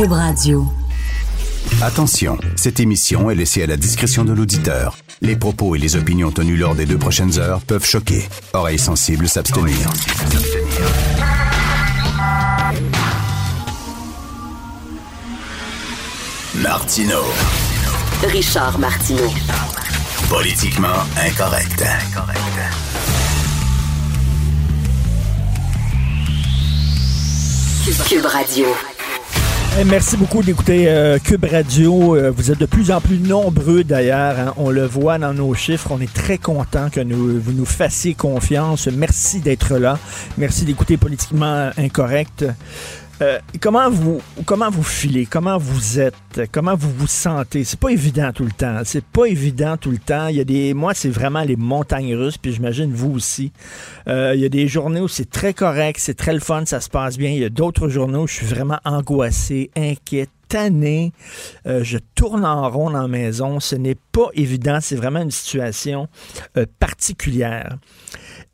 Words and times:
Cube 0.00 0.12
Radio. 0.12 0.66
Attention, 1.82 2.38
cette 2.56 2.80
émission 2.80 3.30
est 3.30 3.34
laissée 3.34 3.62
à 3.62 3.66
la 3.66 3.76
discrétion 3.76 4.24
de 4.24 4.32
l'auditeur. 4.32 4.96
Les 5.20 5.36
propos 5.36 5.76
et 5.76 5.78
les 5.78 5.94
opinions 5.94 6.30
tenues 6.30 6.56
lors 6.56 6.74
des 6.74 6.86
deux 6.86 6.96
prochaines 6.96 7.38
heures 7.38 7.60
peuvent 7.60 7.84
choquer. 7.84 8.26
Oreilles 8.54 8.78
sensibles 8.78 9.28
s'abstenir. 9.28 9.90
Martino. 16.54 17.20
Richard 18.22 18.78
Martineau. 18.78 19.30
Politiquement 20.30 21.04
incorrect. 21.18 21.84
Cube 28.08 28.24
Radio. 28.24 28.66
Eh, 29.78 29.84
Merci 29.84 30.16
beaucoup 30.16 30.42
d'écouter 30.42 30.88
euh, 30.88 31.18
Cube 31.18 31.44
Radio. 31.44 32.16
Euh, 32.16 32.30
vous 32.30 32.50
êtes 32.50 32.58
de 32.58 32.66
plus 32.66 32.90
en 32.90 33.00
plus 33.00 33.18
nombreux 33.18 33.84
d'ailleurs. 33.84 34.38
hein. 34.38 34.52
On 34.56 34.68
le 34.70 34.84
voit 34.84 35.16
dans 35.18 35.32
nos 35.32 35.54
chiffres. 35.54 35.88
On 35.92 36.00
est 36.00 36.12
très 36.12 36.38
content 36.38 36.90
que 36.90 37.00
vous 37.00 37.52
nous 37.52 37.64
fassiez 37.64 38.14
confiance. 38.14 38.88
Merci 38.88 39.40
d'être 39.40 39.78
là. 39.78 39.98
Merci 40.36 40.64
d'écouter 40.64 40.96
Politiquement 40.96 41.70
Incorrect. 41.78 42.44
Euh, 43.22 43.38
comment 43.60 43.90
vous 43.90 44.20
comment 44.46 44.70
vous 44.70 44.82
filez, 44.82 45.26
comment 45.26 45.58
vous 45.58 46.00
êtes, 46.00 46.14
comment 46.52 46.74
vous 46.74 46.90
vous 46.90 47.06
sentez? 47.06 47.64
C'est 47.64 47.78
pas 47.78 47.90
évident 47.90 48.32
tout 48.32 48.44
le 48.44 48.50
temps. 48.50 48.80
C'est 48.84 49.04
pas 49.04 49.26
évident 49.26 49.76
tout 49.76 49.90
le 49.90 49.98
temps. 49.98 50.28
Il 50.28 50.36
y 50.36 50.40
a 50.40 50.44
des 50.44 50.74
moi 50.74 50.94
c'est 50.94 51.10
vraiment 51.10 51.42
les 51.42 51.56
montagnes 51.56 52.14
russes 52.14 52.38
puis 52.38 52.52
j'imagine 52.52 52.92
vous 52.92 53.10
aussi. 53.10 53.52
Euh, 54.08 54.32
il 54.34 54.40
y 54.40 54.44
a 54.44 54.48
des 54.48 54.68
journées 54.68 55.00
où 55.00 55.08
c'est 55.08 55.28
très 55.28 55.52
correct, 55.52 55.98
c'est 56.00 56.14
très 56.14 56.32
le 56.32 56.40
fun, 56.40 56.64
ça 56.64 56.80
se 56.80 56.88
passe 56.88 57.18
bien. 57.18 57.30
Il 57.30 57.38
y 57.38 57.44
a 57.44 57.50
d'autres 57.50 57.88
journées 57.88 58.18
où 58.18 58.26
je 58.26 58.34
suis 58.34 58.46
vraiment 58.46 58.78
angoissé, 58.84 59.70
inquiet, 59.76 60.28
tanné. 60.48 61.12
Euh, 61.66 61.82
je 61.82 61.98
tourne 62.14 62.44
en 62.44 62.68
rond 62.68 62.90
dans 62.90 63.08
maison. 63.08 63.60
Ce 63.60 63.76
n'est 63.76 63.96
pas 64.12 64.28
évident. 64.34 64.78
C'est 64.82 64.96
vraiment 64.96 65.22
une 65.22 65.30
situation 65.30 66.08
euh, 66.58 66.66
particulière. 66.78 67.78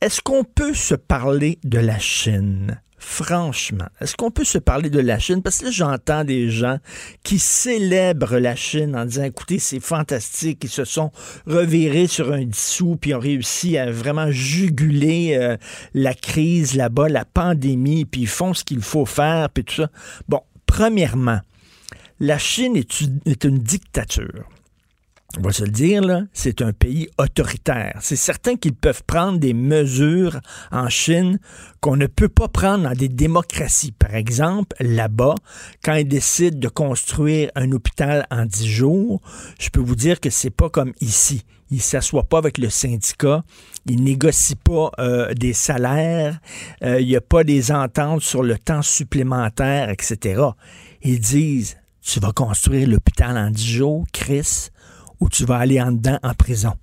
Est-ce 0.01 0.21
qu'on 0.21 0.45
peut 0.45 0.75
se 0.75 0.95
parler 0.95 1.59
de 1.65 1.79
la 1.79 1.99
Chine? 1.99 2.81
Franchement, 3.09 3.87
est-ce 4.01 4.17
qu'on 4.17 4.33
peut 4.33 4.45
se 4.45 4.59
parler 4.59 4.91
de 4.91 4.99
la 4.99 5.21
Chine? 5.21 5.41
Parce 5.41 5.59
que 5.59 5.67
là, 5.67 5.71
j'entends 5.71 6.25
des 6.25 6.51
gens 6.51 6.79
qui 7.23 7.39
célèbrent 7.39 8.37
la 8.37 8.57
Chine 8.57 8.97
en 8.97 9.07
disant, 9.07 9.23
écoutez, 9.23 9.61
c'est 9.61 9.79
fantastique, 9.79 10.65
ils 10.65 10.69
se 10.69 10.85
sont 10.85 11.13
revirés 11.47 12.09
sur 12.09 12.33
un 12.33 12.45
dissous, 12.45 12.99
puis 13.01 13.15
ont 13.15 13.21
réussi 13.21 13.79
à 13.79 13.93
vraiment 13.93 14.33
juguler 14.33 15.37
euh, 15.41 15.57
la 15.95 16.15
crise 16.15 16.75
là-bas, 16.75 17.09
la 17.09 17.25
pandémie, 17.25 18.07
puis 18.07 18.23
ils 18.23 18.27
font 18.27 18.55
ce 18.55 18.65
qu'il 18.65 18.83
faut 18.83 19.07
faire, 19.07 19.51
puis 19.51 19.63
tout 19.65 19.77
ça. 19.77 19.91
Bon, 20.29 20.41
premièrement, 20.67 21.39
la 22.19 22.39
Chine 22.39 22.77
est 22.77 23.01
une, 23.01 23.21
est 23.25 23.45
une 23.45 23.59
dictature 23.59 24.49
on 25.39 25.43
va 25.43 25.53
se 25.53 25.65
le 25.65 25.71
dire, 25.71 26.03
c'est 26.33 26.63
un 26.63 26.73
pays 26.73 27.09
autoritaire. 27.19 27.99
C'est 28.01 28.17
certain 28.17 28.57
qu'ils 28.57 28.75
peuvent 28.75 29.03
prendre 29.07 29.39
des 29.39 29.55
mesures 29.55 30.41
en 30.73 30.89
Chine 30.89 31.39
qu'on 31.81 31.97
ne 31.97 32.07
peut 32.07 32.29
pas 32.29 32.49
prendre 32.49 32.85
dans 32.85 32.95
des 32.95 33.09
démocraties. 33.09 33.93
Par 33.93 34.15
exemple, 34.15 34.77
là-bas, 34.81 35.35
quand 35.85 35.95
ils 35.95 36.09
décident 36.09 36.59
de 36.59 36.69
construire 36.69 37.51
un 37.55 37.71
hôpital 37.73 38.27
en 38.31 38.47
dix 38.47 38.69
jours, 38.69 39.21
je 39.59 39.69
peux 39.69 39.81
vous 39.81 39.97
dire 39.97 40.21
que 40.21 40.31
c'est 40.31 40.51
pas 40.51 40.71
comme 40.71 40.93
ici. 41.01 41.45
Ils 41.71 41.83
s'assoient 41.83 42.25
pas 42.25 42.39
avec 42.39 42.59
le 42.59 42.71
syndicat, 42.71 43.43
ils 43.87 44.03
négocient 44.03 44.57
pas 44.63 44.91
euh, 45.01 45.35
des 45.35 45.53
salaires, 45.53 46.39
euh, 46.85 47.01
il 47.01 47.09
n'y 47.09 47.17
a 47.17 47.21
pas 47.21 47.43
des 47.43 47.73
ententes 47.73 48.23
sur 48.23 48.43
le 48.43 48.57
temps 48.57 48.83
supplémentaire, 48.83 49.91
etc. 49.91 50.43
Ils 51.03 51.19
disent, 51.19 51.77
tu 52.01 52.21
vas 52.21 52.31
construire 52.31 52.89
l'hôpital 52.89 53.37
en 53.37 53.51
dix 53.51 53.67
jours, 53.69 54.05
Chris, 54.13 54.71
ou 55.21 55.29
tu 55.29 55.45
vas 55.45 55.57
aller 55.57 55.81
en 55.81 55.93
dedans 55.93 56.19
en 56.23 56.35
prison. 56.35 56.75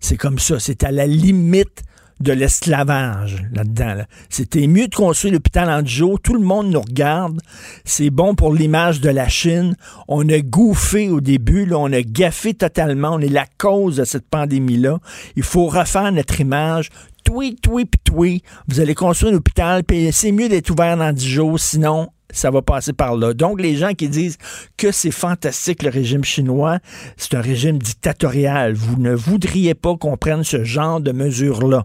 C'est 0.00 0.16
comme 0.16 0.38
ça. 0.38 0.58
C'est 0.60 0.84
à 0.84 0.90
la 0.90 1.06
limite 1.06 1.82
de 2.20 2.32
l'esclavage 2.32 3.44
là-dedans. 3.52 3.94
là. 3.94 4.06
C'était 4.28 4.66
mieux 4.66 4.88
de 4.88 4.94
construire 4.94 5.34
l'hôpital 5.34 5.70
en 5.70 5.86
jours. 5.86 6.20
Tout 6.20 6.34
le 6.34 6.40
monde 6.40 6.70
nous 6.70 6.80
regarde. 6.80 7.40
C'est 7.84 8.10
bon 8.10 8.34
pour 8.34 8.52
l'image 8.52 9.00
de 9.00 9.10
la 9.10 9.28
Chine. 9.28 9.76
On 10.08 10.28
a 10.28 10.40
gouffé 10.40 11.08
au 11.08 11.20
début. 11.20 11.68
On 11.72 11.92
a 11.92 12.02
gaffé 12.02 12.54
totalement. 12.54 13.10
On 13.14 13.20
est 13.20 13.28
la 13.28 13.46
cause 13.58 13.96
de 13.96 14.04
cette 14.04 14.28
pandémie-là. 14.28 14.98
Il 15.36 15.44
faut 15.44 15.66
refaire 15.66 16.10
notre 16.12 16.40
image. 16.40 16.90
Toui, 17.24 17.56
toui, 17.56 17.84
puis 17.84 18.00
toui. 18.02 18.42
Vous 18.68 18.80
allez 18.80 18.94
construire 18.94 19.34
un 19.34 19.36
hôpital. 19.36 19.84
Puis 19.84 20.10
c'est 20.12 20.32
mieux 20.32 20.48
d'être 20.48 20.70
ouvert 20.70 20.96
dans 20.96 21.12
dix 21.12 21.28
jours. 21.28 21.60
Sinon, 21.60 22.08
ça 22.32 22.50
va 22.50 22.62
passer 22.62 22.92
par 22.92 23.16
là. 23.16 23.34
Donc, 23.34 23.60
les 23.60 23.76
gens 23.76 23.94
qui 23.94 24.08
disent 24.08 24.38
que 24.76 24.92
c'est 24.92 25.10
fantastique 25.10 25.82
le 25.82 25.90
régime 25.90 26.24
chinois, 26.24 26.78
c'est 27.16 27.34
un 27.34 27.40
régime 27.40 27.78
dictatorial. 27.78 28.74
Vous 28.74 29.00
ne 29.00 29.14
voudriez 29.14 29.74
pas 29.74 29.96
qu'on 29.96 30.16
prenne 30.16 30.44
ce 30.44 30.64
genre 30.64 31.00
de 31.00 31.12
mesures-là. 31.12 31.84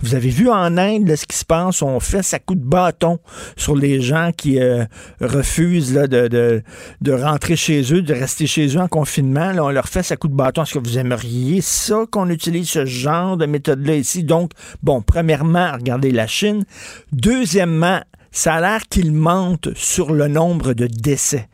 Vous 0.00 0.14
avez 0.14 0.30
vu 0.30 0.48
en 0.48 0.78
Inde 0.78 1.14
ce 1.14 1.26
qui 1.26 1.36
se 1.36 1.44
passe, 1.44 1.82
on 1.82 2.00
fait 2.00 2.22
ça 2.22 2.38
coup 2.38 2.54
de 2.54 2.64
bâton 2.64 3.18
sur 3.56 3.76
les 3.76 4.00
gens 4.00 4.30
qui 4.34 4.58
euh, 4.58 4.84
refusent 5.20 5.94
là, 5.94 6.06
de, 6.06 6.28
de, 6.28 6.62
de 7.02 7.12
rentrer 7.12 7.56
chez 7.56 7.82
eux, 7.92 8.00
de 8.00 8.14
rester 8.14 8.46
chez 8.46 8.68
eux 8.76 8.80
en 8.80 8.88
confinement. 8.88 9.52
On 9.58 9.70
leur 9.70 9.88
fait 9.88 10.02
ça 10.02 10.16
coup 10.16 10.28
de 10.28 10.34
bâton. 10.34 10.62
Est-ce 10.62 10.74
que 10.74 10.78
vous 10.78 10.98
aimeriez 10.98 11.60
ça 11.60 12.04
qu'on 12.10 12.30
utilise 12.30 12.70
ce 12.70 12.86
genre 12.86 13.36
de 13.36 13.46
méthode-là 13.46 13.96
ici? 13.96 14.24
Donc, 14.24 14.52
bon, 14.82 15.02
premièrement, 15.02 15.72
regardez 15.72 16.10
la 16.10 16.26
Chine. 16.26 16.64
Deuxièmement, 17.12 18.00
ça 18.32 18.54
a 18.54 18.60
l'air 18.60 18.88
qu'il 18.88 19.12
mentent 19.12 19.68
sur 19.74 20.12
le 20.12 20.26
nombre 20.26 20.72
de 20.72 20.86
décès. 20.86 21.48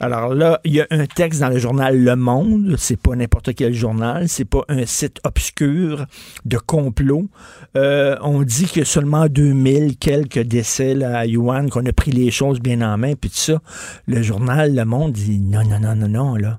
Alors 0.00 0.34
là, 0.34 0.60
il 0.64 0.72
y 0.72 0.80
a 0.80 0.86
un 0.90 1.06
texte 1.06 1.38
dans 1.38 1.48
le 1.48 1.58
journal 1.58 1.96
Le 1.96 2.16
Monde, 2.16 2.74
c'est 2.76 3.00
pas 3.00 3.14
n'importe 3.14 3.54
quel 3.54 3.72
journal, 3.72 4.28
c'est 4.28 4.44
pas 4.44 4.64
un 4.68 4.84
site 4.84 5.20
obscur 5.22 6.06
de 6.44 6.58
complot. 6.58 7.28
Euh, 7.76 8.16
on 8.20 8.42
dit 8.42 8.66
que 8.66 8.82
seulement 8.82 9.28
2000 9.28 9.98
quelques 9.98 10.40
décès 10.40 10.94
là, 10.94 11.18
à 11.18 11.26
Yuan, 11.26 11.70
qu'on 11.70 11.86
a 11.86 11.92
pris 11.92 12.10
les 12.10 12.32
choses 12.32 12.58
bien 12.58 12.80
en 12.82 12.98
main, 12.98 13.14
puis 13.14 13.30
tout 13.30 13.36
ça. 13.36 13.62
Le 14.08 14.22
journal 14.22 14.74
Le 14.74 14.84
Monde 14.84 15.12
dit 15.12 15.38
non, 15.38 15.62
non, 15.64 15.78
non, 15.78 15.94
non, 15.94 16.08
non, 16.08 16.34
là. 16.34 16.58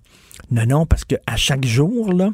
Non, 0.50 0.66
non, 0.66 0.86
parce 0.86 1.04
que 1.04 1.16
à 1.28 1.36
chaque 1.36 1.66
jour, 1.66 2.14
là, 2.14 2.30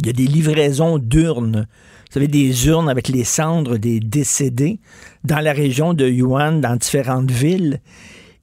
il 0.00 0.06
y 0.06 0.10
a 0.10 0.12
des 0.12 0.26
livraisons 0.26 0.98
d'urnes. 0.98 1.66
Vous 2.12 2.12
savez, 2.12 2.28
des 2.28 2.66
urnes 2.66 2.90
avec 2.90 3.08
les 3.08 3.24
cendres 3.24 3.78
des 3.78 3.98
décédés 3.98 4.78
dans 5.24 5.40
la 5.40 5.52
région 5.52 5.94
de 5.94 6.08
Yuan, 6.08 6.60
dans 6.60 6.76
différentes 6.76 7.30
villes. 7.30 7.80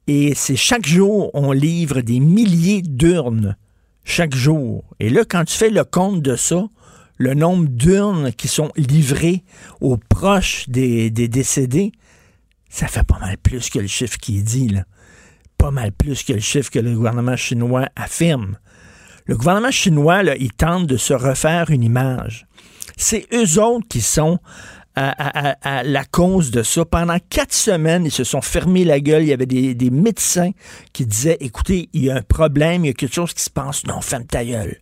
Et 0.06 0.34
c'est 0.34 0.56
chaque 0.56 0.86
jour, 0.86 1.30
on 1.34 1.52
livre 1.52 2.00
des 2.00 2.20
milliers 2.20 2.82
d'urnes. 2.82 3.56
Chaque 4.04 4.34
jour. 4.34 4.84
Et 4.98 5.10
là, 5.10 5.24
quand 5.28 5.44
tu 5.44 5.56
fais 5.56 5.70
le 5.70 5.84
compte 5.84 6.22
de 6.22 6.36
ça, 6.36 6.64
le 7.16 7.34
nombre 7.34 7.68
d'urnes 7.68 8.32
qui 8.32 8.48
sont 8.48 8.72
livrées 8.76 9.44
aux 9.80 9.98
proches 9.98 10.68
des, 10.68 11.10
décédés, 11.10 11.92
ça 12.70 12.88
fait 12.88 13.04
pas 13.04 13.18
mal 13.18 13.36
plus 13.36 13.68
que 13.68 13.78
le 13.78 13.86
chiffre 13.86 14.16
qui 14.16 14.38
est 14.38 14.42
dit, 14.42 14.68
là. 14.68 14.84
Pas 15.58 15.70
mal 15.70 15.92
plus 15.92 16.22
que 16.22 16.32
le 16.32 16.40
chiffre 16.40 16.70
que 16.70 16.78
le 16.78 16.94
gouvernement 16.94 17.36
chinois 17.36 17.86
affirme. 17.94 18.56
Le 19.26 19.36
gouvernement 19.36 19.70
chinois, 19.70 20.22
là, 20.22 20.34
il 20.36 20.52
tente 20.52 20.86
de 20.86 20.96
se 20.96 21.12
refaire 21.12 21.70
une 21.70 21.82
image. 21.82 22.46
C'est 22.96 23.26
eux 23.34 23.62
autres 23.62 23.86
qui 23.86 24.00
sont 24.00 24.38
à, 24.96 25.82
la 25.84 26.04
cause 26.04 26.50
de 26.50 26.62
ça. 26.62 26.84
Pendant 26.84 27.18
quatre 27.30 27.54
semaines, 27.54 28.04
ils 28.04 28.12
se 28.12 28.24
sont 28.24 28.40
fermés 28.40 28.84
la 28.84 29.00
gueule. 29.00 29.22
Il 29.22 29.28
y 29.28 29.32
avait 29.32 29.46
des, 29.46 29.74
des 29.74 29.90
médecins 29.90 30.50
qui 30.92 31.06
disaient, 31.06 31.38
écoutez, 31.40 31.88
il 31.92 32.04
y 32.04 32.10
a 32.10 32.16
un 32.16 32.22
problème, 32.22 32.84
il 32.84 32.88
y 32.88 32.90
a 32.90 32.94
quelque 32.94 33.14
chose 33.14 33.32
qui 33.32 33.42
se 33.42 33.50
passe. 33.50 33.86
Non, 33.86 34.00
ferme 34.00 34.24
ta 34.24 34.44
gueule. 34.44 34.78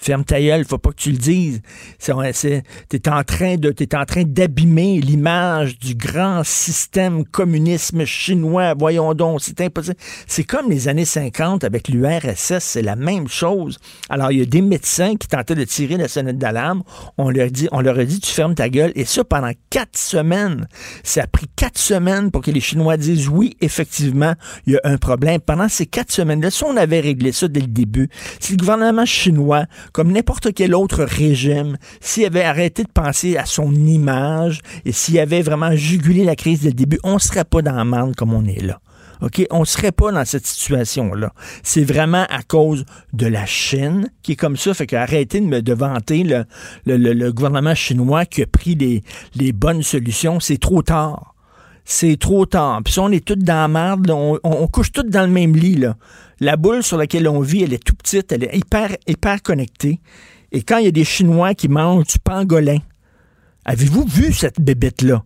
Ferme 0.00 0.24
ta 0.24 0.40
gueule, 0.40 0.64
faut 0.64 0.78
pas 0.78 0.90
que 0.90 0.96
tu 0.96 1.10
le 1.10 1.18
dises. 1.18 1.60
Tu 1.98 2.10
es 2.10 3.08
en 3.08 3.22
train 3.22 3.56
de, 3.56 3.70
t'es 3.70 3.94
en 3.94 4.04
train 4.06 4.22
d'abîmer 4.24 4.98
l'image 4.98 5.78
du 5.78 5.94
grand 5.94 6.42
système 6.42 7.26
communisme 7.26 8.06
chinois. 8.06 8.74
Voyons 8.78 9.12
donc, 9.12 9.42
c'est 9.42 9.60
impossible. 9.60 9.96
C'est 10.26 10.44
comme 10.44 10.70
les 10.70 10.88
années 10.88 11.04
50 11.04 11.64
avec 11.64 11.88
l'URSS, 11.88 12.60
c'est 12.60 12.82
la 12.82 12.96
même 12.96 13.28
chose. 13.28 13.78
Alors, 14.08 14.32
il 14.32 14.38
y 14.38 14.42
a 14.42 14.46
des 14.46 14.62
médecins 14.62 15.16
qui 15.16 15.28
tentaient 15.28 15.54
de 15.54 15.64
tirer 15.64 15.98
la 15.98 16.08
sonnette 16.08 16.38
d'alarme. 16.38 16.82
On 17.18 17.28
leur 17.28 17.50
dit, 17.50 17.68
on 17.70 17.82
leur 17.82 17.98
a 17.98 18.04
dit, 18.04 18.20
tu 18.20 18.30
fermes 18.30 18.54
ta 18.54 18.70
gueule. 18.70 18.92
Et 18.94 19.04
ça, 19.04 19.22
pendant 19.22 19.52
quatre 19.68 19.98
semaines. 19.98 20.66
Ça 21.04 21.24
a 21.24 21.26
pris 21.26 21.46
quatre 21.56 21.78
semaines 21.78 22.30
pour 22.30 22.42
que 22.42 22.50
les 22.50 22.60
Chinois 22.60 22.96
disent 22.96 23.28
oui, 23.28 23.56
effectivement, 23.60 24.34
il 24.66 24.74
y 24.74 24.76
a 24.76 24.80
un 24.84 24.96
problème. 24.96 25.40
Pendant 25.40 25.68
ces 25.68 25.86
quatre 25.86 26.10
semaines-là, 26.10 26.50
si 26.50 26.64
on 26.64 26.76
avait 26.76 27.00
réglé 27.00 27.32
ça 27.32 27.48
dès 27.48 27.60
le 27.60 27.66
début, 27.66 28.08
si 28.38 28.52
le 28.52 28.58
gouvernement 28.58 29.04
chinois, 29.04 29.66
comme 29.92 30.12
n'importe 30.12 30.52
quel 30.54 30.74
autre 30.74 31.04
régime, 31.04 31.76
s'il 32.00 32.24
avait 32.26 32.42
arrêté 32.42 32.84
de 32.84 32.90
penser 32.92 33.36
à 33.36 33.46
son 33.46 33.72
image 33.74 34.60
et 34.84 34.92
s'il 34.92 35.18
avait 35.18 35.42
vraiment 35.42 35.74
jugulé 35.74 36.24
la 36.24 36.36
crise 36.36 36.60
dès 36.60 36.68
le 36.68 36.74
début, 36.74 36.98
on 37.04 37.18
serait 37.18 37.44
pas 37.44 37.62
dans 37.62 37.74
la 37.74 37.84
merde 37.84 38.14
comme 38.16 38.32
on 38.32 38.44
est 38.44 38.62
là. 38.62 38.80
On 39.50 39.60
ne 39.60 39.64
serait 39.64 39.92
pas 39.92 40.12
dans 40.12 40.24
cette 40.24 40.46
situation-là. 40.46 41.32
C'est 41.62 41.84
vraiment 41.84 42.24
à 42.30 42.42
cause 42.42 42.84
de 43.12 43.26
la 43.26 43.44
Chine 43.44 44.10
qui 44.22 44.32
est 44.32 44.36
comme 44.36 44.56
ça. 44.56 44.72
Fait 44.72 44.86
qu'arrêtez 44.86 45.40
de 45.40 45.46
me 45.46 45.60
de 45.60 45.74
vanter 45.74 46.24
le, 46.24 46.46
le, 46.86 47.32
gouvernement 47.32 47.74
chinois 47.74 48.24
qui 48.24 48.42
a 48.42 48.46
pris 48.46 48.74
les, 49.34 49.52
bonnes 49.52 49.82
solutions. 49.82 50.40
C'est 50.40 50.58
trop 50.58 50.82
tard. 50.82 51.34
C'est 51.84 52.18
trop 52.18 52.46
tard. 52.46 52.80
Puis 52.82 52.94
si 52.94 53.00
on 53.00 53.10
est 53.10 53.24
tous 53.24 53.36
dans 53.36 53.54
la 53.54 53.68
merde, 53.68 54.10
on, 54.10 54.38
on, 54.42 54.66
couche 54.68 54.92
tous 54.92 55.02
dans 55.02 55.22
le 55.22 55.32
même 55.32 55.54
lit. 55.54 55.84
La 56.40 56.56
boule 56.56 56.82
sur 56.82 56.96
laquelle 56.96 57.28
on 57.28 57.40
vit, 57.40 57.64
elle 57.64 57.74
est 57.74 57.84
tout 57.84 57.94
petite, 57.94 58.32
elle 58.32 58.44
est 58.44 58.56
hyper, 58.56 58.96
hyper 59.06 59.42
connectée. 59.42 60.00
Et 60.52 60.62
quand 60.62 60.78
il 60.78 60.86
y 60.86 60.88
a 60.88 60.92
des 60.92 61.04
Chinois 61.04 61.54
qui 61.54 61.68
mangent 61.68 62.06
du 62.06 62.18
pangolin, 62.18 62.78
avez-vous 63.66 64.04
vu 64.06 64.32
cette 64.32 64.58
bébête-là? 64.58 65.22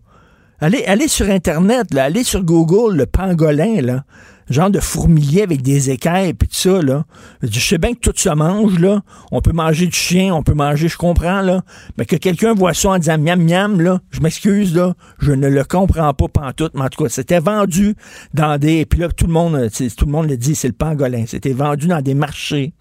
Allez, 0.59 0.83
allez 0.85 1.07
sur 1.07 1.29
Internet, 1.29 1.95
allez 1.95 2.25
sur 2.25 2.43
Google, 2.43 2.97
le 2.97 3.05
pangolin, 3.05 3.81
là. 3.81 4.03
Genre 4.49 4.69
de 4.69 4.79
fourmilier 4.79 5.41
avec 5.41 5.63
des 5.63 5.89
écailles 5.89 6.29
et 6.29 6.33
tout 6.33 6.45
ça, 6.51 6.81
là. 6.81 7.05
Je 7.41 7.59
sais 7.59 7.79
bien 7.79 7.93
que 7.93 7.99
tout 7.99 8.13
se 8.15 8.29
mange, 8.29 8.77
là. 8.79 9.01
On 9.31 9.41
peut 9.41 9.53
manger 9.53 9.87
du 9.87 9.95
chien, 9.95 10.35
on 10.35 10.43
peut 10.43 10.53
manger, 10.53 10.87
je 10.87 10.97
comprends, 10.97 11.41
là. 11.41 11.63
Mais 11.97 12.05
que 12.05 12.15
quelqu'un 12.15 12.53
voit 12.53 12.75
ça 12.75 12.89
en 12.89 12.99
disant 12.99 13.17
miam 13.17 13.43
miam, 13.43 13.99
je 14.11 14.21
m'excuse, 14.21 14.75
là. 14.75 14.93
Je 15.19 15.31
ne 15.31 15.47
le 15.47 15.63
comprends 15.63 16.13
pas 16.13 16.27
pantoute, 16.27 16.73
mais 16.75 16.83
en 16.83 16.89
tout 16.89 17.03
cas, 17.03 17.09
c'était 17.09 17.39
vendu 17.39 17.95
dans 18.35 18.59
des. 18.59 18.85
Puis 18.85 18.99
là, 18.99 19.09
tout 19.09 19.25
le 19.25 19.33
monde, 19.33 19.55
le 19.55 20.37
dit, 20.37 20.55
c'est 20.55 20.67
le 20.67 20.73
pangolin. 20.73 21.25
C'était 21.27 21.53
vendu 21.53 21.87
dans 21.87 22.01
des 22.01 22.13
marchés. 22.13 22.73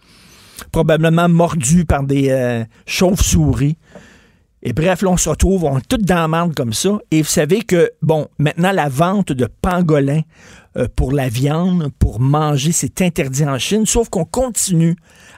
Probablement 0.70 1.28
mordu 1.28 1.86
par 1.86 2.04
des 2.04 2.28
euh, 2.28 2.64
chauves-souris. 2.86 3.76
Et 4.66 4.72
bref, 4.72 5.02
là, 5.02 5.10
on 5.10 5.16
se 5.18 5.28
retrouve, 5.28 5.64
on 5.64 5.78
est 5.78 5.88
tous 5.88 5.98
dans 5.98 6.26
merde 6.26 6.54
comme 6.54 6.72
ça. 6.72 6.98
Et 7.10 7.20
vous 7.20 7.28
savez 7.28 7.62
que, 7.62 7.90
bon, 8.00 8.28
maintenant, 8.38 8.72
la 8.72 8.88
vente 8.88 9.30
de 9.30 9.46
pangolins 9.60 10.22
euh, 10.76 10.88
pour 10.94 11.12
la 11.12 11.28
viande, 11.28 11.90
pour 11.98 12.20
manger, 12.20 12.72
c'est 12.72 13.00
interdit 13.02 13.44
en 13.44 13.58
Chine, 13.58 13.86
sauf 13.86 14.08
qu'on 14.08 14.24
continue 14.24 14.96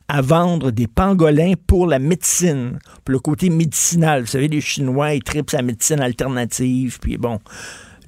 à 0.09 0.23
vendre 0.23 0.71
des 0.71 0.87
pangolins 0.87 1.55
pour 1.67 1.87
la 1.87 1.99
médecine, 1.99 2.79
pour 3.05 3.12
le 3.12 3.19
côté 3.19 3.50
médicinal. 3.50 4.23
Vous 4.23 4.29
savez, 4.29 4.49
les 4.49 4.61
Chinois, 4.61 5.15
ils 5.15 5.23
tripent 5.23 5.50
sa 5.50 5.62
médecine 5.62 6.00
alternative, 6.00 6.99
puis 7.00 7.19
bon, 7.19 7.41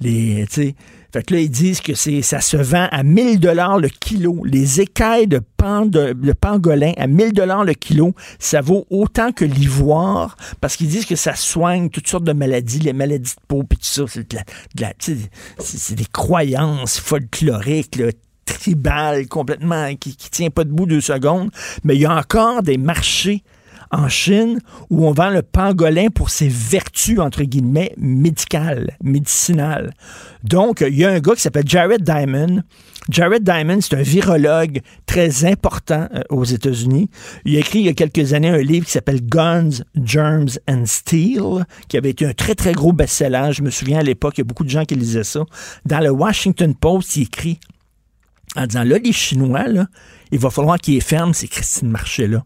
les, 0.01 0.45
tu 0.49 0.53
sais, 0.53 0.75
fait 1.11 1.23
que 1.23 1.33
là, 1.33 1.39
ils 1.39 1.49
disent 1.49 1.81
que 1.81 1.95
c'est, 1.95 2.21
ça 2.21 2.39
se 2.39 2.57
vend 2.57 2.87
à 2.91 3.01
1000 3.01 3.39
dollars 3.39 3.79
le 3.79 3.89
kilo. 3.89 4.43
Les 4.45 4.79
écailles 4.79 5.27
de, 5.27 5.41
pan, 5.57 5.85
de, 5.85 6.13
pangolin 6.33 6.93
à 6.97 7.07
1000 7.07 7.33
dollars 7.33 7.65
le 7.65 7.73
kilo, 7.73 8.13
ça 8.37 8.61
vaut 8.61 8.85
autant 8.91 9.31
que 9.31 9.43
l'ivoire 9.43 10.37
parce 10.61 10.75
qu'ils 10.75 10.87
disent 10.87 11.05
que 11.05 11.15
ça 11.15 11.35
soigne 11.35 11.89
toutes 11.89 12.07
sortes 12.07 12.25
de 12.25 12.33
maladies, 12.33 12.79
les 12.79 12.93
maladies 12.93 13.33
de 13.35 13.41
peau, 13.47 13.63
puis 13.63 13.79
tout 13.79 13.85
ça. 13.85 14.03
C'est, 14.07 14.29
de 14.31 14.37
la, 14.81 14.93
c'est, 15.59 15.95
des 15.95 16.05
croyances 16.05 16.99
folkloriques, 16.99 17.95
là, 17.95 18.11
tribales, 18.45 19.27
complètement, 19.27 19.95
qui, 19.95 20.15
qui 20.15 20.29
tient 20.29 20.49
pas 20.51 20.63
debout 20.63 20.85
deux 20.85 21.01
secondes. 21.01 21.49
Mais 21.83 21.95
il 21.95 22.01
y 22.01 22.05
a 22.05 22.15
encore 22.15 22.61
des 22.61 22.77
marchés 22.77 23.43
en 23.91 24.07
Chine 24.07 24.59
où 24.89 25.07
on 25.07 25.11
vend 25.11 25.29
le 25.29 25.41
pangolin 25.41 26.07
pour 26.09 26.29
ses 26.29 26.47
vertus, 26.47 27.19
entre 27.19 27.43
guillemets, 27.43 27.93
médicales, 27.97 28.97
médicinales. 29.03 29.93
Donc, 30.43 30.83
il 30.87 30.95
y 30.95 31.05
a 31.05 31.09
un 31.09 31.19
gars 31.19 31.35
qui 31.35 31.41
s'appelle 31.41 31.67
Jared 31.67 32.03
Diamond. 32.03 32.61
Jared 33.09 33.43
Diamond, 33.43 33.81
c'est 33.81 33.95
un 33.95 34.03
virologue 34.03 34.81
très 35.05 35.45
important 35.45 36.07
euh, 36.13 36.21
aux 36.29 36.43
États-Unis. 36.43 37.09
Il 37.45 37.55
a 37.55 37.59
écrit 37.59 37.79
il 37.79 37.85
y 37.85 37.89
a 37.89 37.93
quelques 37.93 38.33
années 38.33 38.49
un 38.49 38.61
livre 38.61 38.85
qui 38.85 38.91
s'appelle 38.91 39.21
Guns, 39.21 39.83
Germs 39.95 40.59
and 40.69 40.85
Steel, 40.85 41.65
qui 41.87 41.97
avait 41.97 42.11
été 42.11 42.25
un 42.25 42.33
très, 42.33 42.53
très 42.53 42.73
gros 42.73 42.93
best-seller. 42.93 43.51
Je 43.51 43.63
me 43.63 43.71
souviens 43.71 43.99
à 43.99 44.03
l'époque, 44.03 44.37
il 44.37 44.41
y 44.41 44.43
a 44.43 44.45
beaucoup 44.45 44.63
de 44.63 44.69
gens 44.69 44.85
qui 44.85 44.95
lisaient 44.95 45.23
ça. 45.23 45.41
Dans 45.85 45.99
le 45.99 46.11
Washington 46.11 46.75
Post, 46.75 47.15
il 47.15 47.23
écrit 47.23 47.59
en 48.55 48.65
disant, 48.65 48.83
là, 48.83 48.97
les 48.97 49.13
Chinois, 49.13 49.65
il 50.31 50.39
va 50.39 50.49
falloir 50.49 50.77
qu'ils 50.77 51.01
ferment 51.01 51.33
ces 51.33 51.47
Christine 51.47 51.89
Marché-là. 51.89 52.43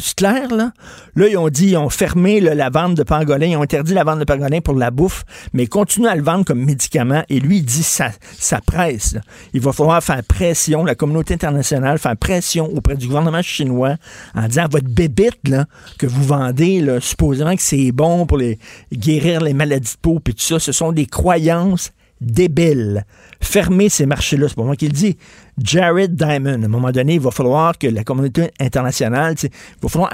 C'est 0.00 0.14
clair, 0.14 0.48
là? 0.54 0.72
Là, 1.14 1.28
ils 1.28 1.36
ont 1.36 1.48
dit, 1.48 1.68
ils 1.68 1.76
ont 1.76 1.88
fermé 1.88 2.40
la 2.40 2.68
vente 2.70 2.94
de 2.94 3.02
pangolin, 3.02 3.46
ils 3.46 3.56
ont 3.56 3.62
interdit 3.62 3.94
la 3.94 4.04
vente 4.04 4.18
de 4.18 4.24
pangolin 4.24 4.60
pour 4.60 4.74
la 4.74 4.90
bouffe, 4.90 5.24
mais 5.52 5.64
ils 5.64 5.68
continuent 5.68 6.08
à 6.08 6.16
le 6.16 6.22
vendre 6.22 6.44
comme 6.44 6.64
médicament. 6.64 7.22
Et 7.28 7.38
lui, 7.38 7.58
il 7.58 7.64
dit, 7.64 7.82
ça, 7.82 8.08
ça 8.38 8.60
presse. 8.60 9.16
Il 9.52 9.60
va 9.60 9.72
falloir 9.72 10.02
faire 10.02 10.22
pression, 10.24 10.84
la 10.84 10.94
communauté 10.94 11.34
internationale, 11.34 11.98
faire 11.98 12.16
pression 12.16 12.66
auprès 12.74 12.96
du 12.96 13.06
gouvernement 13.06 13.42
chinois 13.42 13.96
en 14.34 14.48
disant, 14.48 14.66
votre 14.70 14.88
bébite, 14.88 15.48
là, 15.48 15.66
que 15.98 16.06
vous 16.06 16.24
vendez, 16.24 16.80
là, 16.80 17.00
supposément 17.00 17.54
que 17.54 17.62
c'est 17.62 17.92
bon 17.92 18.26
pour 18.26 18.38
les, 18.38 18.58
guérir 18.92 19.40
les 19.40 19.54
maladies 19.54 19.92
de 19.92 19.98
peau, 20.00 20.18
puis 20.18 20.34
tout 20.34 20.42
ça, 20.42 20.58
ce 20.58 20.72
sont 20.72 20.92
des 20.92 21.06
croyances 21.06 21.92
débile. 22.24 23.04
Fermer 23.40 23.88
ces 23.88 24.06
marchés-là, 24.06 24.48
c'est 24.48 24.56
pas 24.56 24.64
moi 24.64 24.76
qui 24.76 24.86
le 24.86 24.92
dis. 24.92 25.16
Jared 25.58 26.14
Diamond, 26.14 26.62
à 26.62 26.64
un 26.64 26.68
moment 26.68 26.90
donné, 26.90 27.14
il 27.14 27.20
va 27.20 27.30
falloir 27.30 27.78
que 27.78 27.86
la 27.86 28.04
communauté 28.04 28.50
internationale, 28.58 29.36
il 29.42 29.50
va 29.82 29.88
falloir 29.88 30.12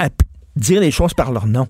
dire 0.56 0.80
les 0.80 0.90
choses 0.90 1.14
par 1.14 1.32
leur 1.32 1.46
nom. 1.46 1.68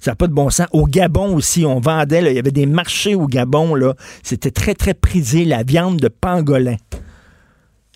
Ça 0.00 0.12
n'a 0.12 0.14
pas 0.14 0.28
de 0.28 0.32
bon 0.32 0.50
sens. 0.50 0.68
Au 0.72 0.86
Gabon 0.86 1.34
aussi, 1.34 1.64
on 1.64 1.80
vendait, 1.80 2.22
il 2.30 2.36
y 2.36 2.38
avait 2.38 2.50
des 2.52 2.66
marchés 2.66 3.14
au 3.14 3.26
Gabon, 3.26 3.74
là. 3.74 3.94
C'était 4.22 4.50
très, 4.50 4.74
très 4.74 4.94
prisé, 4.94 5.44
la 5.44 5.62
viande 5.62 5.98
de 5.98 6.08
pangolin. 6.08 6.76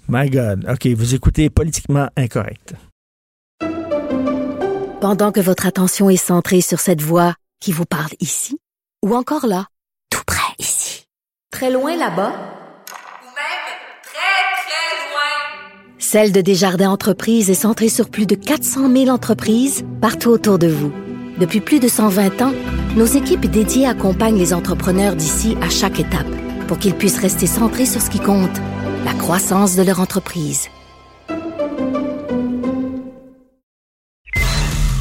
My 0.09 0.29
God. 0.29 0.67
OK, 0.69 0.87
vous 0.89 1.15
écoutez 1.15 1.49
politiquement 1.49 2.09
incorrect. 2.17 2.75
Pendant 5.01 5.33
que 5.33 5.41
votre 5.41 5.67
attention 5.67 6.11
est 6.11 6.17
centrée 6.17 6.61
sur 6.61 6.81
cette 6.81 7.03
voix 7.03 7.35
qui 7.61 7.73
vous 7.73 7.87
parle 7.87 8.11
ici, 8.21 8.59
ou 9.05 9.15
encore 9.15 9.47
là, 9.47 9.67
tout 10.11 10.23
près 10.27 10.52
Très 11.53 11.71
loin 11.71 11.95
là-bas? 11.97 12.33
Ou 12.33 13.27
même 13.27 13.63
très, 14.03 14.43
très 14.65 14.97
loin? 15.05 15.29
Celle 15.99 16.33
de 16.33 16.41
Desjardins 16.41 16.91
Entreprises 16.91 17.51
est 17.51 17.55
centrée 17.55 17.91
sur 17.91 18.09
plus 18.09 18.25
de 18.25 18.35
400 18.35 18.91
000 18.91 19.09
entreprises 19.09 19.85
partout 20.01 20.31
autour 20.31 20.59
de 20.59 20.67
vous. 20.67 20.91
Depuis 21.39 21.61
plus 21.61 21.79
de 21.79 21.89
120 21.89 22.41
ans, 22.41 22.55
nos 22.97 23.05
équipes 23.05 23.45
dédiées 23.45 23.87
accompagnent 23.87 24.39
les 24.39 24.55
entrepreneurs 24.55 25.15
d'ici 25.15 25.59
à 25.61 25.69
chaque 25.69 26.01
étape 26.01 26.27
pour 26.69 26.79
qu'ils 26.79 26.95
puissent 26.95 27.21
rester 27.21 27.47
centrés 27.47 27.87
sur 27.87 28.01
ce 28.01 28.09
qui 28.09 28.19
compte, 28.19 28.59
la 29.05 29.13
croissance 29.13 29.77
de 29.77 29.83
leur 29.83 30.01
entreprise. 30.01 30.69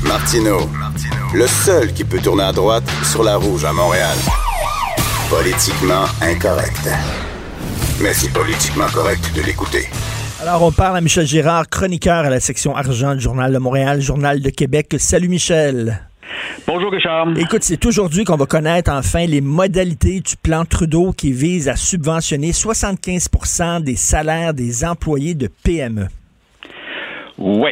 Martino, 0.04 0.70
le 1.34 1.48
seul 1.48 1.94
qui 1.94 2.04
peut 2.04 2.20
tourner 2.20 2.44
à 2.44 2.52
droite 2.52 2.84
sur 3.10 3.24
la 3.24 3.38
rouge 3.38 3.64
à 3.64 3.72
Montréal. 3.72 4.18
Politiquement 5.32 6.04
incorrect. 6.22 6.90
Mais 8.04 8.12
c'est 8.12 8.34
politiquement 8.34 8.88
correct 8.94 9.32
de 9.34 9.42
l'écouter. 9.42 9.88
Alors, 10.42 10.62
on 10.62 10.74
parle 10.74 10.98
à 10.98 11.02
Michel 11.02 11.26
Girard, 11.26 11.70
chroniqueur 11.70 12.26
à 12.26 12.30
la 12.30 12.42
section 12.42 12.76
argent 12.76 13.16
du 13.16 13.22
Journal 13.22 13.54
de 13.54 13.58
Montréal, 13.58 14.02
Journal 14.02 14.42
de 14.42 14.50
Québec. 14.50 14.94
Salut 14.98 15.30
Michel. 15.30 16.02
Bonjour 16.68 16.92
Richard. 16.92 17.30
Écoute, 17.38 17.64
c'est 17.64 17.86
aujourd'hui 17.86 18.26
qu'on 18.26 18.36
va 18.36 18.46
connaître 18.46 18.92
enfin 18.92 19.26
les 19.26 19.40
modalités 19.40 20.20
du 20.20 20.36
plan 20.36 20.66
Trudeau 20.66 21.14
qui 21.14 21.32
vise 21.32 21.70
à 21.70 21.78
subventionner 21.78 22.52
75% 22.52 23.84
des 23.84 23.96
salaires 23.96 24.54
des 24.54 24.84
employés 24.84 25.34
de 25.34 25.48
PME. 25.64 26.08
Oui. 27.38 27.72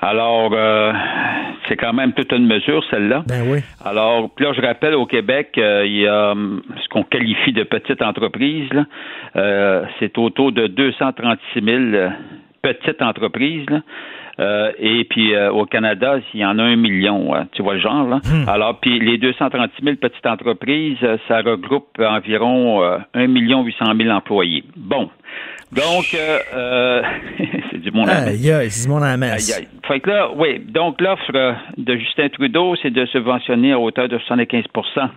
Alors, 0.00 0.50
euh, 0.52 0.92
c'est 1.66 1.76
quand 1.76 1.92
même 1.92 2.12
toute 2.12 2.32
une 2.32 2.46
mesure, 2.46 2.84
celle-là. 2.90 3.24
Ben 3.26 3.42
oui. 3.48 3.60
Alors, 3.84 4.30
là, 4.38 4.52
je 4.52 4.60
rappelle, 4.60 4.94
au 4.94 5.06
Québec, 5.06 5.54
euh, 5.58 5.84
il 5.86 5.98
y 5.98 6.06
a 6.06 6.32
hum, 6.32 6.62
ce 6.82 6.88
qu'on 6.88 7.02
qualifie 7.02 7.52
de 7.52 7.64
petite 7.64 8.02
entreprise. 8.02 8.70
Euh, 9.36 9.84
c'est 9.98 10.16
autour 10.18 10.52
de 10.52 10.66
236 10.66 11.64
000 11.64 12.10
petites 12.62 13.02
entreprises. 13.02 13.66
et 14.78 15.04
puis 15.10 15.36
au 15.36 15.64
Canada, 15.66 16.18
il 16.32 16.40
y 16.40 16.44
en 16.44 16.58
a 16.58 16.62
un 16.62 16.76
million, 16.76 17.34
hein. 17.34 17.46
tu 17.52 17.62
vois 17.62 17.74
le 17.74 17.80
genre. 17.80 18.08
Là? 18.08 18.20
Hmm. 18.24 18.48
Alors, 18.48 18.78
puis 18.78 19.00
les 19.00 19.18
236 19.18 19.82
000 19.82 19.96
petites 19.96 20.26
entreprises, 20.26 20.98
ça 21.26 21.38
regroupe 21.38 21.88
environ 21.98 22.82
1 23.14 23.26
800 23.26 23.84
000 23.96 24.10
employés. 24.10 24.64
Bon, 24.76 25.10
donc, 25.72 26.14
euh, 26.14 26.38
euh, 26.54 27.02
c'est 27.70 27.78
du 27.78 27.90
monde 27.90 28.08
à 28.08 28.28
Aïe, 28.28 28.50
aïe, 28.50 28.70
c'est 28.70 28.86
du 28.86 28.92
monde 28.92 29.04
à 29.04 29.16
la 29.16 29.36
Fait 29.38 30.00
que 30.00 30.10
là, 30.10 30.30
oui, 30.34 30.58
donc 30.60 31.00
l'offre 31.00 31.54
de 31.76 31.96
Justin 31.96 32.28
Trudeau, 32.28 32.74
c'est 32.82 32.90
de 32.90 33.06
subventionner 33.06 33.72
à 33.72 33.78
hauteur 33.78 34.08
de 34.08 34.18
75% 34.18 35.08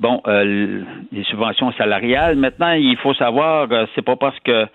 bon, 0.00 0.20
euh, 0.26 0.82
les 1.12 1.24
subventions 1.24 1.72
salariales. 1.72 2.36
Maintenant, 2.36 2.72
il 2.72 2.96
faut 2.96 3.14
savoir, 3.14 3.68
euh, 3.70 3.86
c'est 3.94 4.04
pas 4.04 4.16
parce 4.16 4.38
que 4.40 4.66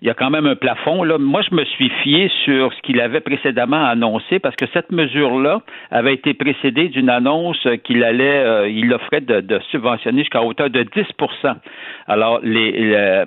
il 0.00 0.08
y 0.08 0.10
a 0.10 0.14
quand 0.14 0.30
même 0.30 0.46
un 0.46 0.56
plafond. 0.56 1.02
Là. 1.02 1.18
Moi, 1.18 1.42
je 1.42 1.54
me 1.54 1.64
suis 1.64 1.90
fié 2.02 2.30
sur 2.44 2.72
ce 2.72 2.80
qu'il 2.82 3.00
avait 3.00 3.20
précédemment 3.20 3.84
annoncé 3.84 4.38
parce 4.38 4.56
que 4.56 4.66
cette 4.72 4.92
mesure-là 4.92 5.60
avait 5.90 6.14
été 6.14 6.34
précédée 6.34 6.88
d'une 6.88 7.10
annonce 7.10 7.66
qu'il 7.84 8.04
allait, 8.04 8.44
euh, 8.44 8.68
il 8.68 8.92
offrait 8.92 9.20
de, 9.20 9.58
subventionner 9.70 10.20
jusqu'à 10.20 10.42
hauteur 10.42 10.70
de 10.70 10.82
10 10.82 11.04
Alors, 12.06 12.40
les, 12.42 13.24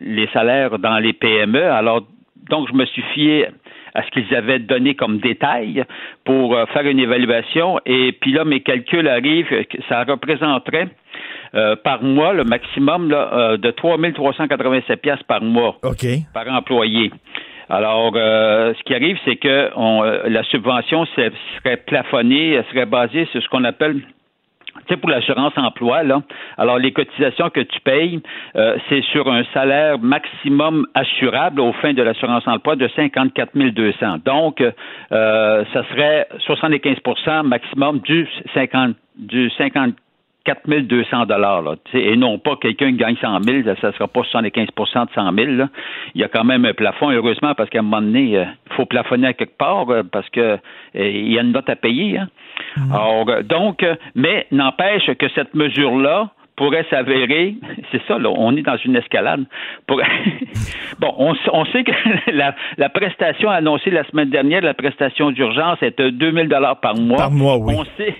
les 0.00 0.26
salaires 0.28 0.78
dans 0.78 0.98
les 0.98 1.12
PME. 1.12 1.64
Alors, 1.64 2.02
donc, 2.50 2.68
je 2.68 2.74
me 2.74 2.84
suis 2.84 3.02
fié 3.14 3.46
à 3.94 4.02
ce 4.02 4.10
qu'ils 4.10 4.34
avaient 4.34 4.58
donné 4.58 4.94
comme 4.94 5.18
détail 5.18 5.84
pour 6.24 6.56
euh, 6.56 6.66
faire 6.66 6.86
une 6.86 6.98
évaluation. 6.98 7.78
Et 7.86 8.12
puis 8.12 8.32
là, 8.32 8.44
mes 8.44 8.60
calculs 8.60 9.08
arrivent, 9.08 9.64
ça 9.88 10.04
représenterait 10.04 10.88
euh, 11.54 11.76
par 11.76 12.02
mois 12.02 12.32
le 12.32 12.44
maximum 12.44 13.10
là, 13.10 13.30
euh, 13.32 13.56
de 13.56 13.70
3 13.70 13.96
387 14.14 15.00
pièces 15.00 15.22
par 15.24 15.42
mois 15.42 15.76
par 16.32 16.48
employé. 16.48 17.10
Alors, 17.70 18.12
ce 18.12 18.82
qui 18.84 18.94
arrive, 18.94 19.16
c'est 19.24 19.36
que 19.36 19.70
la 20.28 20.42
subvention 20.44 21.06
serait 21.06 21.78
plafonnée, 21.78 22.60
serait 22.70 22.84
basée 22.84 23.26
sur 23.32 23.42
ce 23.42 23.48
qu'on 23.48 23.64
appelle 23.64 24.02
tu 24.86 24.94
sais, 24.94 24.96
pour 25.00 25.08
l'assurance 25.08 25.52
emploi, 25.56 26.02
là, 26.02 26.22
alors 26.58 26.78
les 26.78 26.92
cotisations 26.92 27.48
que 27.50 27.60
tu 27.60 27.80
payes, 27.80 28.20
euh, 28.56 28.76
c'est 28.88 29.02
sur 29.04 29.30
un 29.30 29.44
salaire 29.54 29.98
maximum 29.98 30.86
assurable 30.94 31.60
au 31.60 31.72
fin 31.74 31.92
de 31.92 32.02
l'assurance 32.02 32.46
emploi 32.46 32.76
de 32.76 32.88
54 32.88 33.56
200. 33.56 34.18
Donc, 34.24 34.60
euh, 34.60 35.64
ça 35.72 35.84
serait 35.90 36.28
75% 36.46 37.44
maximum 37.44 38.00
du 38.00 38.28
50 38.52 38.96
du 39.16 39.48
50 39.56 39.94
4200 40.44 41.26
dollars 41.26 41.76
et 41.94 42.16
non 42.16 42.38
pas 42.38 42.56
quelqu'un 42.56 42.90
qui 42.90 42.98
gagne 42.98 43.16
100 43.16 43.42
000, 43.42 43.76
ça 43.80 43.88
ne 43.88 43.92
sera 43.92 44.08
pas 44.08 44.20
75% 44.20 45.06
de 45.06 45.12
100 45.14 45.32
000. 45.32 45.52
Là. 45.52 45.68
Il 46.14 46.20
y 46.20 46.24
a 46.24 46.28
quand 46.28 46.44
même 46.44 46.64
un 46.64 46.74
plafond, 46.74 47.10
heureusement, 47.10 47.54
parce 47.54 47.70
qu'à 47.70 47.78
un 47.78 47.82
moment 47.82 48.02
donné, 48.02 48.22
il 48.22 48.36
euh, 48.36 48.44
faut 48.76 48.84
plafonner 48.84 49.28
à 49.28 49.32
quelque 49.32 49.56
part 49.56 49.86
parce 50.12 50.28
que 50.30 50.58
il 50.94 51.32
y 51.32 51.38
a 51.38 51.42
une 51.42 51.52
note 51.52 51.68
à 51.68 51.76
payer. 51.76 52.18
Hein. 52.18 52.28
Alors, 52.92 53.28
euh, 53.28 53.42
donc, 53.42 53.84
mais 54.14 54.46
n'empêche 54.50 55.06
que 55.14 55.28
cette 55.34 55.54
mesure-là 55.54 56.30
pourrait 56.56 56.86
s'avérer, 56.90 57.56
c'est 57.92 58.02
ça, 58.06 58.18
là, 58.18 58.30
on 58.30 58.56
est 58.56 58.62
dans 58.62 58.76
une 58.76 58.96
escalade. 58.96 59.44
bon, 59.88 61.14
on, 61.18 61.64
sait 61.66 61.84
que 61.84 61.92
la, 62.76 62.88
prestation 62.88 63.50
annoncée 63.50 63.90
la 63.90 64.04
semaine 64.04 64.30
dernière, 64.30 64.62
la 64.62 64.74
prestation 64.74 65.30
d'urgence, 65.30 65.82
est 65.82 65.98
de 65.98 66.10
2000 66.10 66.48
dollars 66.48 66.80
par 66.80 66.94
mois. 66.96 67.18
Par 67.18 67.30
mois, 67.30 67.56
oui. 67.56 67.74
On 67.76 67.84
sait, 67.96 68.14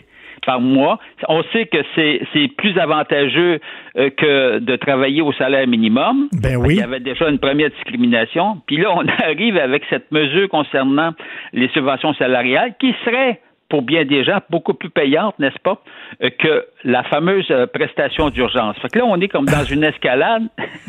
par 0.44 0.60
mois. 0.60 0.98
On 1.28 1.42
sait 1.52 1.66
que 1.66 1.78
c'est 1.94 2.48
plus 2.56 2.78
avantageux 2.78 3.60
euh, 3.96 4.10
que 4.10 4.58
de 4.58 4.76
travailler 4.76 5.22
au 5.22 5.32
salaire 5.32 5.66
minimum. 5.66 6.28
Ben 6.32 6.56
oui. 6.56 6.74
Il 6.74 6.80
y 6.80 6.82
avait 6.82 7.00
déjà 7.00 7.28
une 7.28 7.38
première 7.38 7.70
discrimination. 7.70 8.58
Puis 8.66 8.76
là, 8.76 8.94
on 8.94 9.06
arrive 9.24 9.56
avec 9.56 9.84
cette 9.90 10.10
mesure 10.12 10.48
concernant 10.48 11.12
les 11.52 11.68
subventions 11.68 12.14
salariales 12.14 12.74
qui 12.78 12.94
serait 13.04 13.40
pour 13.68 13.82
bien 13.82 14.04
des 14.04 14.24
gens, 14.24 14.38
beaucoup 14.50 14.74
plus 14.74 14.90
payante, 14.90 15.38
n'est-ce 15.38 15.58
pas, 15.58 15.82
euh, 16.22 16.30
que 16.38 16.66
la 16.84 17.02
fameuse 17.04 17.46
euh, 17.50 17.66
prestation 17.66 18.30
d'urgence. 18.30 18.76
Fait 18.78 18.88
que 18.88 18.98
là, 18.98 19.04
on 19.06 19.20
est 19.20 19.28
comme 19.28 19.46
dans 19.46 19.64
une 19.64 19.82
escalade. 19.82 20.44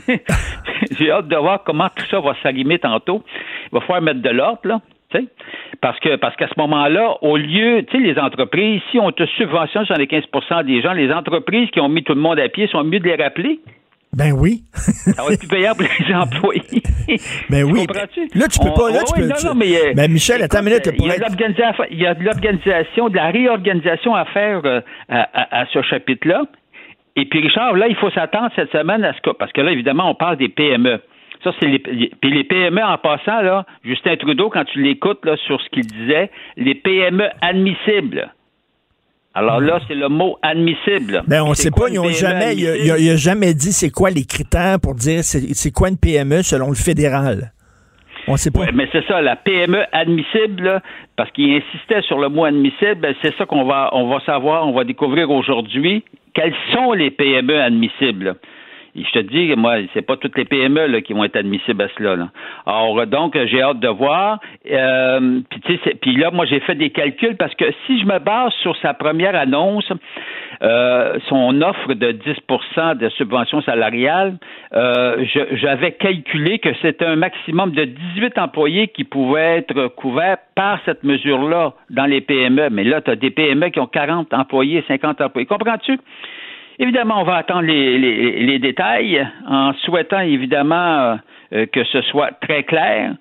J'ai 1.00 1.10
hâte 1.10 1.28
de 1.28 1.36
voir 1.36 1.64
comment 1.64 1.90
tout 1.96 2.06
ça 2.12 2.20
va 2.20 2.36
s'arrimer 2.44 2.78
tantôt. 2.80 3.24
Il 3.66 3.70
va 3.72 3.82
falloir 3.82 4.02
mettre 4.02 4.22
de 4.22 4.30
l'ordre, 4.30 4.60
là. 4.66 4.82
Parce 5.82 6.00
que 6.00 6.16
parce 6.16 6.36
qu'à 6.36 6.48
ce 6.48 6.54
moment-là, 6.58 7.18
au 7.22 7.38
lieu, 7.38 7.84
tu 7.88 7.98
sais, 7.98 8.04
les 8.04 8.18
entreprises, 8.20 8.82
si 8.92 9.00
on 9.00 9.12
te 9.12 9.26
subventionne 9.38 9.86
sur 9.86 9.96
les 9.96 10.08
15% 10.08 10.66
des 10.66 10.82
gens, 10.82 10.94
les 10.94 11.12
entreprises 11.12 11.70
qui 11.72 11.80
ont 11.80 11.90
mis 11.90 12.04
tout 12.04 12.14
le 12.14 12.22
monde 12.22 12.40
à 12.40 12.50
pied 12.50 12.68
sont 12.68 12.84
mieux 12.84 13.00
de 13.00 13.08
les 13.08 13.16
rappeler. 13.16 13.60
Ben 14.16 14.32
oui. 14.32 14.62
ça 14.74 15.24
va 15.24 15.34
être 15.34 15.40
plus 15.40 15.50
payant 15.50 15.74
pour 15.74 15.86
les 16.00 16.16
employés. 16.16 16.84
Ben 17.50 17.64
oui. 17.64 17.86
Là, 18.34 18.48
tu 18.48 18.60
peux 18.60 18.74
pas. 18.74 18.90
Là, 18.90 19.04
tu 19.06 19.14
peux, 19.14 19.28
non, 19.28 19.36
non, 19.44 19.56
mais, 19.56 19.76
euh, 19.76 19.94
ben, 19.94 20.12
Michel, 20.12 20.42
attends 20.42 20.60
une 20.60 20.66
minute. 20.66 20.90
Il 20.98 21.06
y 21.06 22.08
a 22.08 22.16
de 22.16 22.24
l'organisation, 22.24 23.10
de 23.10 23.16
la 23.16 23.30
réorganisation 23.30 24.16
à 24.16 24.26
faire 24.26 24.62
euh, 24.66 24.82
à, 25.10 25.62
à, 25.62 25.66
ce 25.68 25.82
chapitre-là. 25.84 26.46
Et 27.16 27.26
puis, 27.26 27.42
Richard, 27.42 27.74
là, 27.76 27.88
il 27.88 27.96
faut 27.96 28.10
s'attendre 28.10 28.50
cette 28.56 28.72
semaine 28.72 29.04
à 29.04 29.14
ce 29.14 29.22
que. 29.22 29.30
Parce 29.32 29.52
que 29.52 29.62
là, 29.62 29.72
évidemment, 29.72 30.10
on 30.10 30.16
parle 30.16 30.38
des 30.38 30.50
PME. 30.50 31.00
Ça, 31.46 31.52
c'est 31.60 31.68
les, 31.68 31.78
puis 31.78 32.32
les 32.32 32.44
PME 32.44 32.84
en 32.84 32.98
passant, 32.98 33.42
là, 33.42 33.68
Justin 33.84 34.16
Trudeau, 34.16 34.50
quand 34.50 34.66
tu 34.66 34.82
l'écoutes 34.82 35.24
là, 35.26 35.38
sur 35.46 35.62
ce 35.62 35.70
qu'il 35.70 35.86
disait, 35.86 36.32
les 36.58 36.74
PME 36.74 37.30
admissibles. 37.40 38.34
Alors 39.36 39.60
là, 39.60 39.80
c'est 39.88 39.94
le 39.94 40.10
mot 40.10 40.40
admissible. 40.42 41.22
Ben, 41.28 41.44
on 41.44 41.54
sait 41.54 41.70
pas, 41.70 41.88
ils 41.92 42.00
ont 42.00 42.10
jamais, 42.10 42.56
il 42.56 43.12
a, 43.12 43.16
jamais 43.16 43.54
dit 43.54 43.74
c'est 43.74 43.92
quoi 43.92 44.10
les 44.10 44.26
critères 44.26 44.80
pour 44.82 44.96
dire 44.96 45.24
c'est 45.24 45.72
quoi 45.72 45.90
une 45.90 46.00
PME 46.00 46.42
selon 46.42 46.70
le 46.70 46.76
fédéral. 46.76 47.52
On 48.28 48.38
sait 48.38 48.50
pas. 48.50 48.62
Ouais, 48.62 48.72
mais 48.74 48.90
c'est 48.92 49.06
ça, 49.06 49.22
la 49.22 49.36
PME 49.36 49.84
admissible, 49.92 50.82
parce 51.16 51.30
qu'il 51.30 51.54
insistait 51.54 52.02
sur 52.08 52.18
le 52.18 52.30
mot 52.30 52.46
admissible, 52.46 52.96
ben, 52.96 53.14
c'est 53.22 53.36
ça 53.38 53.46
qu'on 53.46 53.66
va, 53.66 53.92
on 53.92 54.08
va 54.08 54.20
savoir, 54.22 54.68
on 54.68 54.72
va 54.72 54.84
découvrir 54.84 55.30
aujourd'hui. 55.30 56.04
Quelles 56.34 56.56
sont 56.74 56.94
les 56.94 57.12
PME 57.12 57.62
admissibles? 57.62 58.36
Je 59.04 59.12
te 59.12 59.20
dis, 59.20 59.54
moi, 59.56 59.76
c'est 59.94 60.02
pas 60.02 60.16
toutes 60.16 60.38
les 60.38 60.46
PME 60.46 60.88
là, 60.88 61.02
qui 61.02 61.14
vont 61.14 61.24
être 61.24 61.36
admissibles 61.36 61.82
à 61.82 61.88
cela. 61.98 62.16
Là. 62.16 62.30
Alors, 62.66 63.06
donc, 63.08 63.38
j'ai 63.46 63.62
hâte 63.62 63.80
de 63.80 63.90
voir. 63.90 64.40
Euh, 64.72 65.42
puis, 66.02 66.16
là, 66.16 66.32
moi, 66.32 66.46
j'ai 66.46 66.62
fait 66.62 66.76
des 66.76 66.92
calculs 66.92 67.36
parce 67.36 67.54
que 67.56 67.66
si 67.86 68.00
je 68.00 68.06
me 68.06 68.20
base 68.20 68.54
sur 68.62 68.76
sa 68.78 68.94
première 68.94 69.36
annonce, 69.36 69.92
euh, 70.62 71.20
son 71.28 71.62
offre 71.62 71.94
de 71.94 72.12
10% 72.12 72.98
de 72.98 73.10
subvention 73.10 73.62
salariale, 73.62 74.38
euh, 74.74 75.26
j'avais 75.52 75.92
calculé 75.94 76.60
que 76.60 76.70
c'était 76.82 77.06
un 77.06 77.18
maximum 77.18 77.72
de 77.72 77.84
18 77.84 78.38
employés 78.38 78.88
qui 78.88 79.04
pouvaient 79.04 79.58
être 79.58 79.88
couverts 79.96 80.38
par 80.56 80.80
cette 80.86 81.04
mesure-là 81.04 81.74
dans 81.90 82.06
les 82.06 82.22
PME. 82.22 82.70
Mais 82.72 82.86
là, 82.86 83.02
tu 83.02 83.12
as 83.12 83.16
des 83.18 83.32
PME 83.32 83.70
qui 83.70 83.80
ont 83.80 83.88
40 83.88 84.34
employés, 84.34 84.84
50 84.88 85.20
employés. 85.20 85.48
Comprends-tu? 85.48 86.00
Évidemment, 86.80 87.22
on 87.22 87.24
va 87.24 87.36
attendre 87.36 87.68
les, 87.68 88.60
détails 88.60 89.26
en 89.48 89.74
souhaitant 89.86 90.20
évidemment 90.20 91.18
euh, 91.54 91.66
que 91.72 91.84
ce 91.86 92.02
soit 92.04 92.32
très 92.42 92.64
clair, 92.64 93.14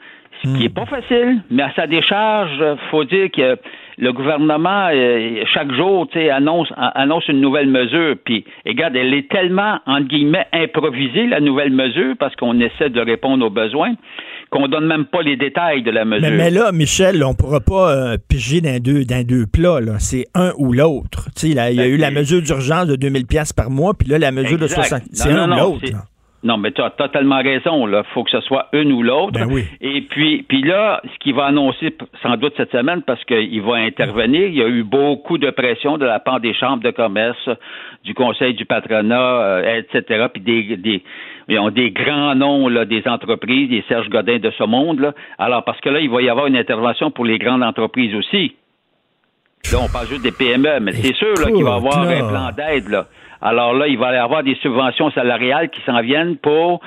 ce 0.42 0.48
qui 0.48 0.62
n'est 0.62 0.68
hmm. 0.68 0.72
pas 0.72 0.86
facile, 0.86 1.42
mais 1.50 1.62
à 1.62 1.72
sa 1.74 1.86
décharge, 1.86 2.58
il 2.58 2.90
faut 2.90 3.04
dire 3.04 3.30
que 3.30 3.56
le 3.96 4.12
gouvernement, 4.12 4.88
euh, 4.92 5.44
chaque 5.52 5.72
jour, 5.72 6.08
annonce, 6.32 6.72
annonce 6.76 7.28
une 7.28 7.40
nouvelle 7.40 7.68
mesure. 7.68 8.16
Puis, 8.24 8.44
regarde, 8.66 8.96
elle 8.96 9.14
est 9.14 9.30
tellement, 9.30 9.78
entre 9.86 10.08
guillemets, 10.08 10.46
improvisée, 10.52 11.26
la 11.26 11.40
nouvelle 11.40 11.70
mesure, 11.70 12.14
parce 12.18 12.34
qu'on 12.34 12.58
essaie 12.60 12.90
de 12.90 13.00
répondre 13.00 13.46
aux 13.46 13.50
besoins 13.50 13.94
qu'on 14.54 14.68
donne 14.68 14.86
même 14.86 15.06
pas 15.06 15.20
les 15.22 15.36
détails 15.36 15.82
de 15.82 15.90
la 15.90 16.04
mesure. 16.04 16.30
Mais, 16.30 16.50
là, 16.50 16.70
Michel, 16.70 17.24
on 17.24 17.34
pourra 17.34 17.58
pas 17.58 17.90
euh, 17.90 18.16
piger 18.28 18.60
dans 18.60 18.80
deux, 18.80 19.04
dans 19.04 19.26
deux 19.26 19.46
plats. 19.46 19.80
C'est 19.98 20.26
un 20.34 20.52
ou 20.58 20.72
l'autre. 20.72 21.28
Il 21.42 21.54
y 21.54 21.58
a 21.58 21.88
eu 21.88 21.96
la 21.96 22.12
mesure 22.12 22.40
d'urgence 22.40 22.86
de 22.86 22.94
2000 22.94 23.26
pièces 23.26 23.52
par 23.52 23.68
mois, 23.68 23.94
puis 23.94 24.08
là, 24.08 24.18
la 24.18 24.30
mesure 24.30 24.58
de 24.58 24.68
60. 24.68 25.02
C'est 25.12 25.32
un 25.32 25.50
ou 25.50 25.56
l'autre. 25.56 25.86
Non, 26.44 26.58
mais 26.58 26.72
tu 26.72 26.82
as 26.82 26.90
totalement 26.90 27.42
raison. 27.42 27.88
Il 27.88 28.02
faut 28.12 28.22
que 28.22 28.30
ce 28.30 28.40
soit 28.42 28.68
une 28.74 28.92
ou 28.92 29.02
l'autre. 29.02 29.32
Ben 29.32 29.48
Et 29.80 30.02
puis, 30.02 30.44
puis 30.46 30.62
là, 30.62 31.00
ce 31.02 31.18
qu'il 31.18 31.34
va 31.34 31.46
annoncer 31.46 31.96
sans 32.22 32.36
doute 32.36 32.52
cette 32.58 32.70
semaine, 32.70 33.00
parce 33.00 33.24
qu'il 33.24 33.62
va 33.62 33.76
intervenir, 33.76 34.46
il 34.46 34.54
y 34.54 34.62
a 34.62 34.68
eu 34.68 34.84
beaucoup 34.84 35.38
de 35.38 35.48
pression 35.50 35.96
de 35.96 36.04
la 36.04 36.20
part 36.20 36.40
des 36.40 36.52
chambres 36.52 36.82
de 36.82 36.90
commerce, 36.90 37.48
du 38.04 38.12
Conseil 38.12 38.52
du 38.52 38.66
patronat, 38.66 39.40
euh, 39.40 39.80
etc., 39.80 40.26
puis 40.32 40.42
des, 40.42 40.76
des, 40.76 41.02
ils 41.48 41.58
ont 41.58 41.70
des 41.70 41.90
grands 41.90 42.34
noms 42.34 42.68
là, 42.68 42.84
des 42.84 43.02
entreprises, 43.06 43.68
des 43.68 43.84
Serge 43.88 44.08
Godin 44.08 44.38
de 44.38 44.50
ce 44.56 44.64
monde. 44.64 45.00
Là. 45.00 45.12
Alors, 45.38 45.64
parce 45.64 45.80
que 45.80 45.88
là, 45.88 46.00
il 46.00 46.10
va 46.10 46.22
y 46.22 46.28
avoir 46.28 46.46
une 46.46 46.56
intervention 46.56 47.10
pour 47.10 47.24
les 47.24 47.38
grandes 47.38 47.62
entreprises 47.62 48.14
aussi. 48.14 48.56
Là, 49.72 49.78
on 49.82 49.88
parle 49.88 50.06
juste 50.08 50.22
des 50.22 50.32
PME, 50.32 50.80
mais 50.80 50.92
c'est 50.92 51.14
sûr 51.14 51.34
qu'il 51.34 51.64
va 51.64 51.70
y 51.70 51.74
avoir 51.74 51.98
un 52.00 52.28
plan 52.28 52.50
d'aide. 52.56 52.88
Là. 52.88 53.06
Alors 53.40 53.74
là, 53.74 53.88
il 53.88 53.98
va 53.98 54.14
y 54.14 54.16
avoir 54.16 54.42
des 54.42 54.54
subventions 54.56 55.10
salariales 55.10 55.70
qui 55.70 55.80
s'en 55.84 56.00
viennent 56.00 56.36
pour 56.36 56.80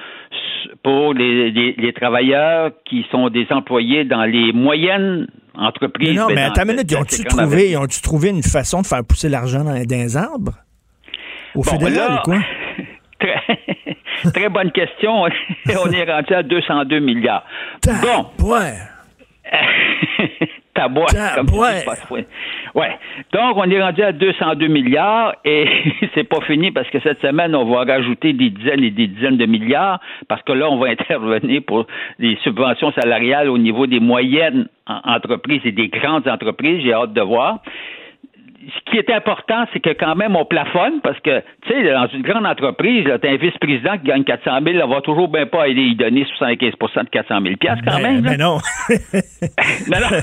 pour 0.83 1.13
les, 1.13 1.93
travailleurs 1.95 2.71
qui 2.85 3.05
sont 3.11 3.29
des 3.29 3.47
employés 3.51 4.03
dans 4.03 4.23
les 4.23 4.51
moyennes 4.53 5.27
entreprises. 5.55 6.15
non, 6.15 6.27
mais 6.27 6.43
attends 6.43 6.63
une 6.63 6.71
minute, 6.73 6.95
ont-tu 6.95 7.23
trouvé, 7.23 7.77
ont 7.77 7.87
trouvé 8.03 8.29
une 8.29 8.43
façon 8.43 8.81
de 8.81 8.87
faire 8.87 9.03
pousser 9.03 9.29
l'argent 9.29 9.63
dans, 9.63 9.73
les 9.73 10.17
arbres? 10.17 10.53
Au 11.55 11.63
fédéral, 11.63 12.21
quoi? 12.23 12.39
Très, 14.33 14.49
bonne 14.49 14.71
question. 14.71 15.23
On 15.67 15.91
est 15.91 16.11
rendu 16.11 16.33
à 16.33 16.43
202 16.43 16.99
milliards. 16.99 17.43
Bon. 18.01 18.27
tabois. 20.77 21.07
Comme 21.35 21.49
ouais. 21.59 21.83
ouais. 22.75 22.97
Donc, 23.33 23.57
on 23.57 23.69
est 23.69 23.81
rendu 23.81 24.03
à 24.03 24.11
202 24.11 24.67
milliards 24.67 25.35
et 25.43 25.67
c'est 26.13 26.23
pas 26.23 26.41
fini 26.41 26.71
parce 26.71 26.89
que 26.89 26.99
cette 26.99 27.19
semaine, 27.21 27.55
on 27.55 27.65
va 27.65 27.83
rajouter 27.83 28.33
des 28.33 28.49
dizaines 28.49 28.83
et 28.83 28.91
des 28.91 29.07
dizaines 29.07 29.37
de 29.37 29.45
milliards 29.45 29.99
parce 30.27 30.41
que 30.43 30.51
là, 30.53 30.69
on 30.69 30.77
va 30.77 30.89
intervenir 30.89 31.61
pour 31.65 31.87
des 32.19 32.37
subventions 32.43 32.91
salariales 32.91 33.49
au 33.49 33.57
niveau 33.57 33.87
des 33.87 33.99
moyennes 33.99 34.67
entreprises 34.87 35.61
et 35.65 35.71
des 35.71 35.87
grandes 35.87 36.27
entreprises. 36.27 36.83
J'ai 36.83 36.93
hâte 36.93 37.13
de 37.13 37.21
voir 37.21 37.59
ce 38.67 38.91
qui 38.91 38.97
est 38.97 39.09
important, 39.09 39.65
c'est 39.71 39.79
que 39.79 39.91
quand 39.91 40.15
même 40.15 40.35
on 40.35 40.45
plafonne 40.45 40.99
parce 41.01 41.19
que, 41.21 41.41
tu 41.65 41.69
sais, 41.69 41.91
dans 41.91 42.07
une 42.07 42.21
grande 42.21 42.45
entreprise, 42.45 43.05
tu 43.05 43.27
as 43.27 43.31
un 43.31 43.37
vice-président 43.37 43.97
qui 43.97 44.07
gagne 44.07 44.23
400 44.23 44.59
000, 44.65 44.83
on 44.83 44.93
va 44.93 45.01
toujours 45.01 45.29
bien 45.29 45.45
pas 45.45 45.63
aller 45.63 45.83
y 45.83 45.95
donner 45.95 46.25
75% 46.39 47.05
de 47.05 47.09
400 47.09 47.41
000 47.41 47.55
quand 47.61 47.75
ben, 47.85 48.01
même. 48.01 48.21
Mais 48.21 48.37
non. 48.37 48.57
non, 49.87 49.99
non. 49.99 50.17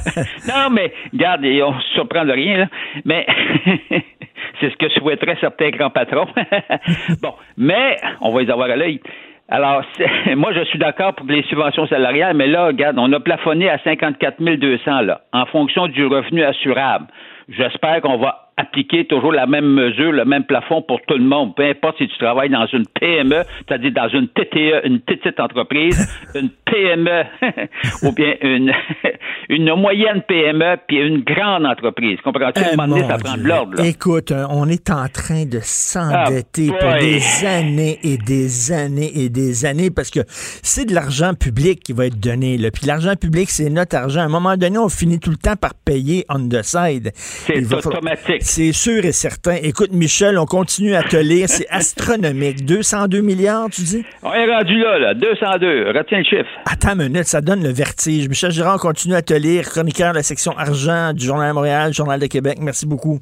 non, 0.49 0.71
mais 0.71 0.93
regarde, 1.13 1.45
on 1.45 1.81
se 1.81 1.89
surprend 1.95 2.25
de 2.25 2.33
rien, 2.33 2.59
là. 2.59 2.67
Mais 3.05 3.27
c'est 4.61 4.71
ce 4.71 4.77
que 4.77 4.89
souhaiteraient 4.91 5.39
certains 5.41 5.71
grands 5.71 5.91
patrons. 5.91 6.27
bon, 7.23 7.35
mais 7.57 7.97
on 8.21 8.31
va 8.33 8.43
les 8.43 8.51
avoir 8.51 8.71
à 8.71 8.77
l'œil. 8.77 9.01
Alors, 9.49 9.83
moi, 10.37 10.53
je 10.53 10.65
suis 10.65 10.79
d'accord 10.79 11.15
pour 11.15 11.27
les 11.27 11.43
subventions 11.45 11.87
salariales, 11.87 12.37
mais 12.37 12.47
là, 12.47 12.67
regarde, 12.67 12.99
on 12.99 13.13
a 13.13 13.21
plafonné 13.21 13.69
à 13.69 13.79
54 13.79 14.43
200 14.43 15.01
là, 15.03 15.21
en 15.33 15.47
fonction 15.47 15.87
du 15.87 16.07
revenu 16.07 16.43
assurable. 16.43 17.07
J'espère 17.49 18.01
qu'on 18.01 18.17
va 18.17 18.44
appliquer 18.57 19.05
toujours 19.07 19.33
la 19.33 19.47
même 19.47 19.67
mesure, 19.67 20.13
le 20.13 20.25
même 20.25 20.45
plafond 20.45 20.83
pour 20.83 21.01
tout 21.07 21.17
le 21.17 21.25
monde. 21.25 21.55
Peu 21.57 21.65
importe 21.65 21.99
si 21.99 22.09
tu 22.09 22.17
travailles 22.19 22.51
dans 22.51 22.67
une 22.67 22.85
PME, 23.01 23.43
c'est-à-dire 23.67 23.93
dans 23.93 24.09
une 24.09 24.29
TTE, 24.29 24.87
une 24.87 25.01
petite 25.01 25.41
entreprise, 25.41 26.09
une 26.35 26.51
PME 26.65 27.25
ou 28.03 28.13
bien 28.13 28.35
une, 28.43 28.73
une 29.49 29.75
moyenne 29.75 30.23
PME 30.27 30.77
puis 30.87 30.99
une 30.99 31.23
grande 31.23 31.67
entreprise. 31.67 32.19
Comprends-tu? 32.23 32.63
Eh, 32.63 32.77
ça 33.03 33.19
prend 33.19 33.37
de 33.37 33.43
l'ordre. 33.43 33.85
Écoute, 33.85 34.31
euh, 34.31 34.47
on 34.51 34.69
est 34.69 34.91
en 34.91 35.09
train 35.09 35.45
de 35.45 35.59
s'endetter 35.61 36.71
ah, 36.73 36.79
pour 36.79 36.93
des 37.01 37.47
années 37.47 37.99
et 38.05 38.19
des 38.19 38.73
années 38.73 39.11
et 39.15 39.29
des 39.29 39.65
années 39.65 39.91
parce 39.91 40.11
que 40.11 40.21
c'est 40.29 40.85
de 40.85 40.95
l'argent 40.95 41.35
public 41.35 41.81
qui 41.83 41.93
va 41.93 42.07
être 42.07 42.21
donné. 42.21 42.57
Là. 42.57 42.71
Puis 42.71 42.87
l'argent 42.87 43.15
public, 43.17 43.51
c'est 43.51 43.71
notre 43.71 43.97
argent. 43.97 44.21
À 44.21 44.25
un 44.25 44.29
moment 44.29 44.57
donné, 44.57 44.79
on 44.79 44.89
finit 44.89 45.19
tout 45.19 45.31
le 45.31 45.37
temps 45.37 45.57
par 45.57 45.75
payer 45.75 46.25
on 46.29 46.49
the 46.49 46.63
side. 46.63 47.11
C'est 47.15 47.73
automatique. 47.75 48.44
C'est 48.47 48.73
sûr 48.73 49.03
et 49.07 49.13
certain. 49.13 49.55
Écoute, 49.63 49.91
Michel, 49.93 50.39
on 50.39 50.45
continue 50.45 50.95
à 50.95 51.03
te 51.03 51.17
lire. 51.17 51.49
C'est 51.49 51.67
astronomique. 51.71 52.67
202 52.67 53.23
milliards, 53.23 53.71
tu 53.71 53.81
dis? 53.81 54.05
On 54.23 54.33
est 54.35 54.47
rendu 54.47 54.79
là, 54.79 54.99
là. 54.99 55.15
202. 55.15 55.93
Retiens 55.97 56.19
le 56.19 56.25
chiffre. 56.25 56.51
Attends 56.67 56.93
une 56.93 57.09
minute, 57.09 57.25
ça 57.25 57.41
donne 57.41 57.63
le 57.63 57.71
vertige. 57.71 58.29
Michel 58.29 58.51
Girard 58.51 58.79
continue 58.79 59.15
à 59.15 59.23
te 59.23 59.33
lire. 59.33 59.65
Chroniqueur 59.71 60.13
de 60.13 60.19
la 60.19 60.23
section 60.23 60.53
argent 60.59 61.15
du 61.15 61.25
Journal 61.25 61.49
de 61.49 61.55
Montréal, 61.55 61.95
Journal 61.95 62.21
de 62.21 62.27
Québec. 62.27 62.59
Merci 62.61 62.85
beaucoup. 62.85 63.19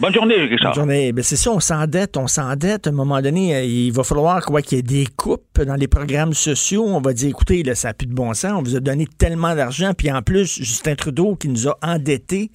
Bonne 0.00 0.14
journée, 0.14 0.36
Richard. 0.36 0.72
Bonne 0.72 0.84
journée. 0.84 1.12
Ben, 1.12 1.22
c'est 1.22 1.36
ça, 1.36 1.50
on 1.50 1.60
s'endette, 1.60 2.16
on 2.16 2.26
s'endette. 2.26 2.86
À 2.86 2.90
un 2.90 2.94
moment 2.94 3.20
donné, 3.20 3.54
euh, 3.54 3.62
il 3.62 3.92
va 3.92 4.02
falloir 4.02 4.42
quoi, 4.46 4.62
qu'il 4.62 4.76
y 4.76 4.78
ait 4.78 4.82
des 4.82 5.06
coupes 5.14 5.60
dans 5.60 5.74
les 5.74 5.88
programmes 5.88 6.32
sociaux. 6.32 6.86
On 6.86 7.02
va 7.02 7.12
dire, 7.12 7.28
écoutez, 7.28 7.62
ça 7.74 7.88
n'a 7.88 7.94
plus 7.94 8.06
de 8.06 8.14
bon 8.14 8.32
sens. 8.32 8.52
On 8.56 8.62
vous 8.62 8.76
a 8.76 8.80
donné 8.80 9.06
tellement 9.06 9.54
d'argent. 9.54 9.92
Puis 9.92 10.10
en 10.10 10.22
plus, 10.22 10.56
Justin 10.56 10.94
Trudeau 10.94 11.36
qui 11.36 11.48
nous 11.48 11.68
a 11.68 11.76
endettés, 11.82 12.50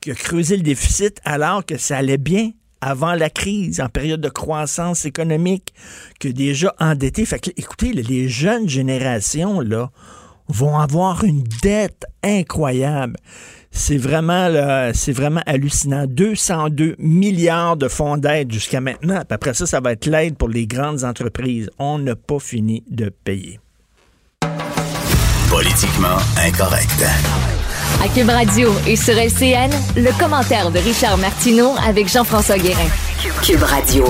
qui 0.00 0.10
a 0.10 0.14
creusé 0.14 0.56
le 0.56 0.64
déficit 0.64 1.20
alors 1.24 1.64
que 1.64 1.78
ça 1.78 1.98
allait 1.98 2.18
bien 2.18 2.50
avant 2.80 3.14
la 3.14 3.30
crise, 3.30 3.80
en 3.80 3.88
période 3.88 4.20
de 4.20 4.28
croissance 4.28 5.04
économique, 5.04 5.72
que 6.18 6.26
déjà 6.26 6.74
endettés. 6.80 7.24
Fait 7.26 7.38
que, 7.38 7.50
écoutez, 7.56 7.92
les 7.92 8.28
jeunes 8.28 8.68
générations, 8.68 9.60
là, 9.60 9.90
vont 10.48 10.78
avoir 10.78 11.22
une 11.22 11.44
dette 11.62 12.06
incroyable. 12.24 13.16
C'est 13.70 13.96
vraiment, 13.98 14.50
c'est 14.94 15.12
vraiment 15.12 15.42
hallucinant. 15.46 16.06
202 16.06 16.96
milliards 16.98 17.76
de 17.76 17.88
fonds 17.88 18.16
d'aide 18.16 18.52
jusqu'à 18.52 18.80
maintenant. 18.80 19.22
après 19.28 19.54
ça, 19.54 19.66
ça 19.66 19.80
va 19.80 19.92
être 19.92 20.06
l'aide 20.06 20.36
pour 20.36 20.48
les 20.48 20.66
grandes 20.66 21.04
entreprises. 21.04 21.70
On 21.78 21.98
n'a 21.98 22.16
pas 22.16 22.38
fini 22.38 22.82
de 22.90 23.10
payer. 23.10 23.60
Politiquement 25.50 26.18
incorrect. 26.44 27.04
À 28.02 28.08
Cube 28.08 28.28
Radio 28.28 28.70
et 28.86 28.96
sur 28.96 29.14
LCN, 29.14 29.70
le 29.96 30.18
commentaire 30.18 30.70
de 30.70 30.78
Richard 30.78 31.16
Martineau 31.18 31.74
avec 31.86 32.08
Jean-François 32.08 32.58
Guérin. 32.58 32.88
Cube 33.42 33.62
Radio. 33.62 34.04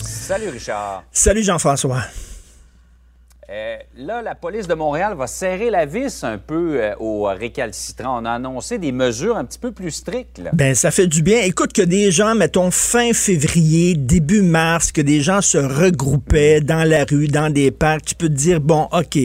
Salut 0.00 0.48
Richard. 0.48 1.04
Salut 1.12 1.42
Jean-François. 1.42 2.02
Euh, 3.48 3.76
là, 3.96 4.22
la 4.22 4.34
police 4.34 4.66
de 4.66 4.74
Montréal 4.74 5.14
va 5.16 5.28
serrer 5.28 5.70
la 5.70 5.86
vis 5.86 6.24
un 6.24 6.36
peu 6.36 6.78
euh, 6.80 6.96
aux 6.98 7.26
récalcitrants. 7.26 8.20
On 8.20 8.24
a 8.24 8.32
annoncé 8.32 8.78
des 8.78 8.90
mesures 8.90 9.36
un 9.36 9.44
petit 9.44 9.60
peu 9.60 9.70
plus 9.70 9.92
strictes. 9.92 10.42
Ben, 10.52 10.74
ça 10.74 10.90
fait 10.90 11.06
du 11.06 11.22
bien. 11.22 11.42
Écoute, 11.42 11.72
que 11.72 11.82
des 11.82 12.10
gens, 12.10 12.34
mettons, 12.34 12.72
fin 12.72 13.12
février, 13.12 13.94
début 13.94 14.42
mars, 14.42 14.90
que 14.90 15.00
des 15.00 15.20
gens 15.20 15.42
se 15.42 15.58
regroupaient 15.58 16.60
dans 16.60 16.82
la 16.82 17.04
rue, 17.04 17.28
dans 17.28 17.48
des 17.48 17.70
parcs, 17.70 18.06
tu 18.06 18.14
peux 18.16 18.28
te 18.28 18.34
dire, 18.34 18.60
bon, 18.60 18.88
OK, 18.92 19.16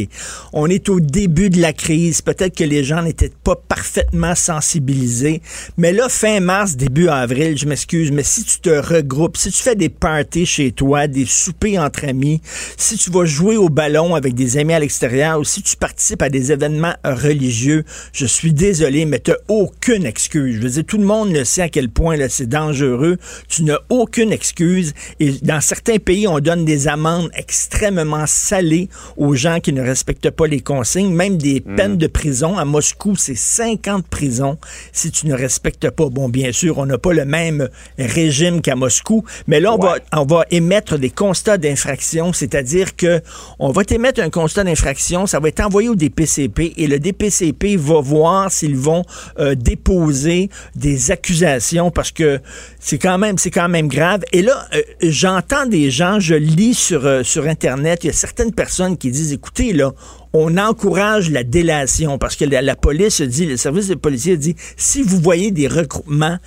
on 0.54 0.68
est 0.68 0.88
au 0.90 1.00
début 1.00 1.50
de 1.50 1.60
la 1.60 1.74
crise. 1.74 2.22
Peut-être 2.22 2.56
que 2.56 2.64
les 2.64 2.84
gens 2.84 3.02
n'étaient 3.02 3.32
pas 3.44 3.56
parfaitement 3.56 4.36
sensibilisés. 4.36 5.42
Mais 5.78 5.94
là, 5.94 6.10
fin 6.10 6.40
mars, 6.42 6.76
début 6.76 7.08
avril, 7.08 7.58
je 7.58 7.66
m'excuse, 7.66 8.12
mais 8.12 8.22
si 8.22 8.44
tu 8.44 8.60
te 8.60 8.70
regroupes, 8.70 9.38
si 9.38 9.50
tu 9.52 9.64
fais 9.64 9.76
des 9.76 9.90
parties 9.90 10.46
chez 10.46 10.72
toi, 10.72 11.08
des 11.08 11.26
soupers 11.26 11.80
entre 11.80 12.06
amis, 12.08 12.40
si 12.78 12.98
tu 12.98 13.10
vas 13.10 13.26
jouer 13.26 13.58
au 13.58 13.70
ballon, 13.70 14.11
avec 14.16 14.34
des 14.34 14.58
amis 14.58 14.74
à 14.74 14.80
l'extérieur 14.80 15.40
ou 15.40 15.44
si 15.44 15.62
tu 15.62 15.76
participes 15.76 16.22
à 16.22 16.30
des 16.30 16.52
événements 16.52 16.94
religieux, 17.04 17.84
je 18.14 18.26
suis 18.26 18.54
désolé, 18.54 19.06
mais 19.06 19.20
tu 19.20 19.32
n'as 19.32 19.38
aucune 19.48 20.06
excuse. 20.06 20.56
Je 20.58 20.62
veux 20.62 20.70
dire, 20.70 20.86
tout 20.86 20.98
le 20.98 21.06
monde 21.06 21.32
le 21.32 21.44
sait 21.44 21.64
à 21.64 21.70
quel 21.70 21.90
point 21.90 22.18
c'est 22.30 22.48
dangereux. 22.48 23.18
Tu 23.48 23.64
n'as 23.64 23.80
aucune 23.90 24.32
excuse. 24.32 24.94
Et 25.20 25.32
dans 25.42 25.62
certains 25.62 25.98
pays, 25.98 26.28
on 26.28 26.40
donne 26.40 26.66
des 26.66 26.88
amendes 26.88 27.30
extrêmement 27.34 28.26
salées 28.28 28.90
aux 29.18 29.36
gens 29.36 29.60
qui 29.60 29.74
ne 29.74 29.82
respectent 29.82 30.30
pas 30.30 30.48
les 30.48 30.62
consignes, 30.62 31.14
même 31.14 31.38
des 31.38 31.62
hmm. 31.66 31.76
peines 31.76 31.98
de 31.98 32.08
prison. 32.08 32.58
À 32.58 32.66
Moscou, 32.66 33.16
c'est 33.16 33.36
50 33.36 34.08
prisons 34.08 34.58
si 34.92 35.12
tu 35.12 35.28
ne 35.28 35.34
respectes 35.34 35.90
pas. 35.90 36.10
Bon, 36.10 36.30
bien 36.30 36.52
sûr, 36.52 36.78
on 36.78 36.86
n'a 36.86 36.98
pas 36.98 37.14
le 37.14 37.26
même 37.26 37.70
régime 37.98 38.62
qu'à 38.62 38.76
Moscou, 38.76 39.24
mais 39.48 39.60
là, 39.60 39.74
on, 39.74 39.78
va, 39.78 39.98
on 40.14 40.26
va 40.26 40.46
émettre 40.52 40.98
des 40.98 41.10
constats 41.10 41.58
d'infraction, 41.58 42.34
c'est-à-dire 42.34 42.96
que 42.96 43.22
on 43.60 43.72
va 43.72 43.84
mettre 44.02 44.22
un 44.22 44.30
constat 44.30 44.64
d'infraction, 44.64 45.26
ça 45.26 45.40
va 45.40 45.48
être 45.48 45.62
envoyé 45.62 45.88
au 45.88 45.96
DPCP 45.96 46.74
et 46.78 46.88
le 46.88 47.00
DPCP 47.00 47.78
va 47.78 48.02
voir 48.02 48.52
s'ils 48.52 48.76
vont 48.76 49.04
euh, 49.40 49.56
déposer 49.56 50.50
des 50.76 51.12
accusations 51.12 51.92
parce 51.92 52.12
que 52.12 52.40
c'est 52.80 52.98
quand 52.98 53.18
même 53.18 53.38
c'est 53.38 53.52
quand 53.52 53.70
même 53.70 53.88
grave. 53.88 54.24
Et 54.34 54.42
là, 54.42 54.68
euh, 54.74 54.82
j'entends 55.02 55.66
des 55.66 55.92
gens, 55.92 56.20
je 56.20 56.36
lis 56.36 56.74
sur 56.74 57.06
euh, 57.06 57.24
sur 57.24 57.46
internet, 57.48 58.04
il 58.04 58.08
y 58.08 58.10
a 58.10 58.14
certaines 58.14 58.54
personnes 58.54 58.98
qui 58.98 59.12
disent 59.12 59.32
écoutez 59.32 59.72
là, 59.72 59.92
on 60.34 60.58
encourage 60.58 61.30
la 61.30 61.44
délation 61.44 62.18
parce 62.18 62.36
que 62.36 62.46
la, 62.46 62.62
la 62.62 62.76
police 62.76 63.22
dit, 63.22 63.46
le 63.46 63.58
service 63.58 63.88
des 63.88 63.96
policiers 63.96 64.38
dit 64.38 64.56
si 64.76 65.04
vous 65.04 65.20
voyez 65.20 65.52
des 65.52 65.68
regroupements 65.68 66.38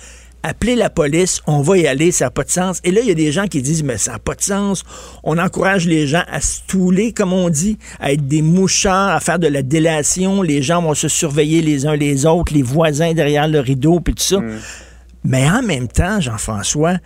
appelez 0.45 0.75
la 0.75 0.89
police, 0.89 1.41
on 1.47 1.61
va 1.61 1.77
y 1.77 1.87
aller, 1.87 2.11
ça 2.11 2.25
n'a 2.25 2.31
pas 2.31 2.43
de 2.43 2.49
sens. 2.49 2.79
Et 2.83 2.91
là, 2.91 3.01
il 3.01 3.07
y 3.07 3.11
a 3.11 3.15
des 3.15 3.31
gens 3.31 3.47
qui 3.47 3.61
disent, 3.61 3.83
mais 3.83 3.97
ça 3.97 4.13
n'a 4.13 4.19
pas 4.19 4.35
de 4.35 4.41
sens. 4.41 4.83
On 5.23 5.37
encourage 5.37 5.87
les 5.87 6.07
gens 6.07 6.23
à 6.31 6.39
se 6.41 6.59
touler, 6.67 7.11
comme 7.11 7.33
on 7.33 7.49
dit, 7.49 7.77
à 7.99 8.11
être 8.11 8.27
des 8.27 8.41
mouchards, 8.41 9.15
à 9.15 9.19
faire 9.19 9.39
de 9.39 9.47
la 9.47 9.61
délation. 9.61 10.41
Les 10.41 10.61
gens 10.61 10.81
vont 10.81 10.93
se 10.93 11.07
surveiller 11.07 11.61
les 11.61 11.87
uns 11.87 11.95
les 11.95 12.25
autres, 12.25 12.53
les 12.53 12.63
voisins 12.63 13.13
derrière 13.13 13.47
le 13.47 13.59
rideau, 13.59 13.99
puis 13.99 14.13
tout 14.13 14.23
ça. 14.23 14.39
Mm. 14.39 14.59
Mais 15.23 15.49
en 15.49 15.63
même 15.63 15.87
temps, 15.87 16.21
Jean-François, 16.21 16.97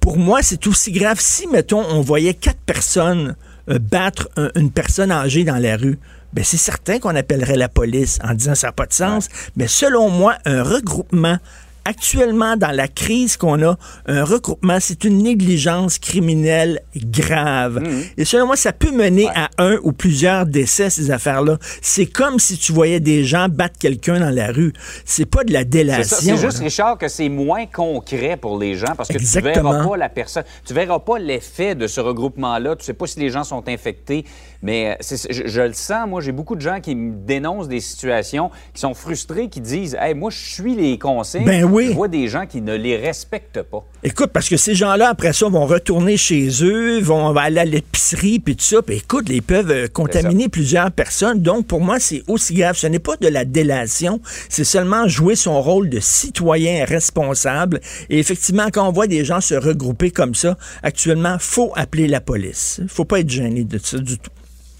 pour 0.00 0.16
moi, 0.16 0.40
c'est 0.42 0.66
aussi 0.66 0.92
grave 0.92 1.18
si, 1.20 1.46
mettons, 1.48 1.84
on 1.90 2.00
voyait 2.00 2.34
quatre 2.34 2.60
personnes 2.64 3.36
euh, 3.68 3.78
battre 3.78 4.28
une 4.54 4.70
personne 4.70 5.10
âgée 5.10 5.44
dans 5.44 5.58
la 5.58 5.76
rue. 5.76 5.98
Ben, 6.32 6.44
c'est 6.44 6.56
certain 6.56 6.98
qu'on 6.98 7.14
appellerait 7.16 7.56
la 7.56 7.68
police 7.68 8.18
en 8.22 8.34
disant 8.34 8.54
ça 8.54 8.68
n'a 8.68 8.72
pas 8.72 8.86
de 8.86 8.92
sens. 8.92 9.28
Mais 9.56 9.66
selon 9.66 10.08
moi, 10.10 10.36
un 10.44 10.62
regroupement 10.62 11.38
actuellement, 11.86 12.56
dans 12.56 12.72
la 12.72 12.88
crise 12.88 13.36
qu'on 13.36 13.62
a, 13.62 13.76
un 14.06 14.24
regroupement, 14.24 14.78
c'est 14.80 15.04
une 15.04 15.18
négligence 15.22 15.98
criminelle 15.98 16.80
grave. 16.96 17.80
Mhm. 17.80 18.02
Et 18.18 18.24
selon 18.24 18.46
moi, 18.46 18.56
ça 18.56 18.72
peut 18.72 18.90
mener 18.90 19.28
à 19.34 19.48
un 19.58 19.78
ou 19.82 19.92
plusieurs 19.92 20.46
décès, 20.46 20.90
ces 20.90 21.10
affaires-là. 21.10 21.58
C'est 21.80 22.06
comme 22.06 22.38
si 22.38 22.58
tu 22.58 22.72
voyais 22.72 23.00
des 23.00 23.24
gens 23.24 23.48
battre 23.48 23.78
quelqu'un 23.78 24.18
dans 24.18 24.34
la 24.34 24.48
rue. 24.48 24.72
C'est 25.04 25.26
pas 25.26 25.44
de 25.44 25.52
la 25.52 25.64
délation. 25.64 26.36
C'est 26.36 26.36
juste, 26.36 26.58
Richard, 26.58 26.98
que 26.98 27.08
c'est 27.08 27.28
moins 27.28 27.66
concret 27.66 28.36
pour 28.36 28.58
les 28.58 28.74
gens 28.74 28.94
parce 28.96 29.08
que 29.08 29.18
tu 29.18 29.40
verras 29.40 29.84
pas 29.84 29.96
la 29.96 30.08
personne, 30.08 30.44
tu 30.66 30.74
verras 30.74 30.98
pas 30.98 31.18
l'effet 31.18 31.74
de 31.74 31.86
ce 31.86 32.00
regroupement-là. 32.00 32.76
Tu 32.76 32.84
sais 32.84 32.94
pas 32.94 33.06
si 33.06 33.20
les 33.20 33.30
gens 33.30 33.44
sont 33.44 33.68
infectés. 33.68 34.24
Mais 34.66 34.98
euh, 35.00 35.16
je, 35.30 35.60
le 35.60 35.74
sens, 35.74 36.08
moi, 36.08 36.20
j'ai 36.20 36.32
beaucoup 36.32 36.56
de 36.56 36.60
gens 36.60 36.80
qui 36.80 36.96
me 36.96 37.14
dénoncent 37.24 37.68
des 37.68 37.78
situations, 37.78 38.50
qui 38.74 38.80
sont 38.80 38.94
frustrés, 38.94 39.48
qui 39.48 39.60
disent 39.60 39.96
Hey, 40.00 40.12
moi, 40.12 40.28
je 40.32 40.38
suis 40.38 40.74
les 40.74 40.98
consignes. 40.98 41.44
Ben 41.44 41.60
Je 41.60 41.92
vois 41.92 42.08
des 42.08 42.26
gens 42.26 42.46
qui 42.46 42.60
ne 42.60 42.74
les 42.74 42.96
respectent 42.96 43.62
pas. 43.62 43.84
Écoute, 44.02 44.30
parce 44.32 44.48
que 44.48 44.56
ces 44.56 44.74
gens-là, 44.74 45.10
après 45.10 45.32
ça, 45.32 45.48
vont 45.48 45.66
retourner 45.66 46.16
chez 46.16 46.48
eux, 46.64 46.98
vont 46.98 47.36
aller 47.36 47.60
à 47.60 47.64
l'épicerie, 47.64 48.40
puis 48.40 48.56
tout 48.56 48.64
ça. 48.64 48.82
Puis 48.82 48.96
écoute, 48.96 49.28
ils 49.28 49.40
peuvent 49.40 49.70
euh, 49.70 49.86
contaminer 49.86 50.48
plusieurs 50.48 50.90
personnes. 50.90 51.42
Donc, 51.42 51.68
pour 51.68 51.80
moi, 51.80 52.00
c'est 52.00 52.24
aussi 52.26 52.54
grave. 52.54 52.74
Ce 52.76 52.88
n'est 52.88 52.98
pas 52.98 53.16
de 53.18 53.28
la 53.28 53.44
délation, 53.44 54.20
c'est 54.48 54.64
seulement 54.64 55.06
jouer 55.06 55.36
son 55.36 55.62
rôle 55.62 55.88
de 55.90 56.00
citoyen 56.00 56.84
responsable. 56.84 57.80
Et 58.10 58.18
effectivement, 58.18 58.66
quand 58.72 58.88
on 58.88 58.90
voit 58.90 59.06
des 59.06 59.24
gens 59.24 59.40
se 59.40 59.54
regrouper 59.54 60.10
comme 60.10 60.34
ça, 60.34 60.58
actuellement, 60.82 61.36
faut 61.38 61.72
appeler 61.76 62.08
la 62.08 62.20
police. 62.20 62.80
faut 62.88 63.04
pas 63.04 63.20
être 63.20 63.30
gêné 63.30 63.62
de 63.62 63.78
ça 63.78 63.98
du 63.98 64.18
tout. 64.18 64.32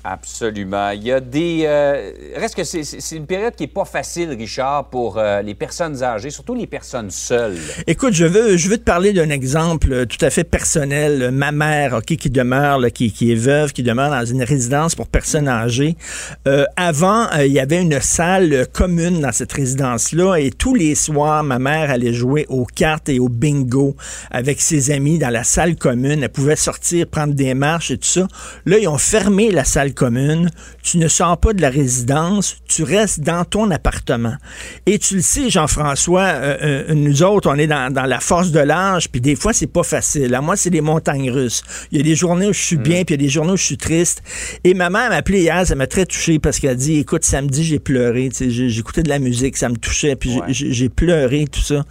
Absolument. 0.08 0.90
Il 0.90 1.02
y 1.02 1.10
a 1.10 1.18
des. 1.18 1.64
Euh, 1.64 2.12
reste 2.36 2.54
que 2.54 2.62
c'est 2.62 3.16
une 3.16 3.26
période 3.26 3.56
qui 3.56 3.64
n'est 3.64 3.68
pas 3.68 3.84
facile, 3.84 4.30
Richard, 4.30 4.88
pour 4.88 5.18
euh, 5.18 5.42
les 5.42 5.56
personnes 5.56 6.00
âgées, 6.00 6.30
surtout 6.30 6.54
les 6.54 6.68
personnes 6.68 7.10
seules. 7.10 7.58
Écoute, 7.88 8.14
je 8.14 8.24
veux, 8.24 8.56
je 8.56 8.68
veux 8.68 8.78
te 8.78 8.84
parler 8.84 9.12
d'un 9.12 9.30
exemple 9.30 9.92
euh, 9.92 10.04
tout 10.06 10.24
à 10.24 10.30
fait 10.30 10.44
personnel. 10.44 11.32
Ma 11.32 11.50
mère, 11.50 11.94
OK, 11.94 12.04
qui 12.04 12.30
demeure, 12.30 12.80
qui, 12.94 13.10
qui, 13.10 13.32
est 13.32 13.36
veuve, 13.36 13.72
qui 13.72 13.82
demeure 13.82 14.10
dans 14.10 14.24
une 14.24 14.44
résidence 14.44 14.94
pour 14.94 15.08
personnes 15.08 15.48
âgées. 15.48 15.96
avant, 16.76 17.28
il 17.40 17.52
y 17.52 17.58
avait 17.58 17.82
une 17.82 18.00
salle 18.00 18.68
commune 18.72 19.20
dans 19.20 19.32
cette 19.32 19.52
résidence-là 19.52 20.36
et 20.36 20.52
tous 20.52 20.74
les 20.74 20.94
soirs, 20.94 21.42
ma 21.42 21.58
mère 21.58 21.90
allait 21.90 22.12
jouer 22.12 22.46
aux 22.48 22.64
cartes 22.64 23.08
et 23.08 23.18
au 23.18 23.28
bingo 23.28 23.96
avec 24.30 24.60
ses 24.60 24.92
amis 24.92 25.18
dans 25.18 25.30
la 25.30 25.42
salle 25.42 25.74
commune. 25.74 26.22
Elle 26.22 26.28
pouvait 26.28 26.54
sortir, 26.54 27.08
prendre 27.08 27.34
des 27.34 27.54
marches 27.54 27.90
et 27.90 27.98
tout 27.98 28.08
ça. 28.08 28.28
Là, 28.66 28.78
ils 28.78 28.86
ont 28.86 28.98
fermé 28.98 29.50
la 29.50 29.64
salle 29.64 29.94
commune, 29.96 30.50
tu 30.82 30.98
ne 30.98 31.08
sors 31.08 31.36
pas 31.38 31.52
de 31.52 31.60
la 31.60 31.70
résidence, 31.70 32.56
tu 32.68 32.84
restes 32.84 33.20
dans 33.20 33.44
ton 33.44 33.70
appartement. 33.72 34.34
Et 34.86 35.00
tu 35.00 35.16
le 35.16 35.22
sais, 35.22 35.50
Jean-François, 35.50 36.22
euh, 36.22 36.56
euh, 36.90 36.94
nous 36.94 37.24
autres, 37.24 37.50
on 37.50 37.56
est 37.56 37.66
dans, 37.66 37.92
la 37.92 38.20
force 38.20 38.52
de 38.52 38.60
l'âge, 38.60 39.08
puis 39.10 39.20
des 39.20 39.34
fois, 39.34 39.52
c'est 39.52 39.66
pas 39.66 39.82
facile. 39.82 40.34
À 40.34 40.40
moi, 40.40 40.54
c'est 40.56 40.70
les 40.70 40.80
montagnes 40.80 41.30
russes. 41.30 41.62
Il 41.90 41.98
y 41.98 42.00
a 42.00 42.04
des 42.04 42.14
journées 42.14 42.46
où 42.46 42.52
je 42.52 42.60
suis 42.60 42.76
bien, 42.76 43.00
mm. 43.00 43.04
puis 43.04 43.14
il 43.14 43.20
y 43.20 43.24
a 43.24 43.26
des 43.26 43.32
journées 43.32 43.52
où 43.52 43.56
je 43.56 43.64
suis 43.64 43.78
triste. 43.78 44.22
Et 44.62 44.74
ma 44.74 44.90
mère 44.90 45.08
m'a 45.08 45.16
appelé 45.16 45.40
hier, 45.40 45.66
ça 45.66 45.74
m'a 45.74 45.86
très 45.86 46.06
touché 46.06 46.38
parce 46.38 46.60
qu'elle 46.60 46.70
a 46.70 46.74
dit, 46.74 46.98
écoute, 46.98 47.24
samedi, 47.24 47.64
j'ai 47.64 47.78
pleuré, 47.78 48.30
j'écoutais 48.38 49.02
de 49.02 49.08
la 49.08 49.18
musique, 49.18 49.56
ça 49.56 49.68
me 49.68 49.76
touchait, 49.76 50.14
puis 50.14 50.38
j'ai 50.48 50.88
pleuré, 50.88 51.46
tout 51.50 51.60
ça. 51.60 51.84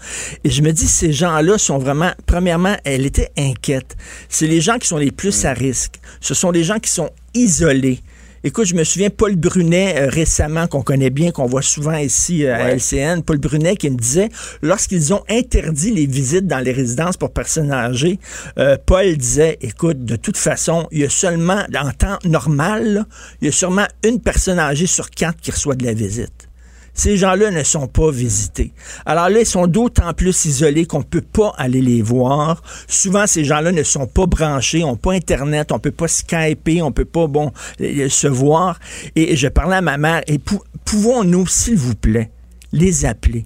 Et 0.44 0.50
je 0.50 0.62
me 0.62 0.72
dis, 0.72 0.88
ces 0.88 1.12
gens-là 1.12 1.58
sont 1.58 1.80
vraiment, 1.80 2.12
premièrement, 2.26 2.76
elle 2.84 3.06
était 3.06 3.32
inquiète. 3.38 3.98
C'est 4.30 4.48
les 4.48 4.62
gens 4.62 4.78
qui 4.78 4.88
sont 4.88 4.98
les 4.98 5.12
plus 5.12 5.44
mm. 5.44 5.48
à 5.48 5.54
risque. 5.54 6.00
Ce 6.22 6.34
sont 6.34 6.52
les 6.52 6.64
gens 6.64 6.80
qui 6.80 6.92
sont 6.92 7.10
isolés. 7.36 8.00
Écoute, 8.48 8.66
je 8.66 8.76
me 8.76 8.84
souviens 8.84 9.10
Paul 9.10 9.36
Brunet 9.36 9.96
euh, 9.98 10.08
récemment, 10.08 10.68
qu'on 10.68 10.84
connaît 10.84 11.10
bien, 11.10 11.32
qu'on 11.32 11.48
voit 11.48 11.64
souvent 11.64 11.98
ici 11.98 12.46
euh, 12.46 12.54
à 12.56 12.76
LCN, 12.76 13.24
Paul 13.24 13.40
Brunet 13.40 13.76
qui 13.76 13.90
me 13.90 13.98
disait, 13.98 14.30
lorsqu'ils 14.62 15.16
ont 15.16 15.24
interdit 15.28 15.90
les 15.90 16.06
visites 16.06 16.46
dans 16.46 16.60
les 16.60 16.72
résidences 16.72 17.18
pour 17.18 17.34
personnes 17.34 17.72
âgées, 17.72 18.20
euh, 18.60 18.78
Paul 18.86 19.18
disait, 19.18 19.58
écoute, 19.62 20.06
de 20.06 20.16
toute 20.16 20.38
façon, 20.38 20.88
il 20.92 21.00
y 21.00 21.06
a 21.06 21.10
seulement, 21.10 21.64
en 21.76 21.90
temps 21.90 22.20
normal, 22.24 23.06
il 23.42 23.46
y 23.46 23.50
a 23.50 23.52
sûrement 23.52 23.88
une 24.04 24.22
personne 24.22 24.60
âgée 24.60 24.86
sur 24.86 25.10
quatre 25.10 25.42
qui 25.42 25.50
reçoit 25.50 25.74
de 25.74 25.84
la 25.84 25.94
visite. 25.94 26.48
Ces 26.96 27.18
gens-là 27.18 27.52
ne 27.52 27.62
sont 27.62 27.88
pas 27.88 28.10
visités. 28.10 28.72
Alors 29.06 29.30
là, 29.30 29.42
ils 29.42 29.46
sont 29.46 29.68
d'autant 29.68 30.14
plus 30.14 30.46
isolés 30.46 30.86
qu'on 30.86 31.00
ne 31.00 31.04
peut 31.04 31.22
pas 31.22 31.54
aller 31.58 31.82
les 31.82 32.02
voir. 32.02 32.64
Souvent, 32.88 33.28
ces 33.28 33.44
gens-là 33.44 33.72
ne 33.74 33.84
sont 33.84 34.08
pas 34.08 34.26
branchés, 34.26 34.80
n'ont 34.80 34.96
pas 34.96 35.12
Internet, 35.12 35.72
on 35.72 35.80
peut 35.80 35.92
pas 35.92 36.08
Skyper, 36.08 36.82
on 36.82 36.92
peut 36.92 37.06
pas, 37.06 37.28
bon, 37.28 37.52
se 37.78 38.28
voir. 38.28 38.80
Et 39.16 39.36
je 39.36 39.48
parlais 39.50 39.76
à 39.76 39.82
ma 39.82 39.98
mère, 39.98 40.24
et 40.28 40.40
pouvons-nous, 40.86 41.46
s'il 41.48 41.76
vous 41.76 41.96
plaît, 41.96 42.32
les 42.72 43.06
appeler? 43.06 43.46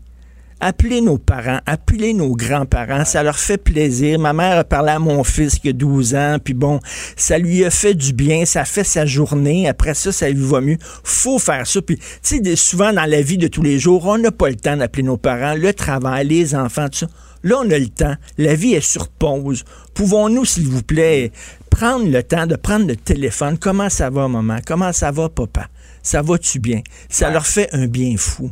Appelez 0.60 1.02
nos 1.02 1.18
parents, 1.18 1.60
appelez 1.66 2.14
nos 2.14 2.36
grands-parents, 2.36 3.06
ça 3.06 3.24
leur 3.24 3.38
fait 3.38 3.58
plaisir. 3.58 4.20
Ma 4.20 4.34
mère 4.34 4.60
a 4.60 4.64
parlé 4.64 4.92
à 4.92 5.00
mon 5.00 5.24
fils 5.24 5.60
qui 5.60 5.70
a 5.70 5.74
12 5.74 6.16
ans, 6.16 6.38
puis 6.44 6.54
bon, 6.54 6.80
ça 7.16 7.38
lui 7.38 7.64
a 7.66 7.70
fait 7.70 7.94
du 7.94 8.14
bien, 8.14 8.46
ça 8.46 8.66
fait 8.66 8.84
sa 8.84 9.06
journée. 9.06 9.68
Après 9.68 9.94
ça, 9.94 10.12
ça 10.12 10.30
lui 10.30 10.46
va 10.46 10.62
mieux. 10.62 10.78
Faut 11.04 11.40
faire 11.40 11.66
ça. 11.66 11.82
Puis, 11.82 11.98
tu 11.98 12.44
sais, 12.44 12.56
souvent 12.56 12.94
dans 12.94 13.06
la 13.06 13.22
vie 13.22 13.38
de 13.38 13.48
tous 13.48 13.62
les 13.62 13.80
jours, 13.80 14.06
on 14.06 14.18
n'a 14.18 14.32
pas 14.32 14.50
le 14.50 14.56
temps 14.56 14.78
d'appeler 14.78 15.04
nos 15.04 15.18
parents, 15.18 15.56
le 15.56 15.74
travail, 15.74 16.28
les 16.28 16.56
enfants, 16.56 16.90
tout 16.90 17.00
ça. 17.00 17.08
Là, 17.42 17.56
on 17.64 17.70
a 17.72 17.80
le 17.80 17.88
temps. 17.88 18.16
La 18.38 18.54
vie 18.54 18.74
est 18.74 18.82
sur 18.82 19.08
pause. 19.08 19.64
Pouvons-nous, 19.94 20.44
s'il 20.44 20.68
vous 20.68 20.84
plaît, 20.84 21.32
prendre 21.70 22.06
le 22.10 22.22
temps 22.22 22.48
de 22.48 22.58
prendre 22.58 22.86
le 22.86 22.98
téléphone? 22.98 23.58
Comment 23.58 23.90
ça 23.90 24.10
va, 24.10 24.28
maman? 24.28 24.58
Comment 24.66 24.92
ça 24.92 25.12
va, 25.12 25.30
papa? 25.30 25.68
Ça 26.04 26.22
va-tu 26.22 26.60
bien? 26.60 26.82
Ça 27.08 27.30
leur 27.30 27.48
fait 27.48 27.70
un 27.72 27.88
bien 27.88 28.16
fou. 28.18 28.52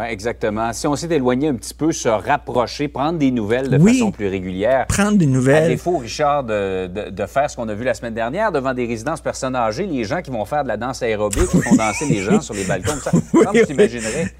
Oui, 0.00 0.06
exactement. 0.08 0.72
Si 0.72 0.86
on 0.86 0.96
s'est 0.96 1.08
éloigné 1.10 1.48
un 1.48 1.54
petit 1.54 1.74
peu, 1.74 1.92
se 1.92 2.08
rapprocher, 2.08 2.88
prendre 2.88 3.18
des 3.18 3.30
nouvelles 3.30 3.68
de 3.68 3.78
façon 3.78 4.10
plus 4.10 4.28
régulière. 4.28 4.86
Prendre 4.86 5.18
des 5.18 5.26
nouvelles. 5.26 5.64
À 5.64 5.68
défaut, 5.68 5.98
Richard, 5.98 6.44
de, 6.44 6.86
de, 6.86 7.26
faire 7.26 7.50
ce 7.50 7.56
qu'on 7.56 7.68
a 7.68 7.74
vu 7.74 7.84
la 7.84 7.92
semaine 7.92 8.14
dernière 8.14 8.50
devant 8.50 8.72
des 8.72 8.86
résidences 8.86 9.20
personnes 9.20 9.54
âgées, 9.54 9.86
les 9.86 10.04
gens 10.04 10.22
qui 10.22 10.30
vont 10.30 10.44
faire 10.46 10.62
de 10.62 10.68
la 10.68 10.78
danse 10.78 11.02
aérobique, 11.02 11.48
qui 11.48 11.58
vont 11.58 11.76
danser 11.76 12.06
les 12.06 12.22
gens 12.22 12.40
sur 12.40 12.54
les 12.54 12.64
balcons. 12.64 12.96
Ça, 13.02 13.10
comment 13.32 13.52
tu 13.52 13.66
t'imaginerais? 13.66 14.32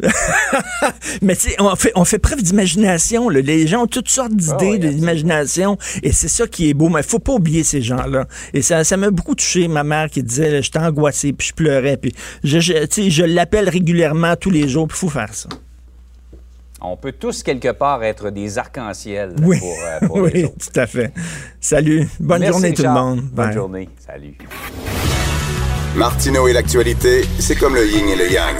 Mais 1.22 1.34
tu 1.34 1.48
sais, 1.48 1.56
on 1.58 1.74
fait, 1.74 1.92
on 1.96 2.04
fait 2.04 2.18
preuve 2.18 2.42
d'imagination. 2.42 3.28
Les 3.28 3.66
gens 3.66 3.84
ont 3.84 3.86
toutes 3.86 4.08
sortes 4.08 4.34
d'idées, 4.34 4.78
ah 4.82 4.88
d'imagination. 4.88 5.78
Et 6.02 6.12
c'est 6.12 6.28
ça 6.28 6.46
qui 6.46 6.68
est 6.68 6.74
beau. 6.74 6.88
Mais 6.88 7.00
il 7.00 7.06
faut 7.06 7.18
pas 7.18 7.32
oublier 7.32 7.64
ces 7.64 7.82
gens-là. 7.82 8.26
Et 8.54 8.62
ça, 8.62 8.84
ça 8.84 8.96
m'a 8.96 9.10
beaucoup 9.10 9.34
touché, 9.34 9.68
ma 9.68 9.84
mère 9.84 10.10
qui 10.10 10.22
disait, 10.22 10.62
j'étais 10.62 10.78
angoissé, 10.78 11.32
puis 11.32 11.48
je 11.48 11.54
pleurais. 11.54 11.96
Puis 11.96 12.14
je, 12.44 12.60
je, 12.60 12.74
je 13.08 13.24
l'appelle 13.24 13.68
régulièrement 13.68 14.36
tous 14.36 14.50
les 14.50 14.68
jours, 14.68 14.86
puis 14.86 14.97
faut 14.98 15.08
faire 15.08 15.32
ça. 15.32 15.48
On 16.80 16.96
peut 16.96 17.12
tous 17.12 17.42
quelque 17.42 17.72
part 17.72 18.02
être 18.04 18.30
des 18.30 18.56
arcs-en-ciel 18.58 19.34
oui. 19.42 19.58
pour, 19.58 19.76
euh, 19.84 20.06
pour 20.06 20.16
oui, 20.22 20.42
tout 20.42 20.80
à 20.80 20.86
fait. 20.86 21.12
Salut. 21.60 22.08
Bonne 22.20 22.44
journée 22.44 22.72
tout 22.72 22.82
le 22.82 22.90
monde. 22.90 23.20
Bonne 23.22 23.52
journée. 23.52 23.88
Salut. 24.04 24.36
Martineau 25.96 26.46
et 26.46 26.52
l'actualité, 26.52 27.24
c'est 27.40 27.56
comme 27.56 27.74
le 27.74 27.86
yin 27.86 28.08
et 28.08 28.16
le 28.16 28.30
yang. 28.30 28.54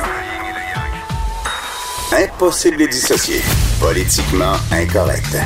Impossible 2.13 2.79
de 2.79 2.87
dissocier. 2.87 3.41
Politiquement 3.81 4.55
incorrect. 4.73 5.37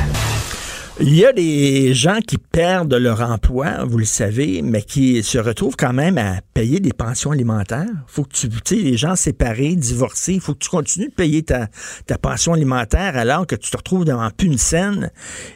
Il 0.99 1.15
y 1.15 1.25
a 1.25 1.33
des 1.33 1.95
gens 1.95 2.19
qui 2.19 2.37
perdent 2.37 2.93
leur 2.93 3.21
emploi, 3.21 3.83
vous 3.83 3.97
le 3.97 4.05
savez, 4.05 4.61
mais 4.61 4.83
qui 4.83 5.23
se 5.23 5.39
retrouvent 5.39 5.75
quand 5.75 5.91
même 5.91 6.19
à 6.19 6.41
payer 6.53 6.79
des 6.79 6.93
pensions 6.93 7.31
alimentaires. 7.31 7.89
Faut 8.05 8.23
que 8.23 8.31
tu, 8.31 8.47
tu 8.47 8.57
sais, 8.63 8.75
les 8.75 8.95
gens 8.95 9.15
séparés, 9.15 9.75
divorcés, 9.75 10.39
faut 10.39 10.53
que 10.53 10.59
tu 10.59 10.69
continues 10.69 11.07
de 11.07 11.13
payer 11.13 11.41
ta, 11.41 11.67
ta, 12.05 12.19
pension 12.19 12.53
alimentaire 12.53 13.17
alors 13.17 13.47
que 13.47 13.55
tu 13.55 13.71
te 13.71 13.77
retrouves 13.77 14.05
devant 14.05 14.29
plus 14.29 14.55
scène. 14.59 15.09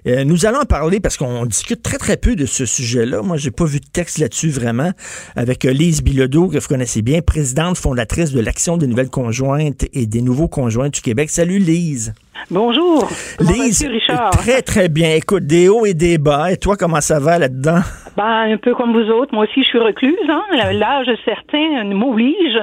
Euh, 0.07 0.23
nous 0.23 0.47
allons 0.47 0.61
en 0.61 0.65
parler 0.65 0.99
parce 0.99 1.17
qu'on 1.17 1.45
discute 1.45 1.83
très 1.83 1.99
très 1.99 2.17
peu 2.17 2.35
de 2.35 2.47
ce 2.47 2.65
sujet-là. 2.65 3.21
Moi, 3.21 3.37
j'ai 3.37 3.51
pas 3.51 3.65
vu 3.65 3.79
de 3.79 3.85
texte 3.85 4.17
là-dessus 4.17 4.49
vraiment 4.49 4.91
avec 5.35 5.65
euh, 5.65 5.71
Lise 5.71 6.01
Bilodeau 6.01 6.47
que 6.47 6.57
vous 6.57 6.67
connaissez 6.67 7.03
bien, 7.03 7.21
présidente 7.21 7.77
fondatrice 7.77 8.31
de 8.31 8.39
l'Action 8.39 8.75
des 8.77 8.87
nouvelles 8.87 9.11
conjointes 9.11 9.85
et 9.93 10.07
des 10.07 10.23
nouveaux 10.23 10.47
conjoints 10.47 10.89
du 10.89 11.01
Québec. 11.01 11.29
Salut 11.29 11.59
Lise. 11.59 12.13
Bonjour. 12.49 13.07
Lise, 13.39 13.85
Richard? 13.87 14.31
très, 14.31 14.61
très 14.61 14.89
bien. 14.89 15.15
Écoute, 15.15 15.45
des 15.45 15.69
hauts 15.69 15.85
et 15.85 15.93
des 15.93 16.17
bas. 16.17 16.51
Et 16.51 16.57
toi, 16.57 16.75
comment 16.77 17.01
ça 17.01 17.19
va 17.19 17.37
là-dedans? 17.37 17.79
Ben, 18.15 18.51
un 18.51 18.57
peu 18.57 18.73
comme 18.73 18.93
vous 18.93 19.11
autres. 19.11 19.33
Moi 19.33 19.45
aussi, 19.45 19.63
je 19.63 19.67
suis 19.67 19.79
recluse. 19.79 20.17
Hein? 20.29 20.71
L'âge 20.71 21.07
certain 21.25 21.83
m'oblige. 21.83 22.57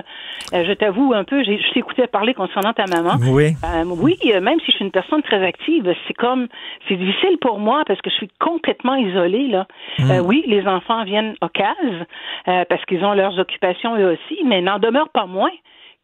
Euh, 0.52 0.64
je 0.66 0.72
t'avoue 0.72 1.12
un 1.14 1.24
peu, 1.24 1.42
je 1.42 1.72
t'écoutais 1.72 2.06
parler 2.06 2.34
concernant 2.34 2.72
ta 2.72 2.86
maman. 2.86 3.14
Oui. 3.28 3.54
Euh, 3.64 3.84
oui, 3.86 4.18
euh, 4.26 4.40
même 4.40 4.58
si 4.60 4.66
je 4.72 4.76
suis 4.76 4.84
une 4.84 4.90
personne 4.90 5.22
très 5.22 5.42
active, 5.44 5.92
c'est 6.06 6.14
comme, 6.14 6.48
c'est 6.88 6.96
difficile 6.96 7.38
pour 7.40 7.58
moi 7.58 7.82
parce 7.86 8.00
que 8.00 8.10
je 8.10 8.14
suis 8.14 8.30
complètement 8.40 8.94
isolée, 8.94 9.48
là. 9.48 9.66
Hmm. 9.98 10.20
oui, 10.24 10.44
les 10.46 10.66
enfants 10.66 11.04
viennent 11.04 11.34
au 11.40 11.48
cases 11.48 12.56
parce 12.68 12.84
qu'ils 12.86 13.04
ont 13.04 13.14
leurs 13.14 13.38
occupations 13.38 13.96
eux 13.96 14.12
aussi, 14.12 14.40
mais 14.44 14.60
n'en 14.60 14.78
demeure 14.78 15.08
pas 15.08 15.26
moins 15.26 15.50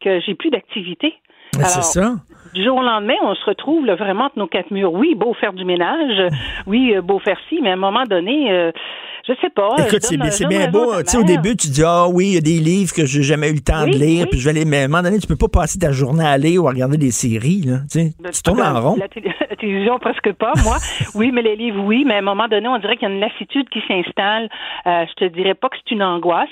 que 0.03 0.19
j'ai 0.21 0.33
plus 0.33 0.49
d'activité. 0.49 1.13
C'est 1.53 1.83
ça 1.83 2.15
du 2.53 2.63
jour 2.63 2.77
au 2.77 2.83
lendemain, 2.83 3.15
on 3.23 3.35
se 3.35 3.45
retrouve 3.45 3.85
là, 3.85 3.95
vraiment 3.95 4.25
entre 4.25 4.39
nos 4.39 4.47
quatre 4.47 4.71
murs. 4.71 4.93
Oui, 4.93 5.15
beau 5.15 5.33
faire 5.33 5.53
du 5.53 5.65
ménage, 5.65 6.31
oui, 6.67 6.93
euh, 6.95 7.01
beau 7.01 7.19
faire 7.19 7.37
ci, 7.49 7.59
mais 7.61 7.69
à 7.69 7.73
un 7.73 7.77
moment 7.77 8.03
donné, 8.05 8.51
euh, 8.51 8.71
je 9.27 9.33
sais 9.39 9.49
pas. 9.49 9.75
Écoute, 9.77 10.01
c'est 10.01 10.47
bien 10.47 10.69
beau. 10.69 11.01
Tu 11.03 11.11
sais, 11.11 11.17
au 11.17 11.23
début, 11.23 11.55
tu 11.55 11.67
dis, 11.69 11.83
ah 11.85 12.07
oui, 12.09 12.27
il 12.27 12.33
y 12.33 12.37
a 12.37 12.41
des 12.41 12.59
livres 12.59 12.93
que 12.93 13.05
j'ai 13.05 13.21
jamais 13.21 13.49
eu 13.49 13.55
le 13.55 13.61
temps 13.61 13.85
de 13.85 13.91
lire, 13.91 14.27
puis 14.29 14.39
je 14.39 14.45
vais 14.45 14.51
aller. 14.51 14.65
Mais 14.65 14.81
à 14.81 14.85
un 14.85 14.87
moment 14.87 15.03
donné, 15.03 15.19
tu 15.19 15.27
peux 15.27 15.37
pas 15.37 15.47
passer 15.47 15.79
ta 15.79 15.91
journée 15.91 16.25
à 16.25 16.37
lire 16.37 16.63
ou 16.63 16.67
à 16.67 16.71
regarder 16.71 16.97
des 16.97 17.11
séries, 17.11 17.61
là. 17.61 17.79
Tu, 17.91 17.99
sais, 17.99 18.13
ben, 18.19 18.31
tu 18.31 18.41
tournes 18.41 18.61
en 18.61 18.81
rond. 18.81 18.97
La, 18.99 19.07
télévision, 19.55 19.99
presque 19.99 20.31
pas, 20.33 20.53
moi. 20.63 20.77
oui, 21.15 21.31
mais 21.31 21.43
les 21.43 21.55
livres, 21.55 21.83
oui, 21.83 22.03
mais 22.05 22.15
à 22.15 22.17
un 22.17 22.23
moment 22.23 22.47
donné, 22.47 22.67
on 22.67 22.79
dirait 22.79 22.97
qu'il 22.97 23.07
y 23.07 23.11
a 23.11 23.13
une 23.13 23.21
lassitude 23.21 23.69
qui 23.69 23.81
s'installe. 23.87 24.49
Euh, 24.87 25.05
je 25.07 25.13
te 25.13 25.25
dirais 25.25 25.53
pas 25.53 25.69
que 25.69 25.75
c'est 25.77 25.93
une 25.93 26.03
angoisse 26.03 26.49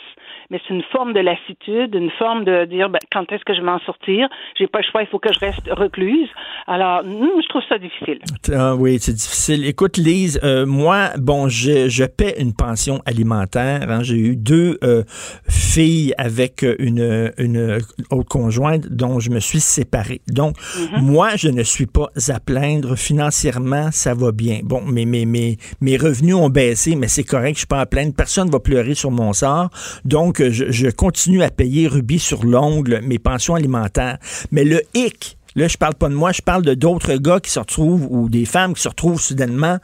mais 0.49 0.59
c'est 0.67 0.73
une 0.73 0.83
forme 0.91 1.13
de 1.13 1.19
lassitude, 1.19 1.95
une 1.95 2.11
forme 2.11 2.43
de 2.43 2.65
dire 2.65 2.89
ben, 2.89 2.99
quand 3.11 3.31
est-ce 3.31 3.43
que 3.43 3.53
je 3.53 3.59
vais 3.59 3.65
m'en 3.65 3.79
sortir? 3.79 4.27
J'ai 4.57 4.67
pas 4.67 4.79
le 4.79 4.85
choix, 4.91 5.01
il 5.01 5.07
faut 5.07 5.19
que 5.19 5.31
je 5.33 5.39
reste 5.39 5.69
recluse. 5.71 6.29
Alors, 6.67 7.01
je 7.03 7.47
trouve 7.49 7.61
ça 7.67 7.77
difficile. 7.77 8.19
Ah, 8.53 8.75
oui, 8.75 8.97
c'est 8.99 9.13
difficile. 9.13 9.65
Écoute, 9.65 9.97
Lise, 9.97 10.39
euh, 10.43 10.65
moi, 10.65 11.09
bon, 11.17 11.49
je, 11.49 11.89
je 11.89 12.03
paie 12.03 12.35
une 12.39 12.53
pension 12.53 13.01
alimentaire. 13.05 13.89
Hein. 13.89 14.03
J'ai 14.03 14.17
eu 14.17 14.35
deux 14.35 14.77
euh, 14.83 15.03
filles 15.47 16.13
avec 16.17 16.65
une, 16.79 17.31
une 17.37 17.79
autre 18.11 18.29
conjointe 18.29 18.87
dont 18.87 19.19
je 19.19 19.29
me 19.31 19.39
suis 19.39 19.59
séparé. 19.59 20.21
Donc, 20.27 20.57
mm-hmm. 20.57 21.01
moi, 21.01 21.29
je 21.35 21.49
ne 21.49 21.63
suis 21.63 21.87
pas 21.87 22.09
à 22.27 22.39
plaindre. 22.39 22.95
Financièrement, 22.95 23.89
ça 23.91 24.13
va 24.13 24.31
bien. 24.31 24.59
Bon, 24.63 24.81
mes, 24.81 25.05
mes, 25.05 25.25
mes, 25.25 25.57
mes 25.81 25.97
revenus 25.97 26.35
ont 26.35 26.49
baissé, 26.49 26.95
mais 26.95 27.07
c'est 27.07 27.23
correct, 27.23 27.55
je 27.55 27.59
suis 27.59 27.67
pas 27.67 27.81
à 27.81 27.85
plaindre. 27.85 28.13
Personne 28.15 28.47
ne 28.47 28.51
va 28.51 28.59
pleurer 28.59 28.93
sur 28.93 29.11
mon 29.11 29.33
sort. 29.33 29.69
Donc, 30.05 30.38
je, 30.41 30.71
je 30.71 30.87
continue 30.89 31.43
à 31.43 31.49
payer 31.49 31.87
rubis 31.87 32.19
sur 32.19 32.45
l'ongle 32.45 33.01
mes 33.03 33.19
pensions 33.19 33.55
alimentaires. 33.55 34.17
Mais 34.51 34.63
le 34.63 34.81
hic, 34.93 35.37
Là, 35.55 35.67
je 35.67 35.77
parle 35.77 35.95
pas 35.95 36.09
de 36.09 36.13
moi, 36.13 36.31
je 36.31 36.41
parle 36.41 36.63
de 36.63 36.73
d'autres 36.73 37.15
gars 37.15 37.39
qui 37.39 37.49
se 37.49 37.59
retrouvent 37.59 38.07
ou 38.09 38.29
des 38.29 38.45
femmes 38.45 38.75
qui 38.75 38.81
se 38.81 38.87
retrouvent 38.87 39.19
soudainement, 39.19 39.77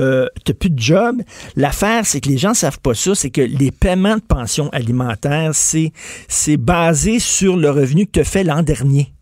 euh, 0.00 0.26
t'as 0.44 0.52
plus 0.52 0.70
de 0.70 0.78
job. 0.78 1.22
L'affaire, 1.56 2.04
c'est 2.04 2.20
que 2.20 2.28
les 2.28 2.38
gens 2.38 2.54
savent 2.54 2.80
pas 2.80 2.94
ça, 2.94 3.14
c'est 3.14 3.30
que 3.30 3.40
les 3.40 3.70
paiements 3.70 4.16
de 4.16 4.22
pension 4.22 4.68
alimentaire, 4.70 5.52
c'est 5.54 5.92
c'est 6.28 6.56
basé 6.56 7.18
sur 7.18 7.56
le 7.56 7.70
revenu 7.70 8.06
que 8.06 8.20
tu 8.20 8.24
fait 8.24 8.44
l'an 8.44 8.62
dernier 8.62 9.12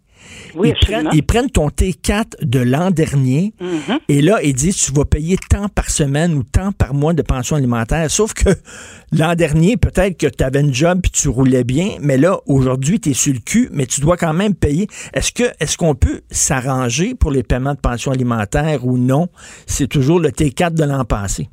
ils, 1.12 1.22
prennent, 1.22 1.50
ton 1.50 1.68
T4 1.68 2.42
de 2.42 2.60
l'an 2.60 2.90
dernier 2.90 3.54
mm-hmm. 3.60 3.98
et 4.08 4.22
là, 4.22 4.42
ils 4.42 4.54
disent 4.54 4.76
tu 4.76 4.92
vas 4.92 5.04
payer 5.04 5.36
tant 5.48 5.68
par 5.68 5.90
semaine 5.90 6.34
ou 6.34 6.42
tant 6.42 6.72
par 6.72 6.94
mois 6.94 7.12
de 7.12 7.22
pension 7.22 7.56
alimentaire. 7.56 8.10
Sauf 8.10 8.34
que 8.34 8.50
l'an 9.12 9.34
dernier, 9.34 9.76
peut-être 9.76 10.16
que 10.16 10.26
tu 10.26 10.44
avais 10.44 10.60
une 10.60 10.74
job 10.74 11.00
puis 11.02 11.10
tu 11.10 11.28
roulais 11.28 11.64
bien, 11.64 11.96
mais 12.00 12.18
là, 12.18 12.38
aujourd'hui, 12.46 13.00
tu 13.00 13.10
es 13.10 13.14
sur 13.14 13.32
le 13.32 13.40
cul, 13.40 13.68
mais 13.72 13.86
tu 13.86 14.00
dois 14.00 14.16
quand 14.16 14.34
même 14.34 14.54
payer. 14.54 14.86
Est-ce 15.14 15.32
que 15.32 15.44
est-ce 15.60 15.76
qu'on 15.76 15.94
peut 15.94 16.22
s'arranger 16.30 17.14
pour 17.14 17.30
les 17.30 17.42
paiements 17.42 17.74
de 17.74 17.80
pension 17.80 18.12
alimentaire 18.12 18.86
ou 18.86 18.98
non? 18.98 19.28
C'est 19.66 19.88
toujours 19.88 20.20
le 20.20 20.30
T4 20.30 20.74
de 20.74 20.84
l'an 20.84 21.04
passé. 21.04 21.48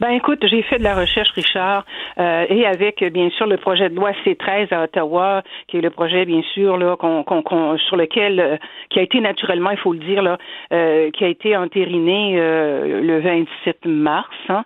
Ben 0.00 0.10
écoute, 0.10 0.44
j'ai 0.46 0.62
fait 0.62 0.78
de 0.78 0.84
la 0.84 0.94
recherche, 0.94 1.30
Richard, 1.30 1.84
euh, 2.18 2.46
et 2.48 2.66
avec 2.66 3.02
bien 3.12 3.30
sûr 3.30 3.46
le 3.46 3.56
projet 3.56 3.88
de 3.88 3.94
loi 3.94 4.12
C13 4.24 4.72
à 4.72 4.84
Ottawa, 4.84 5.42
qui 5.68 5.78
est 5.78 5.80
le 5.80 5.90
projet 5.90 6.24
bien 6.24 6.42
sûr 6.54 6.76
là 6.76 6.96
qu'on, 6.96 7.78
sur 7.78 7.96
lequel 7.96 8.40
euh, 8.40 8.56
qui 8.90 8.98
a 8.98 9.02
été 9.02 9.20
naturellement, 9.20 9.70
il 9.70 9.78
faut 9.78 9.92
le 9.92 9.98
dire 9.98 10.22
là, 10.22 10.38
euh, 10.72 11.10
qui 11.10 11.24
a 11.24 11.28
été 11.28 11.56
entériné 11.56 12.36
le 12.36 13.20
27 13.20 13.86
mars. 13.86 14.28
Hein, 14.48 14.64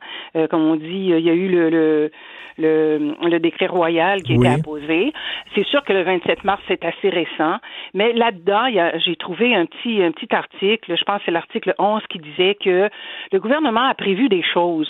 comme 0.51 0.64
on 0.64 0.77
dit, 0.77 1.12
il 1.16 1.21
y 1.21 1.31
a 1.31 1.35
eu 1.35 1.49
le, 1.49 1.71
le 1.71 2.11
le, 2.59 3.38
décret 3.38 3.66
royal 3.66 4.23
qui 4.23 4.35
été 4.35 4.49
apposé. 4.49 5.12
C'est 5.55 5.66
sûr 5.66 5.83
que 5.85 5.92
le 5.92 6.03
27 6.03 6.44
mars, 6.44 6.62
c'est 6.68 6.85
assez 6.85 7.09
récent, 7.09 7.59
mais 7.94 8.12
là-dedans, 8.12 8.68
j'ai 9.05 9.16
trouvé 9.16 9.55
un 9.55 9.66
petit, 9.66 10.03
un 10.03 10.12
petit 10.12 10.35
article, 10.35 10.97
je 10.97 11.05
pense 11.05 11.18
que 11.18 11.27
c'est 11.27 11.31
l'article 11.31 11.75
11 11.79 12.03
qui 12.09 12.18
disait 12.18 12.57
que 12.62 12.88
le 13.33 13.40
gouvernement 13.40 13.88
a 13.88 13.94
prévu 13.94 14.29
des 14.29 14.42
choses 14.42 14.88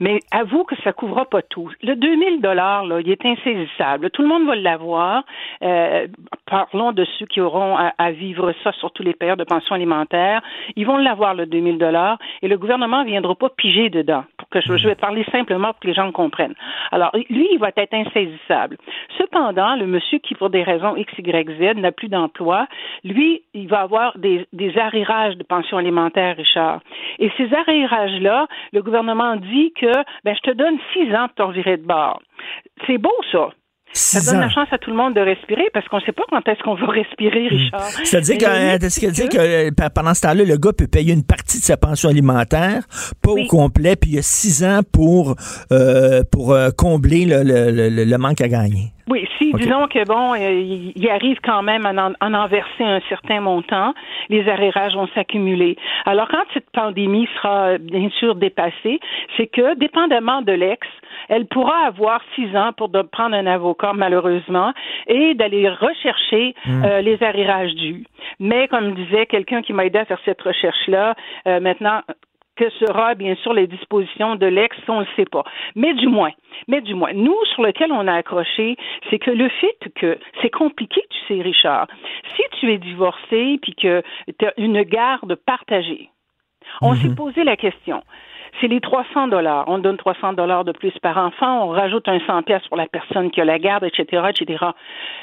mais 0.00 0.20
avoue 0.30 0.64
que 0.64 0.74
ça 0.82 0.92
couvre 0.92 1.24
pas 1.24 1.42
tout. 1.42 1.70
Le 1.82 1.94
2000 1.96 2.40
dollars, 2.40 2.84
là, 2.84 3.00
il 3.00 3.10
est 3.10 3.24
insaisissable. 3.24 4.10
Tout 4.10 4.22
le 4.22 4.28
monde 4.28 4.46
va 4.46 4.56
l'avoir. 4.56 5.24
Euh, 5.62 6.06
parlons 6.46 6.92
de 6.92 7.04
ceux 7.18 7.26
qui 7.26 7.40
auront 7.40 7.76
à, 7.76 8.10
vivre 8.10 8.52
ça, 8.64 8.72
surtout 8.72 9.02
les 9.02 9.14
payeurs 9.14 9.36
de 9.36 9.44
pension 9.44 9.74
alimentaire. 9.74 10.40
Ils 10.76 10.86
vont 10.86 10.96
l'avoir, 10.96 11.34
le 11.34 11.46
2000 11.46 11.78
dollars, 11.78 12.18
et 12.42 12.48
le 12.48 12.56
gouvernement 12.56 13.02
ne 13.02 13.08
viendra 13.08 13.34
pas 13.34 13.48
piger 13.50 13.90
dedans. 13.90 14.24
Pour 14.36 14.48
que 14.48 14.60
je, 14.60 14.76
je, 14.76 14.88
vais 14.88 14.94
parler 14.94 15.24
simplement 15.30 15.68
pour 15.68 15.80
que 15.80 15.88
les 15.88 15.94
gens 15.94 16.10
comprennent. 16.12 16.54
Alors, 16.90 17.10
lui, 17.28 17.48
il 17.52 17.58
va 17.58 17.70
être 17.76 17.94
insaisissable. 17.94 18.76
Cependant, 19.18 19.76
le 19.76 19.86
monsieur 19.86 20.18
qui, 20.18 20.34
pour 20.34 20.50
des 20.50 20.62
raisons 20.62 20.96
X, 20.96 21.12
Y, 21.18 21.50
Z, 21.58 21.76
n'a 21.76 21.92
plus 21.92 22.08
d'emploi, 22.08 22.66
lui, 23.04 23.42
il 23.54 23.68
va 23.68 23.80
avoir 23.80 24.16
des, 24.16 24.46
des 24.52 24.76
arrérages 24.78 25.36
de 25.36 25.42
pension 25.42 25.76
alimentaire, 25.76 26.36
Richard. 26.36 26.80
Et 27.18 27.30
ces 27.36 27.52
arrérages-là, 27.52 28.46
le 28.72 28.82
gouvernement 28.82 29.36
dit 29.36 29.67
que 29.72 29.92
ben, 30.24 30.34
je 30.34 30.50
te 30.50 30.50
donne 30.50 30.78
six 30.92 31.14
ans 31.14 31.28
pour 31.28 31.34
te 31.34 31.42
revirer 31.42 31.76
de 31.76 31.86
bord. 31.86 32.20
C'est 32.86 32.98
beau, 32.98 33.14
ça. 33.32 33.50
Ça 33.92 34.32
donne 34.32 34.40
la 34.40 34.50
chance 34.50 34.68
à 34.70 34.78
tout 34.78 34.90
le 34.90 34.96
monde 34.96 35.14
de 35.14 35.20
respirer 35.20 35.68
parce 35.72 35.86
qu'on 35.88 35.96
ne 35.96 36.02
sait 36.02 36.12
pas 36.12 36.22
quand 36.28 36.46
est-ce 36.46 36.62
qu'on 36.62 36.74
va 36.74 36.86
respirer, 36.86 37.44
hmm. 37.44 37.56
Richard. 37.56 37.88
C'est-à-dire 38.04 38.38
que, 38.38 38.44
euh, 38.44 39.28
que, 39.28 39.38
euh, 39.38 39.88
pendant 39.94 40.14
ce 40.14 40.22
temps-là, 40.22 40.44
le 40.44 40.56
gars 40.56 40.72
peut 40.76 40.86
payer 40.86 41.12
une 41.12 41.24
partie 41.24 41.58
de 41.58 41.64
sa 41.64 41.76
pension 41.76 42.08
alimentaire, 42.08 42.82
pas 43.22 43.32
au 43.32 43.46
complet, 43.46 43.96
puis 43.96 44.10
il 44.10 44.16
y 44.16 44.18
a 44.18 44.22
six 44.22 44.64
ans 44.64 44.80
pour, 44.92 45.34
euh, 45.72 46.22
pour 46.30 46.56
combler 46.76 47.24
le, 47.24 47.42
le, 47.42 48.04
le, 48.04 48.18
manque 48.18 48.40
à 48.40 48.48
gagner. 48.48 48.92
Oui, 49.08 49.26
si 49.38 49.52
disons 49.54 49.86
que 49.88 50.04
bon, 50.06 50.34
il 50.34 51.08
arrive 51.10 51.38
quand 51.42 51.62
même 51.62 51.86
à 51.86 51.92
en, 52.20 52.34
en, 52.34 52.46
verser 52.46 52.84
un 52.84 53.00
certain 53.08 53.40
montant, 53.40 53.94
les 54.28 54.46
arrérages 54.48 54.94
vont 54.94 55.08
s'accumuler. 55.14 55.76
Alors 56.04 56.28
quand 56.28 56.44
cette 56.52 56.70
pandémie 56.72 57.26
sera 57.36 57.78
bien 57.78 58.10
sûr 58.18 58.34
dépassée, 58.34 59.00
c'est 59.36 59.46
que 59.46 59.76
dépendamment 59.76 60.42
de 60.42 60.52
l'ex, 60.52 60.86
elle 61.28 61.46
pourra 61.46 61.86
avoir 61.86 62.20
six 62.34 62.54
ans 62.56 62.72
pour 62.76 62.88
de 62.88 63.02
prendre 63.02 63.36
un 63.36 63.46
avocat, 63.46 63.92
malheureusement, 63.94 64.72
et 65.06 65.34
d'aller 65.34 65.68
rechercher 65.68 66.54
hmm. 66.64 66.84
euh, 66.84 67.00
les 67.00 67.22
arrérages 67.22 67.74
dus. 67.74 68.04
Mais, 68.40 68.68
comme 68.68 68.94
disait 68.94 69.26
quelqu'un 69.26 69.62
qui 69.62 69.72
m'a 69.72 69.86
aidé 69.86 69.98
à 69.98 70.04
faire 70.04 70.20
cette 70.24 70.40
recherche-là, 70.42 71.14
euh, 71.46 71.60
maintenant, 71.60 72.02
que 72.58 72.68
sera 72.70 73.14
bien 73.14 73.36
sûr 73.36 73.52
les 73.52 73.66
dispositions 73.68 74.34
de 74.34 74.46
l'ex, 74.46 74.76
on 74.88 75.00
ne 75.00 75.00
le 75.00 75.06
sait 75.16 75.24
pas. 75.24 75.44
Mais 75.76 75.94
du 75.94 76.08
moins, 76.08 76.32
mais 76.66 76.80
du 76.80 76.94
moins, 76.94 77.12
nous 77.12 77.36
sur 77.54 77.62
lequel 77.62 77.92
on 77.92 78.06
a 78.08 78.14
accroché, 78.14 78.76
c'est 79.08 79.20
que 79.20 79.30
le 79.30 79.48
fait 79.48 79.78
que 79.94 80.18
c'est 80.42 80.50
compliqué, 80.50 81.00
tu 81.08 81.18
sais, 81.28 81.40
Richard. 81.40 81.86
Si 82.36 82.42
tu 82.58 82.72
es 82.72 82.78
divorcé 82.78 83.58
puis 83.62 83.74
que 83.74 84.02
tu 84.38 84.44
as 84.44 84.52
une 84.56 84.82
garde 84.82 85.36
partagée, 85.36 86.10
on 86.82 86.94
s'est 86.94 87.08
mhm. 87.08 87.14
posé 87.14 87.44
la 87.44 87.56
question 87.56 88.02
c'est 88.60 88.68
les 88.68 88.80
300 88.80 89.28
dollars. 89.28 89.64
On 89.68 89.78
donne 89.78 89.96
300 89.96 90.34
dollars 90.34 90.64
de 90.64 90.72
plus 90.72 90.92
par 91.00 91.16
enfant, 91.16 91.66
on 91.66 91.68
rajoute 91.68 92.08
un 92.08 92.20
100 92.20 92.42
pièces 92.42 92.66
pour 92.68 92.76
la 92.76 92.86
personne 92.86 93.30
qui 93.30 93.40
a 93.40 93.44
la 93.44 93.58
garde, 93.58 93.84
etc., 93.84 94.22
etc. 94.30 94.64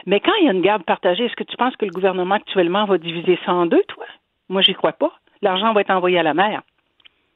Mais 0.05 0.19
quand 0.19 0.33
il 0.41 0.45
y 0.45 0.49
a 0.49 0.51
une 0.51 0.61
garde 0.61 0.83
partagée, 0.83 1.25
est-ce 1.25 1.35
que 1.35 1.43
tu 1.43 1.57
penses 1.57 1.75
que 1.75 1.85
le 1.85 1.91
gouvernement 1.91 2.35
actuellement 2.35 2.85
va 2.85 2.97
diviser 2.97 3.39
ça 3.45 3.53
en 3.53 3.65
deux, 3.65 3.83
toi? 3.87 4.05
Moi, 4.49 4.61
j'y 4.61 4.73
crois 4.73 4.93
pas. 4.93 5.11
L'argent 5.41 5.73
va 5.73 5.81
être 5.81 5.91
envoyé 5.91 6.19
à 6.19 6.23
la 6.23 6.33
mère. 6.33 6.61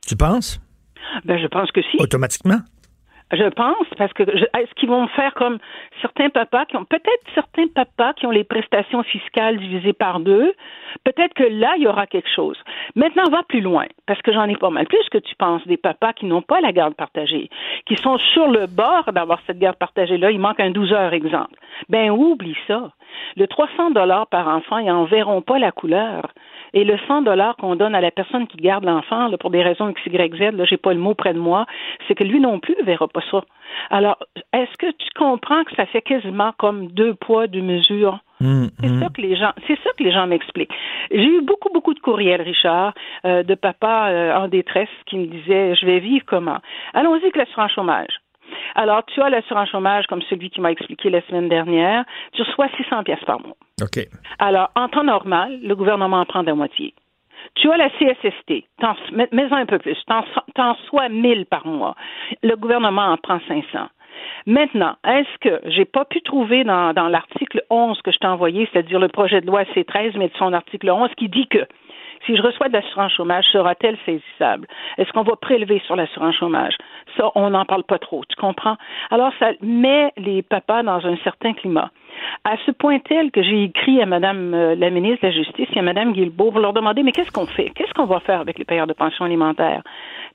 Tu 0.07 0.15
penses? 0.15 0.59
Ben, 1.25 1.39
je 1.39 1.47
pense 1.47 1.71
que 1.71 1.81
si. 1.81 1.97
Automatiquement? 1.99 2.59
Je 3.31 3.47
pense, 3.49 3.87
parce 3.97 4.11
que 4.13 4.23
est-ce 4.23 4.73
qu'ils 4.75 4.89
vont 4.89 5.07
faire 5.07 5.35
comme 5.35 5.59
certains 6.01 6.29
papas 6.29 6.65
qui 6.65 6.77
ont 6.77 6.85
peut-être 6.85 7.23
certains 7.35 7.67
papas 7.67 8.13
qui 8.13 8.25
ont 8.25 8.31
les 8.31 8.43
prestations 8.43 9.03
fiscales 9.03 9.57
divisées 9.57 9.93
par 9.93 10.19
deux, 10.19 10.53
peut-être 11.03 11.35
que 11.35 11.43
là 11.43 11.73
il 11.77 11.83
y 11.83 11.87
aura 11.87 12.07
quelque 12.07 12.29
chose. 12.29 12.57
Maintenant, 12.95 13.29
va 13.29 13.43
plus 13.43 13.61
loin, 13.61 13.85
parce 14.07 14.21
que 14.23 14.33
j'en 14.33 14.45
ai 14.45 14.55
pas 14.55 14.71
mal 14.71 14.87
plus 14.87 15.07
que 15.11 15.19
tu 15.19 15.35
penses 15.35 15.65
des 15.67 15.77
papas 15.77 16.13
qui 16.13 16.25
n'ont 16.25 16.41
pas 16.41 16.59
la 16.59 16.71
garde 16.71 16.95
partagée, 16.95 17.49
qui 17.85 17.95
sont 17.97 18.17
sur 18.17 18.47
le 18.47 18.65
bord 18.65 19.11
d'avoir 19.13 19.39
cette 19.45 19.59
garde 19.59 19.77
partagée 19.77 20.17
là, 20.17 20.31
il 20.31 20.39
manque 20.39 20.59
un 20.59 20.71
12 20.71 20.91
heures 20.93 21.13
exemple. 21.13 21.55
Ben 21.87 22.09
oublie 22.09 22.57
ça. 22.67 22.91
Le 23.37 23.47
300 23.47 23.91
dollars 23.91 24.27
par 24.27 24.47
enfant, 24.47 24.79
ils 24.79 24.91
en 24.91 25.05
verront 25.05 25.41
pas 25.41 25.59
la 25.59 25.71
couleur. 25.71 26.33
Et 26.73 26.83
le 26.83 26.97
100 27.07 27.23
dollars 27.23 27.55
qu'on 27.57 27.75
donne 27.75 27.95
à 27.95 28.01
la 28.01 28.11
personne 28.11 28.47
qui 28.47 28.57
garde 28.57 28.85
l'enfant, 28.85 29.29
pour 29.39 29.49
des 29.49 29.63
raisons 29.63 29.89
X, 29.89 30.01
Y, 30.05 30.35
Z, 30.35 30.55
là, 30.55 30.65
j'ai 30.65 30.77
pas 30.77 30.93
le 30.93 30.99
mot 30.99 31.13
près 31.13 31.33
de 31.33 31.39
moi, 31.39 31.65
c'est 32.07 32.15
que 32.15 32.23
lui 32.23 32.39
non 32.39 32.59
plus 32.59 32.75
ne 32.79 32.85
verra 32.85 33.07
pas 33.07 33.21
ça. 33.31 33.41
Alors, 33.89 34.17
est-ce 34.53 34.75
que 34.77 34.91
tu 34.91 35.09
comprends 35.15 35.63
que 35.63 35.75
ça 35.75 35.85
fait 35.85 36.01
quasiment 36.01 36.53
comme 36.57 36.87
deux 36.87 37.13
poids, 37.13 37.47
deux 37.47 37.61
mesures? 37.61 38.19
Mmh, 38.41 38.67
c'est 38.79 38.89
mmh. 38.89 38.99
ça 39.01 39.09
que 39.09 39.21
les 39.21 39.35
gens, 39.35 39.51
c'est 39.67 39.77
ça 39.83 39.89
que 39.97 40.03
les 40.03 40.11
gens 40.11 40.25
m'expliquent. 40.25 40.71
J'ai 41.11 41.25
eu 41.25 41.41
beaucoup, 41.41 41.69
beaucoup 41.73 41.93
de 41.93 41.99
courriels, 41.99 42.41
Richard, 42.41 42.93
euh, 43.25 43.43
de 43.43 43.53
papas 43.55 44.09
euh, 44.09 44.35
en 44.35 44.47
détresse 44.47 44.89
qui 45.07 45.17
me 45.17 45.25
disaient, 45.25 45.75
je 45.75 45.85
vais 45.85 45.99
vivre 45.99 46.25
comment? 46.25 46.59
Allons-y 46.93 47.23
avec 47.23 47.35
l'assurance 47.35 47.71
chômage. 47.73 48.21
Alors, 48.75 49.03
tu 49.05 49.21
as 49.21 49.29
l'assurance 49.29 49.69
chômage 49.69 50.05
comme 50.07 50.21
celui 50.23 50.49
qui 50.49 50.61
m'a 50.61 50.71
expliqué 50.71 51.09
la 51.09 51.21
semaine 51.21 51.49
dernière, 51.49 52.05
tu 52.33 52.41
reçois 52.41 52.67
600 52.77 53.03
pièces 53.03 53.23
par 53.25 53.39
mois. 53.41 53.55
OK. 53.81 54.07
Alors, 54.39 54.69
en 54.75 54.87
temps 54.89 55.03
normal, 55.03 55.59
le 55.61 55.75
gouvernement 55.75 56.21
en 56.21 56.25
prend 56.25 56.41
la 56.41 56.55
moitié. 56.55 56.93
Tu 57.55 57.71
as 57.71 57.77
la 57.77 57.89
CSST, 57.89 58.65
mets-en 59.31 59.55
un 59.55 59.65
peu 59.65 59.79
plus, 59.79 59.97
t'en, 60.07 60.23
t'en 60.55 60.75
sois 60.87 61.09
1000 61.09 61.45
par 61.45 61.65
mois. 61.65 61.95
Le 62.43 62.55
gouvernement 62.55 63.11
en 63.13 63.17
prend 63.17 63.39
500. 63.47 63.87
Maintenant, 64.45 64.95
est-ce 65.05 65.37
que 65.39 65.61
j'ai 65.69 65.85
pas 65.85 66.05
pu 66.05 66.21
trouver 66.21 66.63
dans, 66.63 66.93
dans 66.93 67.07
l'article 67.07 67.63
11 67.69 68.01
que 68.01 68.11
je 68.11 68.17
t'ai 68.17 68.27
envoyé, 68.27 68.67
c'est-à-dire 68.71 68.99
le 68.99 69.07
projet 69.07 69.41
de 69.41 69.47
loi 69.47 69.63
C13, 69.75 70.17
mais 70.17 70.27
de 70.27 70.37
son 70.37 70.53
article 70.53 70.89
11, 70.89 71.09
qui 71.17 71.29
dit 71.29 71.47
que 71.47 71.65
si 72.25 72.35
je 72.35 72.41
reçois 72.41 72.67
de 72.67 72.73
l'assurance 72.73 73.13
chômage, 73.13 73.45
sera-t-elle 73.51 73.97
saisissable? 74.05 74.67
Est-ce 74.97 75.11
qu'on 75.11 75.23
va 75.23 75.35
prélever 75.35 75.81
sur 75.85 75.95
l'assurance 75.95 76.35
chômage? 76.35 76.75
Ça, 77.17 77.31
on 77.35 77.49
n'en 77.51 77.65
parle 77.65 77.83
pas 77.83 77.99
trop, 77.99 78.23
tu 78.25 78.35
comprends? 78.35 78.77
Alors, 79.09 79.31
ça 79.39 79.51
met 79.61 80.11
les 80.17 80.41
papas 80.41 80.83
dans 80.83 81.05
un 81.05 81.17
certain 81.17 81.53
climat. 81.53 81.91
À 82.43 82.57
ce 82.65 82.71
point 82.71 82.99
tel 82.99 83.31
que 83.31 83.41
j'ai 83.41 83.63
écrit 83.63 84.01
à 84.01 84.05
Madame 84.05 84.53
euh, 84.53 84.75
la 84.75 84.89
ministre 84.89 85.21
de 85.21 85.27
la 85.27 85.33
Justice 85.33 85.69
et 85.73 85.79
à 85.79 85.81
Madame 85.81 86.13
Guilbeault 86.13 86.51
pour 86.51 86.59
leur 86.59 86.73
demander 86.73 87.03
mais 87.03 87.11
qu'est-ce 87.11 87.31
qu'on 87.31 87.45
fait? 87.45 87.69
Qu'est-ce 87.75 87.93
qu'on 87.93 88.05
va 88.05 88.19
faire 88.19 88.41
avec 88.41 88.59
les 88.59 88.65
payeurs 88.65 88.87
de 88.87 88.93
pension 88.93 89.25
alimentaire? 89.25 89.81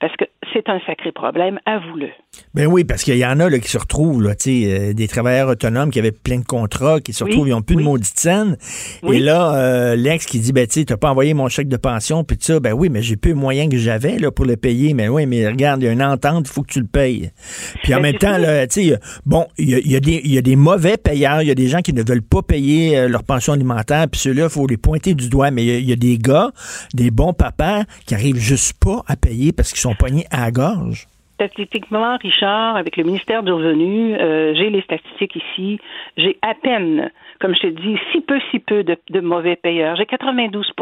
Parce 0.01 0.15
que 0.17 0.25
c'est 0.53 0.69
un 0.69 0.81
sacré 0.81 1.13
problème, 1.13 1.59
avoue-le. 1.67 2.11
Ben 2.55 2.67
oui, 2.67 2.85
parce 2.85 3.03
qu'il 3.03 3.17
y 3.17 3.27
en 3.27 3.41
a 3.41 3.51
là, 3.51 3.59
qui 3.59 3.69
se 3.69 3.79
retrouvent, 3.79 4.23
là, 4.23 4.35
euh, 4.47 4.93
des 4.93 5.09
travailleurs 5.09 5.49
autonomes 5.49 5.91
qui 5.91 5.99
avaient 5.99 6.13
plein 6.13 6.39
de 6.39 6.45
contrats, 6.45 7.01
qui 7.01 7.13
se 7.13 7.25
retrouvent, 7.25 7.49
ils 7.49 7.51
n'ont 7.51 7.63
plus 7.63 7.77
de 7.77 7.83
maudite 7.83 8.17
scène. 8.17 8.57
Et 9.11 9.19
là, 9.19 9.57
euh, 9.57 9.97
l'ex 9.97 10.25
qui 10.27 10.39
dit, 10.39 10.53
ben 10.53 10.67
tu 10.67 10.85
n'as 10.89 10.97
pas 10.97 11.11
envoyé 11.11 11.35
mon 11.35 11.49
chèque 11.49 11.69
de 11.69 11.77
pension, 11.77 12.23
puis 12.23 12.37
ça, 12.41 12.61
ben 12.61 12.73
oui, 12.73 12.91
mais 12.91 13.03
j'ai 13.03 13.17
plus 13.17 13.33
de 13.33 13.39
moyens 13.39 13.71
que 13.71 13.77
j'avais 13.77 14.19
là, 14.19 14.31
pour 14.31 14.45
le 14.45 14.57
payer. 14.57 14.95
Mais 14.95 15.09
oui, 15.09 15.27
mais 15.27 15.49
regarde, 15.49 15.83
il 15.83 15.87
y 15.87 15.89
a 15.89 15.93
une 15.93 16.03
entente, 16.03 16.47
il 16.49 16.53
faut 16.53 16.63
que 16.63 16.73
tu 16.73 16.81
le 16.81 16.87
payes. 16.87 17.31
Puis 17.83 17.93
en 17.93 17.97
ben, 17.97 18.13
même 18.13 18.19
temps, 18.19 18.39
là, 18.39 18.67
bon, 19.27 19.47
il 19.59 19.71
y 19.71 19.97
a, 19.97 20.01
y 20.01 20.39
a, 20.39 20.43
des 20.43 20.57
mauvais 20.57 20.97
payeurs, 20.97 21.43
il 21.43 21.49
y 21.49 21.51
a 21.51 21.57
des 21.57 21.69
gens 21.69 21.81
qui 21.81 21.93
ne 21.93 22.03
veulent 22.07 22.23
pas 22.23 22.43
payer 22.43 22.97
euh, 22.97 23.09
leur 23.09 23.25
pension 23.25 23.53
alimentaire, 23.53 24.07
puis 24.09 24.21
ceux-là, 24.21 24.45
il 24.45 24.51
faut 24.51 24.67
les 24.67 24.77
pointer 24.77 25.15
du 25.15 25.29
doigt. 25.29 25.51
Mais 25.51 25.65
il 25.65 25.89
y, 25.89 25.93
a 25.93 25.97
des 25.97 26.19
gars, 26.19 26.53
des 26.95 27.11
bons 27.11 27.33
papas, 27.33 27.83
qui 28.07 28.15
arrivent 28.15 28.39
juste 28.39 28.75
pas 28.75 29.03
à 29.07 29.17
payer 29.17 29.53
parce 29.53 29.71
qu'ils 29.71 29.81
sont 29.81 29.95
poignés 29.95 30.27
à 30.31 30.43
la 30.43 30.51
gorge. 30.51 31.07
Statistiquement, 31.35 32.17
Richard, 32.17 32.77
avec 32.77 32.97
le 32.97 33.05
ministère 33.05 33.43
du 33.43 33.53
Revenu, 33.53 34.15
euh, 34.15 34.55
j'ai 34.55 34.71
les 34.71 34.83
statistiques 34.83 35.37
ici. 35.37 35.81
J'ai 36.17 36.39
à 36.43 36.55
peine, 36.55 37.11
comme 37.41 37.55
je 37.57 37.63
te 37.63 37.67
dis, 37.67 37.99
si 38.13 38.21
peu, 38.21 38.39
si 38.51 38.61
peu 38.61 38.85
de, 38.85 39.21
mauvais 39.21 39.57
payeurs. 39.57 39.97
J'ai 39.97 40.07
92 40.07 40.73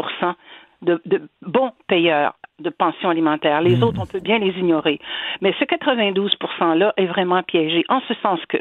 de, 0.83 1.01
de 1.05 1.21
bons 1.41 1.71
payeurs 1.87 2.35
de 2.59 2.69
pension 2.69 3.09
alimentaire. 3.09 3.61
Les 3.61 3.77
hmm. 3.77 3.83
autres, 3.83 4.01
on 4.01 4.05
peut 4.05 4.19
bien 4.19 4.37
les 4.37 4.51
ignorer. 4.59 4.99
Mais 5.41 5.53
ce 5.59 5.65
92 5.65 6.37
%-là 6.59 6.93
est 6.97 7.05
vraiment 7.05 7.41
piégé, 7.41 7.83
en 7.89 7.99
ce 8.07 8.13
sens 8.21 8.39
que 8.47 8.57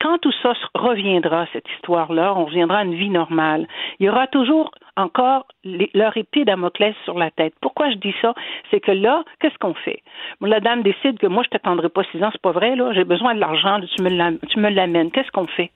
quand 0.00 0.18
tout 0.18 0.32
ça 0.42 0.54
reviendra, 0.74 1.46
cette 1.52 1.68
histoire-là, 1.76 2.34
on 2.36 2.46
reviendra 2.46 2.78
à 2.78 2.84
une 2.84 2.94
vie 2.94 3.10
normale. 3.10 3.68
Il 4.00 4.06
y 4.06 4.08
aura 4.08 4.26
toujours 4.26 4.72
encore 4.96 5.46
leur 5.64 6.16
épée 6.16 6.44
Damoclès 6.44 6.94
sur 7.04 7.16
la 7.18 7.30
tête. 7.30 7.54
Pourquoi 7.60 7.90
je 7.90 7.96
dis 7.96 8.14
ça? 8.20 8.34
C'est 8.70 8.80
que 8.80 8.90
là, 8.90 9.24
qu'est-ce 9.40 9.58
qu'on 9.58 9.74
fait? 9.74 10.02
La 10.40 10.60
dame 10.60 10.82
décide 10.82 11.18
que 11.18 11.28
moi, 11.28 11.44
je 11.44 11.50
t'attendrai 11.50 11.88
pas 11.88 12.02
six 12.10 12.22
ans, 12.22 12.30
c'est 12.32 12.42
pas 12.42 12.52
vrai, 12.52 12.74
là. 12.74 12.92
J'ai 12.92 13.04
besoin 13.04 13.34
de 13.34 13.40
l'argent, 13.40 13.80
tu 13.96 14.02
me 14.02 14.70
l'amènes. 14.70 15.10
Qu'est-ce 15.12 15.30
qu'on 15.30 15.46
fait? 15.46 15.70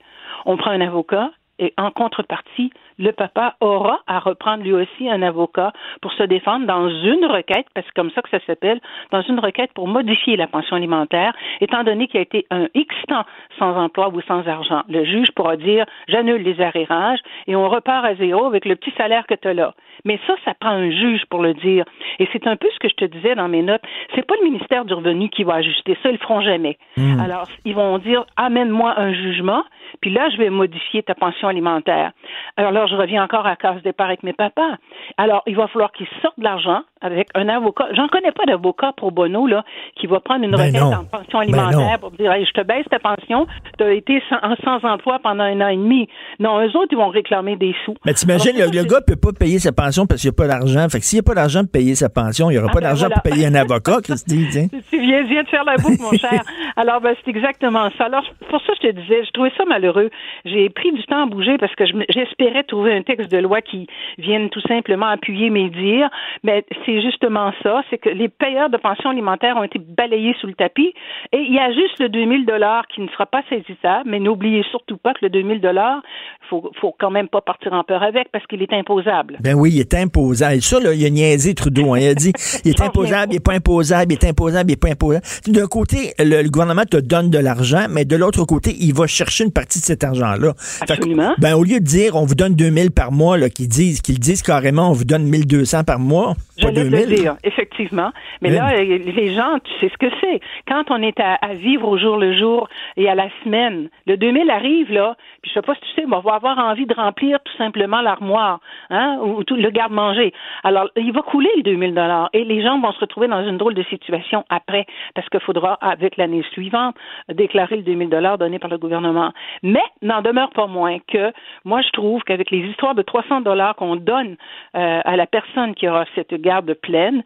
On 0.47 0.57
prend 0.57 0.71
un 0.71 0.81
avocat, 0.81 1.31
et 1.59 1.73
en 1.77 1.91
contrepartie, 1.91 2.73
le 3.03 3.13
papa 3.13 3.57
aura 3.61 4.01
à 4.07 4.21
reprendre 4.21 4.63
lui 4.63 4.73
aussi 4.73 5.11
un 5.11 5.23
avocat 5.23 5.73
pour 6.01 6.13
se 6.13 6.23
défendre 6.23 6.67
dans 6.67 6.89
une 6.89 7.25
requête, 7.27 7.67
parce 7.75 7.87
que 7.89 7.93
comme 7.95 8.13
ça 8.13 8.23
que 8.23 8.31
ça 8.31 8.39
s'appelle, 8.47 8.81
dans 9.11 9.23
une 9.23 9.41
requête 9.41 9.73
pour 9.75 9.89
modifier 9.89 10.37
la 10.37 10.47
pension 10.47 10.77
alimentaire, 10.77 11.35
étant 11.61 11.83
donné 11.83 12.07
qu'il 12.07 12.19
a 12.19 12.23
été 12.23 12.47
un 12.51 12.69
X 12.75 12.95
temps 13.09 13.25
sans 13.59 13.77
emploi 13.77 14.09
ou 14.11 14.21
sans 14.23 14.47
argent. 14.47 14.83
Le 14.89 15.05
juge 15.05 15.33
pourra 15.33 15.57
dire 15.57 15.85
j'annule 16.07 16.43
les 16.43 16.61
arrérages 16.61 17.19
et 17.49 17.57
on 17.57 17.69
repart 17.69 18.05
à 18.05 18.15
zéro 18.15 18.47
avec 18.47 18.65
le 18.65 18.77
petit 18.77 18.93
salaire 18.97 19.27
que 19.27 19.35
tu 19.35 19.49
as 19.49 19.55
là. 19.55 19.75
Mais 20.05 20.21
ça, 20.27 20.35
ça 20.45 20.55
prend 20.55 20.71
un 20.71 20.91
juge 20.91 21.25
pour 21.29 21.43
le 21.43 21.55
dire. 21.55 21.85
Et 22.21 22.29
c'est 22.33 22.47
un 22.47 22.57
peu 22.57 22.69
ce 22.73 22.79
que 22.79 22.89
je 22.89 22.95
te 22.95 23.05
disais 23.05 23.35
dans 23.35 23.49
mes 23.49 23.63
notes. 23.63 23.83
C'est 24.15 24.27
pas 24.27 24.35
le 24.41 24.49
ministère 24.49 24.85
du 24.85 24.95
Revenu 24.95 25.29
qui 25.29 25.43
va 25.43 25.55
ajuster 25.55 25.97
ça, 26.03 26.09
ils 26.09 26.13
le 26.13 26.19
feront 26.19 26.41
jamais. 26.41 26.79
Hmm. 26.97 27.21
Alors, 27.21 27.49
ils 27.65 27.75
vont 27.75 27.99
dire 27.99 28.25
amène-moi 28.37 28.95
un 28.97 29.13
jugement, 29.13 29.65
puis 30.01 30.11
là, 30.11 30.29
je 30.31 30.37
vais 30.37 30.51
modifier 30.51 31.03
ta 31.03 31.15
pension 31.15 31.49
alimentaire. 31.49 32.13
Alors 32.57 32.73
je 32.93 32.97
reviens 32.97 33.25
encore 33.25 33.47
à 33.47 33.57
case 33.57 33.83
départ 33.83 34.07
avec 34.07 34.23
mes 34.23 34.33
papas. 34.33 34.77
Alors, 35.17 35.43
il 35.47 35.57
va 35.57 35.67
falloir 35.69 35.91
qu'ils 35.93 36.07
sortent 36.21 36.39
de 36.39 36.45
l'argent 36.45 36.83
avec 37.01 37.29
un 37.35 37.49
avocat. 37.49 37.89
J'en 37.95 38.09
connais 38.09 38.33
pas 38.33 38.45
d'avocat 38.47 38.93
pro 38.97 39.11
bono 39.11 39.47
là 39.47 39.65
qui 39.97 40.07
va 40.07 40.21
prendre 40.21 40.45
une 40.45 40.53
ben 40.53 40.67
requête 40.67 40.83
en 40.83 41.05
pension 41.05 41.41
ben 41.41 41.59
alimentaire 41.59 41.99
pour 41.99 42.13
dire 42.13 42.33
je 42.33 42.53
te 42.53 42.65
baisse 42.65 42.87
ta 42.91 42.99
pension, 42.99 43.47
tu 43.79 43.85
as 43.85 43.93
été 43.93 44.23
sans, 44.29 44.85
emploi 44.85 45.19
pendant 45.23 45.45
un 45.45 45.61
an 45.61 45.69
et 45.69 45.77
demi. 45.77 46.09
Non, 46.39 46.61
eux 46.61 46.77
autres, 46.77 46.89
ils 46.93 46.99
vont 46.99 47.09
réclamer 47.09 47.57
des 47.57 47.75
sous. 47.85 47.95
Mais 48.05 48.15
t'imagines, 48.15 48.57
le, 48.57 48.67
le 48.67 48.85
gars 48.85 49.01
peut 49.01 49.17
pas 49.17 49.33
payer 49.33 49.59
sa 49.59 49.73
pension 49.73 50.07
parce 50.07 50.21
qu'il 50.21 50.31
n'y 50.31 50.35
a 50.35 50.37
pas 50.37 50.49
d'argent. 50.49 50.89
Fait 50.89 50.99
que 50.99 51.05
s'il 51.05 51.17
n'y 51.19 51.21
a 51.21 51.29
pas 51.29 51.35
d'argent 51.35 51.61
pour 51.61 51.73
payer 51.73 51.95
sa 51.95 52.09
pension, 52.09 52.51
il 52.51 52.55
n'y 52.55 52.59
aura 52.59 52.69
ah, 52.71 52.75
pas 52.75 52.81
ben 52.81 52.89
d'argent 52.89 53.09
pour 53.11 53.23
payer 53.23 53.47
un 53.47 53.55
avocat, 53.55 54.01
Christy. 54.05 54.47
tu 54.91 55.01
viens, 55.01 55.23
viens 55.25 55.43
de 55.43 55.49
faire 55.49 55.65
la 55.65 55.77
boucle, 55.77 56.01
mon 56.01 56.13
cher. 56.13 56.43
Alors, 56.77 57.01
ben, 57.01 57.15
c'est 57.23 57.31
exactement 57.31 57.89
ça. 57.99 58.05
Alors, 58.05 58.25
pour 58.49 58.61
ça, 58.63 58.73
je 58.81 58.89
te 58.89 58.93
disais, 58.93 59.25
je 59.25 59.31
trouvais 59.31 59.53
ça 59.57 59.65
malheureux. 59.65 60.11
J'ai 60.45 60.69
pris 60.71 60.93
du 60.93 61.03
temps 61.05 61.25
à 61.25 61.27
bouger 61.27 61.59
parce 61.59 61.75
que 61.75 61.85
j'espérais 62.09 62.65
trouver 62.73 62.95
un 62.95 63.03
texte 63.03 63.31
de 63.31 63.39
loi 63.39 63.61
qui 63.61 63.87
vienne 64.19 64.49
tout 64.49 64.63
simplement 64.67 65.07
appuyer 65.07 65.51
mes 65.51 65.69
dires. 65.69 66.09
Mais 66.43 66.65
c'est 66.87 67.03
justement 67.03 67.53
ça, 67.63 67.83
c'est 67.91 67.99
que 67.99 68.09
les 68.09 68.29
payeurs 68.29 68.71
de 68.71 68.79
pension 68.79 69.11
alimentaire 69.11 69.57
ont 69.59 69.63
été 69.63 69.79
balayés 69.79 70.35
sous 70.41 70.47
le 70.47 70.55
tapis 70.55 70.95
et 71.33 71.39
il 71.39 71.53
y 71.53 71.59
a 71.59 71.71
juste 71.73 71.99
le 72.01 72.09
2000 72.09 72.47
dollars 72.47 72.87
qui 72.89 73.03
ne 73.03 73.09
sera 73.09 73.27
pas 73.27 73.43
saisissable, 73.51 74.09
mais 74.09 74.21
n'oubliez 74.21 74.65
surtout 74.71 74.97
pas 74.97 75.13
que 75.13 75.21
le 75.23 75.31
2000 75.31 75.61
dollars, 75.61 76.01
faut, 76.49 76.71
faut 76.81 76.95
quand 76.99 77.11
même 77.11 77.29
pas 77.29 77.43
partir 77.43 77.75
en 77.75 77.85
peur 77.85 78.03
avec 78.03 78.31
parce 78.33 78.47
qu'il 78.47 78.63
est 78.63 78.73
imposable. 78.73 79.37
Ben 79.41 79.55
oui, 79.55 79.73
il 79.75 79.81
est 79.81 79.95
imposable. 79.95 80.63
Ça, 80.63 80.81
là, 80.81 80.95
il 80.95 81.05
a 81.05 81.11
niaisé 81.11 81.55
Trudeau. 81.55 81.95
Hein. 81.95 81.99
Il 82.01 82.09
a 82.09 82.15
dit, 82.15 82.33
il 82.65 82.71
est 82.71 82.81
imposable, 82.89 83.33
il 83.33 83.37
n'est 83.37 83.41
pas 83.41 83.55
imposable, 83.55 84.13
il 84.13 84.15
est 84.15 84.29
imposable, 84.29 84.71
il 84.71 84.73
n'est 84.73 84.77
pas 84.77 84.91
imposable. 84.91 85.25
D'un 85.47 85.67
côté, 85.67 86.15
le, 86.19 86.49
gouvernement 86.49 86.85
te 86.85 86.97
donne 86.97 87.31
de 87.31 87.39
l'argent, 87.39 87.87
mais 87.91 88.07
de 88.07 88.17
l'autre 88.17 88.45
côté, 88.45 88.75
il 88.81 88.95
va 88.95 89.07
chercher 89.07 89.45
une 89.45 89.53
partie 89.53 89.81
de 89.81 89.85
cet 89.85 90.05
argent-là. 90.05 90.55
Absolument. 90.81 91.35
ben, 91.39 91.55
au 91.55 91.65
lieu 91.65 91.81
de 91.81 91.85
dire, 91.85 92.17
on 92.17 92.25
vous 92.25 92.35
donne 92.35 92.55
2000 92.63 92.93
par 92.93 93.11
mois, 93.11 93.49
qu'ils 93.49 93.67
disent, 93.67 94.01
qu'ils 94.01 94.21
disent 94.21 94.43
carrément, 94.43 94.91
on 94.91 94.93
vous 94.93 95.05
donne 95.05 95.25
1200 95.25 95.83
par 95.83 95.99
mois, 95.99 96.37
pas 96.63 96.73
2000. 96.73 97.01
Le 97.01 97.17
dire, 97.17 97.37
effectivement. 97.45 98.13
Mais 98.41 98.51
là, 98.51 98.83
les 98.83 99.35
gens, 99.35 99.59
tu 99.65 99.73
sais 99.81 99.93
ce 99.93 99.99
que 99.99 100.13
c'est. 100.21 100.41
Quand 100.67 100.91
on 100.91 101.03
est 101.03 101.19
à, 101.21 101.39
vivre 101.55 101.89
au 101.89 101.99
jour 101.99 102.17
le 102.17 102.37
jour 102.37 102.69
et 102.97 103.09
à 103.09 103.15
la 103.15 103.29
semaine, 103.45 103.89
le 104.07 104.17
2000 104.17 104.51
arrive, 104.51 104.93
là, 104.93 105.17
puis 105.43 105.51
je 105.51 105.55
sais 105.55 105.63
pas 105.63 105.75
si 105.75 105.81
tu 105.81 106.03
sais, 106.03 106.07
on 106.11 106.21
va 106.21 106.35
avoir 106.35 106.59
envie 106.59 106.87
de 106.87 106.95
remplir 106.95 107.39
tout 107.45 107.57
simplement 107.57 108.01
l'armoire, 108.01 108.61
hein, 108.91 109.19
ou 109.23 109.45
tout 109.45 109.57
le 109.57 109.71
garde-manger. 109.71 110.33
Alors, 110.63 110.89
il 110.97 111.13
va 111.13 111.23
couler 111.23 111.51
le 111.57 111.63
2000 111.63 111.95
dollars 111.95 112.31
et 112.33 112.45
les 112.45 112.63
gens 112.63 112.79
vont 112.81 112.93
se 112.93 113.01
retrouver 113.01 113.29
dans 113.29 113.47
une 113.47 113.59
drôle 113.59 113.75
de 113.75 113.83
situation 113.85 114.45
après, 114.49 114.87
parce 115.15 115.29
qu'il 115.29 115.41
faudra, 115.41 115.75
avec 115.81 116.17
l'année 116.17 116.45
suivante, 116.53 116.97
déclarer 117.29 117.77
le 117.77 117.83
2000 117.83 118.09
dollars 118.09 118.39
donné 118.39 118.59
par 118.59 118.71
le 118.71 118.79
gouvernement. 118.79 119.33
Mais, 119.63 119.83
n'en 120.03 120.23
demeure 120.23 120.51
pas 120.51 120.67
moins 120.67 120.99
que, 121.09 121.33
moi, 121.65 121.81
je 121.83 121.91
trouve 121.91 122.23
qu'avec 122.23 122.51
les 122.51 122.59
histoires 122.59 122.95
de 122.95 123.03
300 123.03 123.41
dollars 123.43 123.75
qu'on 123.77 123.97
donne 123.97 124.37
euh, 124.77 125.01
à 125.05 125.17
la 125.17 125.27
personne 125.27 125.75
qui 125.75 125.89
aura 125.89 126.05
cette 126.15 126.35
garde 126.35 126.52
pleine, 126.75 127.23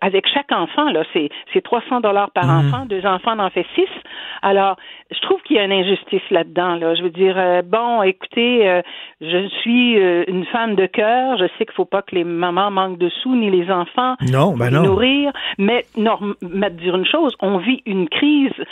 avec 0.00 0.26
chaque 0.28 0.52
enfant, 0.52 0.90
là, 0.90 1.04
c'est, 1.12 1.30
300 1.62 2.00
dollars 2.00 2.30
par 2.30 2.46
mmh. 2.46 2.66
enfant, 2.66 2.86
deux 2.86 3.04
enfants 3.04 3.38
en 3.38 3.50
fait 3.50 3.66
six. 3.74 3.88
Alors, 4.42 4.76
je 5.10 5.20
trouve 5.20 5.40
qu'il 5.42 5.56
y 5.56 5.58
a 5.58 5.64
une 5.64 5.72
injustice 5.72 6.22
là-dedans. 6.30 6.76
Là. 6.76 6.94
Je 6.94 7.02
veux 7.02 7.10
dire, 7.10 7.34
euh, 7.36 7.62
bon, 7.62 8.02
écoutez, 8.02 8.68
euh, 8.68 8.80
je 9.20 9.48
suis 9.60 9.94
une 9.94 10.44
femme 10.46 10.76
de 10.76 10.86
cœur. 10.86 11.36
Je 11.38 11.46
sais 11.58 11.66
qu'il 11.66 11.74
faut 11.74 11.84
pas 11.84 12.02
que 12.02 12.14
les 12.14 12.24
mamans 12.24 12.70
manquent 12.70 12.98
de 12.98 13.08
sous 13.22 13.34
ni 13.34 13.50
les 13.50 13.70
enfants 13.70 14.14
non, 14.30 14.56
ben 14.56 14.70
non. 14.70 14.82
nourrir. 14.82 15.32
Mais, 15.58 15.84
non, 15.96 16.18
mais 16.42 16.70
dire 16.70 16.96
une 16.96 17.06
chose, 17.06 17.34
on 17.40 17.58
vit 17.58 17.82
une 17.86 18.08
crise 18.08 18.52
euh, 18.58 18.64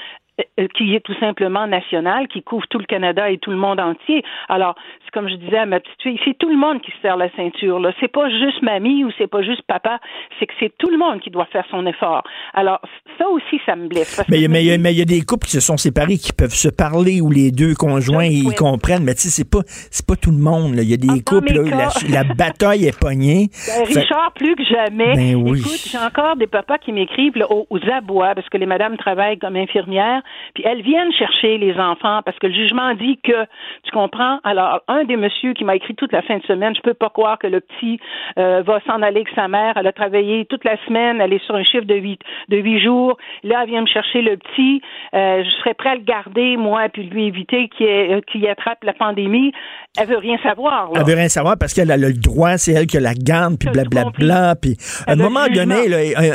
qui 0.75 0.94
est 0.94 1.01
tout 1.01 1.14
simplement 1.18 1.66
national, 1.66 2.29
qui 2.29 2.42
couvre 2.42 2.66
tout 2.68 2.79
le 2.79 2.85
Canada 2.85 3.31
et 3.31 3.38
tout 3.38 3.51
le 3.51 3.57
monde 3.57 3.81
entier. 3.81 4.22
Alors, 4.49 4.75
c'est 5.05 5.11
comme 5.12 5.29
je 5.29 5.37
disais 5.37 5.59
à 5.59 5.66
ma 5.66 5.81
petite 5.81 6.03
fille, 6.03 6.20
c'est 6.25 6.37
tout 6.37 6.49
le 6.49 6.57
monde 6.57 6.81
qui 6.83 6.90
se 6.92 6.99
serre 7.03 7.16
la 7.16 7.31
ceinture. 7.37 7.81
Là, 7.81 7.92
c'est 8.01 8.12
pas 8.12 8.29
juste 8.29 8.62
mamie 8.62 9.05
ou 9.05 9.11
c'est 9.16 9.27
pas 9.27 9.42
juste 9.42 9.62
papa, 9.62 9.99
c'est 10.38 10.46
que 10.46 10.53
c'est 10.61 10.72
tout 10.77 10.90
le 10.90 10.99
monde 10.99 11.20
qui 11.20 11.31
doit 11.31 11.46
faire 11.46 11.64
son 11.70 11.87
effort. 11.87 12.22
Alors, 12.53 12.81
ça 13.18 13.29
aussi, 13.29 13.61
ça 13.64 13.77
me 13.77 13.88
blesse. 13.88 14.22
Mais 14.29 14.40
il 14.40 14.99
y, 14.99 15.03
a 15.03 15.05
des 15.05 15.20
couples 15.22 15.46
qui 15.46 15.53
se 15.53 15.61
sont 15.61 15.77
séparés, 15.77 16.18
qui 16.18 16.33
peuvent 16.33 16.51
se 16.51 16.68
parler 16.68 17.20
ou 17.20 17.31
les 17.31 17.51
deux 17.51 17.75
conjoints 17.75 18.27
ils 18.27 18.55
comprennent. 18.55 19.05
Mais 19.05 19.14
tu 19.14 19.22
sais, 19.22 19.31
c'est 19.31 19.51
pas 19.51 19.62
c'est 19.66 20.07
pas 20.07 20.16
tout 20.16 20.31
le 20.31 20.38
monde. 20.38 20.75
Il 20.77 20.90
y 20.90 20.94
a 20.94 20.96
des 20.96 21.22
couples 21.22 21.55
là, 21.55 21.88
la, 22.11 22.25
bataille 22.25 22.87
est 22.87 22.99
pognée. 22.99 23.49
Ben, 23.66 23.85
Richard, 23.85 24.33
plus 24.33 24.55
que 24.55 24.64
jamais. 24.64 25.14
Ben 25.14 25.46
Écoute, 25.46 25.88
j'ai 25.90 25.99
encore 25.99 26.37
des 26.37 26.46
papas 26.46 26.79
qui 26.79 26.92
m'écrivent 26.92 27.35
aux, 27.51 27.66
aux 27.68 27.90
abois 27.90 28.35
parce 28.35 28.49
que 28.49 28.57
les 28.57 28.66
madames 28.66 28.96
travaillent 28.96 29.38
comme 29.38 29.57
infirmières 29.57 30.22
puis 30.55 30.65
elles 30.67 30.83
viennent 30.83 31.12
chercher 31.12 31.59
les 31.59 31.75
enfants 31.79 32.21
parce 32.25 32.39
que 32.39 32.47
le 32.47 32.55
jugement 32.55 32.95
dit 32.95 33.19
que, 33.23 33.45
tu 33.85 33.91
comprends? 33.93 34.39
Alors, 34.45 34.83
un 34.89 35.05
des 35.05 35.17
messieurs 35.17 35.53
qui 35.53 35.65
m'a 35.65 35.77
écrit 35.77 35.95
toute 35.95 36.12
la 36.12 36.23
fin 36.23 36.39
de 36.39 36.43
semaine, 36.45 36.75
je 36.75 36.81
peux 36.81 36.95
pas 36.95 37.11
croire 37.11 37.39
que 37.39 37.47
le 37.47 37.61
petit 37.61 37.99
euh, 38.39 38.62
va 38.62 38.81
s'en 38.87 39.03
aller 39.03 39.17
avec 39.17 39.29
sa 39.35 39.49
mère. 39.49 39.75
Elle 39.77 39.87
a 39.87 39.93
travaillé 39.93 40.47
toute 40.47 40.65
la 40.65 40.77
semaine, 40.87 41.21
elle 41.21 41.33
est 41.33 41.45
sur 41.45 41.55
un 41.55 41.65
chiffre 41.65 41.85
de 41.85 41.95
huit, 41.95 42.21
de 42.49 42.57
huit 42.57 42.81
jours. 42.81 43.17
Là, 43.43 43.61
elle 43.62 43.71
vient 43.71 43.83
me 43.83 43.87
chercher 43.87 44.23
le 44.23 44.37
petit. 44.37 44.83
Euh, 45.15 45.45
je 45.45 45.51
serais 45.59 45.75
prêt 45.75 45.91
à 45.91 45.95
le 45.95 46.03
garder, 46.03 46.57
moi, 46.57 46.89
puis 46.93 47.05
lui 47.05 47.27
éviter 47.27 47.69
qu'il 47.69 47.87
euh, 47.87 48.51
attrape 48.51 48.83
la 48.85 48.93
pandémie. 48.93 49.53
Elle 49.99 50.09
veut 50.09 50.19
rien 50.19 50.39
savoir. 50.43 50.91
Elle 50.95 51.05
veut 51.05 51.15
rien 51.15 51.29
savoir 51.29 51.57
parce 51.59 51.73
qu'elle 51.75 51.91
a 51.91 51.97
le 51.97 52.12
droit, 52.12 52.57
c'est 52.59 52.73
elle 52.73 52.87
qui 52.87 52.99
la 52.99 53.15
garde, 53.15 53.59
puis 53.59 53.69
blablabla. 53.71 54.57
Puis 54.57 54.77
à 55.07 55.12
un 55.12 55.17
moment 55.17 55.47
donné, 55.53 55.77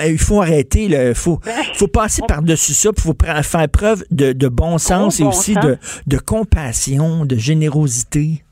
il 0.09 0.17
faut 0.17 0.41
arrêter. 0.41 0.85
Il 0.85 1.15
faut, 1.15 1.39
ben, 1.45 1.51
faut 1.73 1.87
passer 1.87 2.21
par-dessus 2.27 2.73
ça, 2.73 2.89
il 2.95 3.01
faut 3.01 3.15
faire 3.19 3.67
preuve 3.69 3.80
de, 4.11 4.47
bon 4.47 4.77
sens 4.77 5.19
et 5.19 5.23
aussi 5.23 5.55
De, 5.55 6.17
compassion, 6.17 7.25
de 7.25 7.35
générosité. 7.35 8.43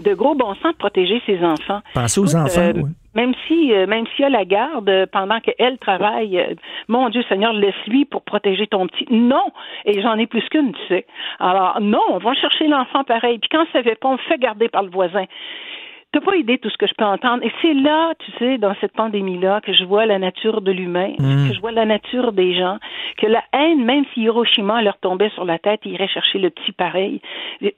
De 0.00 0.14
gros 0.14 0.34
bon 0.34 0.54
sens 0.56 0.72
de 0.72 0.78
protéger 0.78 1.22
ses 1.24 1.42
enfants. 1.42 1.80
Pensez 1.94 2.20
aux 2.20 2.36
enfants, 2.36 2.72
euh, 2.76 2.82
même 3.16 3.32
si, 3.48 3.72
euh, 3.72 3.86
même 3.86 4.04
s'il 4.08 4.24
y 4.24 4.26
a 4.26 4.28
la 4.28 4.44
garde 4.44 4.88
euh, 4.90 5.06
pendant 5.10 5.40
qu'elle 5.40 5.78
travaille, 5.78 6.38
euh, 6.38 6.54
mon 6.86 7.08
Dieu 7.08 7.24
Seigneur, 7.30 7.54
laisse-lui 7.54 8.04
pour 8.04 8.22
protéger 8.22 8.66
ton 8.66 8.86
petit. 8.86 9.06
Non, 9.10 9.52
et 9.86 10.02
j'en 10.02 10.18
ai 10.18 10.26
plus 10.26 10.46
qu'une, 10.50 10.72
tu 10.72 10.86
sais. 10.86 11.06
Alors 11.40 11.80
non, 11.80 12.02
on 12.10 12.18
va 12.18 12.34
chercher 12.34 12.68
l'enfant 12.68 13.04
pareil. 13.04 13.38
Puis 13.38 13.48
quand 13.50 13.64
ça 13.72 13.82
fait 13.82 13.98
pas, 13.98 14.08
on 14.08 14.18
fait 14.18 14.38
garder 14.38 14.68
par 14.68 14.82
le 14.82 14.90
voisin. 14.90 15.24
T'as 16.16 16.22
pas 16.22 16.36
idée 16.36 16.56
de 16.56 16.62
tout 16.62 16.70
ce 16.70 16.78
que 16.78 16.86
je 16.86 16.94
peux 16.96 17.04
entendre. 17.04 17.44
Et 17.44 17.52
c'est 17.60 17.74
là, 17.74 18.14
tu 18.18 18.32
sais, 18.38 18.56
dans 18.56 18.74
cette 18.80 18.92
pandémie-là, 18.92 19.60
que 19.60 19.74
je 19.74 19.84
vois 19.84 20.06
la 20.06 20.18
nature 20.18 20.62
de 20.62 20.72
l'humain, 20.72 21.10
mm. 21.18 21.48
que 21.48 21.54
je 21.54 21.60
vois 21.60 21.72
la 21.72 21.84
nature 21.84 22.32
des 22.32 22.56
gens, 22.56 22.78
que 23.18 23.26
la 23.26 23.44
haine, 23.52 23.84
même 23.84 24.06
si 24.14 24.22
Hiroshima 24.22 24.80
leur 24.80 24.96
tombait 24.96 25.28
sur 25.34 25.44
la 25.44 25.58
tête, 25.58 25.80
ils 25.84 25.92
iraient 25.92 26.08
chercher 26.08 26.38
le 26.38 26.48
petit 26.48 26.72
pareil. 26.72 27.20
Je, 27.60 27.68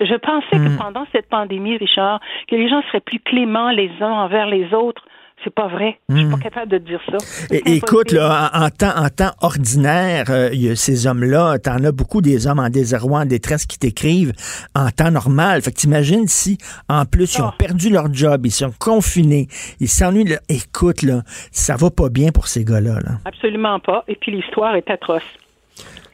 je, 0.00 0.16
pensais 0.16 0.56
que 0.56 0.74
mm. 0.74 0.78
pendant 0.78 1.06
cette 1.12 1.28
pandémie, 1.28 1.76
Richard, 1.76 2.18
que 2.48 2.56
les 2.56 2.68
gens 2.68 2.82
seraient 2.88 2.98
plus 2.98 3.20
cléments 3.20 3.70
les 3.70 3.92
uns 4.00 4.10
envers 4.10 4.46
les 4.46 4.74
autres 4.74 5.04
c'est 5.44 5.54
pas 5.54 5.68
vrai. 5.68 5.98
Je 6.08 6.16
suis 6.16 6.26
pas 6.28 6.36
hmm. 6.36 6.40
capable 6.40 6.72
de 6.72 6.78
dire 6.78 7.00
ça. 7.10 7.18
écoute, 7.50 8.12
là, 8.12 8.50
en, 8.54 8.70
temps, 8.70 8.96
en 8.96 9.08
temps 9.08 9.32
ordinaire, 9.42 10.26
euh, 10.30 10.50
y 10.52 10.70
a 10.70 10.76
ces 10.76 11.06
hommes-là, 11.06 11.58
t'en 11.58 11.82
as 11.84 11.92
beaucoup 11.92 12.20
des 12.20 12.46
hommes 12.46 12.58
en 12.58 12.68
désarroi, 12.68 13.20
en 13.20 13.24
détresse 13.26 13.66
qui 13.66 13.78
t'écrivent 13.78 14.32
en 14.74 14.90
temps 14.90 15.10
normal. 15.10 15.62
Fait 15.62 15.70
que 15.72 15.76
t'imagines 15.76 16.26
si, 16.26 16.58
en 16.88 17.04
plus, 17.04 17.36
ils 17.36 17.42
ont 17.42 17.48
ah. 17.48 17.54
perdu 17.58 17.90
leur 17.90 18.12
job, 18.12 18.46
ils 18.46 18.50
sont 18.50 18.72
confinés, 18.78 19.46
ils 19.78 19.88
s'ennuient. 19.88 20.36
Écoute, 20.48 21.02
là, 21.02 21.22
ça 21.52 21.76
va 21.76 21.90
pas 21.90 22.08
bien 22.08 22.30
pour 22.30 22.48
ces 22.48 22.64
gars-là. 22.64 23.00
Là. 23.00 23.12
Absolument 23.24 23.78
pas. 23.80 24.04
Et 24.08 24.16
puis 24.16 24.32
l'histoire 24.32 24.74
est 24.74 24.90
atroce. 24.90 25.22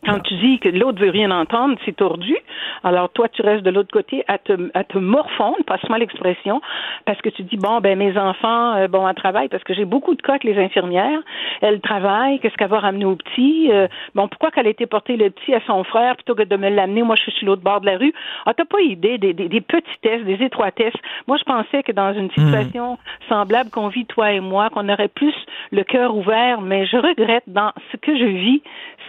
Quand 0.05 0.21
tu 0.21 0.35
dis 0.35 0.59
que 0.59 0.69
l'autre 0.69 1.01
veut 1.01 1.11
rien 1.11 1.31
entendre, 1.31 1.77
c'est 1.85 1.97
tordu. 1.97 2.37
Alors 2.83 3.11
toi, 3.11 3.29
tu 3.29 3.43
restes 3.43 3.65
de 3.65 3.71
l'autre 3.71 3.93
côté 3.93 4.25
à 4.29 4.39
te, 4.39 4.71
à 4.75 4.85
te 4.85 4.99
morfondre, 4.99 5.65
passe-moi 5.67 5.99
l'expression, 5.99 6.61
parce 7.05 7.21
que 7.21 7.29
tu 7.29 7.43
dis 7.45 7.57
bon 7.57 7.81
ben 7.81 7.97
mes 7.97 8.19
enfants, 8.19 8.75
euh, 8.75 8.89
bon, 8.89 9.07
elles 9.09 9.15
travaillent 9.15 9.49
parce 9.49 9.65
que 9.65 9.75
j'ai 9.75 9.85
beaucoup 9.85 10.15
de 10.15 10.23
cas 10.23 10.33
avec 10.33 10.45
les 10.45 10.59
infirmières. 10.59 11.21
Elles 11.61 11.81
travaillent, 11.81 12.41
qu'est-ce 12.41 12.57
qu'elle 12.57 12.69
va 12.69 12.81
ramener 12.81 13.05
au 13.05 13.17
petit? 13.17 13.71
Euh, 13.71 13.87
Bon, 14.15 14.29
pourquoi 14.29 14.51
qu'elle 14.51 14.67
a 14.67 14.71
été 14.71 14.87
porter 14.87 15.17
le 15.17 15.31
petit 15.31 15.55
à 15.55 15.61
son 15.67 15.85
frère 15.85 16.17
plutôt 16.17 16.35
que 16.35 16.43
de 16.43 16.57
me 16.57 16.69
l'amener? 16.69 17.03
Moi, 17.03 17.17
je 17.17 17.23
suis 17.23 17.33
sur 17.33 17.47
l'autre 17.47 17.63
bord 17.63 17.81
de 17.81 17.87
la 17.87 17.97
rue. 17.97 18.13
Ah, 18.47 18.55
t'as 18.55 18.65
pas 18.65 18.81
idée 18.81 19.19
des, 19.19 19.33
des, 19.33 19.49
des 19.49 19.61
petitesses, 19.61 20.25
des 20.25 20.45
étroitesses. 20.45 20.95
Moi, 21.27 21.39
je 21.39 21.45
pensais 21.45 21.83
que 21.83 21.93
dans 21.93 22.13
une 22.13 22.27
hmm. 22.27 22.31
situation 22.31 22.99
semblable 23.29 23.71
qu'on 23.71 23.89
vit 23.89 24.07
toi 24.07 24.33
et 24.33 24.41
moi, 24.41 24.69
qu'on 24.71 24.89
aurait 24.89 25.09
plus 25.09 25.35
le 25.71 25.85
cœur 25.85 26.15
ouvert, 26.17 26.61
mais 26.61 26.87
je 26.87 26.97
regrette 26.97 27.45
dans 27.47 27.73
ce 27.91 27.97
que 27.97 28.17
je 28.17 28.25
vis, 28.25 28.63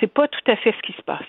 c'est 0.03 0.13
pas 0.13 0.27
tout 0.27 0.51
à 0.51 0.55
fait 0.57 0.71
ce 0.71 0.85
qui 0.85 0.93
se 0.97 1.01
passe. 1.03 1.25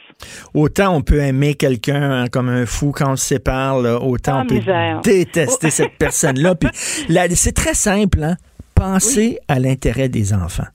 Autant 0.53 0.97
on 0.97 1.03
peut 1.03 1.21
aimer 1.21 1.55
quelqu'un 1.55 2.27
comme 2.27 2.49
un 2.49 2.67
fou 2.67 2.91
quand 2.93 3.13
on 3.13 3.17
se 3.17 3.25
sépare, 3.25 3.77
autant 4.03 4.43
on 4.43 4.47
peut 4.47 4.61
détester 5.05 5.71
cette 5.71 5.97
personne-là. 5.97 6.55
c'est 7.35 7.55
très 7.55 7.75
simple, 7.75 8.23
hein? 8.23 8.37
Pensez 8.75 9.39
à 9.47 9.61
l'intérêt 9.61 10.09
des 10.09 10.33
enfants. 10.33 10.67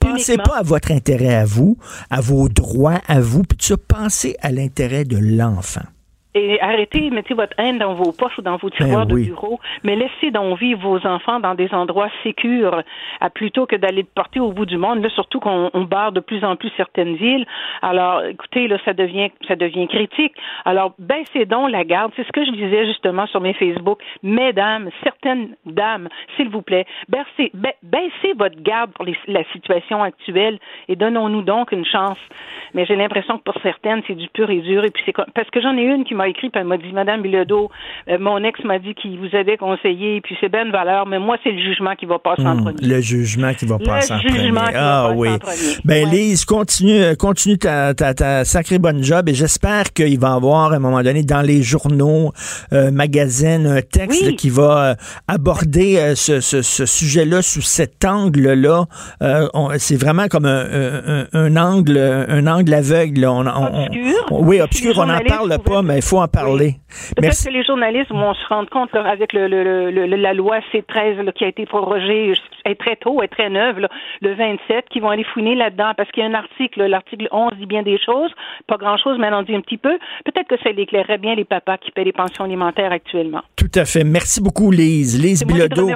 Pensez 0.00 0.38
pas 0.38 0.58
à 0.58 0.62
votre 0.62 0.90
intérêt 0.90 1.34
à 1.34 1.44
vous, 1.44 1.76
à 2.10 2.22
vos 2.22 2.48
droits 2.48 3.00
à 3.06 3.20
vous, 3.20 3.42
puis 3.42 3.58
ça, 3.60 3.76
pensez 3.76 4.36
à 4.40 4.50
l'intérêt 4.50 5.04
de 5.04 5.18
l'enfant. 5.18 5.82
Et 6.36 6.60
arrêtez, 6.60 7.10
mettez 7.10 7.32
votre 7.34 7.54
haine 7.58 7.78
dans 7.78 7.94
vos 7.94 8.10
poches 8.10 8.36
ou 8.38 8.42
dans 8.42 8.56
vos 8.56 8.68
tiroirs 8.68 9.06
ben 9.06 9.16
de 9.16 9.22
bureau, 9.22 9.60
mais 9.84 9.94
laissez 9.94 10.32
donc 10.32 10.58
vivre 10.58 10.80
vos 10.80 11.06
enfants 11.06 11.38
dans 11.38 11.54
des 11.54 11.72
endroits 11.72 12.08
sécurs, 12.24 12.82
à 13.20 13.30
plutôt 13.30 13.66
que 13.66 13.76
d'aller 13.76 14.02
porter 14.02 14.40
au 14.40 14.50
bout 14.50 14.66
du 14.66 14.76
monde. 14.76 15.00
Là, 15.00 15.08
surtout 15.10 15.38
qu'on 15.38 15.70
barre 15.88 16.10
de 16.10 16.18
plus 16.18 16.42
en 16.44 16.56
plus 16.56 16.72
certaines 16.76 17.14
villes. 17.14 17.46
Alors, 17.82 18.24
écoutez, 18.24 18.66
là, 18.66 18.78
ça 18.84 18.94
devient, 18.94 19.30
ça 19.46 19.54
devient 19.54 19.86
critique. 19.86 20.34
Alors, 20.64 20.94
baissez 20.98 21.46
donc 21.46 21.70
la 21.70 21.84
garde. 21.84 22.12
C'est 22.16 22.26
ce 22.26 22.32
que 22.32 22.44
je 22.44 22.50
disais 22.50 22.86
justement 22.86 23.28
sur 23.28 23.40
mes 23.40 23.54
Facebook. 23.54 24.00
Mesdames, 24.24 24.90
certaines 25.04 25.54
dames, 25.66 26.08
s'il 26.36 26.48
vous 26.48 26.62
plaît, 26.62 26.84
baissez, 27.08 27.52
baissez 27.82 28.32
votre 28.36 28.60
garde 28.60 28.90
pour 28.92 29.06
la 29.28 29.44
situation 29.52 30.02
actuelle 30.02 30.58
et 30.88 30.96
donnons-nous 30.96 31.42
donc 31.42 31.70
une 31.70 31.84
chance. 31.84 32.18
Mais 32.74 32.86
j'ai 32.86 32.96
l'impression 32.96 33.38
que 33.38 33.44
pour 33.44 33.60
certaines, 33.62 34.02
c'est 34.08 34.16
du 34.16 34.28
pur 34.28 34.50
et 34.50 34.60
dur. 34.60 34.84
Et 34.84 34.90
puis 34.90 35.02
c'est 35.06 35.12
parce 35.12 35.50
que 35.50 35.60
j'en 35.60 35.76
ai 35.76 35.82
une 35.82 36.04
qui 36.04 36.14
m'a 36.14 36.23
écrit, 36.28 36.50
puis 36.50 36.60
elle 36.60 36.66
m'a 36.66 36.76
dit, 36.76 36.92
Madame 36.92 37.22
Bilodeau, 37.22 37.70
euh, 38.08 38.18
mon 38.18 38.42
ex 38.44 38.62
m'a 38.64 38.78
dit 38.78 38.94
qu'il 38.94 39.18
vous 39.18 39.34
avait 39.36 39.56
conseillé, 39.56 40.20
puis 40.20 40.36
c'est 40.40 40.48
bonne 40.48 40.70
valeur, 40.70 41.06
mais 41.06 41.18
moi, 41.18 41.36
c'est 41.42 41.50
le 41.50 41.58
jugement 41.58 41.94
qui 41.94 42.06
va 42.06 42.18
passer 42.18 42.46
en 42.46 42.56
hmm, 42.56 42.64
premier. 42.64 42.88
Le 42.88 43.00
jugement 43.00 43.54
qui 43.54 43.66
va 43.66 43.78
passer 43.78 44.12
en 44.12 44.18
premier. 44.18 44.52
ah 44.74 45.10
oui. 45.14 45.28
Ben, 45.84 46.08
Lise, 46.08 46.44
continue, 46.44 47.00
euh, 47.00 47.14
continue 47.14 47.58
ta, 47.58 47.94
ta, 47.94 48.14
ta, 48.14 48.44
sacrée 48.44 48.78
bonne 48.78 49.02
job 49.02 49.28
et 49.28 49.34
j'espère 49.34 49.92
qu'il 49.92 50.18
va 50.18 50.28
y 50.28 50.32
avoir, 50.32 50.72
à 50.72 50.76
un 50.76 50.78
moment 50.78 51.02
donné, 51.02 51.22
dans 51.22 51.42
les 51.42 51.62
journaux, 51.62 52.32
euh, 52.72 52.90
magazines, 52.90 53.66
un 53.66 53.82
texte 53.82 54.36
qui 54.36 54.50
va 54.50 54.96
aborder 55.28 56.14
ce, 56.14 56.40
ce, 56.40 56.62
ce 56.62 56.86
sujet-là 56.86 57.42
sous 57.42 57.62
cet 57.62 58.04
angle-là. 58.04 58.84
c'est 59.78 59.96
vraiment 59.96 60.28
comme 60.28 60.46
un, 60.46 61.26
un, 61.32 61.56
angle, 61.56 61.98
un 61.98 62.46
angle 62.46 62.74
aveugle. 62.74 63.26
On, 63.26 63.46
obscur. 63.46 64.26
oui, 64.30 64.60
obscur. 64.60 64.98
On 64.98 65.06
n'en 65.06 65.20
parle 65.20 65.58
pas, 65.58 65.82
mais 65.82 65.96
il 65.96 66.02
faut 66.02 66.13
en 66.18 66.28
parler. 66.28 66.76
Peut-être 67.16 67.44
que 67.44 67.50
les 67.50 67.64
journalistes 67.64 68.10
vont 68.10 68.34
se 68.34 68.46
rendre 68.48 68.68
compte 68.70 68.94
avec 68.94 69.32
le, 69.32 69.46
la 70.16 70.34
loi 70.34 70.58
C13 70.72 71.32
qui 71.32 71.44
a 71.44 71.48
été 71.48 71.66
prorogée 71.66 72.34
est 72.64 72.74
très 72.76 72.96
tôt, 72.96 73.22
est 73.22 73.28
très 73.28 73.50
neuve, 73.50 73.86
le 74.20 74.34
27, 74.34 74.86
qui 74.90 75.00
vont 75.00 75.10
aller 75.10 75.24
fouiner 75.24 75.54
là-dedans 75.54 75.92
parce 75.96 76.10
qu'il 76.10 76.22
y 76.22 76.26
a 76.26 76.28
un 76.28 76.34
article, 76.34 76.84
l'article 76.84 77.28
11 77.30 77.52
dit 77.58 77.66
bien 77.66 77.82
des 77.82 77.98
choses, 77.98 78.30
pas 78.66 78.76
grand-chose, 78.76 79.18
mais 79.18 79.28
on 79.30 79.34
en 79.34 79.42
dit 79.42 79.54
un 79.54 79.60
petit 79.60 79.78
peu. 79.78 79.98
Peut-être 80.24 80.48
que 80.48 80.62
ça 80.62 80.70
éclairerait 80.70 81.18
bien 81.18 81.34
les 81.34 81.44
papas 81.44 81.78
qui 81.78 81.90
paient 81.90 82.04
les 82.04 82.12
pensions 82.12 82.44
alimentaires 82.44 82.92
actuellement. 82.92 83.42
Tout 83.56 83.70
à 83.74 83.84
fait. 83.84 84.04
Merci 84.04 84.40
beaucoup, 84.40 84.70
Lise. 84.70 85.20
Lise 85.20 85.44
Bilodeau, 85.44 85.90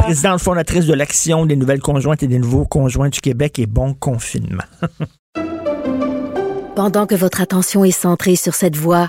présidente 0.00 0.40
fondatrice 0.40 0.86
de 0.86 0.94
l'Action 0.94 1.46
des 1.46 1.56
nouvelles 1.56 1.80
conjointes 1.80 2.22
et 2.22 2.28
des 2.28 2.38
nouveaux 2.38 2.66
conjoints 2.66 3.08
du 3.08 3.20
Québec 3.20 3.58
et 3.58 3.66
bon 3.66 3.94
confinement. 3.94 4.64
Pendant 6.76 7.06
que 7.06 7.14
votre 7.14 7.40
attention 7.40 7.84
est 7.84 7.90
centrée 7.90 8.36
sur 8.36 8.54
cette 8.54 8.76
voix 8.76 9.08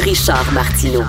Richard 0.00 0.52
Martineau. 0.52 1.04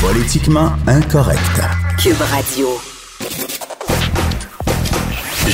Politiquement 0.00 0.72
incorrect. 0.86 1.60
Cube 1.98 2.20
Radio. 2.30 3.65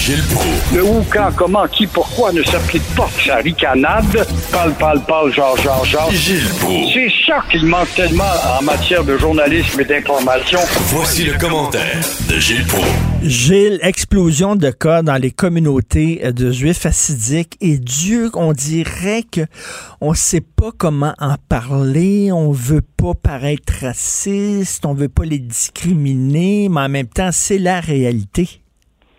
Gilles 0.05 0.25
Proulx. 0.35 0.75
Le 0.75 0.83
où, 0.83 1.05
quand, 1.13 1.31
comment, 1.37 1.69
qui, 1.69 1.87
pourquoi 1.87 2.33
ne 2.33 2.43
s'applique 2.43 2.83
pas 2.97 3.09
sa 3.25 3.37
ricanade? 3.37 4.27
Parle, 4.51 4.73
parle, 4.73 5.01
parle, 5.05 5.33
genre, 5.33 5.57
genre, 5.59 5.85
genre. 5.85 6.11
Gilles 6.11 6.49
Proulx. 6.59 6.93
C'est 6.93 7.09
ça 7.25 7.45
qu'il 7.49 7.65
manque 7.67 7.95
tellement 7.95 8.25
en 8.59 8.65
matière 8.65 9.05
de 9.05 9.17
journalisme 9.17 9.81
et 9.81 9.85
d'information. 9.85 10.59
Voici 10.87 11.23
le 11.23 11.39
commentaire 11.39 12.01
de 12.29 12.37
Gilles 12.41 12.67
Proulx. 12.67 12.89
Gilles, 13.23 13.79
explosion 13.81 14.57
de 14.57 14.71
cas 14.71 15.03
dans 15.03 15.23
les 15.23 15.31
communautés 15.31 16.33
de 16.33 16.51
juifs 16.51 16.85
assidiques 16.85 17.57
et 17.61 17.79
Dieu, 17.79 18.29
on 18.35 18.53
dirait 18.53 19.23
que 19.23 19.43
on 20.01 20.15
sait 20.15 20.41
pas 20.41 20.73
comment 20.77 21.15
en 21.21 21.37
parler, 21.49 22.33
on 22.33 22.51
veut 22.51 22.83
pas 22.83 23.15
paraître 23.15 23.73
raciste, 23.83 24.85
on 24.85 24.95
veut 24.95 25.09
pas 25.09 25.25
les 25.25 25.39
discriminer, 25.39 26.69
mais 26.69 26.81
en 26.81 26.89
même 26.89 27.07
temps, 27.07 27.31
c'est 27.31 27.59
la 27.59 27.79
réalité 27.79 28.62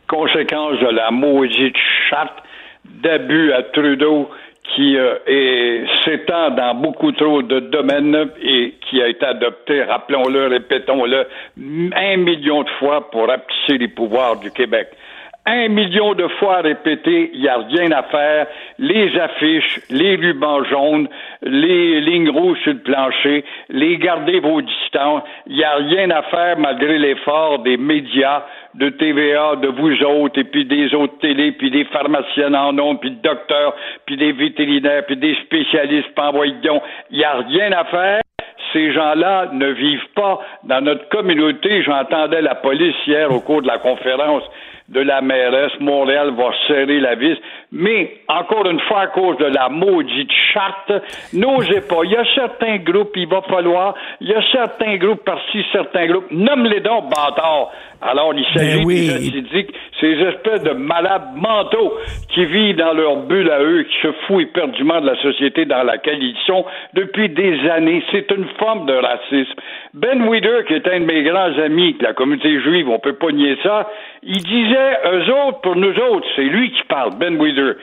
conséquence 0.08 0.80
de 0.80 0.88
la 0.88 1.12
maudite 1.12 1.76
charte 2.10 2.44
d'abus 2.86 3.52
à 3.54 3.64
Trudeau 3.64 4.30
qui 4.76 4.98
euh, 4.98 5.86
s'étend 6.04 6.52
dans 6.52 6.76
beaucoup 6.76 7.12
trop 7.12 7.42
de 7.42 7.60
domaines 7.60 8.30
et 8.42 8.76
qui 8.82 9.02
a 9.02 9.08
été 9.08 9.26
adopté, 9.26 9.84
rappelons-le, 9.84 10.48
répétons-le, 10.48 11.28
un 11.96 12.18
million 12.18 12.64
de 12.64 12.70
fois 12.80 13.10
pour 13.12 13.28
rapetisser 13.28 13.78
les 13.78 13.90
pouvoirs 13.90 14.38
du 14.38 14.52
Québec 14.52 14.90
un 15.46 15.68
million 15.68 16.14
de 16.14 16.28
fois 16.40 16.62
répété, 16.62 17.32
il 17.34 17.42
n'y 17.42 17.50
a 17.50 17.58
rien 17.58 17.92
à 17.92 18.04
faire. 18.04 18.48
Les 18.80 19.18
affiches, 19.20 19.82
les 19.90 20.16
rubans 20.16 20.64
jaunes, 20.64 21.10
les 21.42 22.00
lignes 22.00 22.30
rouges 22.30 22.60
sur 22.64 22.74
le 22.74 22.80
plancher, 22.80 23.44
les 23.70 23.98
gardez 23.98 24.40
vos 24.40 24.62
distances. 24.62 25.24
Il 25.48 25.58
n'y 25.58 25.64
a 25.64 25.76
rien 25.76 26.10
à 26.12 26.22
faire 26.24 26.58
malgré 26.58 26.98
l'effort 26.98 27.60
des 27.60 27.76
médias, 27.76 28.46
de 28.76 28.90
TVA, 28.90 29.58
de 29.58 29.68
vous 29.68 30.02
autres, 30.04 30.40
et 30.40 30.46
puis 30.46 30.66
des 30.66 30.96
autres 30.96 31.20
télé, 31.20 31.52
puis 31.52 31.70
des 31.70 31.86
pharmaciens 31.86 32.54
en 32.54 32.72
nom, 32.72 32.96
puis 32.96 33.12
de 33.12 33.22
docteurs, 33.22 33.76
puis 34.06 34.16
des 34.16 34.32
vétérinaires, 34.32 35.06
puis 35.06 35.18
des 35.18 35.36
spécialistes, 35.46 36.16
pas 36.16 36.32
en 36.32 36.44
Il 36.44 36.58
n'y 37.12 37.24
a 37.24 37.34
rien 37.34 37.72
à 37.74 37.84
faire 37.86 38.22
ces 38.72 38.92
gens-là 38.92 39.52
ne 39.54 39.68
vivent 39.68 40.10
pas 40.16 40.40
dans 40.64 40.82
notre 40.82 41.08
communauté. 41.10 41.84
J'entendais 41.84 42.42
la 42.42 42.56
police 42.56 42.96
hier 43.06 43.32
au 43.32 43.40
cours 43.40 43.62
de 43.62 43.68
la 43.68 43.78
conférence 43.78 44.44
de 44.90 45.00
la 45.00 45.22
mairesse. 45.22 45.72
Montréal 45.80 46.34
va 46.36 46.52
serrer 46.68 47.00
la 47.00 47.16
vis. 47.16 47.38
Mais, 47.72 48.18
encore 48.28 48.68
une 48.68 48.80
fois, 48.82 49.02
à 49.02 49.08
cause 49.08 49.38
de 49.38 49.46
la 49.46 49.70
maudite 49.70 50.32
charte, 50.54 50.92
n'osez 51.34 51.82
pas. 51.82 52.04
Il 52.04 52.12
y 52.12 52.16
a 52.16 52.26
certains 52.36 52.78
groupes, 52.78 53.16
il 53.16 53.28
va 53.28 53.42
falloir, 53.42 53.96
il 54.22 54.30
y 54.30 54.34
a 54.34 54.42
certains 54.52 54.98
groupes 54.98 55.24
par-ci, 55.24 55.66
certains 55.72 56.06
groupes. 56.08 56.32
Nomme-les 56.32 56.82
donc, 56.82 57.10
bâtard. 57.10 57.72
Alors, 58.06 58.34
il 58.36 58.46
s'agit 58.54 58.86
ben 58.86 59.42
des 59.52 59.68
ces 60.00 60.20
espèces 60.22 60.64
de 60.64 60.72
malades 60.72 61.30
mentaux 61.36 61.94
qui 62.34 62.46
vivent 62.46 62.76
dans 62.76 62.94
leur 62.94 63.16
bulle 63.18 63.50
à 63.50 63.62
eux, 63.62 63.84
qui 63.84 64.02
se 64.02 64.12
foutent 64.28 64.42
éperdument 64.42 65.00
de 65.00 65.08
la 65.08 65.16
société 65.22 65.66
dans 65.66 65.84
laquelle 65.84 66.22
ils 66.22 66.36
sont 66.46 66.66
depuis 66.94 67.30
des 67.30 67.70
années. 67.70 68.04
C'est 68.12 68.30
une 68.32 68.46
forme 68.60 68.86
de 68.86 68.94
racisme. 68.94 69.54
Ben 69.94 70.28
Weider, 70.28 70.66
qui 70.68 70.74
est 70.74 70.88
un 70.88 71.00
de 71.00 71.06
mes 71.06 71.24
grands 71.24 71.58
amis 71.58 71.94
de 71.94 72.04
la 72.04 72.14
communauté 72.14 72.60
juive, 72.60 72.90
on 72.90 73.00
peut 73.00 73.14
pas 73.14 73.32
nier 73.32 73.58
ça, 73.64 73.90
il 74.24 74.44
disait, 74.44 74.98
eux 75.06 75.32
autres, 75.48 75.62
pour 75.62 75.76
nous 75.76 75.98
autres, 75.98 76.28
c'est 76.36 76.44
lui 76.44 76.72
qui 76.72 76.84
parle, 76.90 77.12
Ben 77.18 77.42
Weider. 77.42 77.74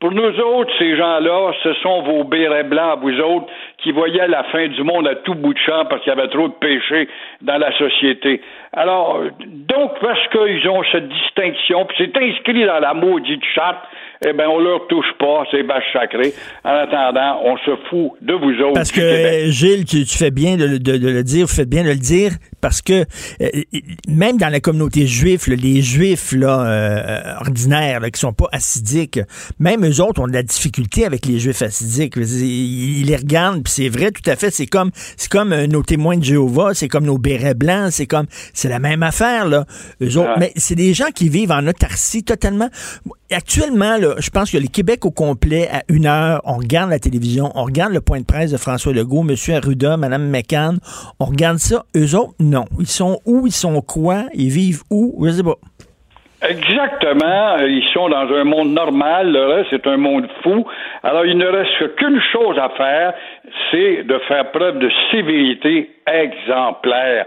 Pour 0.00 0.12
nous 0.12 0.22
autres, 0.22 0.70
ces 0.78 0.96
gens-là, 0.96 1.50
ce 1.60 1.74
sont 1.82 2.02
vos 2.02 2.22
bérets 2.22 2.62
blancs, 2.62 3.00
vous 3.02 3.18
autres, 3.18 3.46
qui 3.82 3.90
voyaient 3.90 4.28
la 4.28 4.44
fin 4.44 4.68
du 4.68 4.84
monde 4.84 5.08
à 5.08 5.16
tout 5.16 5.34
bout 5.34 5.52
de 5.52 5.58
champ 5.58 5.86
parce 5.90 6.04
qu'il 6.04 6.14
y 6.14 6.16
avait 6.16 6.28
trop 6.28 6.46
de 6.46 6.54
péchés 6.54 7.08
dans 7.42 7.58
la 7.58 7.76
société. 7.76 8.40
Alors, 8.72 9.20
donc, 9.44 9.98
parce 10.00 10.20
qu'ils 10.28 10.68
ont 10.68 10.84
cette 10.92 11.08
distinction, 11.08 11.84
puis 11.86 11.96
c'est 11.98 12.16
inscrit 12.16 12.64
dans 12.64 12.78
la 12.78 12.94
maudite 12.94 13.42
charte, 13.52 13.84
eh 14.24 14.32
bien, 14.32 14.48
on 14.48 14.60
leur 14.60 14.86
touche 14.86 15.12
pas, 15.18 15.42
c'est 15.50 15.62
vache 15.62 15.92
sacré. 15.92 16.32
En 16.64 16.74
attendant, 16.74 17.40
on 17.44 17.56
se 17.58 17.74
fout 17.88 18.12
de 18.20 18.34
vous 18.34 18.54
autres. 18.62 18.74
Parce 18.74 18.92
que, 18.92 19.50
Gilles, 19.50 19.84
tu, 19.84 20.04
fais 20.06 20.30
bien 20.30 20.56
de, 20.56 20.66
le 20.66 21.22
dire, 21.24 21.46
vous 21.46 21.54
faites 21.54 21.68
bien 21.68 21.82
de 21.82 21.88
le 21.88 21.96
dire, 21.96 22.32
parce 22.60 22.82
que 22.82 23.04
euh, 23.40 23.48
même 24.08 24.38
dans 24.38 24.48
la 24.48 24.60
communauté 24.60 25.06
juive, 25.06 25.44
les 25.48 25.82
juifs 25.82 26.32
là, 26.32 26.60
euh, 26.66 27.34
ordinaires, 27.40 28.00
là, 28.00 28.10
qui 28.10 28.20
sont 28.20 28.32
pas 28.32 28.48
acidiques, 28.52 29.20
même 29.58 29.86
eux 29.86 30.02
autres 30.02 30.20
ont 30.20 30.26
de 30.26 30.32
la 30.32 30.42
difficulté 30.42 31.04
avec 31.04 31.26
les 31.26 31.38
juifs 31.38 31.62
acidiques. 31.62 32.14
Ils, 32.16 33.04
les 33.04 33.16
regardent, 33.16 33.62
puis 33.62 33.72
c'est 33.72 33.88
vrai, 33.88 34.10
tout 34.10 34.28
à 34.28 34.36
fait, 34.36 34.50
c'est 34.50 34.66
comme 34.66 34.90
c'est 35.16 35.30
comme 35.30 35.52
euh, 35.52 35.66
nos 35.66 35.82
témoins 35.82 36.16
de 36.16 36.24
Jéhovah, 36.24 36.74
c'est 36.74 36.88
comme 36.88 37.04
nos 37.04 37.18
bérets 37.18 37.54
blancs, 37.54 37.92
c'est 37.92 38.06
comme 38.06 38.26
c'est 38.52 38.68
la 38.68 38.78
même 38.78 39.02
affaire, 39.02 39.46
là. 39.46 39.66
Eux 40.02 40.16
autres, 40.18 40.34
mais 40.38 40.52
c'est 40.56 40.74
des 40.74 40.94
gens 40.94 41.10
qui 41.14 41.28
vivent 41.28 41.52
en 41.52 41.66
autarcie 41.66 42.24
totalement. 42.24 42.68
Actuellement, 43.30 43.98
là, 43.98 44.14
je 44.18 44.30
pense 44.30 44.50
que 44.50 44.56
le 44.56 44.68
Québec 44.68 45.04
au 45.04 45.10
complet, 45.10 45.68
à 45.70 45.82
une 45.88 46.06
heure, 46.06 46.40
on 46.44 46.56
regarde 46.56 46.90
la 46.90 46.98
télévision, 46.98 47.52
on 47.54 47.64
regarde 47.64 47.92
le 47.92 48.00
point 48.00 48.20
de 48.20 48.24
presse 48.24 48.52
de 48.52 48.56
François 48.56 48.92
Legault, 48.92 49.26
M. 49.28 49.36
Arruda, 49.54 49.96
Mme 49.98 50.30
McCann, 50.30 50.78
on 51.18 51.26
regarde 51.26 51.58
ça. 51.58 51.84
Eux 51.94 52.14
autres, 52.14 52.34
non. 52.48 52.64
Ils 52.78 52.86
sont 52.86 53.20
où? 53.26 53.46
Ils 53.46 53.52
sont 53.52 53.80
quoi? 53.80 54.24
Ils 54.34 54.50
vivent 54.50 54.82
où? 54.90 55.24
Je 55.24 55.30
sais 55.30 55.42
pas. 55.42 55.56
Exactement. 56.40 57.56
Ils 57.58 57.88
sont 57.92 58.08
dans 58.08 58.32
un 58.32 58.44
monde 58.44 58.72
normal. 58.72 59.32
Le 59.32 59.44
reste, 59.46 59.70
c'est 59.70 59.86
un 59.86 59.96
monde 59.96 60.28
fou. 60.42 60.64
Alors, 61.02 61.26
il 61.26 61.36
ne 61.36 61.46
reste 61.46 61.96
qu'une 61.96 62.20
chose 62.32 62.56
à 62.58 62.68
faire, 62.70 63.14
c'est 63.70 64.04
de 64.04 64.18
faire 64.28 64.50
preuve 64.52 64.78
de 64.78 64.90
civilité 65.10 65.90
exemplaire. 66.06 67.26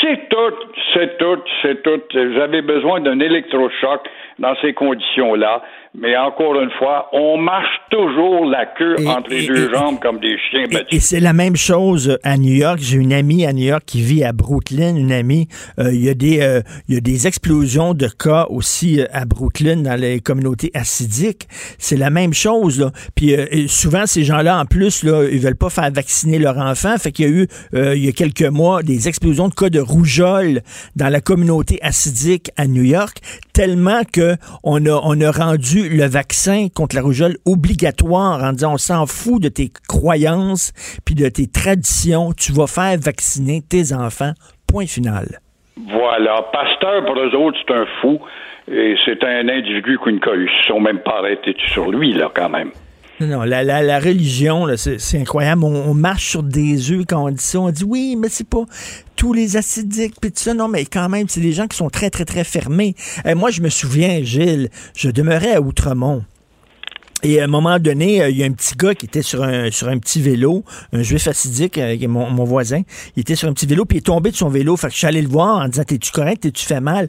C'est 0.00 0.28
tout, 0.28 0.54
c'est 0.92 1.18
tout, 1.18 1.42
c'est 1.62 1.82
tout. 1.82 2.00
Vous 2.12 2.40
avez 2.40 2.62
besoin 2.62 3.00
d'un 3.00 3.20
électrochoc 3.20 4.00
dans 4.38 4.54
ces 4.60 4.72
conditions-là. 4.72 5.62
Mais 5.96 6.16
encore 6.16 6.60
une 6.60 6.72
fois, 6.72 7.08
on 7.12 7.36
marche 7.36 7.80
toujours 7.88 8.46
la 8.46 8.66
queue 8.66 8.96
entre 9.06 9.30
les 9.30 9.46
deux 9.46 9.72
jambes 9.72 10.00
comme 10.00 10.18
des 10.18 10.36
chiens 10.50 10.64
battus. 10.64 10.86
Et, 10.90 10.98
c'est 10.98 11.20
la 11.20 11.32
même 11.32 11.54
chose 11.54 12.18
à 12.24 12.36
New 12.36 12.52
York. 12.52 12.78
J'ai 12.80 12.96
une 12.96 13.12
amie 13.12 13.46
à 13.46 13.52
New 13.52 13.66
York 13.66 13.84
qui 13.86 14.02
vit 14.02 14.24
à 14.24 14.32
Brooklyn, 14.32 14.96
une 14.96 15.12
amie. 15.12 15.46
Euh, 15.78 15.92
il 15.92 16.04
y 16.04 16.08
a 16.08 16.14
des 16.14 16.40
euh, 16.40 16.62
il 16.88 16.96
y 16.96 16.98
a 16.98 17.00
des 17.00 17.28
explosions 17.28 17.94
de 17.94 18.08
cas 18.08 18.46
aussi 18.50 19.00
euh, 19.00 19.06
à 19.12 19.24
Brooklyn 19.24 19.82
dans 19.82 19.94
les 19.94 20.18
communautés 20.18 20.72
acidiques. 20.74 21.46
C'est 21.78 21.96
la 21.96 22.10
même 22.10 22.34
chose. 22.34 22.80
Là. 22.80 22.90
Puis 23.14 23.36
souvent 23.68 24.06
ces 24.06 24.24
gens-là 24.24 24.58
en 24.58 24.64
plus 24.64 25.04
là, 25.04 25.28
ils 25.30 25.38
veulent 25.38 25.54
pas 25.54 25.70
faire 25.70 25.92
vacciner 25.92 26.40
leur 26.40 26.58
enfant. 26.58 26.96
Fait 26.98 27.12
qu'il 27.12 27.24
y 27.24 27.28
a 27.28 27.30
eu 27.30 27.46
il 27.94 28.04
y 28.04 28.08
a 28.08 28.12
quelques 28.12 28.42
mois 28.42 28.82
des 28.82 29.06
explosions 29.06 29.48
de 29.48 29.54
cas 29.54 29.70
de 29.70 29.80
rougeole 29.80 30.62
dans 30.96 31.08
la 31.08 31.20
communauté 31.20 31.78
acidique 31.82 32.50
à 32.56 32.66
New 32.66 32.82
York, 32.82 33.18
tellement 33.54 34.02
que 34.12 34.34
on 34.64 34.84
a 34.84 35.00
on 35.04 35.20
a 35.20 35.30
rendu 35.30 35.88
le 35.88 36.06
vaccin 36.06 36.66
contre 36.74 36.96
la 36.96 37.02
rougeole 37.02 37.36
obligatoire 37.46 38.42
en 38.42 38.52
disant 38.52 38.74
on 38.74 38.78
s'en 38.78 39.06
fout 39.06 39.40
de 39.40 39.48
tes 39.48 39.70
croyances 39.88 40.72
puis 41.06 41.14
de 41.14 41.28
tes 41.28 41.46
traditions, 41.46 42.32
tu 42.32 42.52
vas 42.52 42.66
faire 42.66 42.98
vacciner 42.98 43.62
tes 43.62 43.94
enfants. 43.94 44.32
Point 44.66 44.86
final. 44.86 45.38
Voilà. 45.76 46.42
Pasteur, 46.52 47.04
pour 47.04 47.18
eux 47.18 47.34
autres, 47.36 47.58
c'est 47.66 47.74
un 47.74 47.86
fou. 48.00 48.20
Et 48.70 48.96
c'est 49.04 49.22
un 49.22 49.48
individu 49.48 49.98
qui 50.02 50.12
ne 50.12 50.46
sont 50.66 50.80
même 50.80 51.00
pas 51.00 51.18
arrêtés 51.18 51.54
sur 51.72 51.90
lui, 51.90 52.14
là, 52.14 52.30
quand 52.34 52.48
même. 52.48 52.70
Non, 53.20 53.42
la, 53.44 53.62
la, 53.62 54.00
religion, 54.00 54.66
c'est 54.76 55.18
incroyable. 55.18 55.64
On, 55.64 55.94
marche 55.94 56.30
sur 56.30 56.42
des 56.42 56.90
œufs 56.90 57.04
quand 57.08 57.24
on 57.24 57.30
dit 57.30 57.42
ça. 57.42 57.60
On 57.60 57.70
dit 57.70 57.84
oui, 57.84 58.16
mais 58.18 58.28
c'est 58.28 58.48
pas 58.48 58.64
tous 59.14 59.32
les 59.32 59.56
acidiques, 59.56 60.14
puis 60.20 60.32
tout 60.32 60.42
ça. 60.42 60.52
Non, 60.52 60.66
mais 60.66 60.84
quand 60.84 61.08
même, 61.08 61.28
c'est 61.28 61.40
des 61.40 61.52
gens 61.52 61.68
qui 61.68 61.76
sont 61.76 61.90
très, 61.90 62.10
très, 62.10 62.24
très 62.24 62.42
fermés. 62.42 62.96
Et 63.24 63.34
moi, 63.34 63.50
je 63.50 63.60
me 63.60 63.68
souviens, 63.68 64.22
Gilles, 64.22 64.68
je 64.96 65.10
demeurais 65.10 65.54
à 65.54 65.60
Outremont. 65.60 66.24
Et 67.24 67.40
à 67.40 67.44
un 67.44 67.46
moment 67.46 67.78
donné, 67.78 68.22
euh, 68.22 68.28
il 68.28 68.38
y 68.38 68.42
a 68.42 68.46
un 68.46 68.52
petit 68.52 68.76
gars 68.76 68.94
qui 68.94 69.06
était 69.06 69.22
sur 69.22 69.42
un, 69.42 69.70
sur 69.70 69.88
un 69.88 69.98
petit 69.98 70.20
vélo, 70.20 70.62
un 70.92 71.02
juif 71.02 71.26
acidique, 71.26 71.78
euh, 71.78 71.96
mon, 72.06 72.28
mon 72.28 72.44
voisin. 72.44 72.82
Il 73.16 73.20
était 73.20 73.34
sur 73.34 73.48
un 73.48 73.54
petit 73.54 73.66
vélo, 73.66 73.86
puis 73.86 73.96
il 73.96 74.00
est 74.00 74.04
tombé 74.04 74.30
de 74.30 74.36
son 74.36 74.50
vélo. 74.50 74.76
Fait 74.76 74.88
que 74.88 74.92
je 74.92 74.98
suis 74.98 75.06
allé 75.06 75.22
le 75.22 75.28
voir 75.28 75.62
en 75.62 75.68
disant 75.68 75.84
T'es-tu 75.84 76.12
correct? 76.12 76.42
T'es-tu 76.42 76.66
fait 76.66 76.80
mal? 76.80 77.08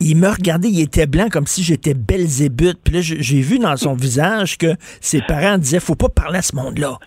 Il 0.00 0.16
me 0.16 0.28
regardait, 0.28 0.68
il 0.68 0.82
était 0.82 1.06
blanc 1.06 1.28
comme 1.30 1.46
si 1.46 1.62
j'étais 1.62 1.94
Belzébuth. 1.94 2.78
Puis 2.82 2.94
là, 2.94 3.00
j'ai 3.02 3.40
vu 3.40 3.60
dans 3.60 3.76
son 3.76 3.94
visage 3.94 4.58
que 4.58 4.74
ses 5.00 5.22
parents 5.22 5.58
disaient 5.58 5.78
Faut 5.80 5.94
pas 5.94 6.08
parler 6.08 6.38
à 6.38 6.42
ce 6.42 6.56
monde-là. 6.56 6.98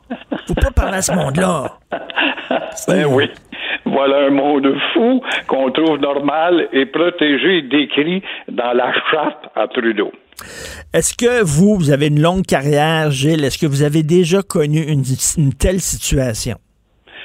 Faut 0.47 0.55
pas 0.55 0.71
parler 0.71 0.97
à 0.97 1.01
ce 1.01 1.11
monde-là. 1.11 1.77
Ben 2.87 3.05
oui. 3.05 3.29
Voilà 3.85 4.27
un 4.27 4.29
monde 4.29 4.67
fou 4.93 5.21
qu'on 5.47 5.71
trouve 5.71 5.99
normal 5.99 6.67
et 6.73 6.85
protégé 6.85 7.63
décrit 7.63 8.21
dans 8.49 8.73
la 8.73 8.91
charte 9.11 9.45
à 9.55 9.67
Trudeau. 9.67 10.11
Est-ce 10.95 11.13
que 11.13 11.43
vous, 11.43 11.75
vous 11.75 11.91
avez 11.91 12.07
une 12.07 12.21
longue 12.21 12.45
carrière, 12.45 13.11
Gilles? 13.11 13.43
Est-ce 13.43 13.57
que 13.57 13.65
vous 13.65 13.83
avez 13.83 14.01
déjà 14.01 14.41
connu 14.41 14.79
une, 14.79 15.03
telle 15.53 15.81
situation? 15.81 16.55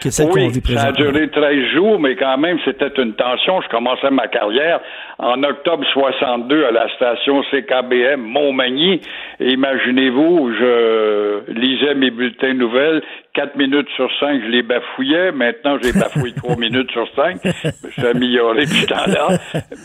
Que 0.03 0.11
celle 0.11 0.29
oui, 0.33 0.51
ça 0.75 0.89
a 0.89 0.93
duré 0.93 1.29
13 1.31 1.75
jours, 1.75 2.01
mais 2.01 2.16
quand 2.16 2.37
même, 2.39 2.59
c'était 2.64 2.91
une 3.01 3.12
tension. 3.12 3.61
Je 3.61 3.68
commençais 3.68 4.11
ma 4.11 4.27
carrière 4.27 4.81
en 5.21 5.41
octobre 5.45 5.85
62 5.93 6.64
à 6.64 6.73
la 6.73 6.89
station 6.97 7.45
CKBM 7.45 8.21
Montmagny. 8.21 9.03
imaginez-vous, 9.39 10.51
je 10.59 11.53
lisais 11.53 11.95
mes 11.95 12.11
bulletins 12.11 12.55
de 12.55 12.59
nouvelles. 12.59 13.03
Quatre 13.41 13.57
minutes 13.57 13.88
sur 13.97 14.11
cinq, 14.20 14.43
je 14.45 14.49
les 14.49 14.62
bafouillais. 14.62 15.32
Maintenant, 15.32 15.78
j'ai 15.82 15.95
bafouillé 15.95 16.34
trois 16.34 16.57
minutes 16.59 16.91
sur 16.91 17.09
cinq. 17.16 17.38
Je 17.43 17.88
suis 17.88 18.07
amélioré 18.07 18.66
depuis 18.66 18.84
temps-là. 18.84 19.38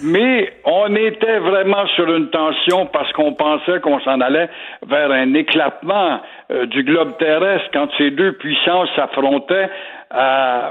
Mais 0.03 0.51
on 0.65 0.93
était 0.93 1.39
vraiment 1.39 1.87
sur 1.95 2.13
une 2.13 2.29
tension 2.31 2.87
parce 2.87 3.09
qu'on 3.13 3.31
pensait 3.31 3.79
qu'on 3.79 4.01
s'en 4.01 4.19
allait 4.19 4.49
vers 4.85 5.09
un 5.09 5.33
éclatement 5.35 6.19
euh, 6.51 6.65
du 6.65 6.83
globe 6.83 7.17
terrestre 7.17 7.69
quand 7.71 7.87
ces 7.97 8.11
deux 8.11 8.33
puissances 8.33 8.89
s'affrontaient 8.97 9.69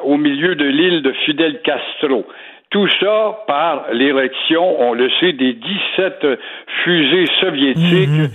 au 0.03 0.19
milieu 0.19 0.55
de 0.55 0.67
l'île 0.67 1.01
de 1.01 1.13
Fidel 1.25 1.63
Castro. 1.63 2.27
Tout 2.69 2.89
ça 3.01 3.39
par 3.47 3.87
l'érection, 3.93 4.79
on 4.79 4.93
le 4.93 5.09
sait, 5.21 5.33
des 5.33 5.55
17 5.55 6.27
fusées 6.85 7.27
soviétiques 7.41 8.09
mhm. 8.09 8.29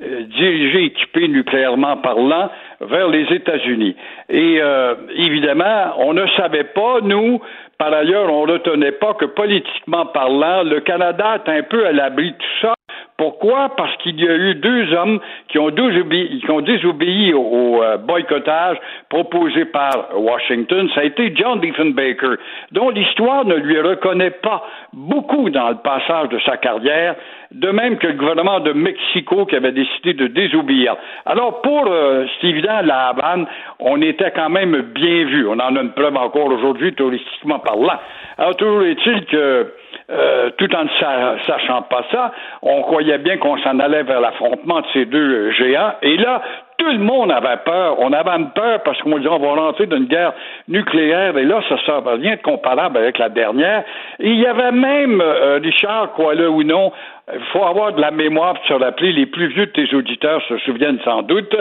Dirigées, 0.00 0.84
équipées 0.84 1.28
nucléairement 1.28 1.96
parlant, 1.96 2.50
vers 2.80 3.08
les 3.08 3.24
États-Unis. 3.34 3.96
Et 4.28 4.58
euh, 4.60 4.94
évidemment, 5.16 5.94
on 5.98 6.14
ne 6.14 6.26
savait 6.36 6.64
pas, 6.64 7.00
nous, 7.02 7.40
par 7.78 7.92
ailleurs, 7.92 8.32
on 8.32 8.46
ne 8.46 8.52
retenait 8.52 8.92
pas 8.92 9.14
que 9.14 9.24
politiquement 9.24 10.06
parlant, 10.06 10.62
le 10.62 10.80
Canada 10.80 11.42
est 11.44 11.50
un 11.50 11.62
peu 11.62 11.86
à 11.86 11.92
l'abri 11.92 12.30
de 12.30 12.36
tout 12.36 12.60
ça 12.60 12.77
pourquoi? 13.18 13.70
Parce 13.76 13.96
qu'il 13.96 14.18
y 14.20 14.28
a 14.28 14.34
eu 14.34 14.54
deux 14.54 14.92
hommes 14.94 15.18
qui 15.48 15.58
ont 15.58 15.70
désobéi, 15.70 17.34
au, 17.34 17.82
euh, 17.82 17.96
boycottage 17.96 18.78
proposé 19.10 19.64
par 19.64 20.16
Washington. 20.16 20.88
Ça 20.94 21.00
a 21.00 21.04
été 21.04 21.34
John 21.34 21.58
Diefenbaker, 21.60 22.36
dont 22.70 22.90
l'histoire 22.90 23.44
ne 23.44 23.56
lui 23.56 23.80
reconnaît 23.80 24.30
pas 24.30 24.64
beaucoup 24.92 25.50
dans 25.50 25.70
le 25.70 25.78
passage 25.78 26.28
de 26.28 26.38
sa 26.46 26.58
carrière, 26.58 27.16
de 27.50 27.70
même 27.70 27.98
que 27.98 28.06
le 28.06 28.12
gouvernement 28.12 28.60
de 28.60 28.72
Mexico 28.72 29.46
qui 29.46 29.56
avait 29.56 29.72
décidé 29.72 30.14
de 30.14 30.28
désobéir. 30.28 30.96
Alors, 31.26 31.60
pour, 31.60 31.88
euh, 31.88 32.24
c'est 32.40 32.46
évident, 32.46 32.80
la 32.84 33.08
Havane, 33.08 33.46
on 33.80 34.00
était 34.00 34.30
quand 34.30 34.50
même 34.50 34.80
bien 34.94 35.24
vu. 35.24 35.44
On 35.48 35.54
en 35.54 35.74
a 35.74 35.80
une 35.80 35.92
preuve 35.92 36.16
encore 36.16 36.52
aujourd'hui, 36.52 36.94
touristiquement 36.94 37.58
parlant. 37.58 37.98
Alors, 38.38 38.54
toujours 38.54 38.84
est-il 38.84 39.24
que 39.24 39.72
euh, 40.10 40.50
tout 40.56 40.74
en 40.74 40.84
ne 40.84 41.38
sachant 41.46 41.82
pas 41.82 42.04
ça, 42.10 42.32
on 42.62 42.82
croyait 42.82 43.18
bien 43.18 43.36
qu'on 43.36 43.58
s'en 43.58 43.78
allait 43.78 44.02
vers 44.02 44.20
l'affrontement 44.20 44.80
de 44.80 44.86
ces 44.92 45.04
deux 45.04 45.50
géants. 45.52 45.92
Et 46.02 46.16
là, 46.16 46.42
tout 46.78 46.90
le 46.90 46.98
monde 46.98 47.30
avait 47.32 47.58
peur. 47.64 47.96
On 47.98 48.12
avait 48.12 48.44
peur 48.54 48.82
parce 48.84 49.00
qu'on 49.02 49.18
disait 49.18 49.28
on 49.28 49.38
va 49.38 49.60
rentrer 49.60 49.86
dans 49.86 49.96
une 49.96 50.06
guerre 50.06 50.32
nucléaire 50.68 51.36
et 51.36 51.44
là, 51.44 51.60
ça 51.68 51.74
ne 51.74 51.80
sert 51.80 52.02
rien 52.04 52.36
de 52.36 52.42
comparable 52.42 52.96
avec 52.96 53.18
la 53.18 53.28
dernière. 53.28 53.82
Et 54.20 54.28
il 54.28 54.38
y 54.38 54.46
avait 54.46 54.72
même, 54.72 55.20
euh, 55.20 55.58
Richard, 55.62 56.12
quoi 56.12 56.34
le 56.34 56.48
ou 56.48 56.62
non, 56.62 56.92
il 57.34 57.44
faut 57.52 57.64
avoir 57.64 57.92
de 57.92 58.00
la 58.00 58.10
mémoire 58.10 58.54
pour 58.54 58.66
se 58.66 58.72
rappeler, 58.74 59.12
les 59.12 59.26
plus 59.26 59.48
vieux 59.48 59.66
de 59.66 59.72
tes 59.72 59.94
auditeurs 59.94 60.40
se 60.48 60.56
souviennent 60.58 61.00
sans 61.04 61.22
doute, 61.22 61.54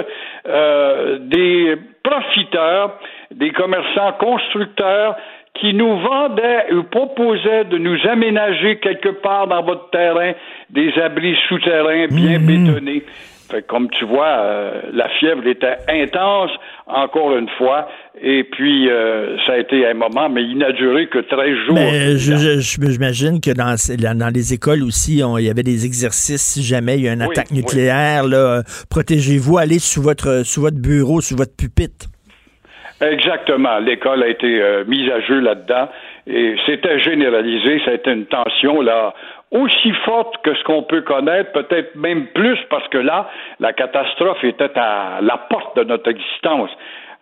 euh, 0.47 1.17
des 1.19 1.75
profiteurs, 2.03 2.93
des 3.31 3.49
commerçants 3.51 4.13
constructeurs 4.13 5.15
qui 5.59 5.73
nous 5.73 5.99
vendaient 5.99 6.73
ou 6.73 6.83
proposaient 6.83 7.65
de 7.65 7.77
nous 7.77 7.97
aménager 8.07 8.77
quelque 8.79 9.09
part 9.09 9.47
dans 9.47 9.63
votre 9.63 9.89
terrain 9.89 10.33
des 10.69 10.91
abris 10.99 11.35
souterrains 11.47 12.07
bien 12.07 12.39
mhm. 12.39 12.45
bétonnés. 12.45 13.03
Fait 13.49 13.65
comme 13.65 13.87
tu 13.91 14.03
vois, 14.03 14.39
euh, 14.39 14.81
la 14.91 15.07
fièvre 15.19 15.47
était 15.47 15.77
intense, 15.87 16.51
encore 16.85 17.37
une 17.37 17.47
fois, 17.57 17.87
et 18.21 18.43
puis 18.43 18.89
euh, 18.89 19.37
ça 19.45 19.53
a 19.53 19.57
été 19.57 19.87
un 19.87 19.93
moment, 19.93 20.27
mais 20.27 20.43
il 20.43 20.57
n'a 20.57 20.73
duré 20.73 21.07
que 21.07 21.19
13 21.19 21.55
jours. 21.65 21.75
Mais 21.75 22.17
j'imagine 22.17 23.39
que 23.39 23.51
dans, 23.51 23.75
dans 24.17 24.33
les 24.33 24.53
écoles 24.53 24.83
aussi, 24.83 25.21
il 25.21 25.45
y 25.45 25.49
avait 25.49 25.63
des 25.63 25.85
exercices 25.85 26.41
si 26.41 26.61
jamais 26.61 26.97
il 26.97 27.05
y 27.05 27.07
a 27.07 27.13
une 27.13 27.21
attaque 27.21 27.51
nucléaire. 27.51 28.25
Protégez-vous, 28.89 29.57
allez 29.57 29.79
sous 29.79 30.01
votre, 30.01 30.41
sous 30.43 30.59
votre 30.59 30.81
bureau, 30.81 31.21
sous 31.21 31.37
votre 31.37 31.55
pupitre. 31.55 32.07
Exactement. 33.01 33.77
L'école 33.79 34.23
a 34.23 34.27
été 34.27 34.61
euh, 34.61 34.83
mise 34.85 35.09
à 35.11 35.19
jeu 35.21 35.39
là-dedans 35.39 35.87
et 36.25 36.55
c'était 36.65 36.99
généralisé. 36.99 37.81
Ça 37.85 37.91
a 37.91 37.93
été 37.93 38.11
une 38.11 38.25
tension 38.25 38.81
là 38.81 39.13
aussi 39.51 39.91
forte 40.03 40.35
que 40.43 40.53
ce 40.55 40.63
qu'on 40.63 40.83
peut 40.83 41.01
connaître, 41.01 41.51
peut-être 41.53 41.95
même 41.95 42.27
plus 42.27 42.57
parce 42.69 42.87
que 42.89 42.97
là, 42.97 43.29
la 43.59 43.71
catastrophe 43.71 44.43
était 44.43 44.77
à 44.77 45.19
la 45.21 45.37
porte 45.37 45.77
de 45.77 45.83
notre 45.83 46.09
existence 46.09 46.69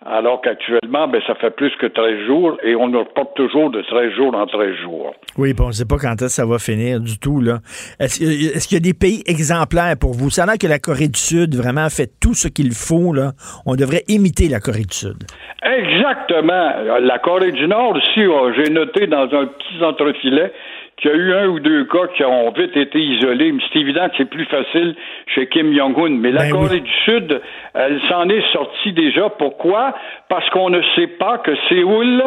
alors 0.04 0.42
qu'actuellement, 0.42 1.08
ben, 1.08 1.22
ça 1.26 1.36
fait 1.36 1.50
plus 1.50 1.72
que 1.78 1.88
13 1.88 2.28
jours 2.28 2.58
et 2.64 2.76
on 2.76 2.88
nous 2.88 3.00
reporte 3.00 3.36
toujours 3.36 3.72
de 3.72 3.82
13 3.82 4.12
jours 4.14 4.36
en 4.36 4.46
13 4.46 4.76
jours. 4.84 5.16
Oui, 5.38 5.54
bon, 5.54 5.66
on 5.66 5.68
ne 5.68 5.74
sait 5.74 5.86
pas 5.86 5.98
quand 5.98 6.14
est-ce 6.14 6.26
que 6.26 6.30
ça 6.30 6.46
va 6.46 6.60
finir 6.60 7.00
du 7.00 7.18
tout. 7.18 7.42
là. 7.42 7.60
Est-ce, 8.00 8.68
qu'il 8.68 8.76
y 8.76 8.78
a 8.78 8.84
des 8.84 8.94
pays 8.94 9.24
exemplaires 9.26 9.96
pour 10.00 10.14
vous? 10.14 10.30
Ça 10.30 10.44
a 10.44 10.58
que 10.58 10.68
la 10.68 10.80
Corée 10.80 11.08
du 11.08 11.20
Sud 11.20 11.56
vraiment 11.56 11.90
fait 11.90 12.10
tout 12.22 12.36
ce 12.36 12.48
qu'il 12.48 12.74
faut. 12.74 13.14
Là. 13.14 13.32
On 13.66 13.76
devrait 13.76 14.04
imiter 14.08 14.48
la 14.48 14.60
Corée 14.60 14.86
du 14.86 14.96
Sud. 14.96 15.24
Exactement. 15.64 16.72
La 17.02 17.18
Corée 17.20 17.52
du 17.52 17.68
Nord, 17.68 17.96
aussi, 17.96 18.22
j'ai 18.58 18.72
noté 18.72 19.08
dans 19.08 19.24
un 19.24 19.48
petit 19.48 19.84
entrefilet, 19.84 20.52
qu'il 20.98 21.12
y 21.12 21.14
a 21.14 21.18
eu 21.18 21.34
un 21.34 21.48
ou 21.48 21.60
deux 21.60 21.86
cas 21.86 22.08
qui 22.16 22.24
ont 22.24 22.52
vite 22.52 22.76
été 22.76 23.00
isolés. 23.00 23.52
Mais 23.52 23.62
c'est 23.72 23.80
évident 23.80 24.08
que 24.10 24.16
c'est 24.18 24.30
plus 24.30 24.46
facile 24.46 24.96
chez 25.28 25.48
Kim 25.48 25.76
Jong-un. 25.76 26.10
Mais 26.10 26.32
la 26.32 26.44
ben 26.44 26.52
Corée 26.52 26.80
du 26.80 26.92
Sud, 27.04 27.42
elle 27.74 28.00
s'en 28.10 28.30
est 28.30 28.46
sortie 28.54 28.94
déjà. 28.94 29.30
Pourquoi? 29.30 29.94
Parce 30.30 30.50
qu'on 30.52 30.70
ne 30.70 30.82
sait 30.96 31.08
pas 31.08 31.40
que 31.40 31.52
Séoul 31.70 32.24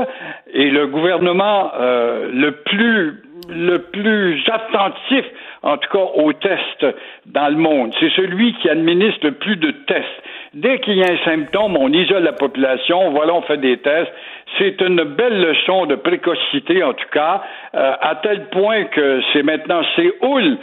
est 0.53 0.71
le 0.71 0.87
gouvernement 0.87 1.71
euh, 1.79 2.31
le 2.33 2.53
plus 2.53 3.23
le 3.51 3.79
plus 3.79 4.43
attentif, 4.47 5.25
en 5.63 5.79
tout 5.79 5.89
cas, 5.91 6.05
aux 6.17 6.33
tests 6.35 6.87
dans 7.27 7.49
le 7.49 7.57
monde. 7.57 7.95
C'est 7.99 8.11
celui 8.11 8.53
qui 8.55 8.69
administre 8.69 9.21
le 9.23 9.33
plus 9.33 9.57
de 9.57 9.71
tests. 9.71 10.23
Dès 10.61 10.81
qu'il 10.81 10.95
y 10.95 11.05
a 11.05 11.13
un 11.13 11.25
symptôme, 11.25 11.77
on 11.77 11.93
isole 11.93 12.25
la 12.25 12.33
population, 12.33 13.13
voilà, 13.13 13.33
on 13.33 13.43
fait 13.43 13.59
des 13.59 13.77
tests. 13.77 14.11
C'est 14.59 14.81
une 14.81 15.05
belle 15.05 15.41
leçon 15.41 15.87
de 15.87 15.95
précocité, 15.95 16.83
en 16.83 16.95
tout 16.95 17.09
cas, 17.13 17.43
euh, 17.77 17.93
à 18.01 18.17
tel 18.17 18.47
point 18.47 18.85
que 18.87 19.21
c'est 19.33 19.45
maintenant 19.45 19.83
Séoul 19.95 20.59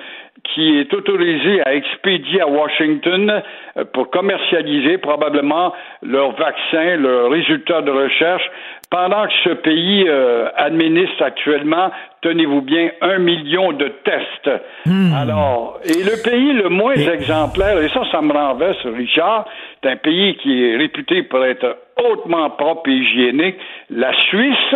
qui 0.53 0.79
est 0.79 0.93
autorisé 0.93 1.61
à 1.65 1.73
expédier 1.75 2.41
à 2.41 2.47
Washington 2.47 3.41
euh, 3.77 3.85
pour 3.93 4.09
commercialiser 4.11 4.97
probablement 4.97 5.73
leurs 6.03 6.33
vaccins, 6.33 6.97
leurs 6.97 7.29
résultats 7.29 7.81
de 7.81 7.91
recherche, 7.91 8.43
pendant 8.95 9.27
que 9.27 9.33
ce 9.43 9.49
pays 9.49 10.05
euh, 10.07 10.47
administre 10.55 11.21
actuellement, 11.21 11.91
tenez-vous 12.21 12.61
bien, 12.61 12.91
un 13.01 13.17
million 13.19 13.73
de 13.73 13.89
tests. 14.05 14.49
Hmm. 14.85 15.13
Alors, 15.13 15.81
et 15.83 16.01
le 16.01 16.23
pays 16.23 16.53
le 16.53 16.69
moins 16.69 16.93
exemplaire, 16.93 17.77
et 17.81 17.89
ça, 17.89 18.03
ça 18.09 18.21
me 18.21 18.31
renverse, 18.31 18.85
Richard, 18.85 19.43
c'est 19.83 19.89
un 19.89 19.97
pays 19.97 20.37
qui 20.37 20.63
est 20.63 20.77
réputé 20.77 21.23
pour 21.23 21.43
être 21.43 21.75
hautement 22.01 22.49
propre 22.51 22.89
et 22.89 22.93
hygiénique, 22.93 23.57
la 23.89 24.13
Suisse, 24.13 24.75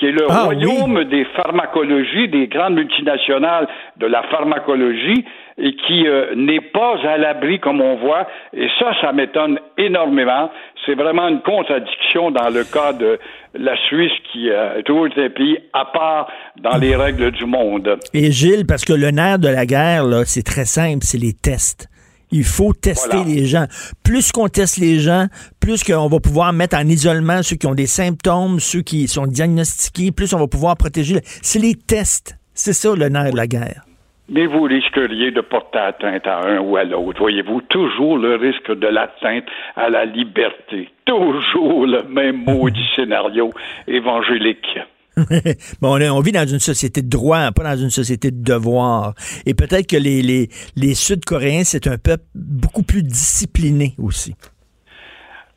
qui 0.00 0.06
est 0.06 0.12
le 0.12 0.24
ah 0.30 0.44
royaume 0.44 1.04
des 1.04 1.26
pharmacologies, 1.36 2.28
des 2.28 2.48
grandes 2.48 2.74
multinationales 2.74 3.68
de 3.98 4.06
la 4.06 4.22
pharmacologie, 4.24 5.26
et 5.58 5.74
qui 5.74 6.08
euh, 6.08 6.34
n'est 6.34 6.62
pas 6.62 6.96
à 7.06 7.18
l'abri, 7.18 7.60
comme 7.60 7.82
on 7.82 7.96
voit. 7.96 8.26
Et 8.56 8.66
ça, 8.78 8.92
ça 9.02 9.12
m'étonne 9.12 9.60
énormément. 9.76 10.50
C'est 10.86 10.94
vraiment 10.94 11.28
une 11.28 11.42
contradiction 11.42 12.30
dans 12.30 12.48
le 12.48 12.64
cas 12.64 12.94
de 12.94 13.18
la 13.54 13.76
Suisse, 13.88 14.12
qui 14.32 14.48
euh, 14.48 14.78
est 14.78 14.84
toujours 14.84 15.08
un 15.14 15.28
pays 15.28 15.58
à 15.74 15.84
part 15.84 16.28
dans 16.56 16.78
les 16.78 16.96
règles 16.96 17.30
du 17.32 17.44
monde. 17.44 17.98
Et 18.14 18.32
Gilles, 18.32 18.64
parce 18.66 18.86
que 18.86 18.94
le 18.94 19.10
nerf 19.10 19.38
de 19.38 19.48
la 19.48 19.66
guerre, 19.66 20.04
c'est 20.24 20.44
très 20.44 20.64
simple, 20.64 21.00
c'est 21.02 21.18
les 21.18 21.34
tests. 21.34 21.88
Il 22.32 22.44
faut 22.44 22.72
tester 22.72 23.24
les 23.24 23.46
gens. 23.46 23.66
Plus 24.04 24.32
qu'on 24.32 24.48
teste 24.48 24.78
les 24.78 24.98
gens, 24.98 25.26
plus 25.60 25.82
qu'on 25.82 26.08
va 26.08 26.20
pouvoir 26.20 26.52
mettre 26.52 26.76
en 26.76 26.86
isolement 26.86 27.42
ceux 27.42 27.56
qui 27.56 27.66
ont 27.66 27.74
des 27.74 27.86
symptômes, 27.86 28.60
ceux 28.60 28.82
qui 28.82 29.08
sont 29.08 29.26
diagnostiqués, 29.26 30.12
plus 30.12 30.32
on 30.32 30.38
va 30.38 30.46
pouvoir 30.46 30.76
protéger. 30.76 31.20
C'est 31.24 31.58
les 31.58 31.74
tests. 31.74 32.36
C'est 32.54 32.72
ça 32.72 32.94
le 32.94 33.08
nerf 33.08 33.32
de 33.32 33.36
la 33.36 33.46
guerre. 33.46 33.82
Mais 34.28 34.46
vous 34.46 34.62
risqueriez 34.62 35.32
de 35.32 35.40
porter 35.40 35.78
atteinte 35.78 36.24
à 36.26 36.38
un 36.38 36.60
ou 36.60 36.76
à 36.76 36.84
l'autre. 36.84 37.18
Voyez-vous, 37.18 37.62
toujours 37.62 38.16
le 38.16 38.36
risque 38.36 38.70
de 38.70 38.86
l'atteinte 38.86 39.46
à 39.74 39.90
la 39.90 40.04
liberté. 40.04 40.88
Toujours 41.04 41.84
le 41.84 42.04
même 42.04 42.44
maudit 42.44 42.86
scénario 42.94 43.50
évangélique. 43.88 44.78
on, 45.82 46.20
vit 46.20 46.32
dans 46.32 46.46
une 46.46 46.60
société 46.60 47.02
de 47.02 47.08
droit, 47.08 47.50
pas 47.52 47.64
dans 47.64 47.76
une 47.76 47.90
société 47.90 48.30
de 48.30 48.42
devoir. 48.42 49.14
Et 49.46 49.54
peut-être 49.54 49.86
que 49.86 49.96
les 49.96 50.94
Sud-Coréens, 50.94 51.64
c'est 51.64 51.86
un 51.86 51.98
peuple 51.98 52.24
beaucoup 52.34 52.82
plus 52.82 53.02
discipliné 53.02 53.94
aussi. 53.98 54.34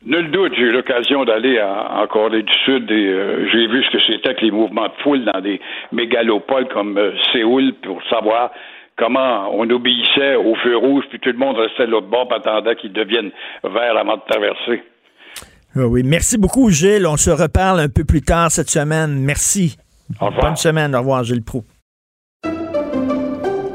Nul 0.06 0.30
doute, 0.30 0.52
j'ai 0.54 0.64
eu 0.64 0.70
l'occasion 0.70 1.24
d'aller 1.24 1.58
en, 1.62 2.06
Corée 2.08 2.42
du 2.42 2.52
Sud 2.66 2.90
et 2.90 3.06
euh, 3.06 3.48
j'ai 3.50 3.66
vu 3.66 3.82
ce 3.84 3.90
que 3.96 4.02
c'était 4.02 4.34
que 4.34 4.44
les 4.44 4.50
mouvements 4.50 4.88
de 4.88 5.02
foule 5.02 5.24
dans 5.24 5.40
des 5.40 5.58
mégalopoles 5.92 6.68
comme 6.68 6.98
euh, 6.98 7.12
Séoul 7.32 7.72
pour 7.82 8.02
savoir 8.10 8.50
comment 8.98 9.48
on 9.50 9.68
obéissait 9.70 10.36
au 10.36 10.54
feu 10.56 10.76
rouge, 10.76 11.04
puis 11.08 11.20
tout 11.20 11.30
le 11.30 11.38
monde 11.38 11.56
restait 11.56 11.86
de 11.86 11.90
l'autre 11.90 12.08
bord, 12.08 12.28
attendait 12.30 12.76
qu'il 12.76 12.92
devienne 12.92 13.30
vert 13.64 13.96
avant 13.96 14.16
de 14.16 14.22
traverser. 14.28 14.82
Ah 15.76 15.86
oui, 15.86 16.02
merci 16.04 16.38
beaucoup, 16.38 16.70
Gilles. 16.70 17.06
On 17.06 17.16
se 17.16 17.30
reparle 17.30 17.80
un 17.80 17.88
peu 17.88 18.04
plus 18.04 18.22
tard 18.22 18.50
cette 18.50 18.70
semaine. 18.70 19.18
Merci. 19.18 19.76
Au 20.20 20.26
revoir. 20.26 20.44
Bonne 20.44 20.56
semaine. 20.56 20.94
Au 20.94 21.00
revoir, 21.00 21.24
Gilles 21.24 21.42
Pro. 21.42 21.64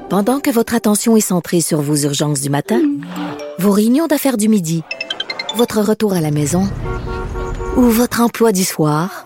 Pendant 0.10 0.40
que 0.40 0.50
votre 0.50 0.74
attention 0.74 1.18
est 1.18 1.22
centrée 1.22 1.62
sur 1.62 1.82
vos 1.82 1.96
urgences 1.96 2.42
du 2.42 2.50
matin, 2.50 2.82
vos 3.60 3.72
réunions 3.72 4.08
d'affaires 4.08 4.38
du 4.38 4.48
midi, 4.48 4.84
votre 5.56 5.82
retour 5.82 6.14
à 6.14 6.22
la 6.22 6.32
maison 6.32 6.64
ou 7.76 7.84
votre 7.84 8.22
emploi 8.22 8.52
du 8.52 8.64
soir, 8.64 9.26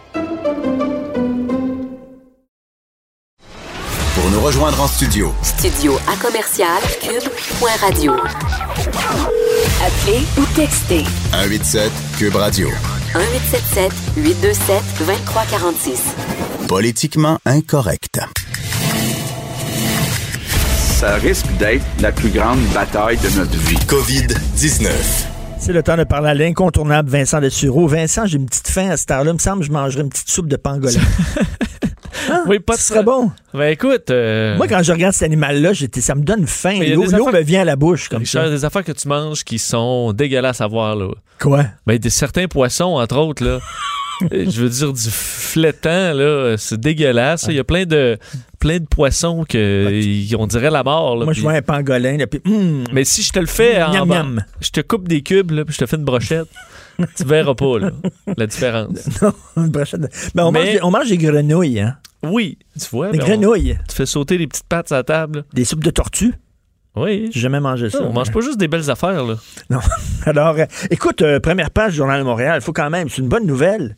Pour 4.15 4.29
nous 4.29 4.41
rejoindre 4.41 4.81
en 4.81 4.87
studio. 4.87 5.33
Studio 5.41 5.97
à 6.07 6.15
commercial 6.17 6.81
cube.radio. 7.01 8.13
Appelez 9.81 10.21
ou 10.37 10.45
textez. 10.55 11.03
187 11.31 11.91
cube 12.17 12.35
radio. 12.35 12.67
1877 13.15 13.91
827 14.17 14.83
2346. 15.05 16.01
Politiquement 16.67 17.37
incorrect 17.45 18.19
ça 21.01 21.15
risque 21.15 21.47
d'être 21.57 21.83
la 21.99 22.11
plus 22.11 22.29
grande 22.29 22.59
bataille 22.75 23.17
de 23.17 23.29
notre 23.35 23.57
vie. 23.57 23.75
COVID-19. 23.87 24.91
C'est 25.57 25.73
le 25.73 25.81
temps 25.81 25.97
de 25.97 26.03
parler 26.03 26.29
à 26.29 26.33
l'incontournable 26.35 27.09
Vincent 27.09 27.41
Dessureau. 27.41 27.87
Vincent, 27.87 28.27
j'ai 28.27 28.37
une 28.37 28.45
petite 28.45 28.67
faim 28.67 28.91
à 28.91 28.97
cette 28.97 29.09
heure-là. 29.09 29.31
Il 29.31 29.33
me 29.33 29.39
semble 29.39 29.61
que 29.61 29.65
je 29.65 29.71
mangerais 29.71 30.03
une 30.03 30.09
petite 30.09 30.29
soupe 30.29 30.47
de 30.47 30.57
pangolin. 30.57 31.01
Hein? 32.29 32.43
Oui, 32.47 32.59
pas 32.59 32.75
Ce 32.77 32.83
serait 32.83 33.03
bon. 33.03 33.31
Ben 33.53 33.71
écoute. 33.71 34.09
Euh, 34.09 34.57
Moi, 34.57 34.67
quand 34.67 34.83
je 34.83 34.91
regarde 34.91 35.13
cet 35.13 35.23
animal-là, 35.23 35.71
ça 35.73 36.15
me 36.15 36.23
donne 36.23 36.47
faim. 36.47 36.79
L'eau 36.93 37.03
me 37.03 37.41
vient 37.41 37.61
à 37.61 37.65
la 37.65 37.75
bouche 37.75 38.09
comme 38.09 38.25
ça. 38.25 38.49
des 38.49 38.65
affaires 38.65 38.83
que 38.83 38.91
tu 38.91 39.07
manges 39.07 39.43
qui 39.43 39.59
sont 39.59 40.13
dégueulasses 40.13 40.61
à 40.61 40.67
voir. 40.67 40.95
Là. 40.95 41.07
Quoi? 41.39 41.65
Ben, 41.85 41.97
des, 41.97 42.09
certains 42.09 42.47
poissons, 42.47 42.95
entre 42.95 43.17
autres. 43.17 43.43
là. 43.43 43.59
je 44.31 44.61
veux 44.61 44.69
dire, 44.69 44.93
du 44.93 45.09
flétan, 45.09 46.13
là, 46.13 46.55
c'est 46.57 46.79
dégueulasse. 46.79 47.45
Il 47.49 47.55
y 47.55 47.59
a 47.59 47.63
plein 47.63 47.85
de, 47.85 48.17
plein 48.59 48.77
de 48.77 48.85
poissons 48.85 49.43
que 49.47 50.35
on 50.35 50.47
dirait 50.47 50.69
la 50.69 50.83
mort. 50.83 51.17
Moi, 51.17 51.33
je 51.33 51.41
vois 51.41 51.53
un 51.53 51.61
pangolin. 51.61 52.17
Là, 52.17 52.27
puis, 52.27 52.41
hum, 52.45 52.83
Mais 52.93 53.03
si 53.03 53.23
je 53.23 53.31
te 53.31 53.39
le 53.39 53.47
fais 53.47 53.81
en 53.81 54.05
miam. 54.05 54.43
je 54.59 54.69
te 54.69 54.81
coupe 54.81 55.07
des 55.07 55.21
cubes, 55.21 55.51
là, 55.51 55.65
puis 55.65 55.73
je 55.73 55.79
te 55.79 55.85
fais 55.85 55.97
une 55.97 56.05
brochette, 56.05 56.47
tu 57.15 57.23
verras 57.23 57.53
pas 57.55 57.79
là, 57.79 57.91
la 58.37 58.47
différence. 58.47 59.07
non, 59.21 59.33
une 59.57 59.71
prochaine- 59.71 60.09
Ben, 60.35 60.43
on, 60.45 60.51
Mais- 60.51 60.59
mange 60.59 60.71
des, 60.73 60.83
on 60.83 60.91
mange 60.91 61.09
des 61.09 61.17
grenouilles, 61.17 61.79
hein? 61.79 61.97
Oui, 62.23 62.59
tu 62.79 62.87
vois. 62.91 63.11
Des 63.11 63.17
ben, 63.17 63.23
on- 63.23 63.27
grenouilles. 63.27 63.77
tu 63.89 63.95
fais 63.95 64.05
sauter 64.05 64.37
les 64.37 64.47
petites 64.47 64.67
pattes 64.67 64.91
à 64.91 64.97
la 64.97 65.03
table. 65.03 65.43
Des 65.53 65.65
soupes 65.65 65.83
de 65.83 65.89
tortue? 65.89 66.33
Oui. 66.95 67.29
J'ai 67.33 67.39
jamais 67.39 67.59
mangé 67.61 67.89
ça. 67.89 68.03
on 68.03 68.11
mange 68.13 68.31
pas 68.31 68.41
juste 68.41 68.57
des 68.59 68.67
belles 68.67 68.89
affaires. 68.91 69.23
Là. 69.25 69.35
Non. 69.69 69.79
Alors, 70.25 70.55
euh, 70.57 70.65
écoute, 70.89 71.21
euh, 71.21 71.39
première 71.39 71.71
page 71.71 71.91
du 71.93 71.97
Journal 71.97 72.19
de 72.19 72.25
Montréal, 72.25 72.59
il 72.61 72.63
faut 72.63 72.73
quand 72.73 72.89
même, 72.89 73.09
c'est 73.09 73.21
une 73.21 73.29
bonne 73.29 73.45
nouvelle. 73.47 73.95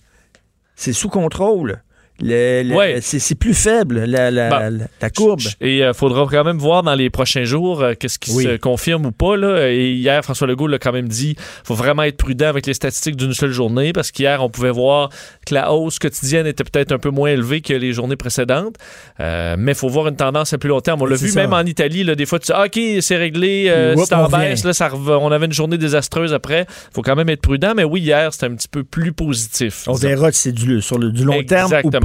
C'est 0.76 0.94
sous 0.94 1.10
contrôle. 1.10 1.83
Ouais. 2.22 3.00
c'est, 3.02 3.36
plus 3.36 3.54
faible, 3.54 4.06
la, 4.06 4.32
la- 4.32 4.50
Bah, 4.50 4.70
la- 4.70 5.10
courbe. 5.10 5.42
Et 5.62 5.80
il 5.80 5.92
faudra 5.94 6.26
quand 6.30 6.44
même 6.44 6.58
voir 6.58 6.84
dans 6.84 6.96
les 6.96 7.10
prochains 7.10 7.44
jours 7.44 7.82
euh, 7.82 7.94
qu'est-ce 8.00 8.20
qui 8.20 8.32
Oui. 8.32 8.44
se 8.44 8.58
confirme 8.58 9.08
ou 9.08 9.12
pas. 9.12 9.36
Là. 9.36 9.70
Et 9.72 9.92
hier, 9.94 10.24
François 10.24 10.48
Legault 10.48 10.68
l'a 10.68 10.80
quand 10.80 10.92
même 10.92 11.08
dit 11.08 11.36
faut 11.64 11.74
vraiment 11.76 12.04
être 12.04 12.18
prudent 12.18 12.48
avec 12.48 12.66
les 12.68 12.74
statistiques 12.74 13.16
d'une 13.16 13.34
seule 13.34 13.52
journée 13.52 13.94
parce 13.94 14.12
qu'hier, 14.12 14.44
on 14.44 14.50
pouvait 14.50 14.70
voir 14.72 15.10
que 15.48 15.54
la 15.56 15.74
hausse 15.74 16.00
quotidienne 16.00 16.48
était 16.48 16.64
peut-être 16.64 16.92
un 16.92 17.00
peu 17.00 17.10
moins 17.10 17.30
élevée 17.32 17.62
que 17.62 17.74
les 17.74 17.94
journées 17.94 18.16
précédentes. 18.16 18.76
Euh, 19.20 19.56
mais 19.58 19.72
il 19.72 19.76
faut 19.78 19.90
voir 19.90 20.08
une 20.08 20.16
tendance 20.16 20.54
à 20.54 20.58
plus 20.58 20.70
long 20.70 20.82
terme. 20.82 21.02
On 21.02 21.06
l'a 21.06 21.16
vu 21.16 21.30
ça. 21.30 21.42
même 21.42 21.54
en 21.54 21.62
Italie. 21.62 22.04
Là, 22.04 22.16
des 22.16 22.26
fois, 22.26 22.40
tu 22.40 22.48
dis 22.48 22.52
ah, 22.56 22.66
OK, 22.66 22.80
c'est 23.02 23.18
réglé, 23.18 23.66
euh, 23.70 23.96
c'est 23.98 24.14
en 24.14 24.30
baisse. 24.30 24.64
Là, 24.64 24.74
ça 24.74 24.88
rev- 24.88 25.18
on 25.20 25.32
avait 25.32 25.46
une 25.48 25.54
journée 25.54 25.78
désastreuse 25.78 26.34
après. 26.34 26.68
faut 26.94 27.02
quand 27.02 27.16
même 27.16 27.30
être 27.30 27.42
prudent. 27.42 27.74
Mais 27.76 27.84
oui, 27.84 28.02
hier, 28.02 28.32
c'était 28.34 28.46
un 28.46 28.56
petit 28.56 28.68
peu 28.68 28.84
plus 28.84 29.14
positif. 29.14 29.86
On 29.88 29.94
verra 29.94 30.32
si 30.32 30.40
c'est 30.44 30.52
du, 30.52 30.82
sur 30.82 30.98
le, 30.98 31.12
du 31.12 31.24
long 31.24 31.42
terme 31.44 31.72
ou 31.72 31.76
Exactement. 31.76 32.03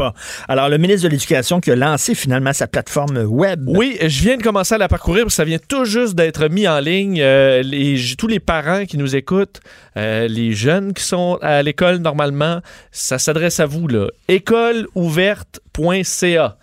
Alors, 0.48 0.68
le 0.68 0.78
ministre 0.78 1.04
de 1.04 1.08
l'Éducation 1.08 1.60
qui 1.60 1.70
a 1.70 1.76
lancé 1.76 2.14
finalement 2.14 2.52
sa 2.52 2.66
plateforme 2.66 3.18
web. 3.18 3.64
Oui, 3.66 3.96
je 4.00 4.22
viens 4.22 4.36
de 4.36 4.42
commencer 4.42 4.74
à 4.74 4.78
la 4.78 4.88
parcourir 4.88 5.18
ça 5.28 5.44
vient 5.44 5.58
tout 5.58 5.84
juste 5.84 6.14
d'être 6.14 6.48
mis 6.48 6.66
en 6.68 6.80
ligne. 6.80 7.20
Euh, 7.20 7.62
tous 8.16 8.26
les 8.26 8.40
parents 8.40 8.86
qui 8.86 8.96
nous 8.98 9.16
écoutent, 9.16 9.60
euh, 9.96 10.28
les 10.28 10.52
jeunes 10.52 10.92
qui 10.92 11.02
sont 11.02 11.38
à 11.42 11.62
l'école 11.62 11.96
normalement, 11.98 12.60
ça 12.90 13.18
s'adresse 13.18 13.60
à 13.60 13.66
vous. 13.66 13.86
là. 13.88 14.08
Écoleouverte.ca. 14.28 16.56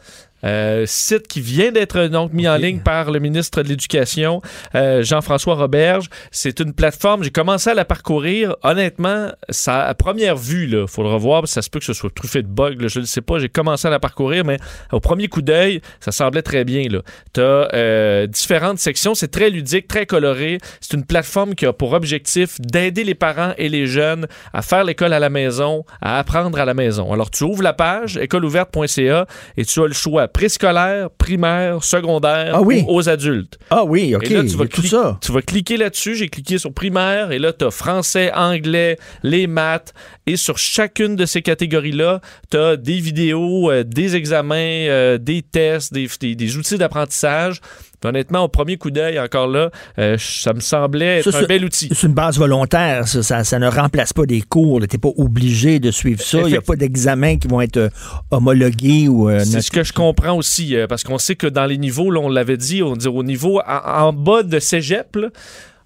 Euh, 0.45 0.85
site 0.85 1.27
qui 1.27 1.41
vient 1.41 1.71
d'être 1.71 2.07
donc 2.07 2.33
mis 2.33 2.47
en 2.47 2.57
ligne 2.57 2.79
par 2.79 3.11
le 3.11 3.19
ministre 3.19 3.63
de 3.63 3.67
l'Éducation, 3.67 4.41
euh, 4.75 5.03
Jean-François 5.03 5.55
Roberge. 5.55 6.09
C'est 6.31 6.59
une 6.59 6.73
plateforme, 6.73 7.23
j'ai 7.23 7.31
commencé 7.31 7.69
à 7.69 7.73
la 7.73 7.85
parcourir. 7.85 8.55
Honnêtement, 8.63 9.29
ça, 9.49 9.85
à 9.85 9.93
première 9.93 10.35
vue, 10.35 10.69
il 10.71 10.87
faudra 10.87 11.17
voir, 11.17 11.41
parce 11.41 11.51
que 11.51 11.55
ça 11.55 11.61
se 11.61 11.69
peut 11.69 11.79
que 11.79 11.85
ce 11.85 11.93
soit 11.93 12.13
truffé 12.13 12.41
de 12.41 12.47
bugs, 12.47 12.75
là, 12.79 12.87
je 12.87 12.99
ne 12.99 13.05
sais 13.05 13.21
pas. 13.21 13.39
J'ai 13.39 13.49
commencé 13.49 13.87
à 13.87 13.91
la 13.91 13.99
parcourir, 13.99 14.45
mais 14.45 14.57
au 14.91 14.99
premier 14.99 15.27
coup 15.27 15.41
d'œil, 15.41 15.81
ça 15.99 16.11
semblait 16.11 16.41
très 16.41 16.63
bien. 16.63 16.87
Tu 17.33 17.41
as 17.41 18.27
différentes 18.27 18.79
sections, 18.79 19.15
c'est 19.15 19.29
très 19.29 19.49
ludique, 19.49 19.87
très 19.87 20.05
coloré. 20.05 20.59
C'est 20.79 20.93
une 20.93 21.05
plateforme 21.05 21.55
qui 21.55 21.65
a 21.65 21.73
pour 21.73 21.93
objectif 21.93 22.59
d'aider 22.61 23.03
les 23.03 23.15
parents 23.15 23.53
et 23.57 23.69
les 23.69 23.87
jeunes 23.87 24.27
à 24.53 24.61
faire 24.61 24.83
l'école 24.83 25.13
à 25.13 25.19
la 25.19 25.29
maison, 25.29 25.85
à 26.01 26.19
apprendre 26.19 26.59
à 26.59 26.65
la 26.65 26.73
maison. 26.73 27.11
Alors, 27.11 27.31
tu 27.31 27.43
ouvres 27.43 27.63
la 27.63 27.73
page 27.73 28.17
écoleouverte.ca 28.17 29.25
et 29.57 29.65
tu 29.65 29.81
as 29.81 29.87
le 29.87 29.93
choix 29.93 30.27
préscolaire, 30.35 31.09
primaire, 31.11 31.81
secondaire 31.81 32.51
Ah 32.55 32.61
oui. 32.61 32.83
aux 32.89 33.07
adultes. 33.07 33.57
Ah 33.69 33.85
oui, 33.85 34.13
OK. 34.15 34.29
Et 34.29 34.33
là, 34.33 34.41
tu 34.43 34.49
vas, 34.57 34.65
a 34.65 34.67
tout 34.67 34.81
cli- 34.81 34.89
ça. 34.89 35.17
tu 35.21 35.31
vas 35.31 35.41
cliquer 35.41 35.77
là-dessus. 35.77 36.15
J'ai 36.15 36.27
cliqué 36.27 36.57
sur 36.57 36.73
primaire 36.73 37.31
et 37.31 37.39
là, 37.39 37.53
tu 37.53 37.63
as 37.63 37.71
français, 37.71 38.33
anglais, 38.33 38.97
les 39.23 39.47
maths. 39.47 39.93
Et 40.27 40.35
sur 40.35 40.57
chacune 40.57 41.15
de 41.15 41.25
ces 41.25 41.41
catégories-là, 41.41 42.19
tu 42.51 42.57
as 42.57 42.75
des 42.75 42.99
vidéos, 42.99 43.71
euh, 43.71 43.83
des 43.85 44.17
examens, 44.17 44.55
euh, 44.57 45.17
des 45.17 45.41
tests, 45.41 45.93
des, 45.93 46.09
des- 46.19 46.35
des 46.35 46.57
outils 46.57 46.77
d'apprentissage. 46.77 47.61
Honnêtement, 48.05 48.43
au 48.43 48.47
premier 48.47 48.77
coup 48.77 48.91
d'œil, 48.91 49.19
encore 49.19 49.47
là, 49.47 49.69
euh, 49.99 50.17
ça 50.19 50.53
me 50.53 50.59
semblait 50.59 51.19
être 51.19 51.31
Ça, 51.31 51.39
un 51.39 51.43
bel 51.43 51.65
outil. 51.65 51.89
C'est 51.91 52.07
une 52.07 52.13
base 52.13 52.37
volontaire, 52.37 53.07
ça, 53.07 53.23
ça, 53.23 53.43
ça 53.43 53.59
ne 53.59 53.67
remplace 53.67 54.13
pas 54.13 54.25
des 54.25 54.41
cours. 54.41 54.79
Tu 54.81 54.87
n'es 54.95 54.99
pas 54.99 55.11
obligé 55.17 55.79
de 55.79 55.91
suivre 55.91 56.21
ça. 56.21 56.39
Il 56.41 56.47
n'y 56.47 56.57
a 56.57 56.61
pas 56.61 56.75
d'examens 56.75 57.37
qui 57.37 57.47
vont 57.47 57.61
être 57.61 57.77
euh, 57.77 57.89
homologués 58.31 59.07
ou 59.07 59.29
euh, 59.29 59.39
C'est 59.43 59.61
ce 59.61 59.71
que 59.71 59.83
je 59.83 59.93
comprends 59.93 60.37
aussi, 60.37 60.75
parce 60.87 61.03
qu'on 61.03 61.17
sait 61.17 61.35
que 61.35 61.47
dans 61.47 61.65
les 61.65 61.77
niveaux, 61.77 62.11
là, 62.11 62.19
on 62.21 62.29
l'avait 62.29 62.57
dit, 62.57 62.83
on 62.83 62.95
dit 62.95 63.07
au 63.07 63.23
niveau 63.23 63.59
en, 63.67 64.05
en 64.07 64.13
bas 64.13 64.43
de 64.43 64.59
cégep, 64.59 65.15
là, 65.15 65.27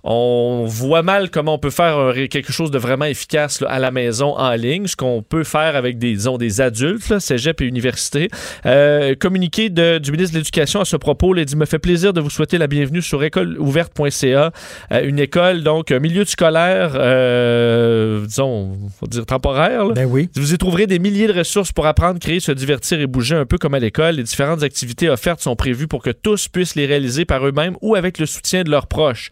on 0.03 0.65
voit 0.65 1.01
mal 1.03 1.29
comment 1.29 1.55
on 1.55 1.59
peut 1.59 1.69
faire 1.69 2.13
quelque 2.29 2.51
chose 2.53 2.71
de 2.71 2.77
vraiment 2.77 3.05
efficace 3.05 3.61
là, 3.61 3.69
à 3.69 3.79
la 3.79 3.91
maison 3.91 4.37
en 4.37 4.51
ligne, 4.53 4.87
ce 4.87 4.95
qu'on 4.95 5.21
peut 5.21 5.43
faire 5.43 5.75
avec 5.75 5.97
des, 5.97 6.13
disons, 6.13 6.37
des 6.37 6.61
adultes, 6.61 7.09
là, 7.09 7.19
cégep 7.19 7.61
et 7.61 7.65
université. 7.65 8.29
Euh, 8.65 9.13
communiqué 9.15 9.69
de- 9.69 9.97
du 9.97 10.11
ministre 10.11 10.33
de 10.33 10.39
l'Éducation 10.39 10.79
à 10.81 10.85
ce 10.85 10.95
propos, 10.95 11.33
là, 11.33 11.41
il 11.41 11.45
dit 11.45 11.55
me 11.55 11.65
fait 11.65 11.79
plaisir 11.79 12.13
de 12.13 12.21
vous 12.21 12.29
souhaiter 12.29 12.57
la 12.57 12.67
bienvenue 12.67 13.01
sur 13.01 13.23
écoleouverte.ca, 13.23 14.51
euh, 14.91 15.01
une 15.03 15.19
école 15.19 15.63
donc 15.63 15.91
un 15.91 15.99
milieu 15.99 16.25
scolaire, 16.25 16.91
euh, 16.95 18.25
disons, 18.25 18.77
faut 18.99 19.07
dire 19.07 19.25
temporaire. 19.25 19.85
là. 19.85 19.93
Ben 19.93 20.05
oui. 20.05 20.29
Vous 20.35 20.53
y 20.53 20.57
trouverez 20.57 20.87
des 20.87 20.99
milliers 20.99 21.27
de 21.27 21.33
ressources 21.37 21.71
pour 21.71 21.85
apprendre, 21.85 22.19
créer, 22.19 22.39
se 22.39 22.51
divertir 22.51 22.99
et 22.99 23.07
bouger 23.07 23.35
un 23.35 23.45
peu 23.45 23.57
comme 23.57 23.73
à 23.73 23.79
l'école. 23.79 24.15
Les 24.15 24.23
différentes 24.23 24.63
activités 24.63 25.09
offertes 25.09 25.41
sont 25.41 25.55
prévues 25.55 25.87
pour 25.87 26.01
que 26.01 26.09
tous 26.09 26.47
puissent 26.47 26.75
les 26.75 26.85
réaliser 26.85 27.25
par 27.25 27.45
eux-mêmes 27.45 27.75
ou 27.81 27.95
avec 27.95 28.17
le 28.19 28.25
soutien 28.25 28.63
de 28.63 28.69
leurs 28.69 28.87
proches. 28.87 29.29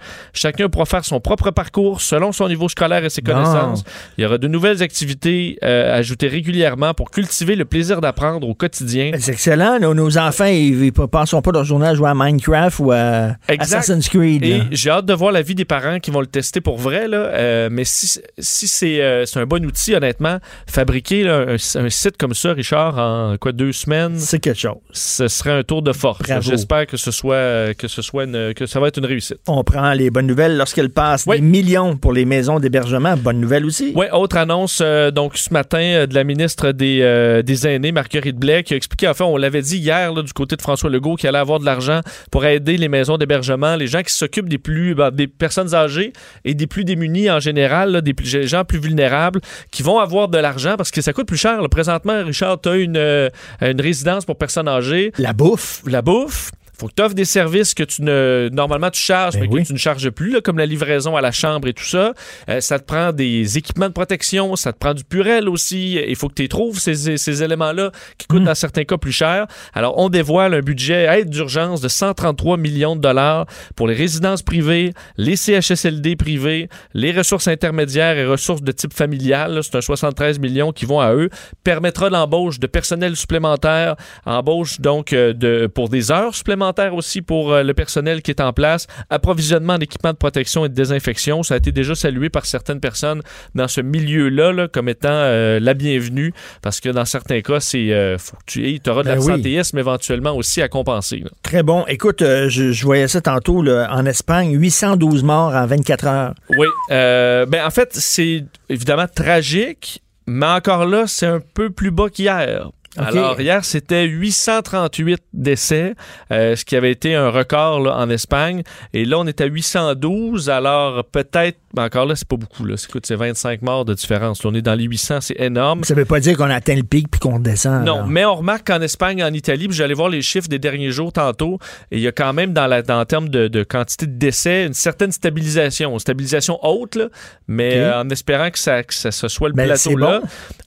Chacun 0.58 0.70
pourra 0.70 0.86
faire 0.86 1.06
son 1.06 1.20
propre 1.20 1.52
parcours 1.52 2.02
selon 2.02 2.32
son 2.32 2.48
niveau 2.48 2.68
scolaire 2.70 3.04
et 3.06 3.10
ses 3.10 3.22
connaissances. 3.22 3.84
Il 4.18 4.24
y 4.24 4.26
aura 4.28 4.38
de 4.38 4.48
nouvelles 4.48 4.82
activités 4.82 5.58
euh, 5.64 5.96
ajoutées 5.98 6.28
régulièrement 6.28 6.94
pour 6.94 7.12
cultiver 7.12 7.56
le 7.56 7.66
plaisir 7.66 8.02
d'apprendre 8.02 8.48
au 8.48 8.54
quotidien. 8.56 9.12
C'est 9.20 9.32
excellent. 9.34 9.80
Nos, 9.80 9.94
nos 9.94 10.18
enfants, 10.18 10.46
ils 10.46 10.80
ne 10.86 10.90
passent 11.06 11.36
pas 11.44 11.52
leur 11.52 11.64
journée 11.64 11.88
à 11.88 11.94
jouer 11.94 12.10
à 12.10 12.14
Minecraft 12.16 12.80
ou 12.80 12.92
à 12.92 13.36
Exact. 13.48 13.62
Assassin's 13.80 14.10
Creed. 14.10 14.44
Et 14.44 14.62
j'ai 14.72 14.90
hâte 14.90 15.06
de 15.06 15.14
voir 15.14 15.32
la 15.32 15.42
vie 15.42 15.56
des 15.56 15.66
parents 15.66 16.00
qui 16.00 16.10
vont 16.12 16.22
le 16.22 16.28
tester 16.28 16.62
pour 16.62 16.78
vrai. 16.78 17.08
Là. 17.08 17.18
Euh, 17.18 17.70
mais 17.72 17.84
si, 17.86 18.20
si 18.40 18.68
c'est 18.68 19.02
euh, 19.02 19.26
c'est 19.26 19.40
un 19.40 19.46
bon 19.46 19.64
outil, 19.66 19.94
honnêtement, 19.94 20.38
fabriquer 20.68 21.24
là, 21.24 21.46
un, 21.48 21.54
un 21.56 21.90
site 21.90 22.18
comme 22.18 22.34
ça, 22.34 22.54
Richard, 22.54 22.98
en 22.98 23.36
quoi 23.40 23.52
deux 23.52 23.72
semaines, 23.72 24.18
C'est 24.18 24.40
quelque 24.40 24.60
chose. 24.60 24.78
ce 24.92 25.28
serait 25.28 25.52
un 25.52 25.64
tour 25.64 25.82
de 25.82 25.94
force. 25.94 26.22
J'espère 26.42 26.88
que 26.88 26.98
ce 26.98 27.12
soit 27.12 27.74
que 27.76 27.88
ce 27.88 28.02
soit 28.02 28.24
une- 28.24 28.54
que 28.54 28.66
ça 28.66 28.80
va 28.80 28.88
être 28.88 28.98
une 28.98 29.06
réussite. 29.06 29.38
On 29.48 29.64
prend 29.64 29.92
les 29.94 30.10
bonnes 30.10 30.28
nouvelles 30.28 30.47
lorsqu'elles 30.56 30.90
passent. 30.92 31.26
Oui. 31.28 31.38
Des 31.38 31.42
millions 31.46 31.98
pour 31.98 32.14
les 32.14 32.26
maisons 32.26 32.60
d'hébergement. 32.60 33.16
Bonne 33.18 33.40
nouvelle 33.42 33.66
aussi. 33.66 33.92
Oui, 33.96 34.06
autre 34.14 34.38
annonce 34.38 34.80
euh, 34.84 35.12
donc 35.12 35.38
ce 35.38 35.52
matin 35.52 35.80
euh, 35.80 36.06
de 36.08 36.14
la 36.14 36.24
ministre 36.24 36.72
des, 36.72 37.00
euh, 37.02 37.42
des 37.42 37.68
aînés, 37.68 37.92
Marguerite 37.92 38.38
Blais, 38.38 38.64
qui 38.64 38.74
a 38.74 38.78
expliqué, 38.78 39.08
en 39.08 39.14
fait, 39.14 39.24
on 39.24 39.38
l'avait 39.38 39.62
dit 39.62 39.78
hier 39.78 40.14
là, 40.14 40.22
du 40.22 40.34
côté 40.34 40.56
de 40.56 40.62
François 40.62 40.90
Legault, 40.90 41.16
qu'il 41.16 41.28
allait 41.28 41.38
avoir 41.38 41.60
de 41.60 41.66
l'argent 41.66 42.02
pour 42.32 42.46
aider 42.46 42.78
les 42.78 42.88
maisons 42.88 43.18
d'hébergement, 43.18 43.76
les 43.76 43.88
gens 43.88 44.02
qui 44.04 44.14
s'occupent 44.14 44.50
des 44.50 44.58
plus 44.60 44.94
ben, 44.96 45.12
des 45.12 45.28
personnes 45.28 45.74
âgées 45.74 46.14
et 46.46 46.54
des 46.54 46.68
plus 46.68 46.84
démunis 46.84 47.30
en 47.32 47.40
général, 47.40 47.92
là, 47.92 48.02
des 48.02 48.14
plus- 48.14 48.48
gens 48.48 48.64
plus 48.64 48.80
vulnérables, 48.80 49.42
qui 49.72 49.84
vont 49.84 50.00
avoir 50.00 50.28
de 50.28 50.38
l'argent 50.38 50.76
parce 50.78 50.92
que 50.92 51.02
ça 51.02 51.14
coûte 51.14 51.28
plus 51.28 51.38
cher. 51.38 51.62
là. 51.62 51.68
Présentement, 51.70 52.24
Richard, 52.24 52.62
tu 52.62 52.70
as 52.70 52.76
une, 52.76 52.98
euh, 52.98 53.30
une 53.62 53.82
résidence 53.82 54.26
pour 54.26 54.38
personnes 54.38 54.68
âgées, 54.68 55.12
La 55.18 55.34
bouffe. 55.34 55.82
la 55.88 56.02
bouffe. 56.02 56.52
Faut 56.80 56.88
que 56.88 56.94
tu 56.96 57.02
offres 57.02 57.16
des 57.16 57.26
services 57.26 57.74
que 57.74 57.84
tu 57.84 58.04
ne 58.04 58.50
normalement 58.54 58.92
tu 58.92 59.02
charges, 59.02 59.34
Ben 59.34 59.42
mais 59.42 59.48
oui. 59.48 59.62
que 59.64 59.68
tu 59.68 59.74
ne 59.74 59.80
charges 59.80 60.10
plus, 60.12 60.32
là, 60.32 60.42
comme 60.42 60.60
la 60.60 60.68
livraison 60.68 61.16
à 61.16 61.22
la 61.22 61.32
chambre 61.32 61.68
et 61.68 61.74
tout 61.74 61.84
ça. 61.84 62.14
Euh, 62.50 62.62
ça 62.62 62.78
te 62.78 62.86
prend 62.86 63.12
des 63.12 63.58
équipements 63.58 63.88
de 63.88 63.94
protection, 63.94 64.56
ça 64.56 64.74
te 64.74 64.78
prend 64.78 64.94
du 64.94 65.04
purel 65.04 65.50
aussi. 65.50 66.00
Il 66.08 66.16
faut 66.16 66.28
que 66.30 66.36
tu 66.36 66.48
trouves 66.48 66.80
ces, 66.80 67.18
ces 67.18 67.44
éléments-là 67.44 67.92
qui 68.20 68.28
coûtent 68.28 68.44
dans 68.44 68.54
certains 68.54 68.84
cas 68.84 68.98
plus 68.98 69.12
cher. 69.12 69.48
Alors, 69.74 69.98
on 69.98 70.10
dévoile 70.10 70.54
un 70.54 70.60
budget 70.60 71.06
aide 71.20 71.30
d'urgence 71.32 71.82
de 71.82 71.88
133 71.88 72.58
millions 72.58 72.96
de 72.96 73.02
dollars 73.02 73.48
pour 73.76 73.88
les 73.88 73.96
résidences 73.96 74.44
privées, 74.44 74.94
les 75.18 75.36
CHSLD 75.36 76.16
privés, 76.16 76.70
les 76.94 77.12
ressources 77.12 77.48
intermédiaires 77.48 78.18
et 78.18 78.26
ressources 78.26 78.62
de 78.62 78.72
type 78.72 78.94
familial. 78.94 79.62
C'est 79.64 79.76
un 79.76 79.82
73 79.82 80.38
millions 80.38 80.72
qui 80.72 80.86
vont 80.86 81.00
à 81.00 81.14
eux. 81.14 81.30
Permettra 81.64 82.10
l'embauche 82.12 82.60
de 82.60 82.68
personnel 82.68 83.16
supplémentaire, 83.16 83.96
embauche 84.26 84.80
donc 84.80 85.14
euh, 85.14 85.34
de, 85.34 85.66
pour 85.66 85.90
des 85.90 86.12
heures 86.12 86.36
supplémentaires 86.36 86.67
aussi 86.94 87.22
pour 87.22 87.52
euh, 87.54 87.64
le 87.64 87.74
personnel 87.74 88.22
qui 88.22 88.32
est 88.32 88.42
en 88.42 88.54
place, 88.54 88.88
approvisionnement 89.10 89.78
d'équipements 89.78 90.14
de 90.14 90.18
protection 90.18 90.66
et 90.66 90.70
de 90.70 90.74
désinfection. 90.74 91.44
Ça 91.44 91.56
a 91.56 91.58
été 91.58 91.72
déjà 91.72 91.96
salué 91.96 92.30
par 92.30 92.46
certaines 92.46 92.80
personnes 92.80 93.22
dans 93.56 93.68
ce 93.68 93.82
milieu-là 93.82 94.52
là, 94.52 94.68
comme 94.68 94.90
étant 94.90 95.10
euh, 95.12 95.60
la 95.60 95.74
bienvenue 95.74 96.34
parce 96.62 96.80
que 96.80 96.90
dans 96.90 97.06
certains 97.06 97.42
cas, 97.42 97.60
c'est 97.60 97.92
euh, 97.92 98.18
faut 98.18 98.38
que 98.46 98.52
tu 98.52 98.90
auras 98.90 99.04
de 99.04 99.08
Ben 99.10 99.20
oui. 99.20 99.28
l'absentéisme 99.28 99.78
éventuellement 99.78 100.36
aussi 100.36 100.62
à 100.62 100.68
compenser. 100.68 101.18
là. 101.20 101.30
Très 101.44 101.64
bon. 101.64 101.86
Écoute, 101.88 102.22
euh, 102.22 102.50
je, 102.50 102.72
je 102.72 102.86
voyais 102.86 103.08
ça 103.08 103.22
tantôt 103.22 103.62
là, 103.62 103.88
en 103.92 104.06
Espagne. 104.06 104.52
812 104.54 105.24
morts 105.24 105.54
en 105.56 105.66
24 105.66 106.08
heures. 106.08 106.34
Oui. 106.58 106.68
ben, 106.90 107.66
en 107.66 107.70
fait, 107.70 107.90
c'est 107.94 108.46
évidemment 108.70 109.08
tragique, 109.14 110.02
mais 110.28 110.46
encore 110.46 110.86
là, 110.86 111.06
c'est 111.08 111.26
un 111.26 111.40
peu 111.54 111.70
plus 111.70 111.92
bas 111.92 112.10
qu'hier. 112.10 112.70
Alors, 112.98 113.40
hier, 113.40 113.64
c'était 113.64 114.06
838 114.06 115.22
décès, 115.34 115.94
euh, 116.32 116.56
ce 116.56 116.66
qui 116.66 116.76
avait 116.76 116.92
été 116.92 117.16
un 117.16 117.30
record 117.30 117.80
là, 117.80 117.98
en 117.98 118.10
Espagne. 118.10 118.64
Et 118.94 119.06
là, 119.06 119.20
on 119.20 119.28
est 119.28 119.42
à 119.42 119.46
812. 119.46 120.50
Alors, 120.50 121.04
peut-être, 121.06 121.58
mais 121.76 121.84
encore 121.84 122.06
là, 122.06 122.16
c'est 122.16 122.28
pas 122.28 122.38
beaucoup. 122.38 122.66
Là. 122.66 122.76
Écoute, 122.88 123.06
c'est 123.06 123.16
25 123.16 123.62
morts 123.62 123.86
de 123.86 123.94
différence. 123.94 124.44
on 124.46 124.54
est 124.54 124.62
dans 124.62 124.74
les 124.74 124.86
800, 124.86 125.22
c'est 125.22 125.40
énorme. 125.40 125.84
Ça 125.84 125.94
veut 125.94 126.06
pas 126.06 126.20
dire 126.20 126.38
qu'on 126.38 126.50
atteint 126.50 126.76
le 126.76 126.84
pic 126.84 127.08
puis 127.10 127.20
qu'on 127.20 127.40
descend. 127.40 127.86
Non, 127.86 128.06
mais 128.06 128.26
on 128.26 128.36
remarque 128.36 128.68
qu'en 128.68 128.82
Espagne, 128.82 129.24
en 129.24 129.34
Italie, 129.34 129.68
j'allais 129.70 129.94
voir 129.94 130.10
les 130.10 130.22
chiffres 130.22 130.48
des 130.48 130.60
derniers 130.60 130.92
jours 130.92 131.14
tantôt, 131.14 131.60
et 131.92 131.98
il 131.98 132.02
y 132.02 132.08
a 132.08 132.12
quand 132.12 132.34
même, 132.34 132.54
dans, 132.54 132.68
la, 132.68 132.82
dans 132.82 133.00
le 133.00 133.06
terme 133.06 133.30
de, 133.30 133.64
quantité 133.64 134.08
de 134.08 134.18
décès, 134.18 134.66
une 134.66 134.74
certaine 134.74 135.12
stabilisation. 135.12 135.94
Une 135.94 136.00
stabilisation 136.00 136.60
haute, 136.64 136.96
là, 136.96 137.08
mais 137.48 137.78
euh, 137.78 138.02
en 138.02 138.10
espérant 138.10 138.50
que 138.50 138.60
ça, 138.60 138.84
que 138.84 138.94
ça, 138.94 139.12
soit 139.12 139.50
le 139.50 139.56
ben, 139.56 139.66
plateau-là. 139.66 140.22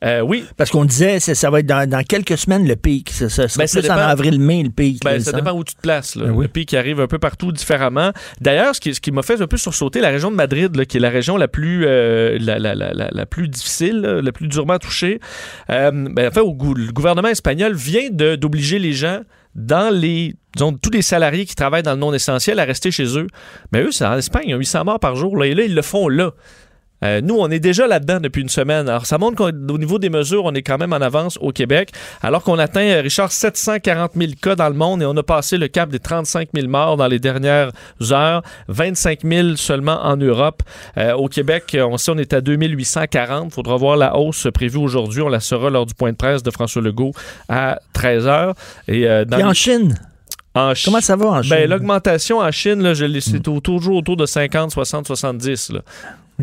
Euh, 0.04 0.20
oui. 0.20 0.44
Parce 0.56 0.70
qu'on 0.70 0.84
disait, 0.84 1.20
ça, 1.20 1.34
ça 1.34 1.50
va 1.50 1.60
être 1.60 1.66
dans, 1.66 1.88
dans 1.88 2.02
quelques 2.22 2.38
semaines 2.38 2.66
le 2.66 2.76
pic. 2.76 3.10
Ça, 3.10 3.28
ça 3.28 3.46
ben, 3.56 3.66
plus 3.66 3.90
en 3.90 3.94
avril-mai 3.94 4.62
le 4.64 4.70
pic. 4.70 5.02
Ben, 5.04 5.20
ça 5.20 5.32
dépend 5.32 5.52
où 5.52 5.64
tu 5.64 5.74
te 5.74 5.80
places. 5.80 6.16
Ben 6.16 6.38
le 6.38 6.48
pic 6.48 6.72
arrive 6.74 7.00
un 7.00 7.06
peu 7.06 7.18
partout 7.18 7.52
différemment. 7.52 8.12
D'ailleurs, 8.40 8.74
ce 8.74 8.80
qui, 8.80 8.94
ce 8.94 9.00
qui 9.00 9.12
m'a 9.12 9.22
fait 9.22 9.40
un 9.40 9.46
peu 9.46 9.56
sursauter, 9.56 10.00
la 10.00 10.10
région 10.10 10.30
de 10.30 10.36
Madrid, 10.36 10.74
là, 10.76 10.84
qui 10.84 10.96
est 10.96 11.00
la 11.00 11.10
région 11.10 11.36
la 11.36 11.48
plus, 11.48 11.84
euh, 11.86 12.38
la, 12.40 12.58
la, 12.58 12.74
la, 12.74 12.92
la, 12.92 13.26
plus 13.26 13.48
difficile, 13.48 14.00
la 14.00 14.32
plus 14.32 14.48
durement 14.48 14.78
touchée. 14.78 15.20
Euh, 15.70 15.90
ben, 15.90 16.28
en 16.28 16.30
fait, 16.30 16.40
au, 16.40 16.56
le 16.74 16.92
gouvernement 16.92 17.28
espagnol 17.28 17.74
vient 17.74 18.08
d'obliger 18.10 18.78
les 18.78 18.92
gens 18.92 19.20
dans 19.54 19.92
les 19.92 20.34
disons, 20.54 20.72
tous 20.72 20.90
les 20.90 21.02
salariés 21.02 21.46
qui 21.46 21.54
travaillent 21.54 21.82
dans 21.82 21.92
le 21.92 21.98
non 21.98 22.12
essentiel 22.12 22.58
à 22.58 22.64
rester 22.64 22.90
chez 22.90 23.16
eux. 23.16 23.26
Mais 23.72 23.82
eux, 23.82 23.92
c'est 23.92 24.04
en 24.04 24.16
Espagne, 24.16 24.44
ils 24.48 24.54
ont 24.54 24.58
800 24.58 24.84
morts 24.84 25.00
par 25.00 25.16
jour. 25.16 25.36
Là, 25.36 25.46
et 25.46 25.54
là, 25.54 25.64
ils 25.64 25.74
le 25.74 25.82
font 25.82 26.08
là. 26.08 26.32
Euh, 27.04 27.20
nous, 27.20 27.36
on 27.38 27.50
est 27.50 27.60
déjà 27.60 27.86
là-dedans 27.86 28.20
depuis 28.20 28.42
une 28.42 28.48
semaine. 28.48 28.88
Alors, 28.88 29.06
ça 29.06 29.18
montre 29.18 29.36
qu'au 29.36 29.78
niveau 29.78 29.98
des 29.98 30.10
mesures, 30.10 30.44
on 30.44 30.52
est 30.54 30.62
quand 30.62 30.78
même 30.78 30.92
en 30.92 30.96
avance 30.96 31.38
au 31.40 31.52
Québec, 31.52 31.90
alors 32.22 32.42
qu'on 32.42 32.58
atteint, 32.58 32.86
euh, 32.86 33.00
Richard, 33.00 33.32
740 33.32 34.12
000 34.16 34.32
cas 34.40 34.54
dans 34.54 34.68
le 34.68 34.74
monde 34.74 35.02
et 35.02 35.06
on 35.06 35.16
a 35.16 35.22
passé 35.22 35.56
le 35.56 35.68
cap 35.68 35.88
des 35.88 35.98
35 35.98 36.50
000 36.54 36.68
morts 36.68 36.96
dans 36.96 37.06
les 37.06 37.18
dernières 37.18 37.72
heures, 38.10 38.42
25 38.68 39.20
000 39.24 39.56
seulement 39.56 40.00
en 40.04 40.16
Europe. 40.16 40.62
Euh, 40.98 41.12
au 41.14 41.28
Québec, 41.28 41.76
on 41.80 41.96
sait 41.96 42.10
on 42.12 42.18
est 42.18 42.32
à 42.32 42.40
2840. 42.40 43.46
Il 43.46 43.54
faudra 43.54 43.76
voir 43.76 43.96
la 43.96 44.16
hausse 44.16 44.48
prévue 44.52 44.78
aujourd'hui. 44.78 45.22
On 45.22 45.28
la 45.28 45.40
sera 45.40 45.70
lors 45.70 45.86
du 45.86 45.94
point 45.94 46.12
de 46.12 46.16
presse 46.16 46.42
de 46.42 46.50
François 46.50 46.82
Legault 46.82 47.12
à 47.48 47.78
13 47.92 48.26
h. 48.26 48.54
Et, 48.88 49.08
en 49.10 49.52
Chine? 49.52 49.94
En 50.54 50.72
Comment 50.84 51.00
ça 51.00 51.14
va 51.14 51.26
en 51.26 51.34
ben, 51.36 51.42
Chine? 51.42 51.64
L'augmentation 51.66 52.38
en 52.38 52.50
Chine, 52.50 52.82
là, 52.82 52.92
c'est 53.20 53.40
toujours 53.40 53.96
autour 53.96 54.16
de 54.16 54.26
50, 54.26 54.72
60, 54.72 55.06
70. 55.06 55.72
Là. 55.72 55.80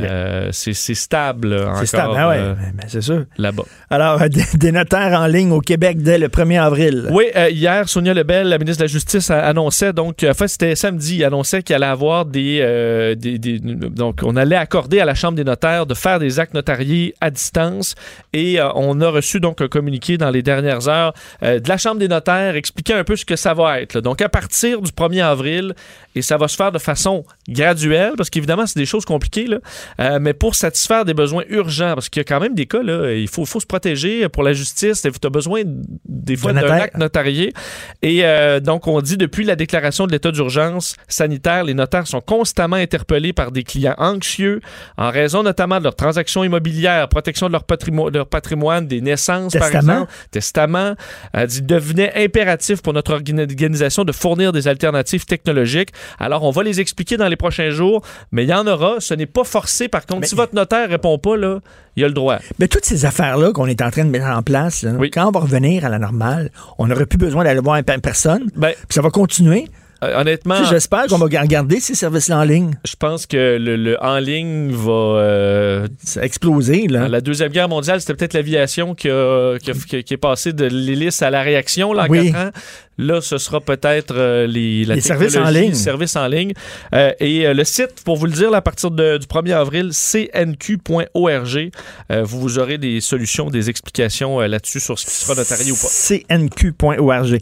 Euh, 0.04 0.50
c'est 0.52 0.74
stable 0.74 1.54
encore. 1.54 1.78
C'est 1.80 1.86
stable, 1.88 2.14
ah 2.18 2.30
ouais, 2.30 2.38
euh, 2.38 2.56
c'est 2.88 3.02
sûr. 3.02 3.26
Là-bas. 3.38 3.64
Alors, 3.90 4.22
des, 4.54 4.72
notaires 4.72 5.20
en 5.20 5.28
ligne 5.28 5.52
au 5.52 5.62
Québec 5.62 6.02
dès 6.02 6.18
le 6.18 6.28
1er 6.28 6.62
avril. 6.62 7.08
Oui, 7.12 7.26
euh, 7.36 7.50
hier, 7.50 7.88
Sonia 7.88 8.14
Lebel, 8.14 8.48
la 8.50 8.58
ministre 8.58 8.80
de 8.82 8.86
la 8.86 8.92
Justice, 8.92 9.30
annonçait, 9.32 9.94
donc, 9.94 10.26
enfin, 10.30 10.48
c'était 10.48 10.76
samedi, 10.76 11.24
annonçait 11.24 11.64
qu'il 11.64 11.76
allait 11.76 11.86
avoir 11.86 12.26
des, 12.26 13.16
des, 13.18 13.60
Donc, 13.60 14.22
on 14.24 14.36
allait 14.36 14.56
accorder 14.56 15.00
à 15.00 15.06
la 15.06 15.16
Chambre 15.16 15.36
des 15.36 15.44
notaires 15.44 15.86
de 15.86 15.94
faire 15.94 16.20
des 16.20 16.40
actes 16.40 16.54
notariés 16.54 17.14
à 17.22 17.30
distance. 17.30 17.96
Et 18.34 18.60
on 18.76 19.02
a 19.02 19.10
reçu, 19.10 19.40
donc, 19.40 19.62
un 19.62 19.68
communiqué 19.68 20.18
dans 20.18 20.30
les 20.30 20.42
dernières 20.42 20.88
heures 20.88 21.14
de 21.42 21.68
la 21.68 21.78
Chambre 21.78 22.00
des 22.00 22.08
notaires 22.08 22.56
expliquant 22.56 22.96
un 22.96 23.04
peu 23.04 23.16
ce 23.16 23.26
que 23.26 23.36
ça 23.36 23.54
va 23.54 23.82
être. 23.82 24.02
Donc, 24.02 24.22
à 24.22 24.30
partir 24.30 24.82
du 24.82 24.92
1er 24.92 25.24
avril, 25.24 25.74
et 26.18 26.22
ça 26.22 26.38
va 26.38 26.48
se 26.48 26.56
faire 26.56 26.72
de 26.72 26.80
façon 26.80 27.24
graduelle, 27.48 28.14
parce 28.18 28.30
qu'évidemment, 28.30 28.66
c'est 28.66 28.80
des 28.80 28.86
choses 28.86 29.06
compliquées, 29.06 29.46
là. 29.46 29.60
Euh, 30.00 30.20
mais 30.20 30.34
pour 30.34 30.56
satisfaire 30.56 31.06
des 31.06 31.14
besoins 31.14 31.44
urgents, 31.50 31.94
parce 31.94 32.10
qu'il 32.10 32.20
y 32.20 32.22
a 32.22 32.24
quand 32.24 32.40
même 32.40 32.56
des 32.56 32.66
cas, 32.66 32.82
là, 32.82 33.14
il 33.14 33.28
faut, 33.28 33.46
faut 33.46 33.60
se 33.60 33.66
protéger 33.66 34.28
pour 34.30 34.44
la 34.44 34.54
justice, 34.54 35.02
tu 35.02 35.10
as 35.28 35.30
besoin 35.30 35.62
des 36.06 36.36
fois 36.36 36.54
d'un 36.54 36.70
acte 36.70 36.98
notarié. 36.98 37.54
Et 38.02 38.24
euh, 38.24 38.60
donc, 38.60 38.88
on 38.88 39.00
dit 39.02 39.18
depuis 39.18 39.44
la 39.44 39.56
déclaration 39.56 40.08
de 40.08 40.12
l'état 40.12 40.32
d'urgence 40.32 40.96
sanitaire, 41.08 41.64
les 41.64 41.74
notaires 41.74 42.08
sont 42.08 42.22
constamment 42.22 42.76
interpellés 42.76 43.34
par 43.34 43.52
des 43.52 43.64
clients 43.64 43.96
anxieux 43.98 44.62
en 44.98 45.12
raison 45.12 45.44
notamment 45.44 45.78
de 45.80 45.84
leurs 45.84 45.96
transactions 45.96 46.44
immobilières, 46.44 47.08
protection 47.10 47.48
de 47.48 47.52
leur, 47.52 47.64
patrimoine, 47.64 48.14
leur 48.14 48.28
patrimoine 48.28 48.88
des 48.88 49.02
naissances, 49.02 49.54
par 49.54 49.74
exemple, 49.74 50.12
testament. 50.32 50.96
Euh, 51.36 51.48
il 51.50 51.66
devenait 51.66 52.12
impératif 52.24 52.82
pour 52.82 52.94
notre 52.94 53.14
organisation 53.14 54.04
de 54.04 54.12
fournir 54.12 54.52
des 54.52 54.68
alternatives 54.68 55.26
technologiques. 55.26 55.90
Alors, 56.20 56.44
on 56.44 56.52
va 56.52 56.64
les 56.64 56.80
expliquer 56.80 57.18
dans 57.18 57.28
les 57.28 57.36
prochains 57.36 57.70
jours, 57.70 58.02
mais 58.32 58.44
il 58.44 58.50
y 58.50 58.54
en 58.54 58.68
aura. 58.68 58.96
Ce 59.00 59.14
n'est 59.14 59.26
pas 59.26 59.44
forcément 59.44 59.88
par 59.92 60.06
contre. 60.06 60.28
si 60.28 60.36
votre 60.36 60.56
notaire 60.56 60.90
répond 60.90 61.18
pas, 61.18 61.38
là, 61.38 61.60
il 61.96 62.04
a 62.04 62.08
le 62.08 62.14
droit. 62.14 62.38
Mais 62.60 62.68
toutes 62.68 62.86
ces 62.86 63.06
affaires-là 63.06 63.52
qu'on 63.52 63.68
est 63.68 63.82
en 63.82 63.92
train 63.92 64.06
de 64.06 64.10
mettre 64.10 64.26
en 64.26 64.42
place, 64.44 64.86
quand 65.12 65.28
on 65.28 65.32
va 65.32 65.40
revenir 65.40 65.86
à 65.86 65.90
la 65.90 66.00
normale, 66.00 66.52
on 66.78 66.88
n'aurait 66.88 67.06
plus 67.06 67.18
besoin 67.18 67.44
d'aller 67.44 67.60
voir 67.60 67.78
personne. 68.02 68.50
Ben, 68.56 68.74
puis 68.74 68.96
ça 68.96 69.02
va 69.02 69.10
continuer. 69.10 69.68
Euh, 70.04 70.22
honnêtement. 70.22 70.64
J'espère 70.66 71.08
qu'on 71.08 71.18
va 71.18 71.28
garder 71.28 71.80
ces 71.80 71.96
services-là 71.96 72.40
en 72.40 72.44
ligne. 72.44 72.76
Je 72.86 72.96
pense 72.96 73.26
que 73.26 73.58
le, 73.60 73.98
en 74.04 74.20
ligne 74.20 74.72
va 74.72 74.92
euh, 74.92 75.88
exploser. 76.22 76.88
Là. 76.88 77.08
La 77.08 77.22
Deuxième 77.22 77.52
Guerre 77.52 77.70
mondiale, 77.70 78.00
c'était 78.00 78.14
peut-être 78.14 78.34
l'aviation 78.34 78.94
qui, 78.94 79.10
qui, 79.10 80.14
est 80.14 80.18
passée 80.18 80.54
de 80.54 80.66
l'hélice 80.66 81.24
à 81.24 81.32
la 81.32 81.42
réaction 81.42 81.94
là, 81.94 82.06
en 82.08 82.14
ans. 82.14 82.52
Là, 82.98 83.22
ce 83.22 83.38
sera 83.38 83.62
peut-être 83.62 84.16
euh, 84.16 84.48
les, 84.48 84.84
les 84.86 85.02
services 85.02 85.36
en 85.38 85.50
ligne. 85.50 85.74
services 85.74 86.16
en 86.16 86.28
ligne. 86.28 86.54
Euh, 86.96 87.12
et 87.20 87.46
euh, 87.46 87.54
le 87.54 87.64
site, 87.64 88.04
pour 88.04 88.18
vous 88.18 88.26
le 88.26 88.32
dire, 88.32 88.54
à 88.54 88.62
partir 88.62 88.90
du 88.90 89.04
1er 89.04 89.54
avril, 89.54 89.92
cnq.org. 89.94 91.70
vous, 92.10 92.40
vous 92.40 92.60
aurez 92.60 92.78
des 92.78 93.00
solutions, 93.02 93.50
des 93.50 93.70
explications 93.70 94.40
là-dessus 94.40 94.80
sur 94.80 94.98
ce 94.98 95.06
qui 95.06 95.12
sera 95.12 95.36
notarié 95.36 95.72
ou 95.72 95.76
pas. 95.76 95.88
cnq.org. 95.88 97.40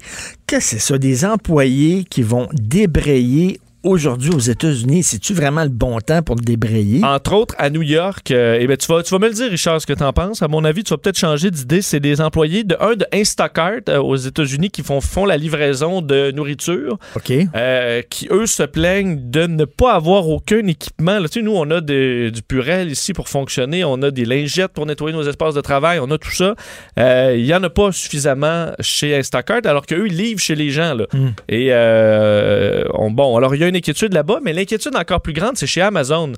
Qu'est-ce 0.47 0.60
que 0.60 0.60
c'est 0.60 0.80
ça? 0.80 0.97
Des 0.97 1.26
employés 1.26 2.03
qui 2.03 2.22
vont 2.22 2.49
débrayer 2.53 3.60
aujourd'hui 3.86 4.31
aux 4.31 4.39
États-Unis, 4.39 5.03
c'est-tu 5.03 5.33
vraiment 5.33 5.63
le 5.63 5.69
bon 5.69 5.99
temps 5.99 6.21
pour 6.21 6.36
débrayer? 6.36 7.03
Entre 7.03 7.33
autres, 7.33 7.55
à 7.57 7.69
New 7.69 7.83
York, 7.83 8.31
euh, 8.31 8.57
eh 8.59 8.67
ben, 8.67 8.75
tu, 8.75 8.88
vas, 8.88 9.03
tu 9.03 9.11
vas 9.11 9.19
me 9.19 9.27
le 9.27 9.33
dire, 9.33 9.49
Richard, 9.49 9.79
ce 9.79 9.86
que 9.86 9.93
tu 9.93 10.03
en 10.03 10.11
penses. 10.11 10.41
À 10.41 10.47
mon 10.47 10.65
avis, 10.65 10.83
tu 10.83 10.89
vas 10.89 10.97
peut-être 10.97 11.17
changer 11.17 11.51
d'idée. 11.51 11.81
C'est 11.81 11.99
des 11.99 12.19
employés 12.19 12.63
de 12.63 12.75
un 12.79 12.95
de 12.95 13.05
Instacart 13.13 13.81
euh, 13.88 13.99
aux 13.99 14.15
États-Unis 14.15 14.71
qui 14.71 14.81
font, 14.81 15.01
font 15.01 15.25
la 15.25 15.38
livraison 15.38 16.01
de 16.01 16.31
nourriture. 16.31 16.97
OK. 17.15 17.31
Euh, 17.55 18.01
qui, 18.09 18.27
eux, 18.31 18.47
se 18.47 18.63
plaignent 18.63 19.29
de 19.29 19.45
ne 19.45 19.65
pas 19.65 19.93
avoir 19.93 20.27
aucun 20.27 20.65
équipement. 20.65 21.19
Là, 21.19 21.27
tu 21.29 21.39
sais, 21.39 21.41
nous, 21.45 21.55
on 21.55 21.69
a 21.69 21.79
du 21.79 22.41
purel 22.47 22.91
ici 22.91 23.13
pour 23.13 23.29
fonctionner. 23.29 23.83
On 23.83 24.01
a 24.01 24.09
des 24.09 24.25
lingettes 24.25 24.73
pour 24.73 24.88
nettoyer 24.88 25.15
nos 25.15 25.23
espaces 25.23 25.53
de 25.53 25.61
travail. 25.61 25.99
On 26.01 26.09
a 26.09 26.17
tout 26.17 26.31
ça. 26.31 26.55
Il 26.97 27.43
n'y 27.43 27.53
en 27.53 27.63
a 27.63 27.69
pas 27.69 27.91
suffisamment 27.91 28.71
chez 28.79 29.15
Instacart, 29.15 29.61
alors 29.65 29.86
qu'eux, 29.86 30.07
ils 30.07 30.17
livrent 30.17 30.41
chez 30.41 30.55
les 30.55 30.71
gens. 30.71 30.95
Là. 30.95 31.05
Hmm. 31.13 31.29
Et, 31.49 31.71
on, 32.93 33.11
bon, 33.11 33.38
alors, 33.38 33.53
il 33.53 33.61
y 33.61 33.63
a 33.63 33.74
inquiétude 33.76 34.13
là-bas, 34.13 34.39
mais 34.43 34.53
l'inquiétude 34.53 34.95
encore 34.95 35.21
plus 35.21 35.34
grande, 35.34 35.57
c'est 35.57 35.67
chez 35.67 35.82
Amazon 35.82 36.34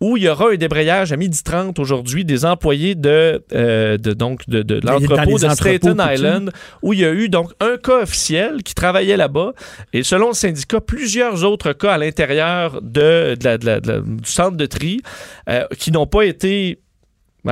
où 0.00 0.16
il 0.16 0.24
y 0.24 0.28
aura 0.28 0.50
un 0.50 0.56
débrayage 0.56 1.12
à 1.12 1.16
midi 1.16 1.42
30 1.42 1.78
aujourd'hui 1.78 2.24
des 2.24 2.44
employés 2.44 2.94
de, 2.94 3.42
euh, 3.54 3.96
de 3.96 4.12
donc 4.12 4.48
de, 4.48 4.62
de 4.62 4.80
l'entrepôt 4.84 5.38
de 5.38 5.48
Staten 5.48 6.02
Island 6.12 6.52
où 6.82 6.92
il 6.92 7.00
y 7.00 7.04
a 7.04 7.12
eu 7.12 7.28
donc 7.28 7.52
un 7.60 7.76
cas 7.78 8.02
officiel 8.02 8.62
qui 8.62 8.74
travaillait 8.74 9.16
là-bas. 9.16 9.52
Et 9.92 10.02
selon 10.02 10.28
le 10.28 10.34
syndicat 10.34 10.80
plusieurs 10.80 11.44
autres 11.44 11.72
cas 11.72 11.92
à 11.92 11.98
l'intérieur 11.98 12.80
de, 12.82 13.34
du 13.36 14.28
centre 14.30 14.56
de 14.56 14.66
tri 14.66 15.00
euh, 15.48 15.64
qui 15.78 15.92
n'ont 15.92 16.06
pas 16.06 16.24
été 16.24 16.78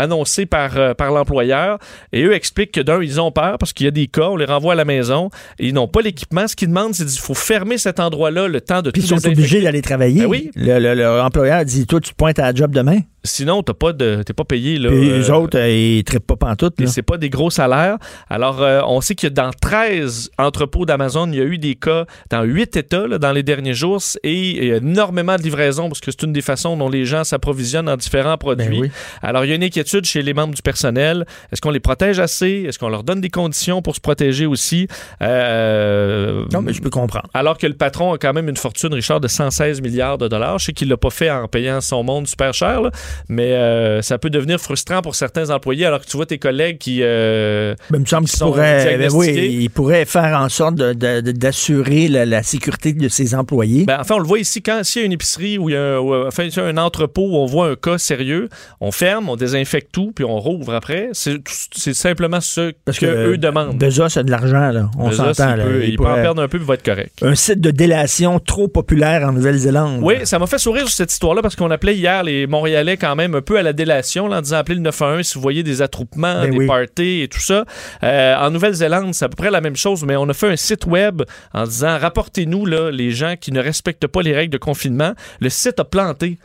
annoncé 0.00 0.46
par, 0.46 0.76
euh, 0.76 0.94
par 0.94 1.12
l'employeur. 1.12 1.78
Et 2.12 2.22
eux 2.24 2.34
expliquent 2.34 2.72
que 2.72 2.80
d'un, 2.80 3.02
ils 3.02 3.20
ont 3.20 3.30
peur 3.30 3.58
parce 3.58 3.72
qu'il 3.72 3.84
y 3.84 3.88
a 3.88 3.92
des 3.92 4.06
cas, 4.06 4.28
on 4.28 4.36
les 4.36 4.44
renvoie 4.44 4.72
à 4.72 4.76
la 4.76 4.84
maison 4.84 5.30
et 5.58 5.68
ils 5.68 5.74
n'ont 5.74 5.88
pas 5.88 6.00
l'équipement. 6.02 6.46
Ce 6.48 6.56
qu'ils 6.56 6.68
demandent, 6.68 6.94
c'est 6.94 7.06
qu'il 7.06 7.20
faut 7.20 7.34
fermer 7.34 7.78
cet 7.78 8.00
endroit-là 8.00 8.48
le 8.48 8.60
temps 8.60 8.82
de 8.82 8.90
Puis 8.90 9.02
ils 9.02 9.08
sont 9.08 9.26
obligés 9.26 9.60
d'aller 9.60 9.82
travailler. 9.82 10.22
Ben 10.22 10.28
oui. 10.28 10.50
L'employeur 10.56 11.64
dit 11.64 11.86
Toi, 11.86 12.00
tu 12.00 12.10
te 12.10 12.16
pointes 12.16 12.38
à 12.38 12.42
la 12.42 12.54
job 12.54 12.72
demain. 12.72 13.00
Sinon, 13.26 13.62
t'as 13.62 13.72
pas 13.72 13.92
de, 13.92 14.22
t'es 14.22 14.34
pas 14.34 14.44
payé. 14.44 14.78
Là, 14.78 14.90
Puis 14.90 15.08
les 15.08 15.30
euh, 15.30 15.34
autres, 15.34 15.58
euh, 15.58 15.70
ils 15.70 16.04
trippent 16.04 16.26
pas 16.26 16.36
pantoute. 16.36 16.78
Et 16.80 16.86
c'est 16.86 17.02
pas 17.02 17.16
des 17.16 17.30
gros 17.30 17.50
salaires. 17.50 17.96
Alors, 18.28 18.60
on 18.86 19.00
sait 19.00 19.14
que 19.14 19.26
dans 19.26 19.50
13 19.50 20.30
entrepôts 20.38 20.84
d'Amazon, 20.84 21.28
il 21.28 21.38
y 21.38 21.40
a 21.40 21.44
eu 21.44 21.58
des 21.58 21.74
cas 21.74 22.04
dans 22.30 22.42
8 22.42 22.76
États 22.76 23.08
dans 23.18 23.32
les 23.32 23.42
derniers 23.42 23.74
jours 23.74 24.02
et 24.22 24.50
il 24.50 24.64
y 24.64 24.72
a 24.72 24.76
énormément 24.76 25.36
de 25.36 25.42
livraisons 25.42 25.88
parce 25.88 26.00
que 26.00 26.10
c'est 26.10 26.22
une 26.22 26.32
des 26.32 26.42
façons 26.42 26.76
dont 26.76 26.88
les 26.88 27.06
gens 27.06 27.24
s'approvisionnent 27.24 27.88
en 27.88 27.96
différents 27.96 28.36
produits. 28.36 28.80
Ben 28.80 28.90
Alors, 29.22 29.44
il 29.44 29.48
y 29.48 29.52
a 29.52 29.54
une 29.54 29.64
inquiétude 29.64 30.04
chez 30.04 30.22
les 30.22 30.34
membres 30.34 30.54
du 30.54 30.62
personnel. 30.62 31.24
Est-ce 31.50 31.60
qu'on 31.60 31.70
les 31.70 31.80
protège 31.80 32.18
assez? 32.18 32.64
Est-ce 32.68 32.78
qu'on 32.78 32.88
leur 32.88 33.04
donne 33.04 33.20
des 33.20 33.30
conditions 33.30 33.82
pour 33.82 33.94
se 33.94 34.00
protéger 34.00 34.46
aussi? 34.46 34.86
Euh, 35.22 36.44
non, 36.52 36.62
mais 36.62 36.72
je 36.72 36.82
peux 36.82 36.90
comprendre. 36.90 37.28
Alors 37.32 37.58
que 37.58 37.66
le 37.66 37.74
patron 37.74 38.12
a 38.12 38.18
quand 38.18 38.32
même 38.32 38.48
une 38.48 38.56
fortune, 38.56 38.92
Richard, 38.92 39.20
de 39.20 39.28
116 39.28 39.80
milliards 39.80 40.18
de 40.18 40.28
dollars. 40.28 40.58
Je 40.58 40.66
sais 40.66 40.72
qu'il 40.72 40.88
l'a 40.88 40.96
pas 40.96 41.10
fait 41.10 41.30
en 41.30 41.48
payant 41.48 41.80
son 41.80 42.02
monde 42.02 42.26
super 42.26 42.52
cher, 42.52 42.82
mais 43.28 43.52
euh, 43.52 44.02
ça 44.02 44.18
peut 44.18 44.30
devenir 44.30 44.58
frustrant 44.58 45.02
pour 45.02 45.14
certains 45.14 45.50
employés 45.50 45.86
alors 45.86 46.00
que 46.00 46.06
tu 46.06 46.16
vois 46.16 46.26
tes 46.26 46.38
collègues 46.38 46.78
qui. 46.78 47.00
Euh, 47.02 47.74
ben, 47.90 47.98
il 47.98 48.00
me 48.00 48.06
semble 48.06 48.28
qu'ils 48.28 48.38
pourraient, 48.38 48.98
ben 48.98 49.10
oui, 49.12 49.58
ils 49.62 49.70
pourraient 49.70 50.04
faire 50.04 50.38
en 50.38 50.48
sorte 50.48 50.76
d'assurer 50.76 52.08
la, 52.08 52.42
sécurité 52.42 52.92
de 52.92 53.08
ses 53.08 53.34
employés. 53.34 53.84
Ben, 53.84 53.98
enfin, 54.00 54.16
on 54.16 54.18
le 54.18 54.26
voit 54.26 54.38
ici, 54.38 54.62
quand 54.62 54.82
s'il 54.84 55.02
y 55.02 55.04
a 55.04 55.06
une 55.06 55.12
épicerie 55.12 55.58
ou 55.58 55.70
il 55.70 55.72
y 55.72 55.76
a 55.76 55.96
un, 55.96 56.26
enfin, 56.26 56.44
il 56.44 56.54
y 56.54 56.60
a 56.60 56.64
un 56.64 56.76
entrepôt 56.76 57.22
où 57.22 57.36
on 57.36 57.46
voit 57.46 57.68
un 57.70 57.76
cas 57.76 57.98
sérieux, 57.98 58.48
on 58.80 58.92
ferme, 58.92 59.28
on 59.28 59.36
désinfecte 59.36 59.90
tout, 59.92 60.12
puis 60.14 60.24
on 60.24 60.38
rouvre 60.38 60.74
après. 60.74 61.10
C'est 61.12 61.94
simplement 61.94 62.40
ce 62.40 62.72
Parce 62.84 62.98
que, 62.98 63.06
eux 63.06 63.38
demandent. 63.38 63.78
Déjà, 63.78 64.08
c'est 64.08 64.24
de 64.24 64.30
l'argent, 64.30 64.70
là. 64.70 64.90
On 64.98 65.10
s'entend. 65.10 65.56
Il, 65.56 65.90
il, 65.90 65.96
peut, 65.96 66.06
en 66.06 66.14
perdre 66.14 66.42
un 66.42 66.48
peu, 66.48 66.58
puis 66.58 66.66
va 66.66 66.74
être 66.74 66.84
correct. 66.84 67.12
Un 67.22 67.34
site 67.34 67.60
de 67.60 67.70
délation 67.70 68.38
trop 68.40 68.68
populaire 68.68 69.26
en 69.28 69.32
Nouvelle-Zélande. 69.32 70.00
Oui, 70.02 70.14
ça 70.24 70.38
m'a 70.38 70.46
fait 70.46 70.58
sourire 70.58 70.88
cette 70.88 71.12
histoire-là 71.12 71.42
parce 71.42 71.56
qu'on 71.56 71.70
appelait 71.70 71.94
hier 71.94 72.22
les 72.22 72.46
Montréalais 72.46 72.96
quand 73.04 73.16
même 73.16 73.34
un 73.34 73.42
peu 73.42 73.58
à 73.58 73.62
la 73.62 73.74
délation, 73.74 74.30
en 74.30 74.40
disant 74.40 74.56
appelez 74.56 74.76
le 74.76 74.80
911 74.80 75.26
si 75.26 75.34
vous 75.34 75.42
voyez 75.42 75.62
des 75.62 75.82
attroupements, 75.82 76.40
ben 76.40 76.58
des 76.58 76.66
parties 76.66 77.20
et 77.20 77.28
tout 77.28 77.40
ça. 77.40 77.66
Euh, 78.02 78.34
en 78.36 78.50
Nouvelle-Zélande, 78.50 79.12
c'est 79.12 79.26
à 79.26 79.28
peu 79.28 79.36
près 79.36 79.50
la 79.50 79.60
même 79.60 79.76
chose, 79.76 80.04
mais 80.04 80.16
on 80.16 80.26
a 80.30 80.32
fait 80.32 80.48
un 80.48 80.56
site 80.56 80.86
web 80.86 81.22
en 81.52 81.64
disant 81.64 81.98
rapportez-nous 81.98 82.64
les 82.64 83.10
gens 83.10 83.34
qui 83.38 83.52
ne 83.52 83.60
respectent 83.60 84.06
pas 84.06 84.22
les 84.22 84.32
règles 84.32 84.54
de 84.54 84.58
confinement. 84.58 85.12
Le 85.40 85.50
site 85.50 85.80
a 85.80 85.84
planté 85.84 86.38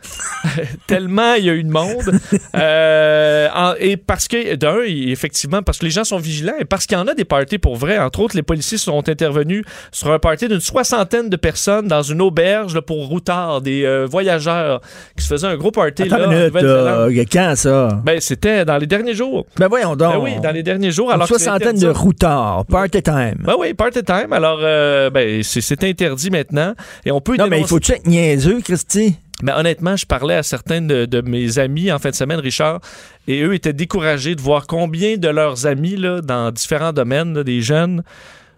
tellement 0.86 1.32
il 1.34 1.46
y 1.46 1.50
a 1.50 1.54
eu 1.54 1.64
de 1.64 1.70
monde. 1.70 2.20
Euh, 2.54 3.74
et 3.78 3.96
parce 3.96 4.28
que, 4.28 4.54
d'un, 4.56 4.82
effectivement, 4.82 5.62
parce 5.62 5.78
que 5.78 5.86
les 5.86 5.90
gens 5.90 6.04
sont 6.04 6.18
vigilants 6.18 6.58
et 6.58 6.66
parce 6.66 6.84
qu'il 6.84 6.98
y 6.98 7.00
en 7.00 7.06
a 7.06 7.14
des 7.14 7.24
parties 7.24 7.58
pour 7.58 7.76
vrai. 7.76 7.98
Entre 7.98 8.20
autres, 8.20 8.36
les 8.36 8.42
policiers 8.42 8.76
sont 8.76 9.08
intervenus 9.08 9.64
sur 9.92 10.12
un 10.12 10.18
party 10.18 10.48
d'une 10.48 10.60
soixantaine 10.60 11.30
de 11.30 11.36
personnes 11.36 11.88
dans 11.88 12.02
une 12.02 12.20
auberge 12.20 12.80
pour 12.80 13.06
routards, 13.06 13.62
des 13.62 13.84
euh, 13.84 14.04
voyageurs 14.04 14.82
qui 15.16 15.24
se 15.24 15.28
faisaient 15.28 15.46
un 15.46 15.56
gros 15.56 15.70
party. 15.70 16.02
Attends 16.02 16.18
là, 16.18 16.49
euh, 16.56 17.24
quand 17.30 17.54
ça? 17.56 18.00
Ben, 18.04 18.20
c'était 18.20 18.64
dans 18.64 18.78
les 18.78 18.86
derniers 18.86 19.14
jours. 19.14 19.46
Ben 19.56 19.68
voyons 19.68 19.96
donc. 19.96 20.12
Ben 20.12 20.20
oui, 20.20 20.40
dans 20.42 20.50
les 20.50 20.62
derniers 20.62 20.90
jours. 20.90 21.12
Une 21.12 21.26
soixantaine 21.26 21.78
de 21.78 21.88
routards, 21.88 22.64
party 22.66 23.02
time. 23.02 23.38
Ben 23.44 23.54
oui, 23.58 23.74
party 23.74 24.02
time. 24.02 24.32
Alors, 24.32 24.58
euh, 24.62 25.10
ben, 25.10 25.42
c'est 25.42 25.84
interdit 25.84 26.30
maintenant. 26.30 26.74
Et 27.04 27.10
on 27.10 27.20
peut 27.20 27.36
Non, 27.36 27.48
mais 27.48 27.60
il 27.60 27.66
faut-tu 27.66 27.92
être 27.92 28.06
niaiseux, 28.06 28.60
Christy? 28.60 29.16
Mais 29.42 29.52
honnêtement, 29.52 29.96
je 29.96 30.06
parlais 30.06 30.34
à 30.34 30.42
certains 30.42 30.82
de, 30.82 31.22
mes 31.22 31.58
amis 31.58 31.90
en 31.90 31.98
fin 31.98 32.10
de 32.10 32.14
semaine, 32.14 32.40
Richard, 32.40 32.80
et 33.26 33.42
eux 33.42 33.54
étaient 33.54 33.72
découragés 33.72 34.34
de 34.34 34.40
voir 34.40 34.66
combien 34.66 35.16
de 35.16 35.28
leurs 35.28 35.66
amis 35.66 35.96
là, 35.96 36.20
dans 36.20 36.50
différents 36.50 36.92
domaines, 36.92 37.42
des 37.42 37.62
jeunes, 37.62 38.02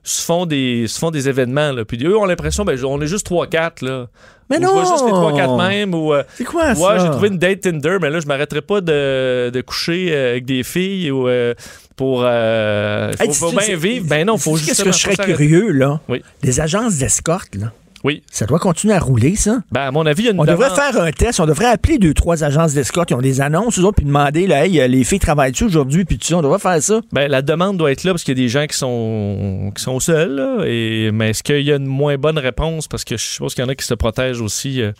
se 0.03 0.23
font 0.23 0.47
des, 0.47 0.87
se 0.89 0.99
font 0.99 1.11
des 1.11 1.29
événements. 1.29 1.73
Là. 1.73 1.85
Puis 1.85 2.05
eux 2.05 2.17
ont 2.17 2.25
l'impression, 2.25 2.65
ben, 2.65 2.79
on 2.85 3.01
est 3.01 3.07
juste 3.07 3.31
3-4. 3.31 3.85
Là. 3.85 4.09
Mais 4.51 4.59
non! 4.59 4.85
Je 4.85 4.91
juste 4.91 5.05
les 5.07 5.13
3-4 5.13 5.69
même. 5.69 5.95
Ou, 5.95 6.13
euh, 6.13 6.23
c'est 6.35 6.45
quoi 6.45 6.75
ça? 6.75 6.81
Ouais, 6.81 7.01
j'ai 7.01 7.11
trouvé 7.11 7.29
une 7.29 7.39
date 7.39 7.61
Tinder, 7.61 7.99
mais 8.01 8.11
là, 8.11 8.21
je 8.21 8.27
m'arrêterai 8.27 8.61
pas 8.61 8.81
de, 8.81 9.51
de, 9.51 9.61
coucher 9.61 10.09
euh, 10.11 10.31
avec 10.33 10.45
des 10.45 10.63
filles 10.63 11.11
ou 11.11 11.29
euh, 11.29 11.55
pour. 11.97 12.23
Euh, 12.25 13.13
faut, 13.33 13.51
bien 13.53 13.77
vivre. 13.77 14.07
Ben 14.07 14.27
non, 14.27 14.37
faut 14.37 14.57
juste. 14.57 14.69
Qu'est-ce 14.69 14.85
que 14.85 14.93
je 14.93 14.99
serais 14.99 15.17
curieux, 15.17 15.71
là? 15.71 16.01
Oui. 16.09 16.23
Les 16.43 16.61
agences 16.61 16.97
d'escorte, 16.97 17.55
là. 17.55 17.73
Oui. 18.05 18.23
Ça 18.31 18.47
doit 18.47 18.59
continuer 18.59 18.95
à 18.95 18.99
rouler, 18.99 19.37
ça? 19.37 19.59
Ben, 19.71 19.83
à 19.83 19.91
mon 19.91 20.05
avis, 20.07 20.23
il 20.23 20.27
y 20.27 20.29
a 20.29 20.33
une 20.33 20.41
On 20.41 20.45
devrait 20.45 20.71
faire 20.71 21.01
un 21.01 21.11
test. 21.13 21.41
On 21.41 21.47
devrait 21.47 21.67
appeler 21.67 21.99
deux, 21.99 22.15
trois 22.15 22.43
agences 22.43 22.75
d'escorte 22.75 23.09
qui 23.09 23.15
ont 23.15 23.21
des 23.21 23.41
annonces, 23.41 23.79
eux 23.79 23.85
autres, 23.85 23.97
puis 23.97 24.07
demander, 24.07 24.47
là, 24.47 24.67
hey, 24.67 24.89
les 24.89 25.05
filles 25.05 25.21
travaillent-tu 25.21 25.65
aujourd'hui, 25.65 26.05
puis 26.05 26.19
ça? 26.21 26.37
On 26.37 26.43
devrait 26.43 26.59
faire 26.59 26.83
ça. 26.83 27.01
Ben, 27.13 27.31
la 27.31 27.43
demande 27.43 27.77
doit 27.77 27.93
être 27.93 28.05
là 28.05 28.13
parce 28.13 28.25
qu'il 28.25 28.37
y 28.37 28.41
a 28.41 28.43
des 28.43 28.49
gens 28.49 28.67
qui 28.67 28.77
sont, 28.77 29.73
qui 29.77 29.83
sont 29.83 30.01
seuls, 30.01 30.35
là, 30.35 30.65
et, 30.67 31.11
mais 31.13 31.31
est-ce 31.31 31.43
qu'il 31.43 31.63
y 31.63 31.73
a 31.73 31.77
une 31.77 31.87
moins 31.87 32.17
bonne 32.17 32.39
réponse? 32.39 32.89
Parce 32.89 33.05
que 33.05 33.17
je 33.17 33.25
suppose 33.25 33.55
qu'il 33.55 33.63
y 33.63 33.67
en 33.67 33.71
a 33.71 33.75
qui 33.75 33.87
se 33.87 33.95
protègent 33.95 34.41
aussi 34.41 34.83
euh, 34.83 34.93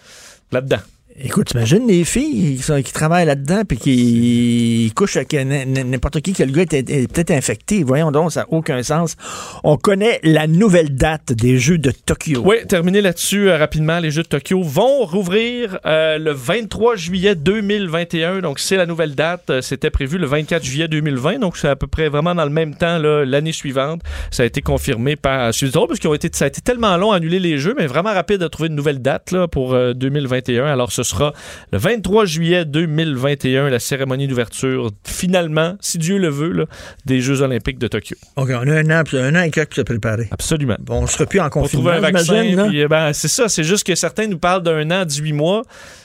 là-dedans. 0.53 0.79
Écoute, 1.21 1.49
t'imagines 1.49 1.87
les 1.87 2.05
filles 2.05 2.59
qui, 2.85 2.93
travaillent 2.93 3.27
là-dedans 3.27 3.63
puis 3.69 3.77
qui 3.77 4.93
couchent 4.97 5.17
avec 5.17 5.35
n'importe 5.35 6.23
qui, 6.23 6.33
que 6.33 6.43
le 6.43 6.53
gars 6.53 6.63
est, 6.63 7.13
peut-être 7.13 7.33
infecté. 7.33 7.85
Voyons 7.85 8.11
donc, 8.11 8.33
ça 8.33 8.41
n'a 8.41 8.47
aucun 8.51 8.83
sens. 8.83 9.17
On 9.63 9.77
connaît 9.77 10.21
la 10.23 10.47
nouvelle 10.47 10.95
date 10.95 11.33
des 11.33 11.59
Jeux 11.59 11.77
de 11.77 11.91
Tokyo. 11.91 12.43
Oui, 12.45 12.67
terminer 12.67 13.03
là-dessus 13.03 13.51
euh, 13.51 13.59
rapidement. 13.59 13.99
Les 13.99 14.11
Jeux 14.11 14.23
de 14.23 14.29
Tokyo 14.29 14.63
vont 14.63 15.05
rouvrir 15.05 15.79
euh, 15.85 16.17
le 16.17 16.33
23 16.33 16.97
juillet 16.97 17.35
2021. 17.35 18.41
Donc, 18.41 18.59
c'est 18.59 18.77
la 18.77 18.87
nouvelle 18.87 19.15
date. 19.15 19.51
Euh, 19.51 19.61
c'était 19.61 19.91
prévu 19.91 20.17
le 20.17 20.27
24 20.27 20.65
juillet 20.65 20.89
2020. 20.89 21.41
Donc, 21.41 21.59
c'est 21.59 21.69
à 21.69 21.77
peu 21.77 21.89
près 21.89 22.09
vraiment 22.09 22.35
dans 22.35 22.45
le 22.45 22.51
même 22.51 22.75
temps 22.75 22.99
l'année 22.99 23.53
suivante. 23.53 24.01
Ça 24.31 24.45
a 24.45 24.47
été 24.47 24.63
confirmé 24.63 25.17
par... 25.17 25.53
C'est 25.53 25.69
drôle 25.69 25.89
parce 25.89 26.01
que 26.01 26.09
ça 26.33 26.47
a 26.47 26.49
été 26.49 26.61
tellement 26.63 26.97
long 26.97 27.13
à 27.13 27.17
annuler 27.17 27.39
les 27.39 27.59
Jeux, 27.59 27.75
mais 27.77 27.87
vraiment 27.87 28.15
rapide 28.15 28.39
de 28.39 28.49
trouver 28.49 28.71
une 28.71 28.77
nouvelle 28.77 29.03
date 29.03 29.31
là, 29.31 29.47
pour 29.47 29.77
2021. 29.95 30.67
Alors, 30.67 30.91
ce 30.91 31.03
sera 31.13 31.33
le 31.73 31.79
23 31.79 32.25
juillet 32.25 32.65
2021, 32.65 33.71
la 33.71 33.79
cérémonie 33.79 34.27
d'ouverture, 34.27 34.91
finalement, 35.05 35.77
si 35.81 35.99
Dieu 35.99 36.19
le 36.19 36.29
veut, 36.29 36.67
des 37.07 37.21
Jeux 37.21 37.43
olympiques 37.43 37.79
de 37.79 37.89
Tokyo. 37.89 38.17
OK, 38.37 38.51
on 38.51 38.69
a 38.69 38.75
un 38.75 38.91
an, 38.91 39.05
un 39.13 39.35
an 39.35 39.43
et 39.43 39.51
quelques 39.51 39.73
pour 39.73 39.77
se 39.77 39.83
préparer. 39.83 40.29
Absolument. 40.31 40.77
Bon, 40.81 40.99
on 40.99 41.03
ne 41.03 41.07
sera 41.07 41.27
plus 41.27 41.41
en 41.41 41.49
confinement, 41.49 41.91
un 41.91 42.01
vaccin, 42.01 42.43
eh 42.73 42.89
ben, 42.89 43.13
c'est 43.13 43.29
ça, 43.29 43.49
c'est 43.49 43.65
juste 43.65 43.87
que 43.87 43.95
certains 43.95 44.27
nous 44.27 44.39
parlent 44.39 44.63
d'un 44.63 44.91
an, 44.91 45.05
18 45.05 45.33
mois. 45.33 45.63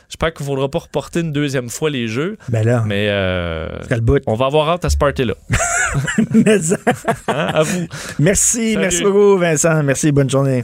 J'espère 0.10 0.34
qu'il 0.34 0.45
ne 0.45 0.51
faudra 0.51 0.70
pas 0.70 0.80
reporter 0.80 1.20
une 1.20 1.34
deuxième 1.34 1.70
fois 1.70 1.89
les 1.89 2.08
jeux. 2.08 2.38
Ben 2.47 2.66
là. 2.66 2.84
Mais 2.86 3.08
euh, 3.10 3.68
on 4.26 4.36
va 4.36 4.45
avoir 4.45 4.70
hâte 4.70 4.86
à 4.86 4.89
ce 4.89 4.95
party-là. 4.95 5.34
hein? 7.28 7.47
À 7.53 7.64
vous. 7.64 7.88
Merci, 8.20 8.78
merci 8.78 9.03
beaucoup, 9.03 9.38
Vincent. 9.38 9.84
Merci, 9.84 10.14
bonne 10.14 10.30
journée. 10.30 10.64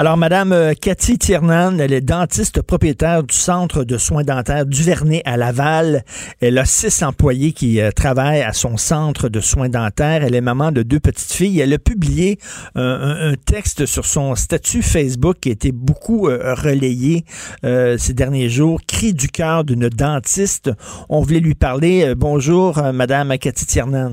Alors, 0.00 0.16
Madame 0.16 0.52
euh, 0.52 0.74
Cathy 0.80 1.18
Tiernan, 1.18 1.80
elle 1.80 1.92
est 1.92 2.00
dentiste 2.00 2.62
propriétaire 2.62 3.24
du 3.24 3.34
centre 3.34 3.82
de 3.82 3.98
soins 3.98 4.22
dentaires 4.22 4.64
du 4.64 4.84
Vernet 4.84 5.22
à 5.24 5.36
Laval. 5.36 6.04
Elle 6.40 6.58
a 6.58 6.64
six 6.66 7.02
employés 7.02 7.50
qui 7.50 7.80
euh, 7.80 7.90
travaillent 7.90 8.42
à 8.42 8.52
son 8.52 8.76
centre 8.76 9.28
de 9.28 9.40
soins 9.40 9.68
dentaires. 9.68 10.22
Elle 10.22 10.36
est 10.36 10.40
maman 10.40 10.70
de 10.70 10.84
deux 10.84 11.00
petites 11.00 11.32
filles. 11.32 11.58
Elle 11.58 11.72
a 11.72 11.80
publié 11.80 12.38
un, 12.76 13.34
texte 13.44 13.86
sur 13.86 14.06
son 14.06 14.36
statut 14.36 14.82
Facebook 14.82 15.38
qui 15.40 15.48
a 15.48 15.52
été 15.52 15.72
beaucoup 15.72 16.28
euh, 16.28 16.54
relayé 16.54 17.24
ces 17.64 18.14
derniers 18.14 18.48
jours. 18.48 18.80
Cri 18.86 19.14
du 19.14 19.26
cœur 19.26 19.64
d'une 19.64 19.88
dentiste. 19.88 20.70
On 21.08 21.22
voulait 21.22 21.40
lui 21.40 21.56
parler. 21.56 22.14
bonjour, 22.14 22.80
Madame 22.92 23.36
Cathy 23.38 23.66
Tiernan. 23.66 24.12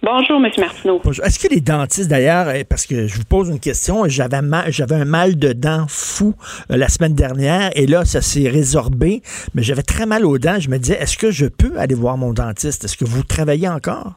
Bonjour, 0.00 0.36
M. 0.36 0.48
Martineau. 0.58 1.00
Est-ce 1.24 1.40
que 1.40 1.52
les 1.52 1.60
dentistes, 1.60 2.08
d'ailleurs, 2.08 2.50
eh, 2.50 2.62
parce 2.62 2.86
que 2.86 3.08
je 3.08 3.16
vous 3.16 3.24
pose 3.28 3.48
une 3.48 3.58
question, 3.58 4.04
j'avais 4.06 4.38
j'avais 4.68 4.94
un 4.94 5.04
mal 5.04 5.36
de 5.36 5.52
dents 5.52 5.86
fou 5.88 6.34
euh, 6.70 6.76
la 6.76 6.88
semaine 6.88 7.14
dernière 7.14 7.70
et 7.74 7.86
là, 7.86 8.04
ça 8.04 8.20
s'est 8.20 8.48
résorbé, 8.48 9.22
mais 9.56 9.62
j'avais 9.62 9.82
très 9.82 10.06
mal 10.06 10.24
aux 10.24 10.38
dents. 10.38 10.60
Je 10.60 10.70
me 10.70 10.78
disais, 10.78 10.94
est-ce 10.94 11.18
que 11.18 11.32
je 11.32 11.46
peux 11.46 11.76
aller 11.78 11.96
voir 11.96 12.16
mon 12.16 12.32
dentiste? 12.32 12.84
Est-ce 12.84 12.96
que 12.96 13.04
vous 13.04 13.24
travaillez 13.24 13.68
encore? 13.68 14.12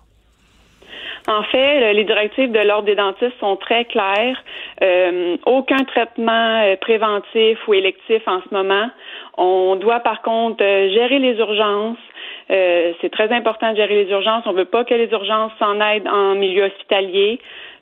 En 1.27 1.43
fait, 1.43 1.93
les 1.93 2.03
directives 2.03 2.51
de 2.51 2.59
l'Ordre 2.59 2.85
des 2.85 2.95
dentistes 2.95 3.39
sont 3.39 3.55
très 3.55 3.85
claires. 3.85 4.37
Euh, 4.83 5.37
aucun 5.45 5.83
traitement 5.83 6.61
euh, 6.63 6.75
préventif 6.77 7.57
ou 7.67 7.73
électif 7.73 8.21
en 8.27 8.41
ce 8.41 8.53
moment. 8.53 8.89
On 9.37 9.75
doit 9.75 9.99
par 9.99 10.21
contre 10.21 10.63
gérer 10.63 11.19
les 11.19 11.37
urgences, 11.37 11.97
euh, 12.49 12.93
c'est 13.01 13.11
très 13.11 13.31
important 13.31 13.71
de 13.71 13.77
gérer 13.77 14.03
les 14.03 14.11
urgences. 14.11 14.43
On 14.45 14.53
ne 14.53 14.57
veut 14.57 14.65
pas 14.65 14.83
que 14.83 14.93
les 14.93 15.09
urgences 15.11 15.51
s'en 15.59 15.79
aident 15.79 16.07
en 16.07 16.35
milieu 16.35 16.65
hospitalier. 16.65 17.39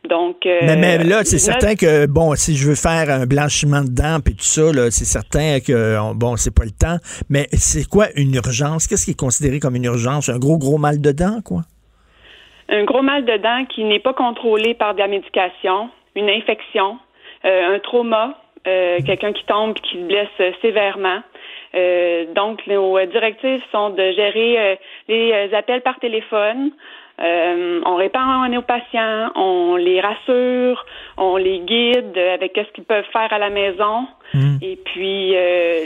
Donc, 0.07 0.45
euh, 0.45 0.60
mais, 0.62 0.97
là, 1.03 1.24
c'est 1.24 1.39
certain 1.39 1.76
que, 1.76 2.05
bon, 2.05 2.34
si 2.36 2.55
je 2.55 2.70
veux 2.70 2.76
faire 2.76 3.10
un 3.10 3.26
blanchiment 3.26 3.82
de 3.82 3.89
dents 3.89 4.20
et 4.20 4.32
tout 4.32 4.43
ça, 4.43 4.72
c'est 4.91 5.05
certain 5.05 5.60
que, 5.60 6.14
bon, 6.14 6.38
c'est 6.38 6.55
pas 6.55 6.64
le 6.64 6.72
temps. 6.72 6.97
Mais 7.30 7.47
c'est 7.51 7.88
quoi 7.88 8.05
une 8.16 8.34
urgence? 8.36 8.88
Qu'est-ce 8.88 9.05
qui 9.05 9.12
est 9.12 9.20
considéré 9.20 9.60
comme 9.60 9.76
une 9.76 9.86
urgence? 9.86 10.30
Un 10.30 10.39
gros, 10.39 10.57
gros 10.57 10.78
mal 10.78 11.01
de 11.01 11.12
dents, 11.12 11.41
quoi? 11.43 11.62
Un 12.70 12.86
gros 12.86 13.01
mal 13.01 13.26
de 13.26 13.38
dents 13.38 13.66
qui 13.66 13.84
n'est 13.84 13.99
pas 13.99 14.14
contrôlé 14.14 14.74
par 14.74 14.93
de 14.93 14.99
la 14.99 15.07
médication, 15.07 15.89
une 16.16 16.30
infection, 16.30 16.97
euh, 17.43 17.76
un 17.76 17.80
trauma, 17.80 18.38
quelqu'un 18.64 19.34
qui 19.34 19.43
tombe 19.45 19.72
et 19.76 19.80
qui 19.80 19.97
se 19.97 20.05
blesse 20.05 20.53
sévèrement. 20.62 21.22
Donc, 22.36 22.65
nos 22.67 23.05
directives 23.05 23.61
sont 23.72 23.91
de 23.91 24.11
gérer 24.11 24.80
les 25.07 25.53
appels 25.53 25.82
par 25.82 25.99
téléphone. 25.99 26.72
on 27.20 27.95
répond 27.95 28.20
à 28.20 28.49
nos 28.49 28.61
patients, 28.61 29.32
on 29.36 29.76
les 29.76 30.01
rassure, 30.01 30.86
on 31.17 31.38
les 31.38 31.59
guide 31.59 32.17
avec 32.17 32.53
ce 32.55 32.72
qu'ils 32.74 32.86
peuvent 32.86 33.05
faire 33.13 33.32
à 33.32 33.38
la 33.38 33.49
maison. 33.49 34.07
Mm. 34.34 34.57
Et 34.61 34.80
puis, 34.84 35.36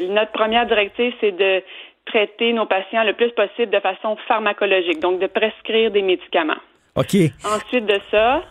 notre 0.10 0.32
première 0.32 0.66
directive, 0.66 1.14
c'est 1.20 1.32
de 1.32 1.62
traiter 2.06 2.54
nos 2.54 2.66
patients 2.66 3.04
le 3.04 3.14
plus 3.14 3.32
possible 3.32 3.72
de 3.72 3.80
façon 3.80 4.18
pharmacologique, 4.28 5.00
donc 5.00 5.20
de 5.20 5.28
prescrire 5.28 5.92
des 5.92 6.02
médicaments. 6.02 6.62
OK. 6.96 7.16
Ensuite 7.44 7.86
de 7.86 8.00
ça, 8.12 8.44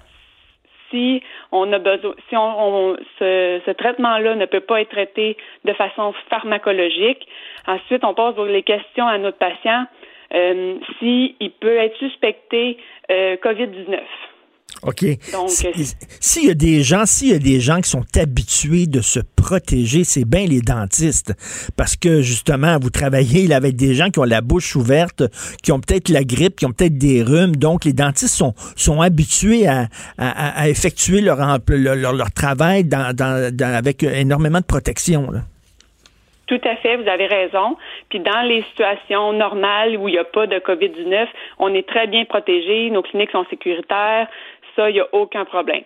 si 0.93 1.22
on 1.51 1.72
a 1.72 1.80
besoin, 1.80 2.14
si 2.28 2.36
on, 2.36 2.97
ce, 3.18 3.72
traitement-là 3.72 4.36
ne 4.36 4.47
peut 4.47 4.61
pas 4.61 4.80
être 4.80 4.90
traité 4.90 5.36
de 5.64 5.72
façon 5.72 6.14
pharmacologique, 6.30 7.26
ensuite 7.66 8.05
on 8.05 8.14
pose 8.14 8.38
les 8.49 8.62
questions 8.62 9.09
à 9.09 9.18
notre 9.18 9.38
patient 9.38 9.86
euh, 10.34 10.76
s'il 10.99 11.51
peut 11.61 11.76
être 11.76 11.97
suspecté 11.97 12.78
euh, 13.11 13.36
COVID-19. 13.36 13.99
OK. 14.85 15.05
Donc, 15.33 15.49
s'il 16.20 16.47
y 16.47 16.51
a 16.51 16.55
des 16.55 16.83
gens, 16.83 17.07
s'il 17.07 17.28
y 17.28 17.35
a 17.35 17.39
des 17.39 17.61
gens 17.61 17.80
qui 17.80 17.89
sont 17.89 18.05
habitués 18.16 18.87
de 18.87 19.01
se 19.01 19.20
protéger, 19.20 20.03
c'est 20.03 20.24
bien 20.24 20.45
les 20.47 20.61
dentistes. 20.61 21.35
Parce 21.76 21.97
que, 21.97 22.20
justement, 22.20 22.78
vous 22.80 22.91
travaillez 22.91 23.53
avec 23.55 23.76
des 23.76 23.95
gens 23.95 24.11
qui 24.11 24.18
ont 24.18 24.24
la 24.24 24.41
bouche 24.41 24.74
ouverte, 24.74 25.22
qui 25.62 25.70
ont 25.70 25.78
peut-être 25.78 26.09
la 26.09 26.24
grippe, 26.24 26.57
qui 26.57 26.66
ont 26.66 26.72
peut-être 26.72 26.99
des 26.99 27.22
rhumes. 27.22 27.55
Donc, 27.55 27.85
les 27.85 27.93
dentistes 27.93 28.35
sont, 28.35 28.55
sont 28.74 29.01
habitués 29.01 29.68
à, 29.68 29.87
à, 30.18 30.68
effectuer 30.68 31.20
leur, 31.20 31.39
leur, 31.68 32.12
leur, 32.12 32.30
travail 32.33 32.85
dans, 32.85 33.14
dans, 33.14 33.53
avec 33.61 34.03
énormément 34.03 34.61
de 34.61 34.64
protection. 34.64 35.30
Là. 35.30 35.41
Tout 36.53 36.61
à 36.68 36.76
fait, 36.76 36.97
vous 36.97 37.09
avez 37.09 37.26
raison. 37.26 37.78
Puis 38.11 38.20
dans 38.20 38.43
les 38.43 38.62
situations 38.64 39.33
normales 39.33 39.97
où 39.97 40.09
il 40.09 40.12
n'y 40.12 40.18
a 40.18 40.24
pas 40.24 40.47
de 40.47 40.59
COVID-19, 40.59 41.26
on 41.59 41.72
est 41.72 41.89
très 41.89 42.07
bien 42.09 42.26
protégé, 42.26 42.91
nos 42.91 43.01
cliniques 43.01 43.30
sont 43.30 43.47
sécuritaires, 43.49 44.28
ça, 44.77 44.91
il 44.91 44.95
n'y 44.95 45.01
a 45.01 45.09
aucun 45.12 45.45
problème. 45.45 45.83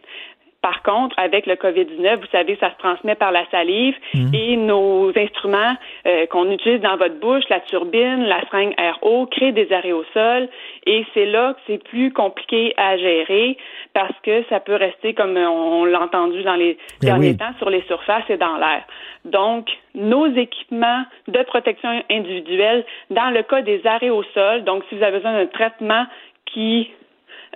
Par 0.66 0.82
contre, 0.82 1.16
avec 1.16 1.46
le 1.46 1.54
COVID-19, 1.54 2.16
vous 2.16 2.26
savez, 2.32 2.56
ça 2.58 2.72
se 2.72 2.78
transmet 2.78 3.14
par 3.14 3.30
la 3.30 3.48
salive 3.52 3.94
mhm. 4.14 4.34
et 4.34 4.56
nos 4.56 5.16
instruments 5.16 5.76
euh, 6.08 6.26
qu'on 6.26 6.50
utilise 6.50 6.80
dans 6.80 6.96
votre 6.96 7.20
bouche, 7.20 7.44
la 7.50 7.60
turbine, 7.60 8.24
la 8.24 8.40
seringue 8.46 8.74
RO, 9.00 9.26
créent 9.26 9.52
des 9.52 9.72
aérosols 9.72 10.48
et 10.86 11.06
c'est 11.14 11.26
là 11.26 11.54
que 11.54 11.60
c'est 11.68 11.84
plus 11.84 12.12
compliqué 12.12 12.74
à 12.78 12.96
gérer 12.96 13.56
parce 13.94 14.18
que 14.24 14.42
ça 14.48 14.58
peut 14.58 14.74
rester, 14.74 15.14
comme 15.14 15.36
on 15.36 15.84
l'a 15.84 16.02
entendu 16.02 16.42
dans 16.42 16.56
les 16.56 16.76
ben 17.00 17.10
derniers 17.10 17.36
temps, 17.36 17.54
sur 17.58 17.70
les 17.70 17.82
surfaces 17.82 18.28
et 18.28 18.36
dans 18.36 18.56
l'air. 18.56 18.82
Donc, 19.24 19.68
nos 19.94 20.26
équipements 20.26 21.04
de 21.28 21.44
protection 21.44 21.90
individuelle, 22.10 22.84
dans 23.10 23.30
le 23.30 23.44
cas 23.44 23.62
des 23.62 23.86
aérosols, 23.86 24.64
donc 24.64 24.82
si 24.88 24.96
vous 24.96 25.02
avez 25.04 25.18
besoin 25.18 25.34
d'un 25.34 25.46
traitement 25.46 26.06
qui 26.46 26.90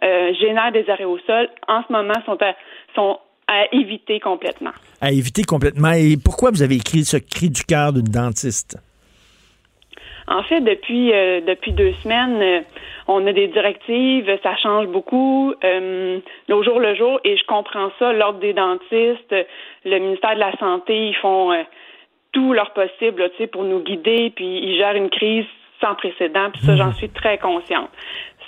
euh, 0.03 0.33
génèrent 0.35 0.73
des 0.73 0.89
aérosols, 0.89 1.49
en 1.69 1.83
ce 1.87 1.93
moment, 1.93 2.15
sont 2.27 2.39
à, 2.43 2.55
sont 2.95 3.19
à 3.47 3.65
éviter 3.73 4.21
complètement. 4.21 4.73
À 5.01 5.11
éviter 5.11 5.43
complètement. 5.43 5.93
Et 5.93 6.17
pourquoi 6.23 6.51
vous 6.51 6.63
avez 6.63 6.77
écrit 6.77 7.05
ce 7.05 7.17
cri 7.17 7.51
du 7.51 7.63
cœur 7.65 7.93
d'une 7.93 8.05
dentiste? 8.05 8.79
En 10.29 10.45
fait, 10.45 10.61
depuis 10.61 11.13
euh, 11.13 11.41
depuis 11.41 11.73
deux 11.73 11.93
semaines, 12.05 12.41
euh, 12.41 12.61
on 13.09 13.27
a 13.27 13.33
des 13.33 13.49
directives, 13.49 14.31
ça 14.45 14.57
change 14.57 14.87
beaucoup 14.87 15.53
euh, 15.65 16.21
au 16.49 16.63
jour 16.63 16.79
le 16.79 16.95
jour, 16.95 17.19
et 17.25 17.37
je 17.37 17.45
comprends 17.47 17.91
ça. 17.99 18.13
L'ordre 18.13 18.39
des 18.39 18.53
dentistes, 18.53 19.35
le 19.85 19.99
ministère 19.99 20.35
de 20.37 20.41
la 20.41 20.57
santé, 20.59 21.09
ils 21.09 21.17
font 21.17 21.53
tout 22.31 22.53
leur 22.53 22.73
possible, 22.73 23.29
tu 23.31 23.39
sais, 23.39 23.47
pour 23.49 23.65
nous 23.65 23.81
guider, 23.81 24.31
puis 24.31 24.61
ils 24.63 24.77
gèrent 24.77 24.95
une 24.95 25.11
crise 25.11 25.47
sans 25.81 25.95
précédent, 25.97 26.51
puis 26.53 26.63
ça, 26.63 26.77
j'en 26.77 26.93
suis 26.93 27.09
très 27.09 27.39
consciente. 27.39 27.89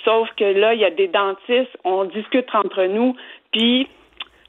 Sauf 0.03 0.29
que 0.35 0.43
là, 0.43 0.73
il 0.73 0.81
y 0.81 0.85
a 0.85 0.89
des 0.89 1.07
dentistes, 1.07 1.77
on 1.83 2.05
discute 2.05 2.47
entre 2.53 2.85
nous, 2.85 3.15
puis 3.51 3.87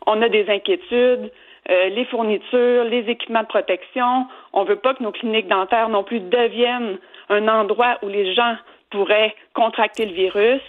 on 0.07 0.20
a 0.22 0.28
des 0.28 0.48
inquiétudes. 0.48 1.30
Euh, 1.70 1.88
les 1.88 2.05
fournitures, 2.07 2.84
les 2.84 3.09
équipements 3.09 3.42
de 3.42 3.46
protection. 3.46 4.26
On 4.52 4.64
ne 4.64 4.68
veut 4.68 4.76
pas 4.76 4.94
que 4.94 5.02
nos 5.02 5.12
cliniques 5.12 5.48
dentaires 5.48 5.88
non 5.88 6.05
plus 6.05 6.20
deviennent 6.20 6.98
un 7.30 7.48
endroit 7.48 7.98
où 8.02 8.09
les 8.09 8.34
gens 8.34 8.57
pourraient 8.90 9.34
contracter 9.55 10.05
le 10.05 10.12
virus. 10.12 10.61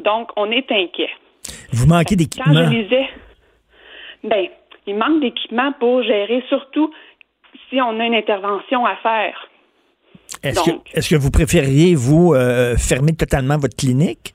Donc, 0.00 0.30
on 0.36 0.50
est 0.50 0.70
inquiet. 0.70 1.10
Vous 1.72 1.86
manquez 1.86 2.14
d'équipements? 2.14 2.52
Quand 2.52 2.64
je 2.64 2.70
lisais, 2.70 3.08
ben, 4.22 4.48
il 4.86 4.96
manque 4.96 5.20
d'équipements 5.20 5.72
pour 5.72 6.02
gérer, 6.02 6.44
surtout 6.48 6.92
si 7.70 7.80
on 7.80 7.98
a 7.98 8.04
une 8.04 8.14
intervention 8.14 8.84
à 8.84 8.96
faire. 8.96 9.47
Est-ce 10.42 11.10
que, 11.10 11.16
vous 11.16 11.30
préfériez, 11.30 11.94
vous, 11.94 12.34
euh, 12.34 12.76
fermer 12.76 13.12
totalement 13.12 13.58
votre 13.58 13.76
clinique? 13.76 14.34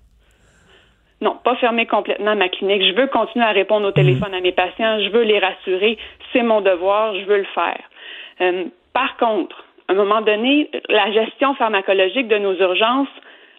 Non, 1.21 1.37
pas 1.43 1.55
fermer 1.55 1.85
complètement 1.85 2.35
ma 2.35 2.49
clinique. 2.49 2.83
Je 2.83 2.93
veux 2.99 3.07
continuer 3.07 3.45
à 3.45 3.51
répondre 3.51 3.85
au 3.85 3.89
mhm. 3.89 3.93
téléphone 3.93 4.33
à 4.33 4.41
mes 4.41 4.51
patients. 4.51 4.99
Je 4.99 5.09
veux 5.09 5.23
les 5.23 5.39
rassurer. 5.39 5.97
C'est 6.33 6.43
mon 6.43 6.61
devoir. 6.61 7.15
Je 7.15 7.25
veux 7.25 7.37
le 7.37 7.47
faire. 7.55 7.81
Euh, 8.41 8.65
par 8.93 9.15
contre, 9.17 9.55
à 9.87 9.93
un 9.93 9.95
moment 9.95 10.21
donné, 10.21 10.69
la 10.89 11.11
gestion 11.11 11.55
pharmacologique 11.55 12.27
de 12.27 12.37
nos 12.37 12.53
urgences 12.55 13.07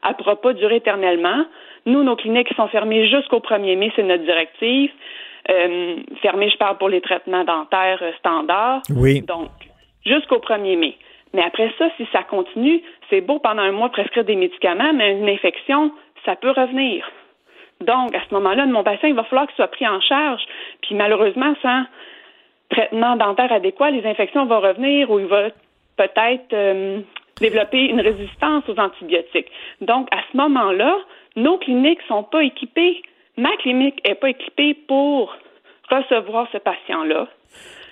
ne 0.07 0.13
pourra 0.15 0.37
pas 0.37 0.53
durer 0.53 0.77
éternellement. 0.77 1.47
Nous, 1.87 2.03
nos 2.03 2.17
cliniques 2.17 2.53
sont 2.57 2.69
fermées 2.69 3.09
jusqu'au 3.09 3.41
1er 3.41 3.77
mai, 3.77 3.93
c'est 3.97 4.03
notre 4.03 4.25
directive. 4.25 4.91
Euh, 5.51 5.97
fermées, 6.23 6.51
je 6.51 6.57
parle 6.57 6.79
pour 6.79 6.89
les 6.89 7.01
traitements 7.01 7.45
dentaires 7.45 8.03
standards. 8.19 8.83
Oui. 8.91 9.21
Donc, 9.23 9.51
jusqu'au 10.07 10.39
1er 10.39 10.79
mai. 10.79 10.97
Mais 11.35 11.43
après 11.43 11.71
ça, 11.79 11.89
si 11.97 12.07
ça 12.13 12.23
continue, 12.23 12.81
c'est 13.11 13.21
beau 13.21 13.41
pendant 13.41 13.63
un 13.63 13.73
mois 13.73 13.91
prescrire 13.91 14.25
des 14.25 14.37
médicaments, 14.37 14.93
mais 14.95 15.13
une 15.13 15.29
infection, 15.29 15.93
ça 16.25 16.37
peut 16.37 16.53
revenir. 16.53 17.05
Donc, 17.81 18.15
à 18.15 18.21
ce 18.29 18.35
moment-là, 18.35 18.67
mon 18.67 18.85
patient, 18.85 19.09
il 19.09 19.15
va 19.15 19.25
falloir 19.25 19.47
qu'il 19.47 19.57
soit 19.57 19.69
pris 19.69 19.87
en 19.87 20.01
charge. 20.01 20.43
Puis 20.83 20.95
malheureusement, 20.95 21.55
sans 21.61 21.85
traitement 22.71 23.17
dentaire 23.17 23.53
adéquat, 23.53 23.91
les 23.91 24.07
infections 24.07 24.47
vont 24.47 24.61
revenir 24.61 25.11
ou 25.11 25.19
il 25.19 25.27
va 25.27 25.49
peut-être 25.97 26.53
euh, 26.53 27.01
développer 27.41 27.87
une 27.87 28.01
résistance 28.01 28.65
aux 28.69 28.79
antibiotiques. 28.79 29.51
Donc, 29.81 30.09
à 30.13 30.21
ce 30.31 30.37
moment-là, 30.37 30.97
nos 31.35 31.59
cliniques 31.59 32.01
ne 32.03 32.07
sont 32.07 32.23
pas 32.23 32.45
équipées. 32.45 33.03
Ma 33.37 33.51
clinique 33.57 34.07
n'est 34.07 34.15
pas 34.15 34.31
équipée 34.31 34.75
pour 34.75 35.37
recevoir 35.91 36.47
ce 36.53 36.59
patient-là. 36.59 37.27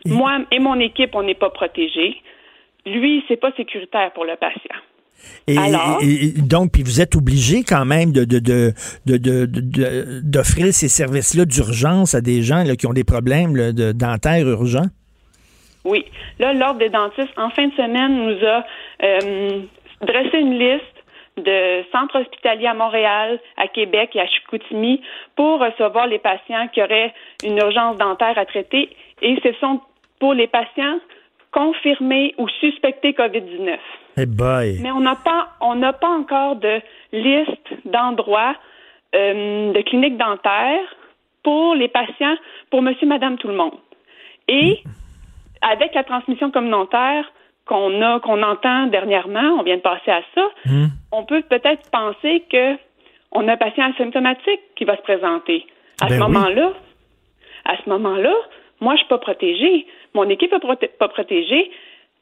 Moi 0.07 0.39
et 0.51 0.59
mon 0.59 0.79
équipe, 0.81 1.15
on 1.15 1.23
n'est 1.23 1.35
pas 1.35 1.51
protégés 1.51 2.21
lui, 2.87 3.25
c'est 3.29 3.37
pas 3.37 3.53
sécuritaire 3.53 4.13
pour 4.13 4.25
le 4.25 4.37
patient. 4.37 4.77
Et, 5.47 5.57
donc, 6.37 6.73
puis 6.73 6.83
vous 6.83 7.01
êtes 7.01 7.15
obligé 7.15 7.63
quand 7.63 7.85
même 7.85 8.13
de, 8.13 8.25
d'offrir 10.21 10.73
ces 10.73 10.89
services-là 10.89 11.45
d'urgence 11.45 12.15
à 12.15 12.21
des 12.21 12.43
gens 12.43 12.65
qui 12.77 12.87
ont 12.87 12.93
des 12.93 13.05
problèmes 13.05 13.53
de 13.55 13.93
dentaires 13.93 14.49
urgents? 14.49 14.91
Oui. 15.85 16.05
Là, 16.39 16.53
l'Ordre 16.55 16.79
des 16.79 16.89
dentistes, 16.89 17.37
en 17.37 17.51
fin 17.51 17.69
de 17.69 17.75
semaine, 17.75 18.27
nous 18.27 18.47
a 18.47 18.65
euh, 19.03 19.63
dressé 20.01 20.39
une 20.39 20.59
liste 20.59 20.85
de 21.37 21.83
centres 21.91 22.21
hospitaliers 22.21 22.67
à 22.67 22.75
Montréal, 22.75 23.41
à 23.57 23.67
Québec 23.67 24.11
et 24.15 24.21
à 24.21 24.27
Chicoutimi 24.27 25.01
pour 25.35 25.61
recevoir 25.61 26.07
les 26.07 26.19
patients 26.19 26.69
qui 26.73 26.83
auraient 26.83 27.13
une 27.43 27.57
urgence 27.57 27.97
dentaire 27.97 28.39
à 28.39 28.45
traiter. 28.45 28.91
Et 29.23 29.39
ce 29.43 29.53
sont 29.61 29.81
pour 30.21 30.35
les 30.35 30.47
patients 30.47 30.99
confirmé 31.53 32.35
ou 32.39 32.49
suspecté 32.49 33.13
COVID-19. 33.13 33.79
Eh 34.17 34.27
Mais 34.83 34.91
on 34.91 35.01
n'a 35.01 35.17
pas, 35.17 35.51
on 35.61 35.75
n'a 35.75 35.93
pas 35.93 36.09
encore 36.09 36.57
de 36.57 36.81
liste 37.13 37.69
d'endroits 37.85 38.57
euh, 39.15 39.73
de 39.73 39.81
cliniques 39.83 40.17
dentaires 40.17 40.97
pour 41.43 41.75
les 41.75 41.89
patients, 41.89 42.37
pour 42.71 42.83
monsieur, 42.83 43.07
madame, 43.07 43.37
tout 43.37 43.49
le 43.49 43.55
monde. 43.55 43.75
Et 44.49 44.83
avec 45.61 45.95
la 45.95 46.05
transmission 46.05 46.51
communautaire 46.51 47.31
qu'on 47.67 48.03
a, 48.03 48.21
qu'on 48.21 48.43
entend 48.43 48.87
dernièrement, 48.87 49.57
on 49.59 49.63
vient 49.63 49.77
de 49.77 49.83
passer 49.83 50.11
à 50.11 50.23
ça, 50.35 50.49
hmm. 50.67 50.87
on 51.13 51.25
peut 51.25 51.43
peut-être 51.43 51.91
penser 51.91 52.45
que 52.51 52.77
on 53.31 53.49
a 53.49 53.53
un 53.53 53.57
patient 53.57 53.93
asymptomatique 53.93 54.61
qui 54.77 54.85
va 54.85 54.97
se 54.97 55.03
présenter. 55.03 55.67
À 56.01 56.09
ce 56.09 56.15
ben 56.15 56.29
moment-là, 56.29 56.73
à 57.65 57.77
ce 57.83 57.89
moment-là, 57.89 58.35
moi, 58.81 58.95
je 58.95 58.99
suis 58.99 59.09
pas 59.09 59.19
protégée. 59.19 59.87
Mon 60.15 60.29
équipe 60.29 60.53
n'est 60.53 60.89
pas 60.99 61.09
protégée 61.09 61.71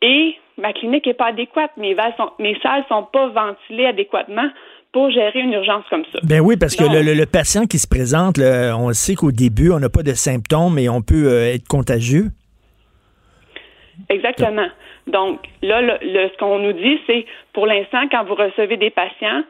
et 0.03 0.35
ma 0.59 0.73
clinique 0.73 1.07
n'est 1.07 1.15
pas 1.15 1.29
adéquate. 1.29 1.71
Mes, 1.77 1.97
sont, 2.17 2.31
mes 2.39 2.59
salles 2.61 2.85
sont 2.89 3.05
pas 3.05 3.29
ventilées 3.29 3.87
adéquatement 3.87 4.49
pour 4.93 5.11
gérer 5.11 5.41
une 5.41 5.53
urgence 5.53 5.85
comme 5.89 6.05
ça. 6.13 6.19
Ben 6.23 6.41
oui, 6.41 6.57
parce 6.57 6.75
que 6.75 6.85
le, 6.85 7.27
patient 7.27 7.67
qui 7.67 7.79
se 7.79 7.87
présente, 7.87 8.39
on 8.39 8.93
sait 8.93 9.15
qu'au 9.15 9.31
début, 9.31 9.71
on 9.71 9.79
n'a 9.79 9.89
pas 9.89 10.03
de 10.03 10.15
symptômes 10.15 10.79
et 10.79 10.89
on 10.89 11.01
peut 11.01 11.27
euh, 11.27 11.55
être 11.55 11.69
contagieux. 11.69 12.27
Exactement. 14.09 14.67
Donc, 15.07 15.41
là, 15.63 15.99
ce 16.01 16.37
qu'on 16.39 16.59
nous 16.59 16.73
dit, 16.73 16.99
c'est 17.07 17.25
pour 17.53 17.67
l'instant, 17.67 18.09
quand 18.11 18.25
vous 18.25 18.35
recevez 18.35 18.77
des 18.77 18.91
patients, 18.91 19.43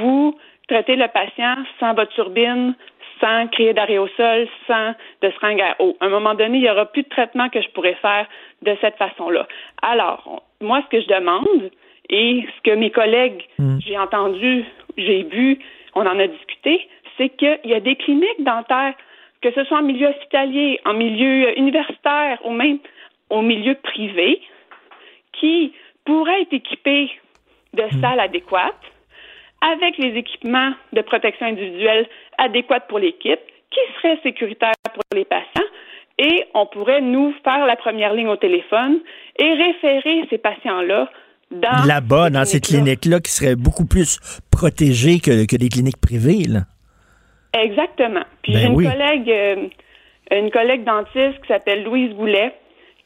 vous 0.00 0.36
traiter 0.68 0.96
le 0.96 1.08
patient 1.08 1.56
sans 1.78 1.94
votre 1.94 2.12
turbine, 2.14 2.74
sans 3.20 3.46
créer 3.48 3.74
d'aréosol, 3.74 4.48
sans 4.66 4.94
de 5.22 5.30
seringue 5.32 5.60
à 5.60 5.76
eau. 5.80 5.96
À 6.00 6.06
un 6.06 6.08
moment 6.08 6.34
donné, 6.34 6.58
il 6.58 6.62
n'y 6.62 6.70
aura 6.70 6.86
plus 6.86 7.02
de 7.02 7.08
traitement 7.08 7.48
que 7.48 7.60
je 7.60 7.68
pourrais 7.70 7.94
faire 7.96 8.26
de 8.62 8.76
cette 8.80 8.96
façon-là. 8.96 9.46
Alors, 9.82 10.42
moi, 10.60 10.82
ce 10.84 10.96
que 10.96 11.02
je 11.02 11.08
demande, 11.08 11.70
et 12.10 12.44
ce 12.56 12.70
que 12.70 12.76
mes 12.76 12.90
collègues, 12.90 13.44
hmm. 13.58 13.78
j'ai 13.86 13.96
entendu, 13.96 14.64
j'ai 14.98 15.22
vu, 15.22 15.58
on 15.94 16.02
en 16.02 16.18
a 16.18 16.26
discuté, 16.26 16.88
c'est 17.16 17.30
qu'il 17.30 17.60
y 17.64 17.74
a 17.74 17.80
des 17.80 17.96
cliniques 17.96 18.42
dentaires, 18.42 18.94
que 19.40 19.50
ce 19.52 19.64
soit 19.64 19.78
en 19.78 19.82
milieu 19.82 20.08
hospitalier, 20.08 20.80
en 20.84 20.94
milieu 20.94 21.56
universitaire 21.56 22.38
ou 22.44 22.50
même 22.50 22.78
au 23.30 23.42
milieu 23.42 23.76
privé, 23.76 24.42
qui 25.32 25.72
pourraient 26.04 26.42
être 26.42 26.52
équipées 26.52 27.10
de 27.74 27.84
hmm. 27.84 28.00
salles 28.00 28.20
adéquates, 28.20 28.74
avec 29.60 29.98
les 29.98 30.18
équipements 30.18 30.72
de 30.92 31.02
protection 31.02 31.46
individuelle 31.46 32.06
adéquats 32.38 32.80
pour 32.80 32.98
l'équipe, 32.98 33.40
qui 33.70 33.80
seraient 33.96 34.18
sécuritaires 34.22 34.72
pour 34.94 35.02
les 35.14 35.24
patients, 35.24 35.68
et 36.18 36.44
on 36.54 36.66
pourrait 36.66 37.00
nous 37.00 37.32
faire 37.44 37.66
la 37.66 37.76
première 37.76 38.12
ligne 38.12 38.28
au 38.28 38.36
téléphone 38.36 39.00
et 39.38 39.52
référer 39.52 40.26
ces 40.28 40.38
patients-là 40.38 41.10
dans 41.50 41.86
là-bas, 41.86 42.30
dans 42.30 42.44
ces 42.44 42.60
cliniques-là, 42.60 43.20
qui 43.20 43.30
seraient 43.30 43.56
beaucoup 43.56 43.86
plus 43.86 44.18
protégées 44.52 45.18
que, 45.18 45.46
que 45.46 45.56
des 45.56 45.68
cliniques 45.68 46.00
privées. 46.00 46.44
Là. 46.48 46.60
Exactement. 47.58 48.24
Puis 48.42 48.52
ben 48.52 48.58
j'ai 48.60 48.66
une 48.66 48.90
collègue, 48.90 49.30
euh, 49.30 49.68
une 50.30 50.50
collègue 50.50 50.84
dentiste 50.84 51.40
qui 51.42 51.48
s'appelle 51.48 51.84
Louise 51.84 52.12
Boulet, 52.14 52.54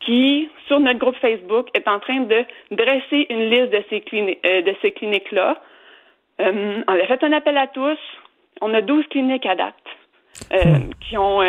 qui, 0.00 0.50
sur 0.66 0.80
notre 0.80 0.98
groupe 0.98 1.16
Facebook, 1.16 1.68
est 1.74 1.88
en 1.88 1.98
train 2.00 2.20
de 2.20 2.44
dresser 2.70 3.26
une 3.30 3.48
liste 3.48 3.72
de 3.72 3.82
ces, 3.88 4.04
euh, 4.44 4.62
de 4.62 4.74
ces 4.82 4.92
cliniques-là. 4.92 5.56
Euh, 6.40 6.82
on 6.86 6.92
a 6.92 7.06
fait 7.06 7.22
un 7.24 7.32
appel 7.32 7.56
à 7.56 7.66
tous. 7.68 7.98
On 8.60 8.72
a 8.74 8.80
12 8.80 9.06
cliniques 9.10 9.46
à 9.46 9.54
date 9.54 9.74
hmm. 10.52 10.90
qui, 11.00 11.18
ont, 11.18 11.40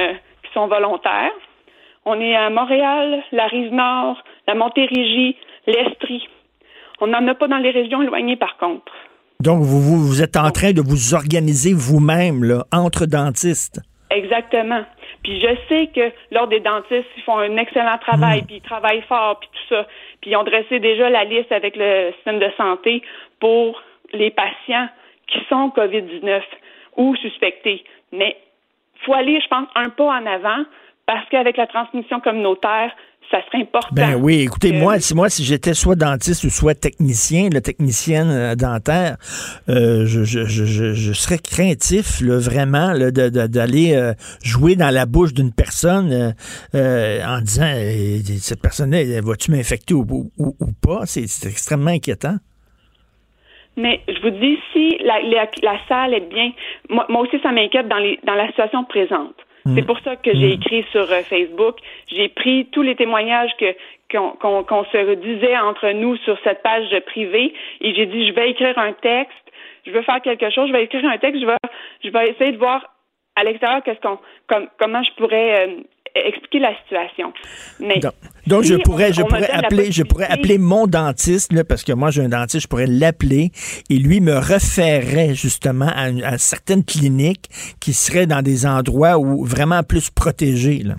qui 0.43 0.51
sont 0.53 0.67
volontaires. 0.67 1.31
On 2.05 2.19
est 2.21 2.35
à 2.35 2.49
Montréal, 2.49 3.23
la 3.31 3.47
Rive-Nord, 3.47 4.23
la 4.47 4.53
Montérégie, 4.53 5.35
l'Estrie. 5.65 6.27
On 7.01 7.07
n'en 7.07 7.27
a 7.27 7.33
pas 7.33 7.47
dans 7.47 7.57
les 7.57 7.71
régions 7.71 8.01
éloignées, 8.01 8.35
par 8.35 8.57
contre. 8.57 8.91
Donc, 9.39 9.61
vous, 9.61 9.81
vous, 9.81 10.21
êtes 10.21 10.37
en 10.37 10.51
train 10.51 10.71
de 10.71 10.81
vous 10.81 11.13
organiser 11.13 11.73
vous-même, 11.73 12.63
entre 12.71 13.05
dentistes. 13.05 13.81
Exactement. 14.11 14.83
Puis 15.23 15.41
je 15.41 15.55
sais 15.67 15.89
que 15.93 16.11
lors 16.31 16.47
des 16.47 16.59
dentistes, 16.59 17.09
ils 17.17 17.23
font 17.23 17.39
un 17.39 17.57
excellent 17.57 17.97
travail, 17.97 18.41
hmm. 18.41 18.45
puis 18.45 18.55
ils 18.57 18.61
travaillent 18.61 19.03
fort, 19.09 19.39
puis 19.39 19.49
tout 19.51 19.75
ça. 19.75 19.87
Puis 20.21 20.31
ils 20.31 20.35
ont 20.35 20.43
dressé 20.43 20.79
déjà 20.79 21.09
la 21.09 21.23
liste 21.23 21.51
avec 21.51 21.75
le 21.75 22.11
système 22.15 22.39
de 22.39 22.49
santé 22.55 23.01
pour 23.39 23.81
les 24.13 24.31
patients 24.31 24.87
qui 25.27 25.39
sont 25.49 25.69
COVID-19 25.75 26.41
ou 26.97 27.15
suspectés. 27.17 27.83
Mais 28.11 28.37
faut 29.05 29.13
aller, 29.13 29.39
je 29.41 29.47
pense, 29.47 29.67
un 29.75 29.89
pas 29.89 30.05
en 30.05 30.25
avant 30.25 30.63
parce 31.05 31.27
qu'avec 31.29 31.57
la 31.57 31.67
transmission 31.67 32.19
communautaire, 32.19 32.91
ça 33.31 33.39
serait 33.47 33.63
important. 33.63 33.95
Ben 33.95 34.15
oui, 34.15 34.41
écoutez, 34.41 34.71
moi, 34.71 34.99
si 34.99 35.15
moi, 35.15 35.29
si 35.29 35.43
j'étais 35.43 35.73
soit 35.73 35.95
dentiste 35.95 36.43
ou 36.43 36.49
soit 36.49 36.75
technicien, 36.75 37.49
le 37.51 37.61
technicien 37.61 38.29
euh, 38.29 38.55
dentaire, 38.55 39.17
euh, 39.67 40.05
je, 40.05 40.23
je, 40.23 40.45
je, 40.45 40.93
je, 40.93 41.13
serais 41.13 41.39
craintif, 41.39 42.21
là, 42.21 42.37
vraiment, 42.37 42.93
d'aller 42.93 43.95
euh, 43.95 44.13
jouer 44.43 44.75
dans 44.75 44.91
la 44.93 45.05
bouche 45.05 45.33
d'une 45.33 45.51
personne 45.51 46.33
en 46.73 47.41
disant 47.41 47.73
cette 48.39 48.61
personne-là, 48.61 49.21
va-tu 49.21 49.51
m'infecter 49.51 49.93
ou, 49.93 50.31
ou, 50.37 50.53
pas? 50.81 51.05
C'est 51.05 51.23
extrêmement 51.45 51.91
inquiétant. 51.91 52.37
Mais 53.77 54.01
je 54.07 54.19
vous 54.21 54.29
dis, 54.29 54.57
si 54.71 54.97
la, 54.99 55.19
la, 55.21 55.79
salle 55.87 56.13
est 56.13 56.29
bien, 56.29 56.51
moi, 56.89 57.05
moi 57.09 57.21
aussi, 57.21 57.39
ça 57.41 57.51
m'inquiète 57.51 57.87
dans, 57.87 57.97
les, 57.97 58.19
dans 58.23 58.35
la 58.35 58.47
situation 58.47 58.83
présente. 58.85 59.35
C'est 59.65 59.81
mm. 59.81 59.85
pour 59.85 59.99
ça 59.99 60.15
que 60.15 60.33
j'ai 60.33 60.49
mm. 60.49 60.61
écrit 60.61 60.85
sur 60.91 61.11
euh, 61.11 61.21
Facebook. 61.21 61.77
J'ai 62.07 62.29
pris 62.29 62.67
tous 62.71 62.83
les 62.83 62.95
témoignages 62.95 63.51
que 63.57 63.73
qu'on 64.07 64.83
se 64.85 65.15
disait 65.15 65.57
entre 65.57 65.89
nous 65.89 66.15
sur 66.17 66.37
cette 66.43 66.61
page 66.61 66.87
privée 67.07 67.53
et 67.81 67.95
j'ai 67.95 68.05
dit 68.05 68.27
je 68.27 68.33
vais 68.33 68.51
écrire 68.51 68.77
un 68.77 68.93
texte, 68.93 69.33
je 69.85 69.91
veux 69.91 70.03
faire 70.03 70.21
quelque 70.21 70.49
chose, 70.51 70.67
je 70.67 70.73
vais 70.73 70.83
écrire 70.83 71.03
un 71.05 71.17
texte, 71.17 71.41
je 71.41 71.47
vais 71.47 71.57
je 72.03 72.09
vais 72.09 72.29
essayer 72.29 72.51
de 72.51 72.57
voir 72.57 72.85
à 73.35 73.43
l'extérieur 73.43 73.81
qu'est-ce 73.83 73.99
qu'on 73.99 74.19
comment 74.77 75.03
je 75.03 75.11
pourrais 75.13 75.67
euh, 75.67 75.81
expliquer 76.15 76.59
la 76.59 76.75
situation. 76.83 77.33
Mais 77.79 77.99
donc, 78.47 78.63
je 78.63 78.75
pourrais, 78.75 79.11
je 79.13 79.21
pourrais 79.21 79.49
appeler, 79.49 79.91
je 79.91 80.03
pourrais 80.03 80.27
appeler 80.29 80.57
mon 80.57 80.87
dentiste 80.87 81.51
là, 81.51 81.63
parce 81.63 81.83
que 81.83 81.93
moi 81.93 82.11
j'ai 82.11 82.21
un 82.21 82.29
dentiste, 82.29 82.63
je 82.63 82.67
pourrais 82.67 82.87
l'appeler 82.87 83.51
et 83.89 83.95
lui 83.95 84.21
me 84.21 84.37
référerait 84.37 85.33
justement 85.33 85.89
à, 85.95 86.37
certaines 86.37 86.83
cliniques 86.83 87.47
qui 87.81 87.93
seraient 87.93 88.27
dans 88.27 88.41
des 88.41 88.65
endroits 88.65 89.17
où 89.17 89.43
vraiment 89.43 89.81
plus 89.83 90.09
protégés. 90.09 90.83
Là. 90.83 90.95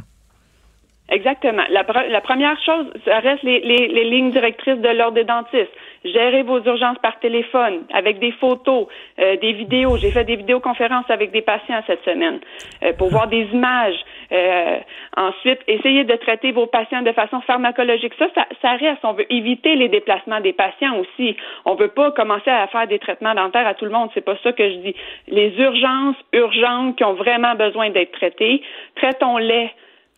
Exactement. 1.08 1.62
La, 1.70 1.84
la, 2.08 2.20
première 2.20 2.56
chose, 2.64 2.86
ça 3.04 3.20
reste 3.20 3.42
les, 3.44 3.60
les, 3.60 3.88
les 3.88 4.10
lignes 4.10 4.32
directrices 4.32 4.80
de 4.80 4.88
l'ordre 4.88 5.14
des 5.14 5.24
dentistes. 5.24 5.70
Gérez 6.12 6.42
vos 6.42 6.60
urgences 6.62 6.98
par 6.98 7.18
téléphone, 7.20 7.84
avec 7.92 8.18
des 8.18 8.32
photos, 8.32 8.86
euh, 9.18 9.36
des 9.36 9.52
vidéos. 9.52 9.96
J'ai 9.96 10.10
fait 10.10 10.24
des 10.24 10.36
vidéoconférences 10.36 11.08
avec 11.08 11.30
des 11.32 11.42
patients 11.42 11.80
cette 11.86 12.04
semaine 12.04 12.40
euh, 12.82 12.92
pour 12.94 13.08
voir 13.08 13.28
des 13.28 13.48
images. 13.52 13.96
Euh, 14.32 14.78
ensuite, 15.16 15.60
essayez 15.66 16.04
de 16.04 16.14
traiter 16.16 16.52
vos 16.52 16.66
patients 16.66 17.02
de 17.02 17.12
façon 17.12 17.40
pharmacologique. 17.42 18.12
Ça, 18.18 18.26
ça, 18.34 18.46
ça, 18.62 18.72
reste. 18.72 19.04
On 19.04 19.12
veut 19.12 19.30
éviter 19.32 19.76
les 19.76 19.88
déplacements 19.88 20.40
des 20.40 20.52
patients 20.52 20.98
aussi. 20.98 21.36
On 21.64 21.74
veut 21.74 21.88
pas 21.88 22.10
commencer 22.12 22.50
à 22.50 22.66
faire 22.68 22.86
des 22.86 22.98
traitements 22.98 23.34
dentaires 23.34 23.66
à 23.66 23.74
tout 23.74 23.84
le 23.84 23.92
monde. 23.92 24.10
C'est 24.14 24.24
pas 24.24 24.36
ça 24.42 24.52
que 24.52 24.68
je 24.68 24.76
dis. 24.76 24.94
Les 25.28 25.54
urgences 25.58 26.16
urgentes 26.32 26.96
qui 26.96 27.04
ont 27.04 27.14
vraiment 27.14 27.54
besoin 27.54 27.90
d'être 27.90 28.12
traitées, 28.12 28.62
traitons-les 28.96 29.70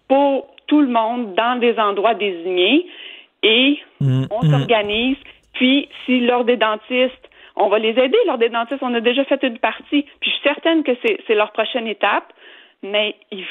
pour 0.08 0.48
tout 0.66 0.80
le 0.80 0.88
monde 0.88 1.34
dans 1.34 1.58
des 1.58 1.78
endroits 1.78 2.14
désignés 2.14 2.86
et 3.42 3.78
mm, 4.00 4.24
on 4.30 4.46
mm. 4.46 4.50
s'organise. 4.50 5.16
Puis, 5.58 5.88
si 6.06 6.20
l'ordre 6.20 6.44
des 6.44 6.56
dentistes, 6.56 7.28
on 7.56 7.68
va 7.68 7.80
les 7.80 7.90
aider. 7.90 8.16
L'ordre 8.26 8.44
des 8.44 8.48
dentistes, 8.48 8.82
on 8.82 8.94
a 8.94 9.00
déjà 9.00 9.24
fait 9.24 9.42
une 9.42 9.58
partie. 9.58 10.06
Puis, 10.20 10.30
je 10.30 10.36
suis 10.36 10.42
certaine 10.44 10.84
que 10.84 10.92
c'est 11.02 11.34
leur 11.34 11.50
prochaine 11.50 11.88
étape 11.88 12.32
mais 12.82 13.16
il, 13.32 13.44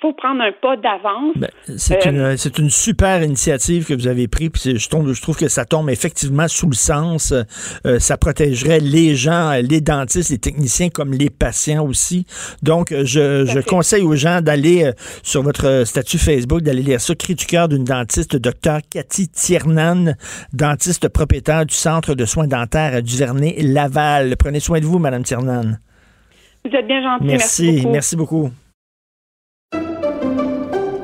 faut 0.00 0.12
prendre 0.12 0.42
un 0.42 0.50
pas 0.50 0.76
d'avance. 0.76 1.36
Ben, 1.36 1.50
c'est 1.76 2.04
une, 2.04 2.36
une, 2.58 2.70
super 2.70 3.22
initiative 3.22 3.86
que 3.86 3.94
vous 3.94 4.08
avez 4.08 4.26
prise, 4.26 4.50
puis 4.50 4.76
je 4.76 4.88
trouve, 4.88 5.12
je 5.12 5.22
trouve 5.22 5.36
que 5.36 5.46
ça 5.46 5.64
tombe 5.64 5.88
effectivement 5.88 6.48
sous 6.48 6.66
le 6.66 6.74
sens. 6.74 7.32
Euh, 7.86 7.98
ça 8.00 8.16
protégerait 8.16 8.80
les 8.80 9.14
gens, 9.14 9.52
les 9.62 9.80
dentistes, 9.80 10.30
les 10.30 10.38
techniciens, 10.38 10.88
comme 10.88 11.12
les 11.12 11.30
patients 11.30 11.86
aussi. 11.86 12.26
Donc, 12.62 12.90
je, 12.90 13.46
je 13.46 13.60
conseille 13.60 14.02
aux 14.02 14.16
gens 14.16 14.40
d'aller 14.40 14.84
euh, 14.84 14.92
sur 15.22 15.42
votre 15.42 15.84
statut 15.86 16.18
Facebook, 16.18 16.62
d'aller 16.62 16.82
lire 16.82 17.00
ça, 17.00 17.14
Cri 17.14 17.36
du 17.36 17.46
cœur 17.46 17.68
d'une 17.68 17.84
dentiste, 17.84 18.34
docteur 18.34 18.80
Cathy 18.90 19.28
Tiernan, 19.28 20.14
dentiste 20.52 21.08
propriétaire 21.08 21.66
du 21.66 21.74
Centre 21.74 22.14
de 22.14 22.24
soins 22.24 22.48
dentaires 22.48 22.94
à 22.94 23.00
Duvernay-Laval. 23.00 24.36
Prenez 24.36 24.58
soin 24.58 24.80
de 24.80 24.86
vous, 24.86 24.98
Madame 24.98 25.22
Tiernan. 25.22 25.76
Vous 26.64 26.76
êtes 26.76 26.86
bien 26.86 27.02
gentil. 27.02 27.26
Merci, 27.26 27.86
merci 27.86 28.16
beaucoup. 28.16 28.50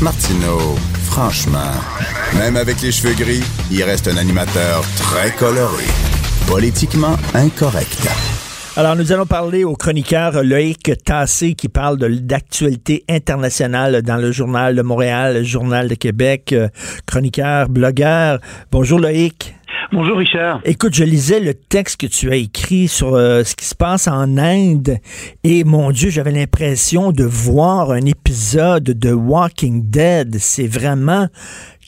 Martineau, 0.00 0.74
franchement, 1.04 1.72
même 2.36 2.56
avec 2.56 2.82
les 2.82 2.92
cheveux 2.92 3.14
gris, 3.14 3.42
il 3.70 3.82
reste 3.84 4.08
un 4.08 4.16
animateur 4.16 4.84
très 4.98 5.30
coloré, 5.30 5.84
politiquement 6.46 7.16
incorrect. 7.34 8.08
Alors, 8.76 8.96
nous 8.96 9.12
allons 9.12 9.24
parler 9.24 9.62
au 9.62 9.76
chroniqueur 9.76 10.42
Loïc 10.42 10.92
Tassé 11.04 11.54
qui 11.54 11.68
parle 11.68 11.96
d'actualité 11.98 13.04
internationale 13.08 14.02
dans 14.02 14.16
le 14.16 14.32
Journal 14.32 14.74
de 14.74 14.82
Montréal, 14.82 15.34
le 15.34 15.42
Journal 15.44 15.88
de 15.88 15.94
Québec, 15.94 16.52
euh, 16.52 16.68
chroniqueur, 17.06 17.68
blogueur. 17.68 18.40
Bonjour 18.72 18.98
Loïc. 18.98 19.54
Bonjour 19.92 20.18
Richard. 20.18 20.60
Écoute, 20.64 20.94
je 20.94 21.04
lisais 21.04 21.40
le 21.40 21.54
texte 21.54 22.00
que 22.00 22.06
tu 22.06 22.30
as 22.30 22.36
écrit 22.36 22.88
sur 22.88 23.14
euh, 23.14 23.44
ce 23.44 23.54
qui 23.54 23.64
se 23.64 23.74
passe 23.74 24.08
en 24.08 24.38
Inde 24.38 24.98
et 25.42 25.64
mon 25.64 25.90
Dieu, 25.90 26.10
j'avais 26.10 26.30
l'impression 26.30 27.12
de 27.12 27.24
voir 27.24 27.90
un 27.90 28.04
épisode 28.06 28.84
de 28.84 29.12
Walking 29.12 29.90
Dead. 29.90 30.36
C'est 30.38 30.66
vraiment 30.66 31.28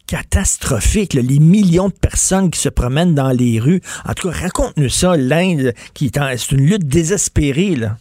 catastrophique, 0.07 1.15
les 1.15 1.39
millions 1.39 1.89
de 1.89 1.95
personnes 1.95 2.51
qui 2.51 2.61
se 2.61 2.69
promènent 2.69 3.15
dans 3.15 3.31
les 3.31 3.59
rues. 3.59 3.81
En 4.07 4.15
tout 4.15 4.31
cas, 4.31 4.37
raconte-nous 4.37 4.89
ça, 4.89 5.17
l'Inde, 5.17 5.73
qui 5.95 6.07
est, 6.07 6.37
c'est 6.37 6.53
une 6.53 6.67
lutte 6.67 6.87
désespérée, 6.87 7.75
là. 7.77 7.97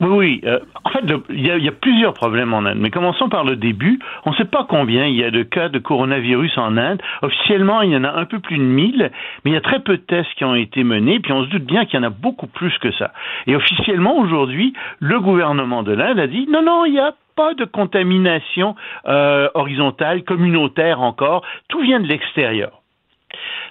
Oui, 0.00 0.08
oui. 0.10 0.40
Euh, 0.44 0.60
en 0.84 0.90
fait, 0.90 1.04
il 1.30 1.44
y, 1.44 1.68
a 1.68 1.72
plusieurs 1.72 2.14
problèmes 2.14 2.54
en 2.54 2.64
Inde. 2.64 2.78
Mais 2.78 2.90
commençons 2.90 3.28
par 3.28 3.44
le 3.44 3.56
début. 3.56 3.98
On 4.24 4.30
ne 4.30 4.36
sait 4.36 4.44
pas 4.44 4.64
combien 4.68 5.06
il 5.06 5.16
y 5.16 5.24
a 5.24 5.30
de 5.30 5.42
cas 5.42 5.68
de 5.68 5.78
coronavirus 5.78 6.56
en 6.56 6.76
Inde. 6.76 7.02
Officiellement, 7.22 7.82
il 7.82 7.90
y 7.90 7.96
en 7.96 8.04
a 8.04 8.12
un 8.12 8.24
peu 8.24 8.38
plus 8.38 8.58
de 8.58 8.62
1000, 8.62 9.10
mais 9.44 9.50
il 9.50 9.54
y 9.54 9.56
a 9.56 9.60
très 9.60 9.80
peu 9.80 9.96
de 9.96 10.02
tests 10.02 10.32
qui 10.34 10.44
ont 10.44 10.54
été 10.54 10.84
menés. 10.84 11.18
Puis 11.18 11.32
on 11.32 11.44
se 11.44 11.50
doute 11.50 11.64
bien 11.64 11.84
qu'il 11.84 11.98
y 11.98 12.00
en 12.00 12.06
a 12.06 12.10
beaucoup 12.10 12.46
plus 12.46 12.76
que 12.78 12.92
ça. 12.92 13.12
Et 13.46 13.56
officiellement, 13.56 14.16
aujourd'hui, 14.18 14.72
le 15.00 15.18
gouvernement 15.20 15.82
de 15.82 15.92
l'Inde 15.92 16.20
a 16.20 16.28
dit 16.28 16.46
non, 16.48 16.62
non, 16.62 16.84
il 16.84 16.92
n'y 16.92 17.00
a 17.00 17.14
pas 17.34 17.54
de 17.54 17.64
contamination 17.64 18.76
euh, 19.06 19.48
horizontale, 19.54 20.22
communautaire 20.22 21.00
encore. 21.00 21.44
Tout 21.68 21.80
vient 21.80 22.00
de 22.00 22.06
l'extérieur. 22.06 22.77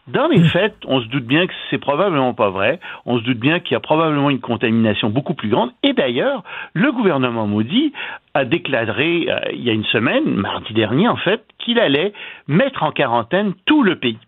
Dans 0.08 0.28
les 0.28 0.42
faits, 0.44 0.76
on 0.86 1.02
se 1.02 1.08
doute 1.08 1.26
bien 1.26 1.48
que 1.48 1.54
c'est 1.70 1.78
probablement 1.78 2.34
pas 2.34 2.50
vrai. 2.50 2.80
On 3.06 3.20
se 3.20 3.24
doute 3.24 3.40
bien 3.40 3.60
qu'il 3.60 3.74
y 3.74 3.76
a 3.76 3.82
probablement 3.82 4.30
une 4.30 4.40
contamination 4.40 5.10
beaucoup 5.10 5.34
plus 5.34 5.50
grande. 5.50 5.72
Et 5.84 5.94
d'ailleurs, 5.94 6.44
le 6.74 6.92
gouvernement 6.92 7.46
maudit 7.46 7.94
a 8.34 8.46
déclaré 8.46 9.28
euh, 9.30 9.40
il 9.54 9.64
y 9.64 9.70
a 9.70 9.74
une 9.74 9.86
semaine, 9.86 10.24
mardi 10.26 10.74
dernier 10.74 11.08
en 11.08 11.18
fait, 11.18 11.44
qu'il 11.60 11.80
allait 11.80 12.14
mettre 12.48 12.84
en 12.84 12.92
quarantaine 12.92 13.54
tout 13.66 13.84
le 13.84 13.98
pays. 13.98 14.20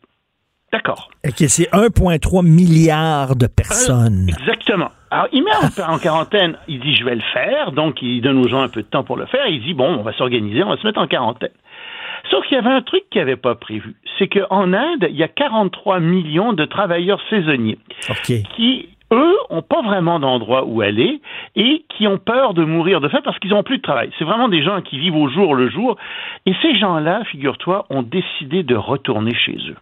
D'accord. 0.71 1.09
Et 1.23 1.31
que 1.31 1.47
c'est 1.47 1.69
1,3 1.71 2.45
milliard 2.45 3.35
de 3.35 3.47
personnes. 3.47 4.27
exactement. 4.29 4.91
Alors, 5.11 5.27
il 5.31 5.43
met 5.43 5.51
en, 5.83 5.97
quarantaine, 5.97 6.57
il 6.67 6.79
dit 6.79 6.95
je 6.95 7.03
vais 7.03 7.15
le 7.15 7.23
faire, 7.33 7.71
donc 7.71 8.01
il 8.03 8.21
donne 8.21 8.37
aux 8.37 8.47
gens 8.47 8.61
un 8.61 8.69
peu 8.69 8.83
de 8.83 8.87
temps 8.87 9.03
pour 9.03 9.17
le 9.17 9.25
faire, 9.25 9.47
il 9.47 9.63
dit 9.63 9.73
bon, 9.73 9.87
on 9.97 10.03
va 10.03 10.13
s'organiser, 10.13 10.61
on 10.61 10.69
va 10.69 10.77
se 10.77 10.85
mettre 10.85 10.99
en 10.99 11.07
quarantaine. 11.07 11.49
Sauf 12.29 12.45
qu'il 12.47 12.55
y 12.55 12.59
avait 12.59 12.69
un 12.69 12.81
truc 12.81 13.03
qu'il 13.09 13.21
n'avait 13.21 13.35
pas 13.35 13.55
prévu. 13.55 13.95
C'est 14.17 14.27
qu'en 14.27 14.73
Inde, 14.73 15.07
il 15.09 15.15
y 15.15 15.23
a 15.23 15.27
43 15.27 15.99
millions 15.99 16.53
de 16.53 16.65
travailleurs 16.65 17.21
saisonniers 17.29 17.77
qui, 18.55 18.89
eux, 19.11 19.35
n'ont 19.49 19.61
pas 19.61 19.81
vraiment 19.81 20.19
d'endroit 20.19 20.65
où 20.65 20.81
aller 20.81 21.21
et 21.55 21.83
qui 21.89 22.07
ont 22.07 22.17
peur 22.17 22.53
de 22.53 22.63
mourir 22.63 23.01
de 23.01 23.07
faim 23.07 23.21
parce 23.23 23.39
qu'ils 23.39 23.51
n'ont 23.51 23.63
plus 23.63 23.77
de 23.77 23.81
travail. 23.81 24.11
C'est 24.19 24.25
vraiment 24.25 24.49
des 24.49 24.63
gens 24.63 24.81
qui 24.81 24.99
vivent 24.99 25.15
au 25.15 25.29
jour 25.29 25.55
le 25.55 25.69
jour. 25.69 25.97
Et 26.45 26.53
ces 26.61 26.75
gens-là, 26.75 27.23
figure-toi, 27.25 27.85
ont 27.89 28.03
décidé 28.03 28.63
de 28.63 28.75
retourner 28.75 29.33
chez 29.33 29.57
eux. 29.69 29.77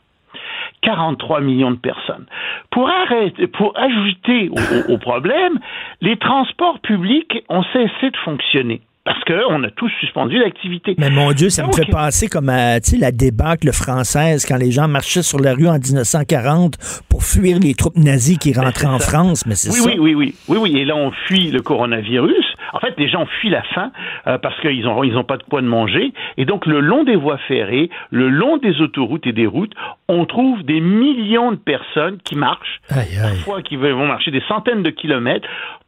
43 0.82 1.42
millions 1.42 1.72
de 1.72 1.78
personnes. 1.78 2.26
Pour, 2.70 2.90
arrêter, 2.90 3.48
pour 3.48 3.78
ajouter 3.78 4.50
au 4.88 4.98
problème, 4.98 5.60
les 6.02 6.18
transports 6.18 6.80
publics 6.80 7.44
ont 7.50 7.64
cessé 7.74 8.12
de 8.12 8.18
fonctionner 8.18 8.82
parce 9.08 9.24
qu'on 9.24 9.64
a 9.64 9.70
tous 9.72 9.90
suspendu 10.02 10.38
l'activité. 10.38 10.94
Mais 10.98 11.10
mon 11.10 11.32
Dieu, 11.32 11.50
ça 11.50 11.66
me 11.66 11.72
fait 11.72 11.90
penser 11.90 12.28
comme 12.28 12.50
à 12.50 12.80
la 13.00 13.12
débâcle 13.14 13.72
française 13.72 14.46
quand 14.46 14.58
les 14.58 14.70
gens 14.70 14.90
marchaient 14.90 15.24
sur 15.24 15.40
la 15.40 15.54
rue 15.54 15.70
en 15.70 15.80
1940 15.80 16.76
pour 17.10 17.24
fuir 17.24 17.58
les 17.58 17.74
troupes 17.74 17.96
nazies 17.96 18.38
qui 18.38 18.52
ben, 18.52 18.66
rentraient 18.66 18.88
en 18.88 19.00
France. 19.00 19.46
Mais 19.46 19.56
c'est 19.56 19.70
oui, 19.70 19.78
ça. 19.78 19.90
Oui, 19.90 19.96
oui, 19.98 20.14
oui, 20.14 20.36
oui, 20.50 20.58
oui. 20.60 20.78
Et 20.78 20.84
là, 20.84 20.98
on 20.98 21.12
fuit 21.26 21.52
le 21.52 21.62
coronavirus. 21.62 22.58
En 22.74 22.80
fait, 22.80 22.96
les 22.98 23.08
gens 23.08 23.26
fuient 23.40 23.50
la 23.50 23.64
faim 23.74 23.94
euh, 24.28 24.38
parce 24.40 24.60
qu'ils 24.60 24.84
n'ont 24.84 25.02
ils 25.06 25.16
ont 25.16 25.24
pas 25.24 25.38
de 25.38 25.44
quoi 25.44 25.62
de 25.62 25.68
manger. 25.68 26.12
Et 26.36 26.44
donc, 26.44 26.66
le 26.66 26.82
long 26.82 27.06
des 27.06 27.16
voies 27.16 27.40
ferrées, 27.48 27.90
le 28.12 28.28
long 28.28 28.58
des 28.58 28.82
autoroutes 28.82 29.26
et 29.26 29.32
des 29.32 29.48
routes, 29.48 29.74
on 30.10 30.26
trouve 30.26 30.64
des 30.64 30.82
millions 30.82 31.54
de 31.54 31.58
personnes 31.58 32.18
qui 32.26 32.36
marchent, 32.36 32.82
parfois 32.90 33.62
qui 33.62 33.78
vont 33.78 34.06
marcher 34.06 34.32
des 34.32 34.44
centaines 34.50 34.84
de 34.84 34.90
kilomètres 34.90 35.48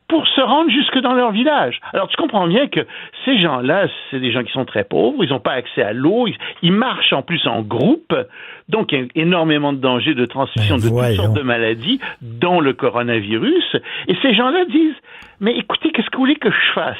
pour 0.09 0.27
se 0.27 0.41
rendre 0.41 0.69
jusque 0.69 0.97
dans 0.99 1.13
leur 1.13 1.31
village. 1.31 1.79
Alors 1.93 2.07
tu 2.09 2.17
comprends 2.17 2.47
bien 2.47 2.67
que 2.67 2.81
ces 3.23 3.39
gens-là, 3.39 3.87
c'est 4.09 4.19
des 4.19 4.31
gens 4.31 4.43
qui 4.43 4.51
sont 4.51 4.65
très 4.65 4.83
pauvres, 4.83 5.23
ils 5.23 5.29
n'ont 5.29 5.39
pas 5.39 5.53
accès 5.53 5.83
à 5.83 5.93
l'eau, 5.93 6.27
ils, 6.61 6.71
marchent 6.71 7.13
en 7.13 7.21
plus 7.21 7.45
en 7.47 7.61
groupe, 7.61 8.15
donc 8.67 8.91
il 8.91 8.99
y 8.99 9.01
a 9.01 9.05
énormément 9.15 9.71
de 9.71 9.77
dangers 9.77 10.15
de 10.15 10.25
transmission 10.25 10.75
ben, 10.75 10.81
de 10.81 10.89
toutes 10.89 11.15
sortes 11.15 11.37
de 11.37 11.43
maladies, 11.43 11.99
dont 12.21 12.59
le 12.59 12.73
coronavirus. 12.73 13.77
Et 14.07 14.15
ces 14.21 14.33
gens-là 14.33 14.65
disent, 14.65 14.97
mais 15.39 15.55
écoutez, 15.55 15.91
qu'est-ce 15.91 16.09
que 16.09 16.17
vous 16.17 16.23
voulez 16.23 16.35
que 16.35 16.51
je 16.51 16.73
fasse? 16.73 16.97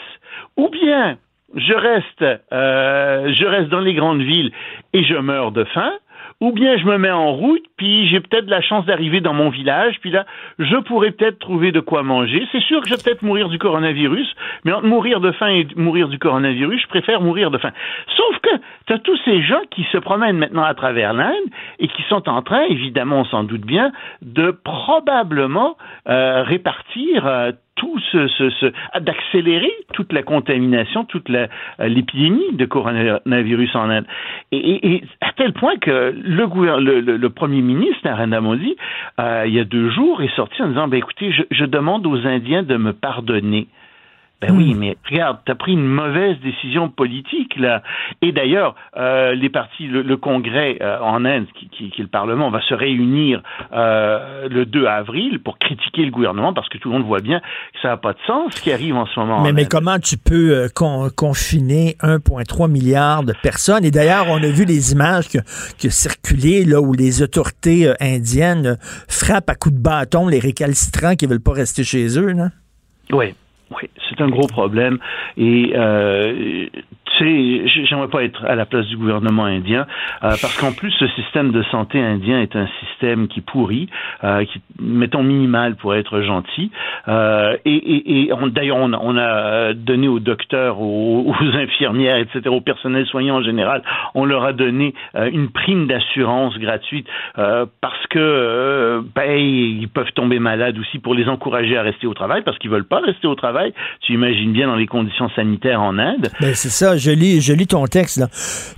Ou 0.56 0.70
bien 0.70 1.18
je 1.56 1.74
reste, 1.74 2.42
euh, 2.54 3.34
je 3.34 3.46
reste 3.46 3.70
dans 3.70 3.80
les 3.80 3.96
grandes 3.96 4.22
villes 4.22 4.52
et 4.94 5.04
je 5.04 5.16
meurs 5.16 5.52
de 5.52 5.64
faim, 5.64 5.94
ou 6.42 6.52
bien 6.52 6.78
je 6.78 6.86
me 6.86 6.98
mets 6.98 7.12
en 7.12 7.34
route, 7.34 7.64
puis 7.78 8.08
j'ai 8.08 8.20
peut-être 8.20 8.50
la 8.50 8.62
chance 8.62 8.86
d'arriver 8.86 9.20
dans 9.20 9.34
mon 9.34 9.50
village, 9.50 10.00
puis 10.00 10.12
là, 10.12 10.26
je 10.58 10.78
pourrais 10.78 11.12
peut-être 11.12 11.40
trouver 11.40 11.72
de 11.72 11.80
quoi 11.80 12.04
manger. 12.04 12.48
C'est 12.52 12.62
sûr 12.62 12.82
que 12.82 12.88
je 12.88 12.96
vais 12.96 13.02
peut-être 13.04 13.24
mourir 13.24 13.50
du 13.50 13.58
coronavirus, 13.58 14.28
mais 14.64 14.72
entre 14.72 14.86
mourir 14.86 15.20
de 15.20 15.32
faim 15.34 15.48
et 15.48 15.68
mourir 15.76 16.08
du 16.08 16.18
coronavirus, 16.18 16.82
je 16.82 16.88
préfère 16.88 17.22
mourir 17.22 17.52
de 17.52 17.58
faim. 17.58 17.72
Sauf 18.16 18.40
que 18.40 18.50
tu 18.88 18.94
as 18.94 19.00
tous 19.00 19.20
ces 19.26 19.42
gens 19.42 19.62
qui 19.72 19.84
se 19.92 19.98
promènent 19.98 20.38
maintenant 20.38 20.64
à 20.64 20.74
travers 20.74 21.14
l'Inde 21.14 21.34
et 21.80 21.88
qui 21.88 22.04
sont 22.04 22.28
en 22.30 22.42
train, 22.42 22.64
évidemment, 22.64 23.22
on 23.22 23.26
s'en 23.26 23.44
doute 23.44 23.66
bien, 23.66 23.92
de 24.22 24.52
probablement 24.52 25.76
euh, 26.08 26.44
répartir 26.44 27.26
euh, 27.26 27.52
tout 27.80 27.98
ce, 28.12 28.72
d'accélérer 29.00 29.72
toute 29.94 30.12
la 30.12 30.22
contamination, 30.22 31.06
toute 31.06 31.30
euh, 31.30 31.48
l'épidémie 31.80 32.52
de 32.54 32.66
coronavirus 32.66 33.76
en 33.76 33.90
Inde. 33.90 34.06
Et, 34.52 35.02
à 35.22 35.32
tel 35.32 35.54
point 35.54 35.78
que 35.78 36.14
le, 36.14 37.18
le, 37.18 37.30
premier 37.30 37.62
ministre, 37.62 38.02
Narendra 38.04 38.42
Modi, 38.42 38.76
euh, 39.20 39.46
il 39.48 39.54
y 39.54 39.60
a 39.60 39.64
deux 39.64 39.90
jours, 39.90 40.22
est 40.22 40.36
sorti 40.36 40.62
en 40.62 40.68
disant, 40.68 40.88
ben, 40.90 40.98
écoutez, 40.98 41.32
je 41.50 41.66
demande 41.66 42.06
aux 42.06 42.28
Indiens 42.28 42.64
de 42.64 42.76
me 42.76 42.92
pardonner. 42.92 43.68
Ben 44.42 44.56
oui, 44.56 44.74
hmm. 44.74 44.78
mais 44.78 44.98
regarde, 45.10 45.40
tu 45.46 45.52
as 45.52 45.56
pris 45.56 45.74
une 45.74 45.86
mauvaise 45.86 46.38
décision 46.40 46.90
politique 46.90 47.58
là. 47.58 47.84
Et 48.22 48.32
d'ailleurs, 48.32 48.76
euh, 48.96 49.36
les 49.36 49.50
partis, 49.50 49.88
le, 49.88 50.18
Congrès 50.18 50.78
euh, 50.82 51.00
en 51.02 51.26
Inde, 51.26 51.46
qui, 51.56 51.68
qui, 51.70 51.90
qui, 51.90 52.02
est 52.02 52.04
le 52.04 52.10
Parlement, 52.10 52.50
va 52.50 52.62
se 52.62 52.74
réunir 52.74 53.42
euh, 53.74 54.48
le 54.50 54.66
2 54.66 54.86
avril 54.86 55.40
pour 55.40 55.58
critiquer 55.60 56.06
le 56.06 56.12
gouvernement 56.12 56.54
parce 56.54 56.70
que 56.70 56.78
tout 56.78 56.90
le 56.90 56.98
monde 56.98 57.08
voit 57.08 57.20
bien 57.20 57.40
que 57.40 57.80
ça 57.82 57.90
n'a 57.90 57.98
pas 57.98 58.14
de 58.14 58.20
sens 58.26 58.54
ce 58.56 58.62
qui 58.62 58.72
arrive 58.72 58.96
en 58.96 59.06
ce 59.08 59.20
moment. 59.20 59.42
Mais, 59.42 59.54
mais 59.54 59.66
comment 59.66 60.00
tu 60.00 60.18
peux 60.18 60.52
euh, 60.52 60.68
confiner 61.16 61.96
1,3 62.02 62.70
milliard 62.70 63.24
de 63.24 63.34
personnes? 63.42 63.84
Et 63.86 63.92
d'ailleurs, 63.92 64.28
on 64.30 64.38
a 64.38 64.48
vu 64.48 64.66
les 64.66 64.92
images 64.92 65.28
qui 65.28 65.38
ont 65.38 65.92
circulé 65.92 66.66
là 66.66 66.82
où 66.82 66.94
les 66.94 67.22
autorités 67.22 67.88
euh, 67.88 67.94
indiennes 68.00 68.78
frappent 69.08 69.50
à 69.50 69.56
coups 69.56 69.76
de 69.76 69.82
bâton 69.82 70.28
les 70.28 70.40
récalcitrants 70.40 71.16
qui 71.16 71.26
veulent 71.26 71.42
pas 71.42 71.54
rester 71.54 71.84
chez 71.84 72.18
eux. 72.18 72.32
Là. 72.32 72.50
Oui. 73.12 73.34
Oui, 73.72 73.90
c'est 74.10 74.22
un 74.22 74.30
gros 74.30 74.48
problème. 74.48 74.98
Et 75.38 75.74
euh, 75.76 76.68
j'aimerais 77.20 78.08
pas 78.08 78.24
être 78.24 78.46
à 78.46 78.56
la 78.56 78.66
place 78.66 78.86
du 78.88 78.98
gouvernement 78.98 79.46
indien, 79.46 79.88
euh, 80.24 80.36
parce 80.42 80.58
qu'en 80.58 80.72
plus, 80.72 80.92
ce 80.92 81.08
système 81.08 81.52
de 81.52 81.64
santé 81.64 82.00
indien 82.02 82.42
est 82.42 82.56
un 82.56 82.68
système 82.80 83.28
qui 83.28 83.42
pourrit, 83.42 83.90
euh, 84.24 84.46
qui, 84.46 84.62
mettons, 84.80 85.24
minimal 85.24 85.76
pour 85.76 85.96
être 85.96 86.22
gentil. 86.22 86.72
Euh, 87.08 87.58
et 87.66 87.76
et, 87.76 88.22
et 88.22 88.32
d'ailleurs, 88.52 88.78
on, 88.78 88.94
on, 88.94 89.18
a 89.18 89.74
donné 89.74 90.08
aux 90.08 90.20
docteurs, 90.20 90.80
aux, 90.82 91.26
aux, 91.28 91.56
infirmières, 91.56 92.18
etc., 92.18 92.42
au 92.50 92.62
personnel 92.62 93.06
soignant 93.06 93.38
en 93.38 93.44
général, 93.44 93.84
on 94.16 94.26
leur 94.26 94.44
a 94.44 94.54
donné 94.54 94.94
euh, 95.16 95.30
une 95.32 95.50
prime 95.50 95.88
d'assurance 95.88 96.58
gratuite 96.58 97.08
euh, 97.38 97.66
parce 97.82 98.06
que 98.08 99.04
ben, 99.16 99.38
ils 99.38 99.88
peuvent 99.88 100.12
tomber 100.14 100.40
malades 100.40 100.78
aussi 100.80 101.00
pour 101.00 101.14
les 101.14 101.28
encourager 101.28 101.78
à 101.78 101.82
rester 101.82 102.08
au 102.08 102.14
travail, 102.14 102.42
parce 102.44 102.58
qu'ils 102.58 102.70
veulent 102.70 102.88
pas 102.88 103.00
rester 103.00 103.28
au 103.28 103.36
travail 103.36 103.74
tu 104.02 104.14
imagines 104.14 104.52
bien 104.52 104.68
dans 104.68 104.76
les 104.76 104.88
conditions 104.88 105.30
sanitaires 105.30 105.82
en 105.82 105.98
Inde. 105.98 106.30
Ben, 106.40 106.54
c'est 106.54 106.70
ça, 106.70 106.98
je 107.00 107.12
lis, 107.12 107.42
je 107.42 107.54
lis 107.54 107.68
ton 107.68 107.86
texte. 107.88 108.18
Là. 108.18 108.30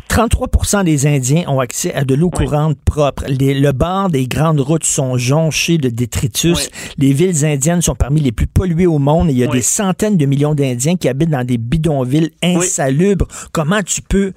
33 0.08 0.84
des 0.84 1.08
Indiens 1.08 1.44
ont 1.48 1.60
accès 1.60 1.94
à 1.94 2.04
de 2.04 2.16
l'eau 2.16 2.30
courante 2.30 2.78
propre. 2.84 3.24
le 3.28 3.72
bord 3.72 4.10
des 4.10 4.28
grandes 4.28 4.60
routes 4.60 4.84
sont 4.84 5.18
jonchés 5.18 5.78
de 5.78 5.90
détritus. 5.90 6.70
Les 6.98 7.14
villes 7.14 7.46
indiennes 7.46 7.82
sont 7.82 7.96
parmi 7.96 8.20
les 8.20 8.32
plus 8.32 8.48
polluées 8.48 8.88
au 8.88 9.00
monde. 9.00 9.30
il 9.30 9.38
y 9.38 9.44
a 9.44 9.48
des 9.48 9.62
centaines 9.62 10.18
de 10.18 10.26
millions 10.26 10.54
d'Indiens 10.54 10.96
qui 10.96 11.08
habitent 11.08 11.30
dans 11.30 11.46
des 11.46 11.58
bidonvilles 11.58 12.32
insalubres. 12.44 13.28
Comment 13.52 13.82
tu 13.82 14.02
peux 14.02 14.34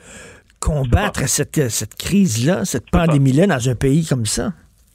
combattre 0.61 1.29
cette, 1.29 1.69
cette 1.69 1.95
crise-là, 1.97 2.65
cette 2.65 2.91
pandémie-là 2.91 3.47
dans 3.47 3.69
un 3.69 3.75
pays 3.75 4.05
comme 4.05 4.27
ça? 4.27 4.53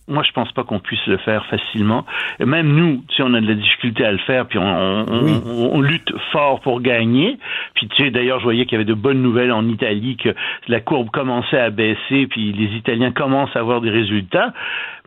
Moi, 0.09 0.23
je 0.23 0.31
pense 0.31 0.51
pas 0.51 0.63
qu'on 0.63 0.79
puisse 0.79 1.05
le 1.07 1.17
faire 1.17 1.45
facilement. 1.45 2.05
même 2.39 2.73
nous, 2.75 3.03
si 3.15 3.21
on 3.21 3.33
a 3.33 3.41
de 3.41 3.47
la 3.47 3.53
difficulté 3.53 4.03
à 4.03 4.11
le 4.11 4.17
faire, 4.17 4.47
puis 4.47 4.59
on, 4.59 5.81
lutte 5.81 6.11
fort 6.31 6.59
pour 6.61 6.81
gagner. 6.81 7.37
Puis 7.75 7.87
tu 7.87 8.03
sais, 8.03 8.11
d'ailleurs, 8.11 8.39
je 8.39 8.43
voyais 8.43 8.65
qu'il 8.65 8.73
y 8.73 8.75
avait 8.75 8.85
de 8.85 8.93
bonnes 8.93 9.21
nouvelles 9.21 9.51
en 9.51 9.67
Italie, 9.67 10.17
que 10.17 10.29
la 10.67 10.79
courbe 10.81 11.09
commençait 11.11 11.59
à 11.59 11.69
baisser, 11.69 12.27
puis 12.27 12.51
les 12.51 12.75
Italiens 12.75 13.11
commencent 13.11 13.55
à 13.55 13.59
avoir 13.59 13.81
des 13.81 13.91
résultats. 13.91 14.53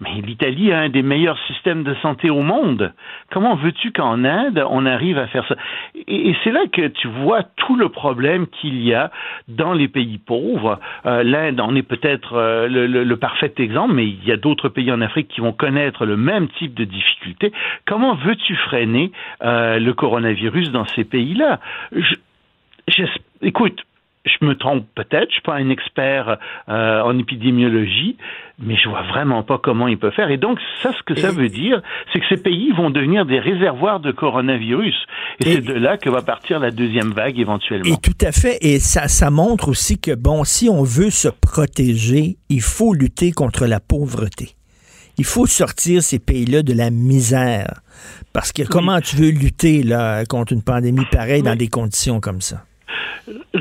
Mais 0.03 0.21
l'Italie 0.21 0.73
a 0.73 0.81
un 0.81 0.89
des 0.89 1.03
meilleurs 1.03 1.39
systèmes 1.47 1.85
de 1.85 1.95
santé 2.03 2.29
au 2.29 2.43
monde. 2.43 2.93
Comment 3.31 3.55
veux-tu 3.55 3.93
qu'en 3.93 4.25
Inde, 4.25 4.65
on 4.69 4.85
arrive 4.85 5.17
à 5.17 5.29
faire 5.29 5.47
ça? 5.47 5.55
Et, 6.09 6.35
c'est 6.43 6.51
là 6.51 6.63
que 6.73 6.89
tu 6.89 7.07
vois 7.07 7.45
tout 7.45 7.77
le 7.77 7.89
problème 7.89 8.49
qu'il 8.49 8.83
y 8.83 8.95
a 8.95 9.13
dans 9.47 9.73
les 9.73 9.87
pays 9.87 10.19
pauvres. 10.19 10.81
Euh, 11.07 11.23
L'Inde 11.23 11.61
en 11.61 11.77
est 11.77 11.85
peut-être 11.85 12.35
euh, 12.35 12.67
le, 12.69 13.17
parfait 13.17 13.53
exemple, 13.59 13.95
mais 13.95 14.07
il 14.07 14.25
y 14.25 14.33
a 14.33 14.37
d'autres 14.37 14.69
pays 14.69 14.91
en 14.91 15.01
Afrique 15.01 15.29
qui 15.29 15.41
vont 15.41 15.53
connaître 15.53 16.05
le 16.05 16.17
même 16.17 16.49
type 16.49 16.75
de 16.75 16.85
difficultés. 16.85 17.53
Comment 17.87 18.17
veux-tu 18.17 18.57
freiner 18.57 19.13
euh, 19.45 19.79
le 19.79 19.95
coronavirus 19.95 20.73
dans 20.73 20.87
ces 20.97 21.05
pays-là? 21.05 21.61
Écoute, 23.41 23.85
je 24.25 24.47
me 24.47 24.55
trompe 24.55 24.87
peut-être, 24.95 25.29
je 25.29 25.35
suis 25.35 25.43
pas 25.43 25.55
un 25.55 25.69
expert 25.71 26.39
euh, 26.69 27.01
en 27.03 27.19
épidémiologie, 27.19 28.17
mais 28.61 28.77
je 28.77 28.89
vois 28.89 29.03
vraiment 29.03 29.43
pas 29.43 29.59
comment 29.59 29.89
il 29.89 29.99
peut 29.99 30.13
faire. 30.13 30.31
Et 30.31 30.37
donc, 30.37 30.59
ça, 30.83 30.93
ce 30.93 31.03
que 31.03 31.19
ça 31.19 31.33
veut 31.33 31.49
dire, 31.49 31.83
c'est 32.13 32.21
que 32.21 32.27
ces 32.29 32.41
pays 32.41 32.71
vont 32.71 32.91
devenir 32.91 33.27
des 33.27 33.41
réservoirs 33.41 33.99
de 33.99 34.13
coronavirus. 34.13 34.95
Et, 35.41 35.55
c'est 35.55 35.61
de 35.61 35.73
là 35.73 35.97
que 35.97 36.09
va 36.09 36.23
partir 36.23 36.61
la 36.61 36.71
deuxième 36.71 37.11
vague 37.11 37.39
éventuellement. 37.39 37.93
Et 37.93 37.97
tout 38.01 38.19
à 38.25 38.31
fait. 38.31 38.59
Et 38.61 38.79
ça, 38.79 39.09
ça 39.09 39.31
montre 39.31 39.69
aussi 39.69 39.99
que, 39.99 40.15
bon, 40.15 40.45
si 40.45 40.69
on 40.69 40.85
veut 40.85 41.11
se 41.11 41.29
protéger, 41.29 42.37
il 42.49 42.63
faut 42.63 42.95
lutter 42.95 43.33
contre 43.33 43.67
la 43.67 43.81
pauvreté. 43.81 44.51
Il 45.19 45.25
faut 45.25 45.47
sortir 45.47 46.03
ces 46.03 46.21
pays-là 46.21 46.63
de 46.63 46.73
la 46.73 46.91
misère. 46.91 47.81
Parce 48.33 48.53
que 48.53 48.63
comment 48.63 49.01
tu 49.01 49.17
veux 49.17 49.31
lutter 49.31 49.83
là, 49.83 50.25
contre 50.25 50.53
une 50.53 50.63
pandémie 50.63 51.05
pareille 51.11 51.43
dans 51.43 51.57
des 51.57 51.69
conditions 51.69 52.21
comme 52.21 52.41
ça? 52.41 52.65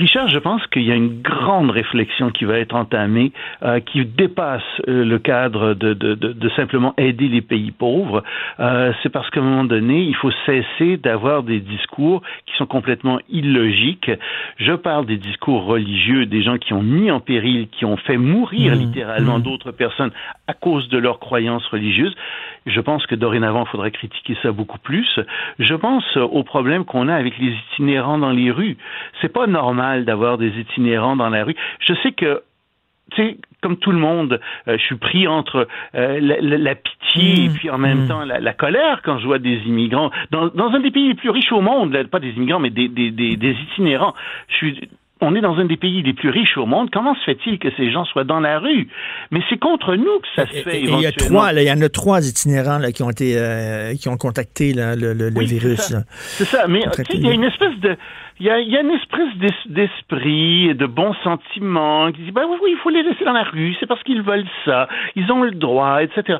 Richard, 0.01 0.29
je 0.29 0.39
pense 0.39 0.65
qu'il 0.65 0.81
y 0.81 0.91
a 0.91 0.95
une 0.95 1.21
grande 1.21 1.69
réflexion 1.69 2.31
qui 2.31 2.43
va 2.43 2.57
être 2.57 2.73
entamée, 2.75 3.31
euh, 3.61 3.79
qui 3.81 4.03
dépasse 4.03 4.63
euh, 4.87 5.05
le 5.05 5.19
cadre 5.19 5.75
de, 5.75 5.93
de, 5.93 6.15
de, 6.15 6.49
simplement 6.55 6.95
aider 6.97 7.27
les 7.27 7.43
pays 7.43 7.69
pauvres. 7.69 8.23
Euh, 8.59 8.93
c'est 9.03 9.09
parce 9.09 9.29
qu'à 9.29 9.41
un 9.41 9.43
moment 9.43 9.63
donné, 9.63 10.01
il 10.01 10.15
faut 10.15 10.31
cesser 10.47 10.97
d'avoir 10.97 11.43
des 11.43 11.59
discours 11.59 12.23
qui 12.47 12.57
sont 12.57 12.65
complètement 12.65 13.19
illogiques. 13.29 14.09
Je 14.57 14.73
parle 14.73 15.05
des 15.05 15.17
discours 15.17 15.65
religieux, 15.65 16.25
des 16.25 16.41
gens 16.41 16.57
qui 16.57 16.73
ont 16.73 16.81
mis 16.81 17.11
en 17.11 17.19
péril, 17.19 17.67
qui 17.67 17.85
ont 17.85 17.97
fait 17.97 18.17
mourir 18.17 18.75
mmh. 18.75 18.79
littéralement 18.79 19.37
mmh. 19.37 19.43
d'autres 19.43 19.71
personnes 19.71 20.11
à 20.47 20.55
cause 20.55 20.89
de 20.89 20.97
leurs 20.97 21.19
croyances 21.19 21.67
religieuses. 21.67 22.15
Je 22.65 22.79
pense 22.79 23.05
que 23.05 23.13
dorénavant, 23.13 23.65
il 23.65 23.69
faudrait 23.69 23.91
critiquer 23.91 24.35
ça 24.41 24.51
beaucoup 24.51 24.79
plus. 24.79 25.19
Je 25.59 25.75
pense 25.75 26.17
au 26.17 26.43
problème 26.43 26.85
qu'on 26.85 27.07
a 27.07 27.13
avec 27.15 27.37
les 27.37 27.53
itinérants 27.73 28.17
dans 28.17 28.31
les 28.31 28.49
rues. 28.49 28.77
C'est 29.21 29.33
pas 29.33 29.47
normal 29.47 29.90
d'avoir 29.99 30.37
des 30.37 30.49
itinérants 30.59 31.15
dans 31.15 31.29
la 31.29 31.43
rue. 31.43 31.55
Je 31.79 31.93
sais 32.03 32.11
que 32.11 32.43
tu 33.11 33.21
sais, 33.21 33.37
comme 33.61 33.77
tout 33.77 33.91
le 33.91 33.97
monde, 33.97 34.39
euh, 34.67 34.77
je 34.77 34.83
suis 34.83 34.95
pris 34.95 35.27
entre 35.27 35.67
euh, 35.95 36.19
la, 36.21 36.75
pitié 36.75 37.45
et 37.45 37.49
mmh. 37.49 37.53
puis 37.53 37.69
en 37.69 37.77
même 37.77 38.05
mmh. 38.05 38.07
temps 38.07 38.23
la, 38.23 38.53
colère 38.53 39.01
quand 39.03 39.19
je 39.19 39.25
vois 39.25 39.39
des 39.39 39.57
immigrants 39.65 40.11
dans, 40.31 40.49
un 40.55 40.79
des 40.79 40.91
pays 40.91 41.09
les 41.09 41.15
plus 41.15 41.29
riches 41.29 41.51
au 41.51 41.59
monde, 41.59 42.07
pas 42.07 42.19
des 42.19 42.31
immigrants 42.31 42.59
mais 42.59 42.69
des, 42.69 42.87
des, 42.87 43.11
des, 43.11 43.35
des 43.35 43.51
itinérants. 43.51 44.13
Je 44.47 44.55
suis 44.55 44.89
on 45.21 45.35
est 45.35 45.41
dans 45.41 45.55
un 45.57 45.65
des 45.65 45.77
pays 45.77 46.01
les 46.01 46.13
plus 46.13 46.29
riches 46.29 46.57
au 46.57 46.65
monde. 46.65 46.89
Comment 46.91 47.15
se 47.15 47.23
fait-il 47.23 47.59
que 47.59 47.69
ces 47.77 47.91
gens 47.91 48.05
soient 48.05 48.23
dans 48.23 48.39
la 48.39 48.59
rue? 48.59 48.87
Mais 49.29 49.41
c'est 49.49 49.57
contre 49.57 49.95
nous 49.95 50.19
que 50.19 50.27
ça 50.35 50.47
se 50.47 50.63
fait. 50.63 50.81
il 50.81 50.99
y 50.99 51.05
a 51.05 51.11
trois, 51.11 51.53
il 51.53 51.63
y 51.63 51.71
en 51.71 51.81
a 51.81 51.89
trois 51.89 52.27
itinérants 52.27 52.79
là, 52.79 52.91
qui 52.91 53.03
ont 53.03 53.11
été, 53.11 53.37
euh, 53.37 53.93
qui 53.95 54.09
ont 54.09 54.17
contacté 54.17 54.73
le, 54.73 54.95
le, 54.95 55.29
virus. 55.43 55.93
C'est 56.15 56.45
ça. 56.45 56.67
Mais 56.67 56.83
il 57.13 57.21
y 57.21 57.29
a 57.29 57.33
une 57.33 57.43
espèce 57.43 57.77
de, 57.79 57.95
il 58.39 58.47
y 58.47 58.49
a, 58.49 58.59
y 58.59 58.75
a, 58.75 58.81
une 58.81 58.91
espèce 58.91 59.55
d'esprit, 59.67 60.73
de 60.73 60.85
bons 60.87 61.13
sentiments 61.23 62.11
qui 62.11 62.23
dit, 62.23 62.31
ben 62.31 62.43
oui, 62.49 62.57
oui, 62.63 62.69
il 62.73 62.77
faut 62.81 62.89
les 62.89 63.03
laisser 63.03 63.23
dans 63.23 63.33
la 63.33 63.43
rue. 63.43 63.75
C'est 63.79 63.85
parce 63.85 64.01
qu'ils 64.03 64.23
veulent 64.23 64.47
ça. 64.65 64.87
Ils 65.15 65.31
ont 65.31 65.43
le 65.43 65.51
droit, 65.51 66.01
etc. 66.01 66.39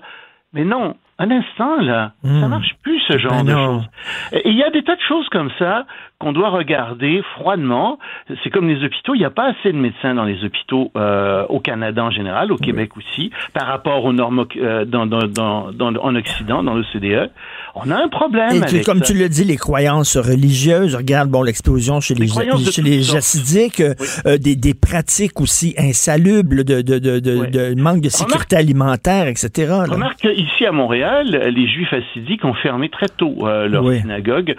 Mais 0.54 0.66
non, 0.66 0.96
un 1.20 1.30
instant, 1.30 1.78
là, 1.82 2.14
ça 2.24 2.30
hmm. 2.30 2.48
marche 2.48 2.76
plus, 2.82 3.00
ce 3.08 3.18
genre 3.20 3.44
ben 3.44 3.46
de 3.46 3.52
choses. 3.52 3.90
Et 4.34 4.50
il 4.50 4.58
y 4.58 4.64
a 4.64 4.72
des 4.72 4.84
tas 4.84 4.96
de 4.96 5.02
choses 5.08 5.30
comme 5.30 5.52
ça 5.60 5.86
qu'on 6.22 6.32
doit 6.34 6.50
regarder 6.50 7.24
froidement. 7.34 7.98
C'est 8.44 8.52
comme 8.52 8.70
les 8.70 8.84
hôpitaux, 8.84 9.16
il 9.16 9.20
n'y 9.20 9.26
a 9.26 9.32
pas 9.32 9.50
assez 9.50 9.74
de 9.74 9.78
médecins 9.78 10.14
dans 10.14 10.24
les 10.24 10.44
hôpitaux 10.44 10.92
euh, 10.96 11.46
au 11.50 11.60
Canada 11.60 12.04
en 12.04 12.12
général, 12.12 12.52
au 12.52 12.58
Québec 12.58 12.96
aussi, 12.96 13.32
par 13.54 13.66
rapport 13.66 14.06
aux 14.06 14.14
normes 14.14 14.46
euh, 14.58 14.86
dans, 14.86 15.08
dans, 15.08 15.28
dans, 15.28 15.72
en 16.00 16.16
Occident, 16.16 16.64
dans 16.64 16.76
l'OCDE. 16.76 17.32
On 17.74 17.90
a 17.90 17.96
un 17.96 18.08
problème. 18.08 18.64
Et 18.72 18.82
comme 18.82 19.02
tu 19.02 19.14
le 19.14 19.30
dis, 19.30 19.44
les 19.44 19.58
croyances 19.58 20.16
religieuses, 20.16 20.96
regarde 20.96 21.30
bon 21.30 21.42
l'explosion 21.42 22.02
chez 22.02 22.14
les, 22.14 22.28
chez 22.28 22.82
les 22.84 23.02
jacidiques, 23.02 23.82
euh, 23.82 24.38
des, 24.38 24.56
des, 24.56 24.74
pratiques 24.76 25.42
aussi 25.42 25.74
insalubres 25.78 26.64
de, 26.64 26.82
de, 26.82 27.00
de, 27.00 27.20
de 27.20 27.82
manque 27.82 28.02
de 28.02 28.10
sécurité 28.10 28.58
alimentaire, 28.58 29.28
etc. 29.28 29.74
Remarque 29.90 30.20
qu'ici 30.20 30.66
à 30.66 30.72
Montréal, 30.72 31.52
les 31.56 31.68
Juifs 31.68 31.94
hassidiques 31.94 32.46
ont 32.46 32.54
fermé 32.54 32.90
très 32.90 33.08
tôt 33.08 33.36
leur 33.44 33.92
synagogue. 33.92 34.56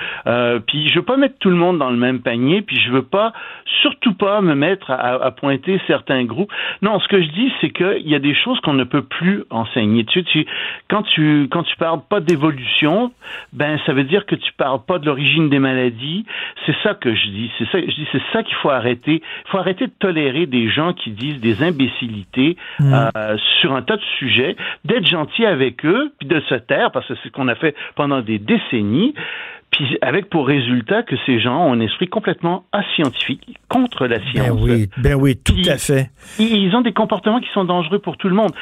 puis 0.66 0.88
je 0.88 0.96
veux 0.96 1.04
pas 1.04 1.16
mettre 1.16 1.36
tout 1.38 1.51
le 1.52 1.58
monde 1.58 1.78
dans 1.78 1.90
le 1.90 1.96
même 1.96 2.20
panier, 2.20 2.62
puis 2.62 2.78
je 2.80 2.90
veux 2.90 3.02
pas, 3.02 3.32
surtout 3.80 4.14
pas 4.14 4.40
me 4.40 4.54
mettre 4.54 4.90
à, 4.90 5.30
pointer 5.30 5.80
certains 5.86 6.24
groupes. 6.24 6.52
Non, 6.82 7.00
ce 7.00 7.08
que 7.08 7.22
je 7.22 7.28
dis, 7.28 7.52
c'est 7.60 7.70
qu'il 7.70 8.08
y 8.08 8.14
a 8.14 8.18
des 8.18 8.34
choses 8.34 8.60
qu'on 8.60 8.74
ne 8.74 8.84
peut 8.84 9.02
plus 9.02 9.44
enseigner. 9.50 10.04
Tu, 10.04 10.24
tu, 10.24 10.46
quand 10.88 11.02
tu 11.02 11.48
quand 11.50 11.62
tu 11.62 11.76
parles 11.76 12.00
pas 12.08 12.20
d'évolution, 12.20 13.12
ben 13.52 13.78
ça 13.86 13.92
veut 13.92 14.04
dire 14.04 14.26
que 14.26 14.34
tu 14.34 14.52
parles 14.52 14.80
pas 14.86 14.98
de 14.98 15.06
l'origine 15.06 15.48
des 15.48 15.58
maladies. 15.58 16.24
C'est 16.66 16.76
ça 16.82 16.94
que 16.94 17.14
je 17.14 17.26
dis. 17.28 17.50
C'est 17.58 17.68
ça, 17.70 17.78
je 17.80 17.86
dis, 17.86 18.08
c'est 18.12 18.22
ça 18.32 18.42
qu'il 18.42 18.56
faut 18.56 18.70
arrêter. 18.70 19.22
Il 19.46 19.50
faut 19.50 19.58
arrêter 19.58 19.86
de 19.86 19.92
tolérer 19.98 20.46
des 20.46 20.68
gens 20.68 20.92
qui 20.92 21.10
disent 21.10 21.40
des 21.40 21.62
imbécilités 21.62 22.56
mmh. 22.80 22.94
euh, 23.16 23.36
sur 23.60 23.74
un 23.74 23.82
tas 23.82 23.96
de 23.96 24.02
sujets, 24.18 24.56
d'être 24.84 25.06
gentil 25.06 25.46
avec 25.46 25.84
eux, 25.84 26.12
puis 26.18 26.28
de 26.28 26.40
se 26.40 26.54
taire 26.54 26.90
parce 26.92 27.06
que 27.06 27.14
c'est 27.22 27.28
ce 27.28 27.32
qu'on 27.32 27.48
a 27.48 27.54
fait 27.54 27.74
pendant 27.94 28.20
des 28.20 28.38
décennies. 28.38 29.14
Puis 29.72 29.96
avec 30.02 30.28
pour 30.28 30.46
résultat 30.46 31.02
que 31.02 31.16
ces 31.24 31.40
gens 31.40 31.66
ont 31.66 31.72
un 31.72 31.80
esprit 31.80 32.06
complètement 32.06 32.64
ascientifique, 32.72 33.58
contre 33.68 34.06
la 34.06 34.18
ben 34.18 34.30
science. 34.30 34.48
Ben 34.48 34.62
oui, 34.62 34.90
ben 34.98 35.14
oui, 35.14 35.36
tout 35.36 35.56
à 35.66 35.78
fait. 35.78 36.10
Ils 36.38 36.74
ont 36.76 36.82
des 36.82 36.92
comportements 36.92 37.40
qui 37.40 37.48
sont 37.52 37.64
dangereux 37.64 37.98
pour 37.98 38.18
tout 38.18 38.28
le 38.28 38.34
monde. 38.34 38.52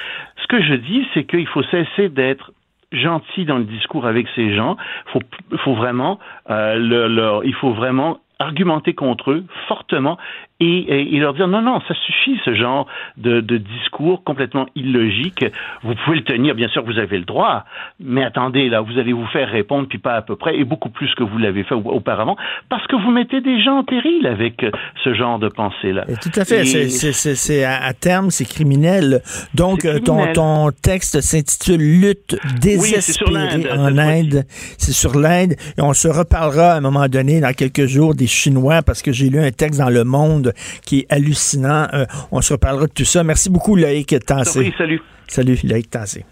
Ce 0.41 0.47
que 0.47 0.63
je 0.63 0.75
dis, 0.75 1.05
c'est 1.13 1.25
qu'il 1.25 1.49
faut 1.49 1.65
cesser 1.65 2.09
d'être 2.09 2.53
gentil 2.93 3.45
dans 3.45 3.59
le 3.59 3.65
discours 3.65 4.07
avec 4.07 4.27
ces 4.37 4.55
gens. 4.55 4.77
Faut, 5.13 5.21
faut 5.65 5.75
vraiment, 5.75 6.19
euh, 6.49 6.77
leur, 6.77 7.45
il 7.45 7.55
faut 7.55 7.73
vraiment 7.73 8.19
argumenter 8.39 8.95
contre 8.95 9.33
eux 9.33 9.45
fortement 9.69 10.17
et, 10.61 11.19
leur 11.19 11.35
dire 11.35 11.49
non, 11.49 11.63
non, 11.63 11.81
ça 11.89 11.95
suffit 11.95 12.39
ce 12.45 12.55
genre 12.55 12.87
de, 13.17 13.41
discours 13.41 14.23
complètement 14.25 14.67
illogique. 14.75 15.45
Vous 15.83 15.95
pouvez 16.05 16.19
le 16.19 16.25
tenir, 16.25 16.55
bien 16.55 16.69
sûr, 16.69 16.85
vous 16.85 16.99
avez 16.99 17.19
le 17.19 17.25
droit, 17.25 17.65
mais 17.99 18.25
attendez, 18.25 18.69
là, 18.69 18.81
vous 18.81 18.99
allez 18.99 19.13
vous 19.13 19.27
faire 19.29 19.49
répondre, 19.49 19.89
puis 19.89 19.99
pas 19.99 20.15
à 20.15 20.23
peu 20.23 20.37
près, 20.37 20.57
et 20.59 20.65
beaucoup 20.65 20.91
plus 20.91 21.15
que 21.15 21.23
vous 21.23 21.39
l'avez 21.39 21.65
fait 21.65 21.75
auparavant, 21.75 22.37
parce 22.69 22.87
que 22.87 22.97
vous 22.97 23.11
mettez 23.11 23.41
des 23.41 23.63
gens 23.63 23.79
en 23.79 23.85
péril 23.85 24.27
avec 24.27 24.65
ce 25.03 25.15
genre 25.15 25.39
de 25.39 25.49
pensée-là. 25.49 26.05
Tout 26.21 26.39
à 26.39 26.45
fait, 26.45 26.65
c'est 26.65 27.65
à, 27.65 27.93
terme, 27.95 28.31
c'est 28.31 28.45
criminel. 28.45 29.23
Donc, 29.55 29.85
euh, 29.85 29.99
Ton, 30.01 30.33
ton 30.33 30.71
texte 30.71 31.21
s'intitule 31.21 32.01
Lutte 32.01 32.39
désespérée 32.61 33.71
en 33.73 33.97
Inde. 33.99 34.45
C'est 34.79 34.93
sur 34.93 35.19
l'Inde, 35.19 35.55
et 35.79 35.83
on 35.83 35.93
se 35.93 36.09
reparlera 36.09 36.73
à 36.73 36.77
un 36.77 36.81
moment 36.81 37.09
donné, 37.09 37.41
dans 37.41 37.53
quelques 37.53 37.87
jours, 37.87 38.15
des 38.15 38.27
Chinois, 38.27 38.83
parce 38.83 39.03
que 39.03 39.13
j'ai 39.13 39.31
lu 39.31 39.39
un 39.39 39.51
texte 39.51 39.81
dans 39.81 39.91
Le 39.91 40.05
Monde 40.05 40.50
qui 40.85 41.01
est 41.01 41.07
hallucinant. 41.11 41.89
Euh, 41.93 42.07
on 42.31 42.41
se 42.41 42.53
reparlera 42.53 42.87
de 42.87 42.93
tout 42.93 43.05
ça. 43.05 43.25
Merci 43.25 43.51
beaucoup, 43.51 43.77
Loïc 43.77 44.15
Tassé. 44.25 44.59
Oui, 44.59 44.75
salut. 44.77 45.01
Salut, 45.29 45.59
Loïc 45.65 45.91
Tassé. 45.91 46.25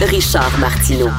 Richard 0.00 0.58
Martineau. 0.58 1.10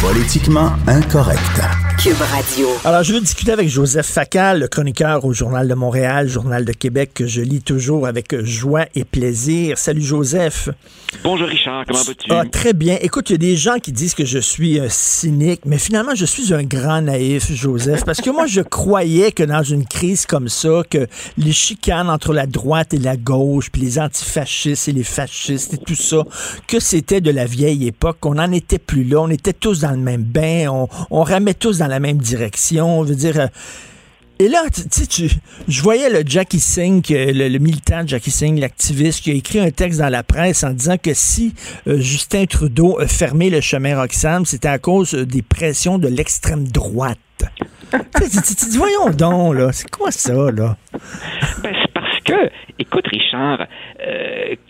Politiquement 0.00 0.72
incorrect. 0.86 1.93
Cube 1.98 2.20
Radio. 2.20 2.68
Alors, 2.84 3.02
je 3.02 3.12
veux 3.12 3.20
discuter 3.20 3.52
avec 3.52 3.68
Joseph 3.68 4.06
Facal, 4.06 4.60
le 4.60 4.68
chroniqueur 4.68 5.24
au 5.24 5.32
Journal 5.32 5.66
de 5.66 5.74
Montréal, 5.74 6.28
Journal 6.28 6.64
de 6.64 6.72
Québec, 6.72 7.12
que 7.14 7.26
je 7.26 7.40
lis 7.40 7.62
toujours 7.62 8.06
avec 8.06 8.38
joie 8.42 8.86
et 8.94 9.04
plaisir. 9.04 9.78
Salut, 9.78 10.02
Joseph. 10.02 10.68
Bonjour, 11.22 11.48
Richard. 11.48 11.84
Comment 11.86 12.02
vas-tu? 12.02 12.30
Ah, 12.30 12.42
très 12.50 12.72
bien. 12.72 12.98
Écoute, 13.00 13.30
il 13.30 13.32
y 13.32 13.36
a 13.36 13.38
des 13.38 13.56
gens 13.56 13.78
qui 13.78 13.92
disent 13.92 14.14
que 14.14 14.24
je 14.24 14.38
suis 14.38 14.80
un 14.80 14.88
cynique, 14.88 15.62
mais 15.64 15.78
finalement, 15.78 16.14
je 16.14 16.24
suis 16.24 16.52
un 16.52 16.62
grand 16.62 17.00
naïf, 17.00 17.52
Joseph, 17.52 18.04
parce 18.04 18.20
que 18.20 18.30
moi, 18.30 18.46
je 18.46 18.60
croyais 18.62 19.32
que 19.32 19.42
dans 19.42 19.62
une 19.62 19.86
crise 19.86 20.26
comme 20.26 20.48
ça, 20.48 20.82
que 20.88 21.06
les 21.38 21.52
chicanes 21.52 22.10
entre 22.10 22.32
la 22.32 22.46
droite 22.46 22.92
et 22.92 22.98
la 22.98 23.16
gauche, 23.16 23.70
puis 23.70 23.80
les 23.80 23.98
antifascistes 23.98 24.88
et 24.88 24.92
les 24.92 25.04
fascistes 25.04 25.74
et 25.74 25.78
tout 25.78 25.94
ça, 25.94 26.22
que 26.66 26.80
c'était 26.80 27.20
de 27.20 27.30
la 27.30 27.46
vieille 27.46 27.86
époque, 27.86 28.18
qu'on 28.20 28.34
n'en 28.34 28.52
était 28.52 28.78
plus 28.78 29.04
là, 29.04 29.20
on 29.20 29.30
était 29.30 29.52
tous 29.52 29.80
dans 29.80 29.92
le 29.92 29.96
même 29.96 30.22
bain, 30.24 30.68
on, 30.68 30.88
on 31.10 31.22
ramait 31.22 31.54
tous 31.54 31.78
dans 31.78 31.83
la 31.88 32.00
même 32.00 32.18
direction. 32.18 33.04
Dire. 33.04 33.40
Euh, 33.40 33.46
et 34.40 34.48
là, 34.48 34.64
tu 34.72 34.82
sais, 34.90 35.28
je 35.68 35.82
voyais 35.82 36.10
le 36.10 36.24
Jackie 36.26 36.58
Singh, 36.58 37.04
le, 37.08 37.58
militant 37.58 38.02
Jackie 38.04 38.32
Singh, 38.32 38.58
l'activiste, 38.58 39.22
qui 39.22 39.30
a 39.30 39.34
écrit 39.34 39.60
un 39.60 39.70
texte 39.70 40.00
dans 40.00 40.08
la 40.08 40.24
presse 40.24 40.64
en 40.64 40.70
disant 40.70 40.96
que 40.98 41.14
si 41.14 41.54
euh, 41.86 42.00
Justin 42.00 42.46
Trudeau 42.46 42.98
a 42.98 43.06
fermé 43.06 43.48
le 43.48 43.60
chemin 43.60 43.96
Roxham, 43.96 44.44
c'était 44.44 44.68
à 44.68 44.78
cause 44.78 45.14
euh, 45.14 45.24
des 45.24 45.42
pressions 45.42 45.98
de 45.98 46.08
l'extrême 46.08 46.66
droite. 46.66 47.18
tu 47.92 48.76
voyons 48.76 49.10
donc, 49.10 49.54
là, 49.54 49.70
c'est 49.72 49.88
quoi 49.88 50.10
ça, 50.10 50.32
là? 50.32 50.76
Ben, 51.62 51.72
que, 52.24 52.50
écoute, 52.78 53.06
Richard, 53.06 53.66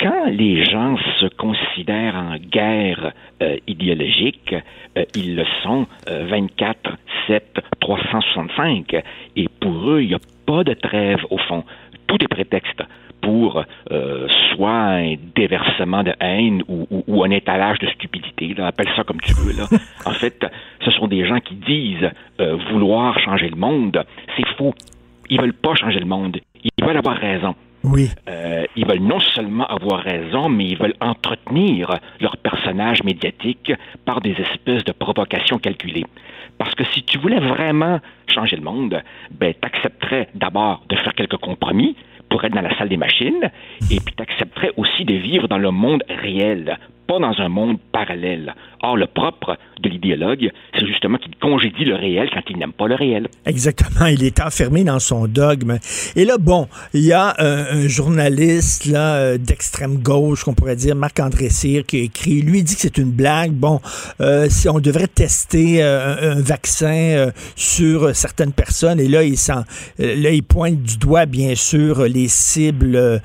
quand 0.01 0.27
les 0.27 0.65
gens 0.65 0.97
se 1.21 1.27
considèrent 1.27 2.17
en 2.17 2.37
guerre 2.37 3.13
idéologique, 3.67 4.55
euh, 4.97 5.05
ils 5.15 5.37
le 5.37 5.45
sont 5.63 5.87
24, 6.07 6.97
7, 7.27 7.61
365. 7.81 9.03
Et 9.37 9.49
pour 9.61 9.91
eux, 9.91 10.03
il 10.03 10.09
n'y 10.09 10.15
a 10.15 10.21
pas 10.47 10.65
de 10.65 10.75
trêve 10.75 11.21
au 11.31 11.39
fond. 11.39 11.65
Tout 12.07 12.23
est 12.23 12.29
prétexte 12.29 12.83
pour 13.21 13.65
euh, 13.91 14.29
soit 14.55 14.71
un 14.71 15.15
déversement 15.35 16.03
de 16.03 16.13
haine 16.21 16.63
ou, 16.69 17.25
un 17.25 17.31
étalage 17.31 17.79
de 17.79 17.87
stupidité, 17.89 18.55
appelle 18.59 18.89
ça 18.95 19.05
comme 19.05 19.21
tu 19.21 19.33
veux. 19.33 19.57
Là. 19.57 19.67
en 20.07 20.13
fait, 20.13 20.45
ce 20.85 20.91
sont 20.91 21.07
des 21.07 21.27
gens 21.27 21.41
qui 21.41 21.55
disent 21.55 22.11
euh, 22.41 22.57
vouloir 22.71 23.19
changer 23.21 23.49
le 23.49 23.57
monde. 23.57 24.05
C'est 24.37 24.47
faux. 24.59 24.75
Ils 25.31 25.41
veulent 25.41 25.55
pas 25.55 25.75
changer 25.75 26.01
le 26.01 26.07
monde. 26.07 26.39
Ils 26.65 26.85
veulent 26.85 26.97
avoir 26.97 27.17
raison. 27.17 27.55
Oui. 27.85 28.09
Euh, 28.29 28.65
ils 28.77 28.87
veulent 28.87 29.03
non 29.03 29.21
seulement 29.21 29.67
avoir 29.67 30.01
raison, 30.01 30.49
mais 30.49 30.65
ils 30.65 30.79
veulent 30.79 30.97
entretenir 31.01 32.01
leur 32.21 32.39
personnage 32.39 33.03
médiatique 33.05 33.73
par 34.07 34.23
des 34.23 34.33
espèces 34.33 34.85
de 34.85 34.93
provocations 34.93 35.59
calculées. 35.59 36.07
Parce 36.57 36.75
que 36.75 36.85
si 36.93 37.03
tu 37.03 37.19
voulais 37.19 37.41
vraiment 37.41 38.01
changer 38.27 38.57
le 38.57 38.63
monde, 38.63 39.03
ben, 39.31 39.53
t'accepterais 39.55 40.29
d'abord 40.35 40.83
de 40.89 40.97
faire 40.97 41.15
quelques 41.15 41.37
compromis, 41.37 41.95
pour 42.31 42.45
être 42.45 42.55
dans 42.55 42.63
la 42.63 42.77
salle 42.79 42.89
des 42.89 42.97
machines, 42.97 43.51
et 43.91 44.01
puis 44.01 44.15
tu 44.17 44.23
accepterais 44.23 44.73
aussi 44.77 45.05
de 45.05 45.15
vivre 45.15 45.47
dans 45.47 45.59
le 45.59 45.71
monde 45.71 46.03
réel, 46.09 46.79
pas 47.07 47.19
dans 47.19 47.39
un 47.41 47.49
monde 47.49 47.79
parallèle. 47.93 48.55
Or, 48.85 48.99
le 48.99 49.07
propre 49.07 49.57
de 49.83 49.89
l'idéologue, 49.89 50.51
c'est 50.79 50.87
justement 50.87 51.17
qu'il 51.17 51.35
congédie 51.37 51.87
le 51.87 51.95
réel 51.95 52.29
quand 52.35 52.43
il 52.51 52.59
n'aime 52.59 52.75
pas 52.75 52.87
le 52.87 52.97
réel. 52.97 53.29
Exactement, 53.47 54.07
il 54.07 54.23
est 54.23 54.41
enfermé 54.41 54.85
dans 54.85 54.99
son 54.99 55.27
dogme. 55.27 55.79
Et 56.17 56.27
là, 56.27 56.37
bon, 56.39 56.69
il 56.93 57.01
y 57.01 57.13
a 57.15 57.35
un, 57.39 57.89
journaliste 57.89 58.85
là 58.85 59.17
euh, 59.17 59.39
d'extrême 59.39 60.03
gauche, 60.03 60.45
qu'on 60.45 60.53
pourrait 60.53 60.77
dire, 60.77 60.95
Marc-André 60.97 61.49
Cyr, 61.49 61.87
qui 61.87 62.01
a 62.01 62.03
écrit, 62.03 62.43
lui 62.43 62.63
dit 62.63 62.75
que 62.75 62.81
c'est 62.83 62.99
une 62.99 63.11
blague. 63.11 63.53
Bon, 63.53 63.81
euh, 64.21 64.49
si 64.51 64.69
on 64.69 64.81
devrait 64.81 65.09
tester 65.09 65.83
euh, 65.83 66.35
un, 66.35 66.43
vaccin 66.43 67.31
sur 67.57 68.15
certaines 68.15 68.53
personnes, 68.53 69.01
et 69.01 69.09
là, 69.09 69.23
il, 69.23 69.37
là, 69.99 70.31
il 70.31 70.43
pointe 70.43 70.83
du 70.83 70.99
doigt, 70.99 71.25
bien 71.25 71.55
sûr, 71.55 72.03
les 72.03 72.29
cibles 72.29 73.23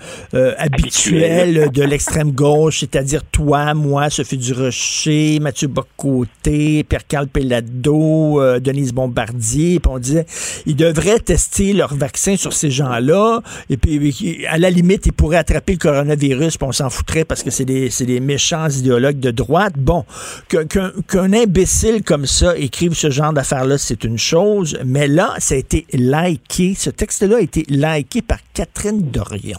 habituelles 0.58 1.70
de 1.72 1.84
l'extrême 1.84 2.32
gauche, 2.32 2.80
c'est-à-dire 2.80 3.24
toi, 3.26 3.74
moi, 3.74 4.10
Sophie 4.10 4.38
Durocher, 4.38 5.40
Mathieu 5.50 5.68
Bocoté, 5.68 6.84
Pierre-Carl 6.84 7.28
Pellado, 7.28 8.40
euh, 8.40 8.60
Denise 8.60 8.94
Bombardier, 8.94 9.80
puis 9.80 9.92
on 9.92 9.98
disait, 9.98 10.28
ils 10.68 10.76
devraient 10.76 11.18
tester 11.18 11.74
leur 11.74 11.96
vaccin 11.96 12.38
sur 12.38 12.54
ces 12.54 12.70
gens-là, 12.70 13.42
et 13.72 13.78
puis 13.78 14.46
à 14.48 14.60
la 14.60 14.70
limite, 14.70 15.08
ils 15.08 15.12
pourraient 15.12 15.38
attraper 15.38 15.74
le 15.74 15.80
coronavirus, 15.80 16.58
puis 16.58 16.68
on 16.68 16.72
s'en 16.72 16.92
foutrait 16.92 17.26
parce 17.26 17.42
que 17.42 17.50
c'est 17.50 17.66
des, 17.66 17.90
des, 18.02 18.20
méchants 18.20 18.70
idéologues 18.70 19.20
de 19.20 19.32
droite. 19.32 19.74
Bon, 19.76 20.06
qu'un 20.50 21.34
imbécile 21.34 22.04
comme 22.04 22.28
ça 22.28 22.56
écrive 22.56 22.94
ce 22.94 23.10
genre 23.10 23.34
d'affaires-là, 23.34 23.80
c'est 23.80 24.04
une 24.04 24.20
chose, 24.20 24.78
mais 24.86 25.08
là, 25.08 25.34
ça 25.40 25.56
a 25.56 25.58
été 25.58 25.88
liké, 25.94 26.76
ce 26.78 26.92
texte-là 26.92 27.38
a 27.38 27.42
été 27.42 27.66
liké 27.70 28.22
par 28.22 28.38
Catherine 28.54 29.02
Dorion 29.02 29.58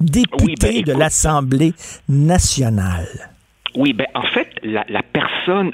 députée 0.00 0.82
ben, 0.82 0.92
de 0.92 0.92
l'Assemblée 0.92 1.72
nationale. 2.10 3.33
Oui, 3.76 3.92
ben 3.92 4.06
en 4.14 4.22
fait, 4.22 4.48
la, 4.62 4.84
la 4.88 5.02
personne 5.02 5.23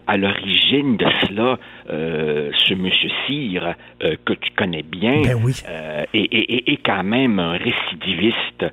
à 0.06 0.16
l'origine 0.16 0.96
de 0.96 1.06
cela, 1.22 1.58
euh, 1.90 2.50
ce 2.68 2.74
monsieur 2.74 3.10
Cyr, 3.26 3.74
euh, 4.02 4.14
que 4.24 4.32
tu 4.34 4.50
connais 4.56 4.82
bien, 4.82 5.22
ben 5.22 5.40
oui. 5.42 5.54
euh, 5.68 6.04
est, 6.14 6.78
quand 6.84 7.02
même 7.02 7.38
un 7.38 7.52
récidiviste 7.52 8.64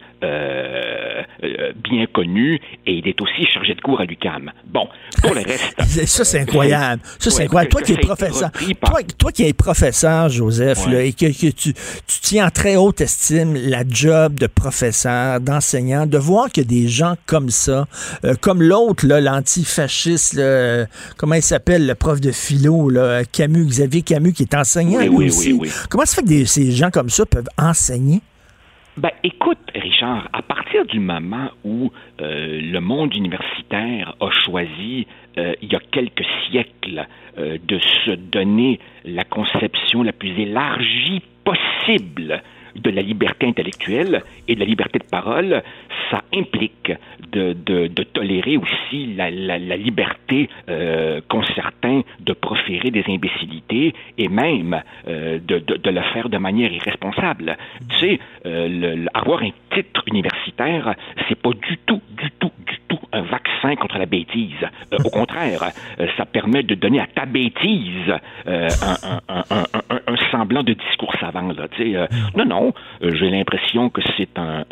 bien 1.84 2.06
connu 2.14 2.60
et 2.86 2.94
il 2.94 3.08
est 3.08 3.20
aussi 3.22 3.46
chargé 3.52 3.74
de 3.74 3.82
cours 3.82 4.00
à 4.02 4.06
l'UCAM. 4.06 4.52
Bon, 4.66 4.88
pour 5.22 5.34
le 5.34 5.42
reste... 5.42 5.76
ça, 6.06 6.26
c'est 6.26 6.42
incroyable. 6.42 7.02
Ça, 7.20 7.30
c'est 7.30 7.44
incroyable. 7.44 7.72
Toi 7.72 7.82
qui 7.82 7.94
es 7.94 7.98
professeur, 7.98 8.52
toi, 8.52 9.00
toi, 9.18 9.32
qui 9.32 9.44
es 9.44 9.54
professeur, 9.54 10.30
Joseph, 10.30 10.88
là, 10.88 11.02
et 11.04 11.14
que, 11.14 11.26
que 11.26 11.52
tu, 11.52 11.74
tu, 11.74 12.20
tiens 12.22 12.48
en 12.48 12.50
très 12.50 12.76
haute 12.76 13.02
estime 13.02 13.56
la 13.56 13.84
job 13.88 14.36
de 14.36 14.48
professeur, 14.48 15.40
d'enseignant, 15.40 16.06
de 16.06 16.18
voir 16.18 16.52
que 16.52 16.62
des 16.62 16.88
gens 16.88 17.16
comme 17.26 17.50
ça, 17.50 17.88
comme 18.42 18.62
l'autre, 18.62 19.06
l'antifasciste, 19.08 20.40
comment 21.18 21.36
il 21.36 21.42
s'appelle, 21.42 21.88
le 21.88 21.96
prof 21.96 22.22
de 22.22 22.32
philo, 22.32 22.90
là, 22.90 23.24
Camus, 23.26 23.66
Xavier 23.66 24.02
Camus, 24.02 24.34
qui 24.34 24.44
est 24.44 24.56
enseignant 24.56 25.00
oui, 25.00 25.28
aussi. 25.28 25.54
Oui, 25.54 25.70
Comment 25.90 26.06
ça 26.06 26.22
fait 26.22 26.28
que 26.28 26.46
ces 26.46 26.72
gens 26.72 26.92
comme 26.92 27.10
ça 27.10 27.26
peuvent 27.26 27.50
enseigner? 27.58 28.22
Ben, 28.98 29.12
écoute, 29.24 29.60
Richard, 29.76 30.28
à 30.34 30.42
partir 30.42 30.84
du 30.86 31.00
moment 31.00 31.52
où 31.64 31.92
euh, 32.20 32.60
le 32.60 32.80
monde 32.80 33.14
universitaire 33.14 34.16
a 34.20 34.32
choisi, 34.32 35.06
euh, 35.38 35.54
il 35.62 35.72
y 35.72 35.76
a 35.76 35.80
quelques 35.92 36.26
siècles, 36.50 37.06
euh, 37.38 37.60
de 37.64 37.78
se 38.06 38.12
donner 38.12 38.80
la 39.06 39.24
conception 39.24 40.02
la 40.02 40.14
plus 40.14 40.32
élargie 40.40 41.22
possible 41.44 42.42
de 42.82 42.90
la 42.90 43.02
liberté 43.02 43.48
intellectuelle 43.48 44.24
et 44.48 44.56
de 44.56 44.60
la 44.60 44.66
liberté 44.66 45.00
de 45.00 45.04
parole, 45.06 45.64
ça 46.10 46.24
implique 46.34 46.92
de, 47.32 47.54
de, 47.54 48.04
tolérer 48.04 48.58
aussi 48.58 49.14
la, 49.16 49.30
la, 49.30 49.58
la 49.60 49.76
liberté 49.76 50.50
euh, 50.70 51.22
qu'ont 51.28 51.44
certains 51.56 52.02
de 52.20 52.34
proférer 52.34 52.92
des 52.92 53.04
imbécilités 53.08 53.94
et 54.18 54.28
même 54.30 54.82
euh, 55.08 55.40
de, 55.40 55.60
de, 55.60 55.90
le 55.90 56.02
faire 56.14 56.30
de 56.30 56.38
manière 56.38 56.72
irresponsable. 56.72 57.58
Tu 57.90 57.98
sais, 57.98 58.20
euh, 58.46 59.06
avoir 59.14 59.42
un 59.44 59.52
titre 59.74 60.04
universitaire, 60.08 60.96
c'est 61.28 61.40
pas 61.40 61.52
du 61.52 61.78
tout, 61.86 62.02
du 62.18 62.32
tout, 62.40 62.52
du 62.66 62.80
tout 62.87 62.87
un 63.12 63.22
vaccin 63.22 63.76
contre 63.76 63.98
la 63.98 64.06
bêtise. 64.06 64.52
Euh, 64.94 64.98
au 65.04 65.10
contraire, 65.10 65.72
euh, 66.00 66.08
ça 66.18 66.26
permet 66.26 66.64
de 66.64 66.76
donner 66.76 67.00
à 67.00 67.08
ta 67.08 67.26
bêtise 67.26 68.14
un, 68.46 68.68
un, 69.30 70.16
semblant 70.32 70.64
de 70.64 70.74
discours 70.74 71.14
savant. 71.20 71.52
Là, 71.54 71.68
non, 72.36 72.46
non, 72.46 72.74
j'ai 73.02 73.30
l'impression 73.30 73.90
que 73.90 74.02
c'est 74.18 74.38
un, 74.38 74.66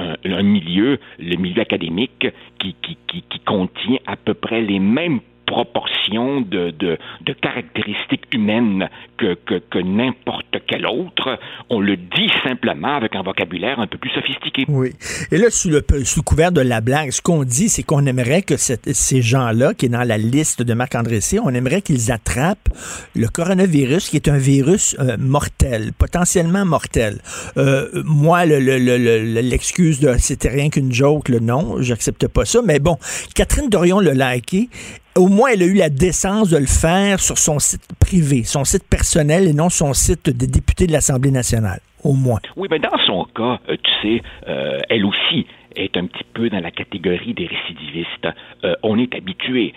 milieu, 0.43 0.99
le 1.19 1.35
milieu 1.37 1.61
académique, 1.61 2.27
qui, 2.59 2.75
qui, 2.81 2.97
qui 3.07 3.39
contient 3.39 3.99
à 4.07 4.15
peu 4.15 4.33
près 4.33 4.61
les 4.61 4.79
mêmes 4.79 5.19
proportion 5.45 6.41
de, 6.41 6.71
de, 6.71 6.97
caractéristiques 7.41 8.33
humaines 8.33 8.89
que, 9.17 9.35
que, 9.35 9.79
n'importe 9.79 10.57
quel 10.67 10.85
autre. 10.85 11.39
On 11.69 11.79
le 11.79 11.97
dit 11.97 12.29
simplement 12.43 12.95
avec 12.95 13.15
un 13.15 13.21
vocabulaire 13.21 13.79
un 13.79 13.87
peu 13.87 13.97
plus 13.97 14.09
sophistiqué. 14.11 14.65
Oui. 14.67 14.93
Et 15.31 15.37
là, 15.37 15.49
sous 15.49 15.69
le, 15.69 15.85
sous 16.03 16.23
couvert 16.23 16.51
de 16.51 16.61
la 16.61 16.81
blague, 16.81 17.11
ce 17.11 17.21
qu'on 17.21 17.43
dit, 17.43 17.69
c'est 17.69 17.83
qu'on 17.83 18.05
aimerait 18.05 18.41
que 18.41 18.55
ces 18.57 19.21
gens-là, 19.21 19.73
qui 19.73 19.85
est 19.85 19.89
dans 19.89 20.03
la 20.03 20.17
liste 20.17 20.61
de 20.61 20.73
Marc-André 20.73 21.19
on 21.43 21.53
aimerait 21.53 21.81
qu'ils 21.81 22.11
attrapent 22.11 22.69
le 23.15 23.27
coronavirus, 23.27 24.09
qui 24.09 24.17
est 24.17 24.27
un 24.27 24.37
virus 24.37 24.95
euh, 24.99 25.17
mortel, 25.17 25.91
potentiellement 25.97 26.65
mortel. 26.65 27.19
Euh, 27.57 27.89
moi, 28.03 28.45
l'excuse 28.45 30.01
le, 30.01 30.09
le, 30.09 30.13
de 30.13 30.19
c'était 30.19 30.49
rien 30.49 30.69
qu'une 30.69 30.91
joke, 30.91 31.29
le 31.29 31.39
non, 31.39 31.81
j'accepte 31.81 32.27
pas 32.27 32.45
ça. 32.45 32.61
Mais 32.63 32.79
bon, 32.79 32.97
Catherine 33.33 33.69
Dorion 33.69 33.99
l'a 33.99 34.35
liké 34.35 34.69
au 35.17 35.27
moins, 35.27 35.49
elle 35.53 35.63
a 35.63 35.65
eu 35.65 35.73
la 35.73 35.89
décence 35.89 36.49
de 36.49 36.57
le 36.57 36.65
faire 36.65 37.19
sur 37.19 37.37
son 37.37 37.59
site 37.59 37.87
privé, 37.99 38.43
son 38.43 38.65
site 38.65 38.83
personnel 38.89 39.47
et 39.47 39.53
non 39.53 39.69
son 39.69 39.93
site 39.93 40.29
de 40.29 40.45
député 40.45 40.87
de 40.87 40.91
l'Assemblée 40.91 41.31
nationale. 41.31 41.79
Au 42.03 42.13
moins. 42.13 42.39
Oui, 42.55 42.67
mais 42.69 42.79
dans 42.79 42.97
son 43.07 43.25
cas, 43.35 43.59
euh, 43.67 43.77
tu 43.81 43.91
sais, 44.01 44.23
euh, 44.47 44.79
elle 44.89 45.05
aussi 45.05 45.47
est 45.75 45.97
un 45.97 46.05
petit 46.05 46.25
peu 46.33 46.49
dans 46.49 46.59
la 46.59 46.71
catégorie 46.71 47.33
des 47.33 47.47
récidivistes. 47.47 48.27
Euh, 48.63 48.75
on 48.83 48.97
est 48.97 49.13
habitué. 49.15 49.73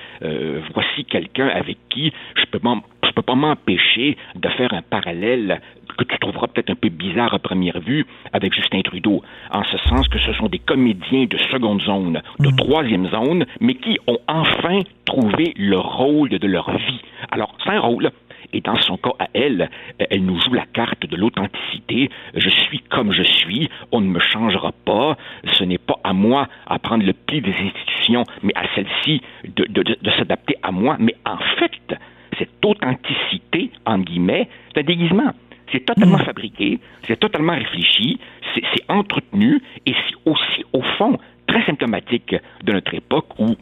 voici 0.75 1.05
quelqu'un 1.05 1.49
avec 1.49 1.79
qui 1.91 2.13
je 2.37 2.45
peux 2.47 2.59
je 3.05 3.13
peux 3.13 3.23
pas 3.23 3.35
m'empêcher 3.35 4.17
de 4.35 4.49
faire 4.49 4.73
un 4.73 4.83
parallèle 4.83 5.61
que 5.97 6.05
tu 6.05 6.19
trouveras 6.19 6.47
peut-être 6.49 6.71
un 6.71 6.75
peu 6.75 6.89
bizarre 6.89 7.35
à 7.35 7.39
première 7.39 7.81
vue 7.81 8.07
avec 8.33 8.55
Justin 8.55 8.83
Trudeau, 8.83 9.23
en 9.51 9.65
ce 9.65 9.79
sens 9.89 10.07
que 10.09 10.19
ce 10.19 10.33
sont 10.35 10.47
des 10.49 10.59
comédiens 10.59 11.25
de 11.25 11.39
seconde 11.51 11.83
zone, 11.83 12.23
de 12.39 12.49
mm. 12.49 12.57
troisième 12.57 13.09
zone, 13.09 13.47
mais 13.61 13.75
qui 13.75 13.99
ont 14.07 14.19
enfin 14.29 14.81
trouvé 15.05 15.53
le 15.57 15.79
rôle 15.79 16.29
de 16.29 16.47
leur 16.47 16.71
vie. 16.77 17.01
Alors, 17.31 17.57
c'est 17.65 17.71
un 17.71 17.81
rôle. 17.81 18.11
Et 18.53 18.61
dans 18.61 18.81
son 18.81 18.97
cas 18.97 19.13
à 19.19 19.29
elle, 19.35 19.71
elle 19.99 20.25
nous 20.25 20.41
joue 20.41 20.55
la 20.55 20.67
carte 20.67 21.07
de 21.07 21.17
l'authenticité. 21.17 22.11
Je 22.35 22.49
suis 22.49 22.81
comme 22.81 23.13
je 23.13 23.23
suis, 23.23 23.69
on 23.93 24.01
ne 24.01 24.09
me 24.09 24.21
changera 24.21 24.73
pas. 24.85 25.17
Ce 25.45 25.65
n'est 25.65 25.79
pas 25.79 25.99
à 26.05 26.13
moi 26.13 26.49
à 26.67 26.79
prendre 26.79 27.05
le 27.05 27.13
pli 27.13 27.41
des 27.41 27.53
institutions, 27.53 28.25
mais 28.43 28.53
à 28.57 28.65
celle-ci 28.75 29.21
de, 29.45 29.65
de 29.67 30.11
s'adapter 30.13 30.57
à 30.63 30.71
moi. 30.71 30.97
Mais 30.99 31.15
en 31.27 31.39
fait, 31.59 31.99
cette 32.39 32.65
authenticité, 32.65 33.71
en 33.85 33.99
guillemets, 33.99 34.49
c'est 34.73 34.81
un 34.81 34.85
déguisement. 34.85 35.33
C'est 35.73 35.85
totalement 35.85 36.19
fabriqué, 36.19 36.79
c'est 37.03 37.21
totalement 37.21 37.55
réfléchi, 37.55 38.19
c'est 38.55 38.91
entretenu 38.91 39.61
et 39.85 39.93
c'est 39.93 40.31
aussi, 40.31 40.65
au 40.73 40.81
fond, 40.97 41.19
très 41.47 41.65
symptomatique 41.67 42.35
de 42.65 42.73
notre 42.73 42.95
époque 42.95 43.39
où 43.39 43.55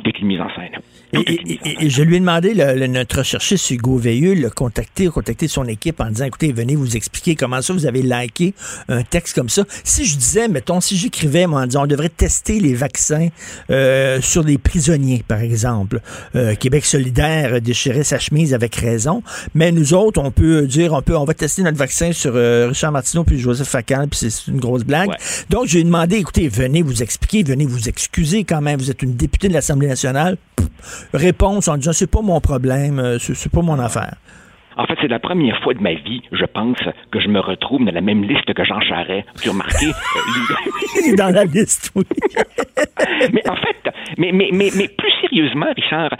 tout 0.00 0.08
est 0.08 0.18
une 0.20 0.28
mise 0.28 0.40
en 0.40 0.48
scène. 0.54 0.80
Et, 1.12 1.88
je 1.88 2.02
lui 2.02 2.16
ai 2.16 2.20
demandé, 2.20 2.54
le, 2.54 2.86
notre 2.86 3.22
chercheur 3.22 3.58
Hugo 3.70 3.96
Veilleux, 3.96 4.34
le 4.34 4.50
contacter, 4.50 5.06
contacter 5.08 5.48
son 5.48 5.66
équipe 5.66 6.00
en 6.00 6.08
disant, 6.08 6.24
écoutez, 6.24 6.52
venez 6.52 6.74
vous 6.74 6.96
expliquer 6.96 7.34
comment 7.34 7.62
ça 7.62 7.72
vous 7.72 7.86
avez 7.86 8.02
liké 8.02 8.54
un 8.88 9.02
texte 9.02 9.34
comme 9.34 9.48
ça. 9.48 9.64
Si 9.84 10.04
je 10.04 10.16
disais, 10.16 10.48
mettons, 10.48 10.80
si 10.80 10.96
j'écrivais, 10.96 11.46
moi, 11.46 11.62
en 11.62 11.66
disant, 11.66 11.84
on 11.84 11.86
devrait 11.86 12.08
tester 12.08 12.60
les 12.60 12.74
vaccins 12.74 13.28
euh, 13.70 14.20
sur 14.20 14.42
les 14.42 14.58
prisonniers, 14.58 15.24
par 15.26 15.40
exemple. 15.40 16.00
Euh, 16.34 16.54
Québec 16.54 16.84
solidaire 16.84 17.60
déchirait 17.60 18.04
sa 18.04 18.18
chemise 18.18 18.54
avec 18.54 18.74
raison, 18.74 19.22
mais 19.54 19.72
nous 19.72 19.94
autres, 19.94 20.20
on 20.20 20.30
peut 20.30 20.66
dire, 20.66 20.92
on 20.92 21.02
peut, 21.02 21.16
on 21.16 21.24
va 21.24 21.34
tester 21.34 21.62
notre 21.62 21.78
vaccin 21.78 22.12
sur 22.12 22.32
euh, 22.34 22.68
Richard 22.68 22.92
Martineau 22.92 23.24
puis 23.24 23.38
Joseph 23.38 23.68
Facal, 23.68 24.08
puis 24.08 24.18
c'est 24.30 24.50
une 24.50 24.60
grosse 24.60 24.84
blague. 24.84 25.10
Donc, 25.50 25.66
je 25.66 25.74
lui 25.74 25.80
ai 25.80 25.84
demandé, 25.84 26.16
écoutez, 26.16 26.48
venez 26.48 26.82
vous 26.82 27.02
expliquer, 27.02 27.42
venez 27.42 27.66
vous 27.66 27.88
excuser 27.88 28.44
quand 28.44 28.60
même. 28.60 28.78
Vous 28.78 28.90
êtes 28.90 29.02
une 29.02 29.14
députée 29.14 29.48
de 29.48 29.54
l'Assemblée 29.54 29.83
nationale 29.86 30.36
réponse 31.12 31.68
en 31.68 31.76
disant 31.76 31.92
c'est 31.92 32.10
pas 32.10 32.22
mon 32.22 32.40
problème, 32.40 32.98
euh, 32.98 33.18
c'est 33.18 33.52
pas 33.52 33.62
mon 33.62 33.78
affaire. 33.78 34.16
En 34.76 34.86
fait, 34.86 34.96
c'est 35.00 35.08
la 35.08 35.20
première 35.20 35.60
fois 35.62 35.72
de 35.72 35.80
ma 35.80 35.94
vie, 35.94 36.22
je 36.32 36.44
pense, 36.44 36.78
que 37.12 37.20
je 37.20 37.28
me 37.28 37.38
retrouve 37.38 37.84
dans 37.84 37.92
la 37.92 38.00
même 38.00 38.24
liste 38.24 38.52
que 38.52 38.64
Jean 38.64 38.80
Charest. 38.80 39.26
Tu 39.40 39.48
as 39.48 39.52
remarqué? 39.52 39.86
Euh, 41.06 41.16
dans 41.16 41.34
la 41.34 41.44
liste, 41.44 41.90
oui. 41.94 42.04
mais 43.32 43.48
en 43.48 43.56
fait, 43.56 43.90
mais, 44.16 44.32
mais, 44.32 44.50
mais, 44.52 44.70
mais 44.76 44.88
plus 44.88 45.12
sérieusement, 45.20 45.66
Richard, 45.76 46.10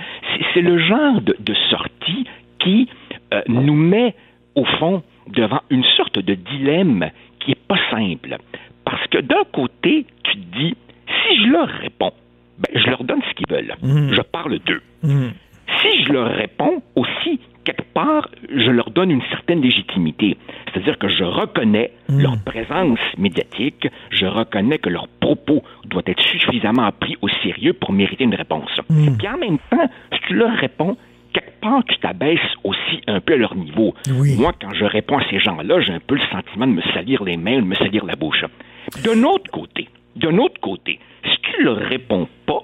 c'est 0.53 0.61
le 0.61 0.79
genre 0.79 1.21
de, 1.21 1.55
sortie 1.71 2.27
qui 2.59 2.89
euh, 3.33 3.41
nous 3.49 3.75
met, 3.75 4.15
au 4.55 4.65
fond, 4.65 5.03
devant 5.29 5.61
une 5.71 5.85
sorte 5.97 6.19
de 6.19 6.35
dilemme 6.35 7.11
qui 7.41 7.53
est 7.53 7.67
pas 7.69 7.79
simple. 7.91 8.37
Parce 8.85 9.07
que 9.09 9.19
d'un 9.19 9.45
côté, 9.53 10.07
tu 10.25 10.33
te 10.33 10.59
dis, 10.59 10.77
si 11.07 11.45
je 11.45 11.51
leur 11.51 11.69
réponds, 11.69 12.13
ben, 12.59 12.81
je 12.81 12.89
leur 12.89 13.05
donne 13.05 13.21
ce 13.29 13.35
qu'ils 13.35 13.49
veulent. 13.49 13.75
Mhm. 13.83 14.15
Je 14.15 14.23
parle 14.23 14.59
d'eux. 14.61 14.83
Mhm. 15.03 15.33
Si 15.81 16.05
je 16.05 16.13
leur 16.13 16.31
réponds 16.31 16.83
aussi, 16.95 17.41
quelque 17.65 17.85
part, 17.95 18.29
je 18.55 18.71
leur 18.71 18.91
donne 18.91 19.11
une 19.11 19.23
certaine 19.31 19.63
légitimité. 19.63 20.37
C'est-à-dire 20.67 20.99
que 20.99 21.09
je 21.09 21.25
reconnais 21.25 21.93
mhm. 22.09 22.21
leur 22.21 22.39
présence 22.45 22.99
médiatique, 23.19 23.89
je 24.11 24.27
reconnais 24.27 24.79
que 24.79 24.91
leur 24.91 25.09
propos 25.21 25.63
doit 25.87 26.03
être 26.07 26.23
suffisamment 26.23 26.91
pris 26.93 27.17
au 27.23 27.29
sérieux 27.43 27.73
pour 27.73 27.93
mériter 27.93 28.25
une 28.25 28.35
réponse. 28.35 28.71
Puis 28.89 29.29
en 29.29 29.39
même 29.39 29.59
temps, 29.71 29.89
si 30.13 30.21
tu 30.27 30.35
leur 30.35 30.55
réponds, 30.57 30.97
quelque 31.33 31.61
part, 31.61 31.83
tu 31.85 31.99
t'abaisses 31.99 32.41
aussi 32.63 33.01
un 33.07 33.21
peu 33.21 33.35
à 33.35 33.37
leur 33.37 33.55
niveau. 33.57 33.95
Moi, 34.39 34.53
quand 34.61 34.73
je 34.75 34.85
réponds 34.85 35.19
à 35.19 35.25
ces 35.31 35.39
gens-là, 35.41 35.81
j'ai 35.81 35.93
un 35.93 36.01
peu 36.01 36.15
le 36.15 36.27
sentiment 36.31 36.67
de 36.67 36.73
me 36.73 36.83
salir 36.95 37.25
les 37.25 37.37
mains, 37.37 37.57
de 37.57 37.67
me 37.67 37.75
salir 37.75 38.05
la 38.05 38.15
bouche. 38.15 38.45
D'un 39.03 39.23
autre 39.25 39.51
côté, 39.51 39.89
d'un 40.17 40.39
autre 40.39 40.61
côté, 40.61 40.99
si 41.25 41.37
tu 41.43 41.61
ne 41.61 41.65
leur 41.65 41.77
réponds 41.77 42.29
pas, 42.47 42.61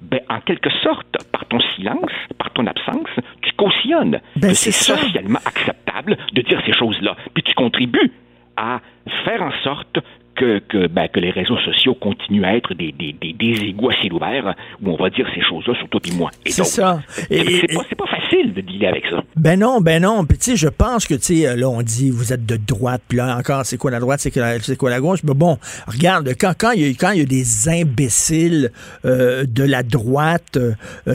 ben, 0.00 0.20
en 0.28 0.40
quelque 0.40 0.70
sorte, 0.82 1.16
par 1.32 1.44
ton 1.46 1.60
silence, 1.74 2.10
par 2.38 2.52
ton 2.52 2.66
absence, 2.66 3.08
tu 3.42 3.52
cautionnes 3.52 4.20
ben, 4.36 4.54
c'est 4.54 4.72
socialement 4.72 5.40
acceptable 5.44 6.16
de 6.32 6.42
dire 6.42 6.62
ces 6.64 6.72
choses-là. 6.72 7.16
Puis 7.34 7.42
tu 7.42 7.54
contribues 7.54 8.12
à 8.56 8.80
faire 9.24 9.42
en 9.42 9.52
sorte 9.62 9.98
que, 10.38 10.86
ben, 10.86 11.08
que, 11.08 11.20
les 11.20 11.30
réseaux 11.30 11.58
sociaux 11.58 11.94
continuent 11.94 12.44
à 12.44 12.56
être 12.56 12.74
des, 12.74 12.92
des, 12.92 13.14
des, 13.20 13.32
des 13.32 13.64
égouts 13.64 13.88
où 13.88 14.90
on 14.90 14.96
va 14.96 15.10
dire 15.10 15.26
ces 15.34 15.42
choses-là 15.42 15.74
sur 15.74 15.88
toi 15.88 16.00
et 16.04 16.14
moi. 16.14 16.30
C'est 16.46 16.64
ça. 16.64 17.00
C'est 17.28 17.74
pas, 17.74 17.82
pas, 17.96 18.06
facile 18.06 18.54
de 18.54 18.60
dealer 18.60 18.88
avec 18.88 19.04
ça. 19.06 19.22
Ben 19.36 19.58
non, 19.58 19.80
ben 19.80 20.02
non. 20.02 20.24
Puis 20.24 20.38
tu 20.38 20.50
sais, 20.50 20.56
je 20.56 20.68
pense 20.68 21.06
que, 21.06 21.14
tu 21.14 21.38
sais, 21.42 21.56
là, 21.56 21.68
on 21.68 21.82
dit, 21.82 22.10
vous 22.10 22.32
êtes 22.32 22.46
de 22.46 22.56
droite, 22.56 23.02
puis 23.08 23.18
là, 23.18 23.36
encore, 23.36 23.64
c'est 23.64 23.76
quoi 23.76 23.90
la 23.90 24.00
droite, 24.00 24.20
c'est 24.20 24.76
quoi 24.76 24.90
la 24.90 25.00
gauche? 25.00 25.20
Mais 25.24 25.34
bon, 25.34 25.58
regarde, 25.86 26.30
quand, 26.38 26.52
quand, 26.56 26.72
il, 26.72 26.86
y 26.86 26.90
a, 26.90 26.94
quand 26.94 27.12
y 27.12 27.20
a 27.20 27.24
des 27.24 27.68
imbéciles 27.68 28.70
euh, 29.04 29.44
de 29.46 29.64
la 29.64 29.82
droite 29.82 30.56
euh, 30.56 30.74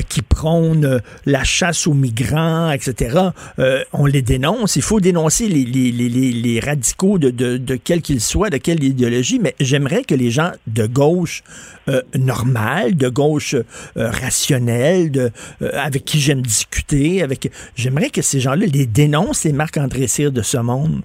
qui 0.09 0.21
prônent 0.21 1.01
la 1.25 1.43
chasse 1.43 1.87
aux 1.87 1.93
migrants, 1.93 2.71
etc., 2.71 3.29
euh, 3.59 3.83
on 3.93 4.05
les 4.05 4.21
dénonce. 4.21 4.75
Il 4.75 4.81
faut 4.81 4.99
dénoncer 4.99 5.47
les, 5.47 5.63
les, 5.63 5.91
les, 5.91 6.09
les 6.09 6.59
radicaux 6.59 7.17
de, 7.17 7.29
de, 7.29 7.57
de 7.57 7.75
quel 7.75 8.01
qu'ils 8.01 8.21
soient, 8.21 8.49
de 8.49 8.57
quelle 8.57 8.83
idéologie 8.83 9.12
mais 9.41 9.55
j'aimerais 9.59 10.03
que 10.03 10.15
les 10.15 10.31
gens 10.31 10.51
de 10.67 10.85
gauche 10.85 11.43
euh, 11.89 12.01
normale, 12.17 12.95
de 12.95 13.09
gauche 13.09 13.55
euh, 13.55 13.63
rationnelle, 13.95 15.31
euh, 15.61 15.69
avec 15.73 16.05
qui 16.05 16.19
j'aime 16.19 16.41
discuter, 16.41 17.21
avec 17.21 17.51
j'aimerais 17.75 18.09
que 18.09 18.21
ces 18.21 18.39
gens-là 18.39 18.65
les 18.65 18.85
dénoncent, 18.85 19.43
les 19.43 19.53
Marc-André 19.53 20.07
Cyr 20.07 20.31
de 20.31 20.41
ce 20.41 20.57
monde. 20.57 21.01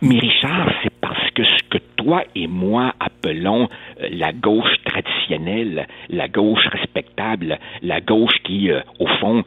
Mais 0.00 0.18
Richard, 0.18 0.70
c'est 0.82 0.92
parce 1.00 1.30
que 1.34 1.44
ce 1.44 1.78
que 1.78 1.78
toi 2.02 2.24
et 2.34 2.46
moi 2.46 2.94
appelons 3.00 3.68
la 4.10 4.32
gauche 4.32 4.76
traditionnelle, 4.84 5.86
la 6.08 6.28
gauche 6.28 6.66
respectable, 6.68 7.58
la 7.82 8.00
gauche 8.00 8.36
qui, 8.44 8.70
au 8.98 9.06
fond, 9.06 9.44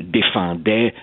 défendait 0.00 0.94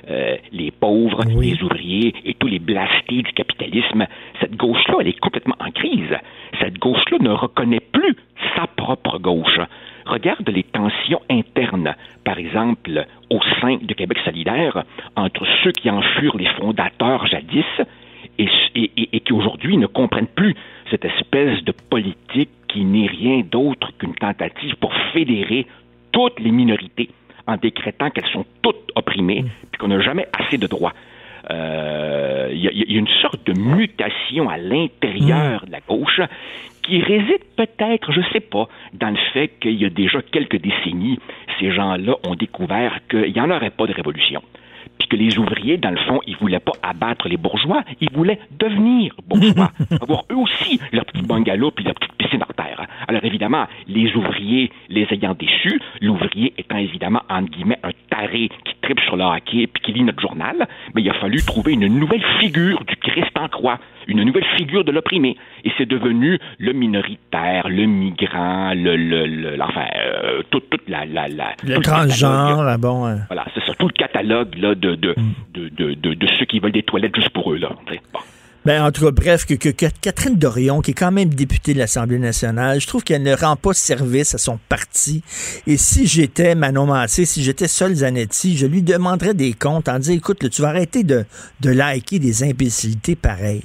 les 0.51 0.71
pauvres, 0.71 1.23
les 1.25 1.61
ouvriers 1.63 2.13
et 2.23 2.33
tous 2.35 2.47
les 2.47 2.59
blastés 2.59 3.23
du 3.23 3.33
capitalisme, 3.33 4.05
cette 4.39 4.55
gauche-là, 4.55 4.97
elle 5.01 5.07
est 5.07 5.19
complètement 5.19 5.55
en 5.59 5.71
crise. 5.71 6.15
Cette 6.59 6.77
gauche-là 6.77 7.17
ne 7.19 7.31
reconnaît 7.31 7.79
plus 7.79 8.15
sa 8.55 8.67
propre 8.67 9.17
gauche. 9.19 9.59
Regarde 10.05 10.47
les 10.49 10.63
tensions 10.63 11.21
internes, 11.29 11.95
par 12.23 12.37
exemple, 12.37 13.05
au 13.29 13.39
sein 13.61 13.77
de 13.81 13.93
Québec 13.93 14.19
solidaire, 14.23 14.83
entre 15.15 15.45
ceux 15.63 15.71
qui 15.71 15.89
en 15.89 16.01
furent 16.01 16.37
les 16.37 16.49
fondateurs 16.59 17.25
jadis 17.25 17.65
et, 18.37 18.47
et 18.75 19.19
qui 19.21 19.33
aujourd'hui 19.33 19.77
ne 19.77 19.87
comprennent 19.87 20.27
plus 20.27 20.55
cette 20.89 21.05
espèce 21.05 21.63
de 21.63 21.71
politique 21.71 22.49
qui 22.67 22.83
n'est 22.83 23.07
rien 23.07 23.41
d'autre 23.41 23.91
qu'une 23.97 24.15
tentative 24.15 24.75
pour 24.75 24.93
fédérer 25.13 25.65
toutes 26.11 26.39
les 26.39 26.51
minorités 26.51 27.09
en 27.47 27.57
décrétant 27.57 28.09
qu'elles 28.09 28.29
sont 28.31 28.45
toutes 28.61 28.91
opprimées, 28.95 29.43
mm. 29.43 29.49
puis 29.71 29.79
qu'on 29.79 29.87
n'a 29.87 30.01
jamais 30.01 30.27
assez 30.33 30.57
de 30.57 30.67
droits. 30.67 30.93
Il 31.47 31.55
euh, 31.55 32.49
y, 32.53 32.95
a 32.95 32.99
une 32.99 33.07
sorte 33.21 33.45
de 33.45 33.53
mutation 33.53 34.49
à 34.49 34.57
l'intérieur 34.57 35.63
mm. 35.63 35.67
de 35.67 35.71
la 35.71 35.79
gauche 35.81 36.21
qui 36.81 37.01
réside 37.01 37.43
peut-être, 37.55 38.11
je 38.11 38.19
ne 38.19 38.25
sais 38.33 38.39
pas, 38.39 38.67
dans 38.93 39.09
le 39.09 39.17
fait 39.33 39.49
qu'il 39.59 39.79
y 39.79 39.85
a 39.85 39.89
déjà 39.89 40.21
quelques 40.21 40.57
décennies, 40.57 41.19
ces 41.59 41.71
gens-là 41.71 42.15
ont 42.23 42.35
découvert 42.35 42.99
qu'il 43.09 43.31
n'y 43.31 43.41
en 43.41 43.49
aurait 43.49 43.71
pas 43.71 43.87
de 43.87 43.93
révolution 43.93 44.41
puis 44.97 45.07
que 45.07 45.15
les 45.15 45.37
ouvriers, 45.37 45.77
dans 45.77 45.91
le 45.91 45.97
fond, 45.97 46.19
ils 46.27 46.35
voulaient 46.37 46.59
pas 46.59 46.73
abattre 46.83 47.27
les 47.27 47.37
bourgeois, 47.37 47.83
ils 48.01 48.11
voulaient 48.11 48.39
devenir 48.59 49.13
bourgeois, 49.27 49.71
avoir 50.01 50.23
eux 50.31 50.35
aussi 50.35 50.79
leur 50.91 51.05
petit 51.05 51.21
bungalow 51.21 51.71
puis 51.71 51.85
leur 51.85 51.95
petite 51.95 52.13
piscine 52.13 52.39
par 52.39 52.53
terre. 52.53 52.85
Alors 53.07 53.23
évidemment, 53.23 53.65
les 53.87 54.15
ouvriers 54.15 54.71
les 54.89 55.07
ayant 55.11 55.33
déçus, 55.33 55.79
l'ouvrier 56.01 56.53
étant 56.57 56.77
évidemment, 56.77 57.21
entre 57.29 57.51
guillemets, 57.51 57.79
un 57.83 57.91
taré 58.09 58.49
qui 58.65 58.75
tripe 58.81 58.99
sur 59.01 59.15
le 59.15 59.23
hockey 59.23 59.67
puis 59.67 59.83
qui 59.83 59.91
lit 59.93 60.03
notre 60.03 60.21
journal, 60.21 60.67
mais 60.93 61.01
il 61.01 61.09
a 61.09 61.13
fallu 61.13 61.41
trouver 61.41 61.73
une 61.73 61.87
nouvelle 61.87 62.23
figure 62.39 62.83
du 62.85 62.95
Christ 62.97 63.31
en 63.39 63.47
croix, 63.47 63.79
une 64.07 64.23
nouvelle 64.23 64.45
figure 64.57 64.83
de 64.83 64.91
l'opprimé. 64.91 65.37
Et 65.63 65.71
c'est 65.77 65.87
devenu 65.87 66.39
le 66.59 66.73
minoritaire, 66.73 67.67
le 67.67 67.85
migrant, 67.85 68.73
le, 68.73 68.95
le, 68.95 69.61
enfin, 69.61 69.85
euh, 69.95 70.41
toute, 70.49 70.69
toute 70.69 70.87
la, 70.87 71.05
la, 71.05 71.27
la, 71.27 71.53
le 71.63 71.79
transgenre, 71.79 72.63
là, 72.63 72.77
bon. 72.77 73.05
Hein. 73.05 73.19
Voilà, 73.27 73.45
c'est 73.53 73.63
ça, 73.65 73.73
tout 73.73 73.87
le 73.87 73.93
catalogue 73.93 74.55
là, 74.57 74.75
de, 74.75 74.84
de, 74.85 75.15
mm. 75.17 75.33
de, 75.53 75.69
de, 75.69 76.13
de, 76.13 76.27
ceux 76.39 76.45
qui 76.45 76.59
veulent 76.59 76.71
des 76.71 76.83
toilettes 76.83 77.15
juste 77.15 77.29
pour 77.29 77.51
eux, 77.51 77.57
là. 77.57 77.69
Bon. 78.13 78.19
Ben, 78.65 78.83
en 78.83 78.91
tout 78.91 79.05
cas, 79.05 79.11
bref, 79.11 79.45
que, 79.45 79.53
que, 79.53 79.69
Catherine 79.69 80.37
Dorion, 80.37 80.81
qui 80.81 80.91
est 80.91 80.95
quand 80.95 81.11
même 81.11 81.29
députée 81.29 81.75
de 81.75 81.79
l'Assemblée 81.79 82.17
nationale, 82.17 82.81
je 82.81 82.87
trouve 82.87 83.03
qu'elle 83.03 83.21
ne 83.21 83.35
rend 83.35 83.55
pas 83.55 83.73
service 83.73 84.33
à 84.33 84.39
son 84.39 84.57
parti. 84.69 85.21
Et 85.67 85.77
si 85.77 86.07
j'étais 86.07 86.55
Manon 86.55 86.87
Massé, 86.87 87.25
si 87.25 87.43
j'étais 87.43 87.67
Sol 87.67 87.93
Zanetti, 87.93 88.57
je 88.57 88.65
lui 88.65 88.81
demanderais 88.81 89.35
des 89.35 89.53
comptes 89.53 89.87
en 89.87 89.99
disant, 89.99 90.13
écoute, 90.13 90.49
tu 90.49 90.63
vas 90.63 90.69
arrêter 90.69 91.03
de, 91.03 91.25
de 91.61 91.69
liker 91.69 92.17
des 92.17 92.43
imbécilités 92.43 93.15
pareilles. 93.15 93.61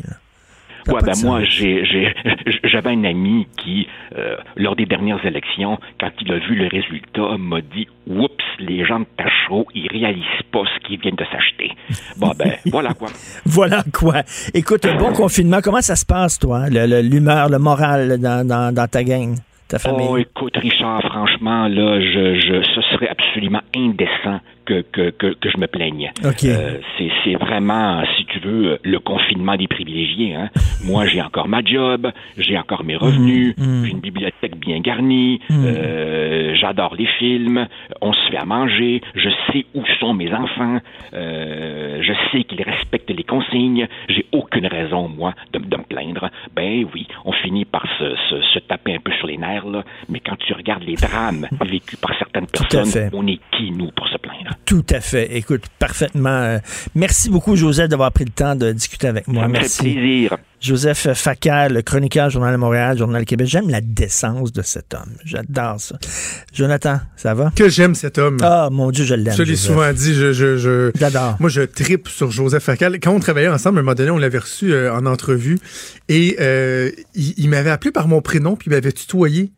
Ouais, 0.89 1.01
ben 1.05 1.13
moi, 1.25 1.41
j'avais 1.45 2.91
un 2.91 3.05
ami 3.05 3.47
qui, 3.57 3.87
euh, 4.17 4.37
lors 4.57 4.77
des 4.77 4.87
dernières 4.87 5.25
élections, 5.25 5.79
quand 5.99 6.11
il 6.21 6.33
a 6.33 6.39
vu 6.39 6.55
le 6.55 6.69
résultat, 6.69 7.37
m'a 7.39 7.61
dit 7.61 7.87
Oups, 8.07 8.45
les 8.59 8.85
gens 8.85 9.01
de 9.01 9.07
Tachereau, 9.17 9.67
ils 9.75 9.89
réalisent 9.89 10.25
pas 10.53 10.63
ce 10.75 10.87
qu'ils 10.87 11.01
viennent 11.01 11.17
de 11.17 11.25
s'acheter. 11.25 11.73
Bon, 12.17 12.33
ben, 12.39 12.53
voilà 12.67 12.95
quoi. 12.95 13.09
voilà 13.47 13.83
quoi. 13.93 14.23
Écoute, 14.55 14.85
un 14.87 14.97
bon 14.97 15.13
confinement, 15.13 15.61
comment 15.63 15.83
ça 15.83 15.97
se 15.97 16.07
passe, 16.07 16.39
toi, 16.39 16.69
l'humeur, 16.69 17.49
le, 17.49 17.59
moral 17.59 18.19
dans, 18.19 18.47
dans, 18.47 18.75
dans 18.75 18.87
ta 18.87 19.05
gang? 19.05 19.37
Ta 19.69 19.79
famille? 19.79 20.07
Oh, 20.11 20.17
écoute, 20.17 20.57
Richard, 20.57 21.01
franchement, 21.03 21.69
là, 21.69 22.01
je, 22.01 22.41
je, 22.41 22.63
ce 22.75 22.81
serait 22.91 23.09
absolument 23.09 23.63
indécent 23.77 24.41
que, 24.71 24.83
que, 24.83 25.11
que, 25.11 25.35
que, 25.35 25.51
je 25.51 25.59
me 25.59 25.67
plaigne. 25.67 26.13
Euh, 26.45 26.79
c'est 27.25 27.35
vraiment, 27.35 28.05
si 28.17 28.25
tu 28.27 28.39
veux, 28.39 28.79
le 28.85 28.99
confinement 29.01 29.57
des 29.57 29.67
privilégiés. 29.67 30.35
Hein. 30.35 30.49
Moi, 30.85 31.07
j'ai 31.07 31.21
encore 31.21 31.49
ma 31.49 31.63
job, 31.63 32.11
j'ai 32.39 32.57
encore 32.57 32.85
mes 32.85 32.97
revenus, 32.97 33.55
mmh, 33.57 33.63
mmh. 33.63 33.85
j'ai 33.85 33.91
une 33.91 34.01
bibliothèque 34.01 34.57
bien 34.57 34.81
garnie, 34.81 35.41
mmh. 35.51 35.65
euh, 35.67 36.55
j'adore 36.55 36.95
les 36.95 37.07
films, 37.19 37.67
on 38.01 38.13
se 38.13 38.31
fait 38.31 38.37
à 38.37 38.45
manger, 38.45 39.03
je 39.15 39.29
sais 39.51 39.67
où 39.75 39.83
sont 39.99 40.15
mes 40.15 40.33
enfants, 40.33 40.79
euh, 41.15 42.01
je 42.03 42.13
sais 42.31 42.45
qu'ils 42.45 42.63
respectent 42.63 43.11
les 43.11 43.25
consignes, 43.25 43.89
j'ai 44.09 44.25
aucune 44.33 44.67
raison, 44.67 45.09
moi, 45.09 45.35
de, 45.53 45.59
de, 45.59 45.77
me 45.77 45.83
plaindre. 45.83 46.31
Ben 46.55 46.87
oui, 46.95 47.09
on 47.25 47.33
finit 47.33 47.65
par 47.65 47.85
se, 47.99 48.15
se, 48.31 48.41
se, 48.41 48.59
taper 48.61 48.95
un 48.95 49.01
peu 49.01 49.13
sur 49.19 49.27
les 49.27 49.37
nerfs, 49.37 49.67
là, 49.67 49.83
mais 50.09 50.21
quand 50.21 50.37
tu 50.37 50.53
regardes 50.53 50.85
les 50.85 50.95
drames 50.95 51.47
vécus 51.61 51.99
par 51.99 52.17
certaines 52.19 52.47
personnes, 52.47 53.11
on 53.13 53.27
est 53.27 53.41
qui, 53.51 53.71
nous, 53.73 53.91
pour 53.91 54.09
se 54.09 54.17
plaindre? 54.19 54.51
Tout 54.65 54.85
à 54.91 55.01
fait. 55.01 55.37
Écoute, 55.37 55.65
parfaitement. 55.79 56.29
Euh, 56.29 56.59
merci 56.95 57.29
beaucoup, 57.29 57.57
Joseph, 57.57 57.89
d'avoir 57.89 58.13
pris 58.13 58.25
le 58.25 58.31
temps 58.31 58.55
de 58.55 58.73
discuter 58.73 59.09
avec 59.09 59.27
moi. 59.27 59.43
Ça 59.43 59.49
me 59.49 59.53
merci. 59.53 59.77
fait 59.79 59.83
plaisir. 59.95 60.39
Joseph 60.61 61.13
Facal, 61.15 61.83
chroniqueur 61.83 62.29
Journal 62.29 62.53
de 62.53 62.59
Montréal, 62.59 62.99
Journal 62.99 63.25
Québec. 63.25 63.49
J'aime 63.49 63.71
la 63.71 63.81
décence 63.81 64.53
de 64.53 64.63
cet 64.63 64.93
homme. 64.95 65.15
J'adore 65.25 65.81
ça. 65.81 65.99
Jonathan, 66.53 67.01
ça 67.17 67.33
va? 67.35 67.51
Que 67.57 67.69
j'aime 67.69 67.95
cet 67.95 68.19
homme. 68.19 68.37
Ah, 68.43 68.69
mon 68.71 68.91
Dieu, 68.91 69.05
je 69.05 69.15
l'aime. 69.15 69.35
Je 69.35 69.43
l'ai 69.43 69.57
souvent 69.57 69.91
dit. 69.93 70.15
Je, 70.15 70.33
je, 70.33 70.59
je 70.59 70.91
J'adore. 70.99 71.37
Moi, 71.41 71.49
je 71.49 71.63
tripe 71.63 72.09
sur 72.09 72.31
Joseph 72.31 72.63
Facal. 72.63 73.01
Quand 73.01 73.13
on 73.13 73.21
travaillait 73.21 73.49
ensemble, 73.49 73.79
à 73.79 73.81
un 73.81 73.85
moment 73.85 73.95
donné, 73.95 74.11
on 74.11 74.19
l'avait 74.19 74.39
reçu 74.39 74.73
euh, 74.73 74.95
en 74.95 75.07
entrevue 75.07 75.59
et 76.09 76.37
euh, 76.41 76.91
il, 77.15 77.35
il 77.39 77.49
m'avait 77.49 77.71
appelé 77.71 77.91
par 77.91 78.07
mon 78.07 78.21
prénom 78.21 78.55
puis 78.55 78.69
il 78.71 78.75
m'avait 78.75 78.93
tutoyé. 78.93 79.51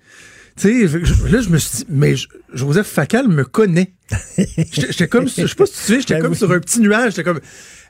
Tu 0.57 0.89
sais, 0.89 0.99
là, 1.31 1.41
je 1.41 1.49
me 1.49 1.59
suis 1.59 1.79
dit, 1.79 1.87
mais 1.89 2.15
Joseph 2.53 2.87
Facal 2.87 3.29
me 3.29 3.45
connaît. 3.45 3.93
J'étais 4.73 5.09
comme, 5.09 5.27
je 5.27 5.47
sais 5.47 5.55
pas 5.55 5.67
si 5.67 5.73
tu 5.73 5.81
sais, 5.81 6.01
j'étais 6.01 6.19
comme 6.19 6.35
sur 6.35 6.51
un 6.53 6.61
petit 6.61 6.81
nuage. 6.81 7.13
J'étais 7.13 7.25
comme, 7.25 7.41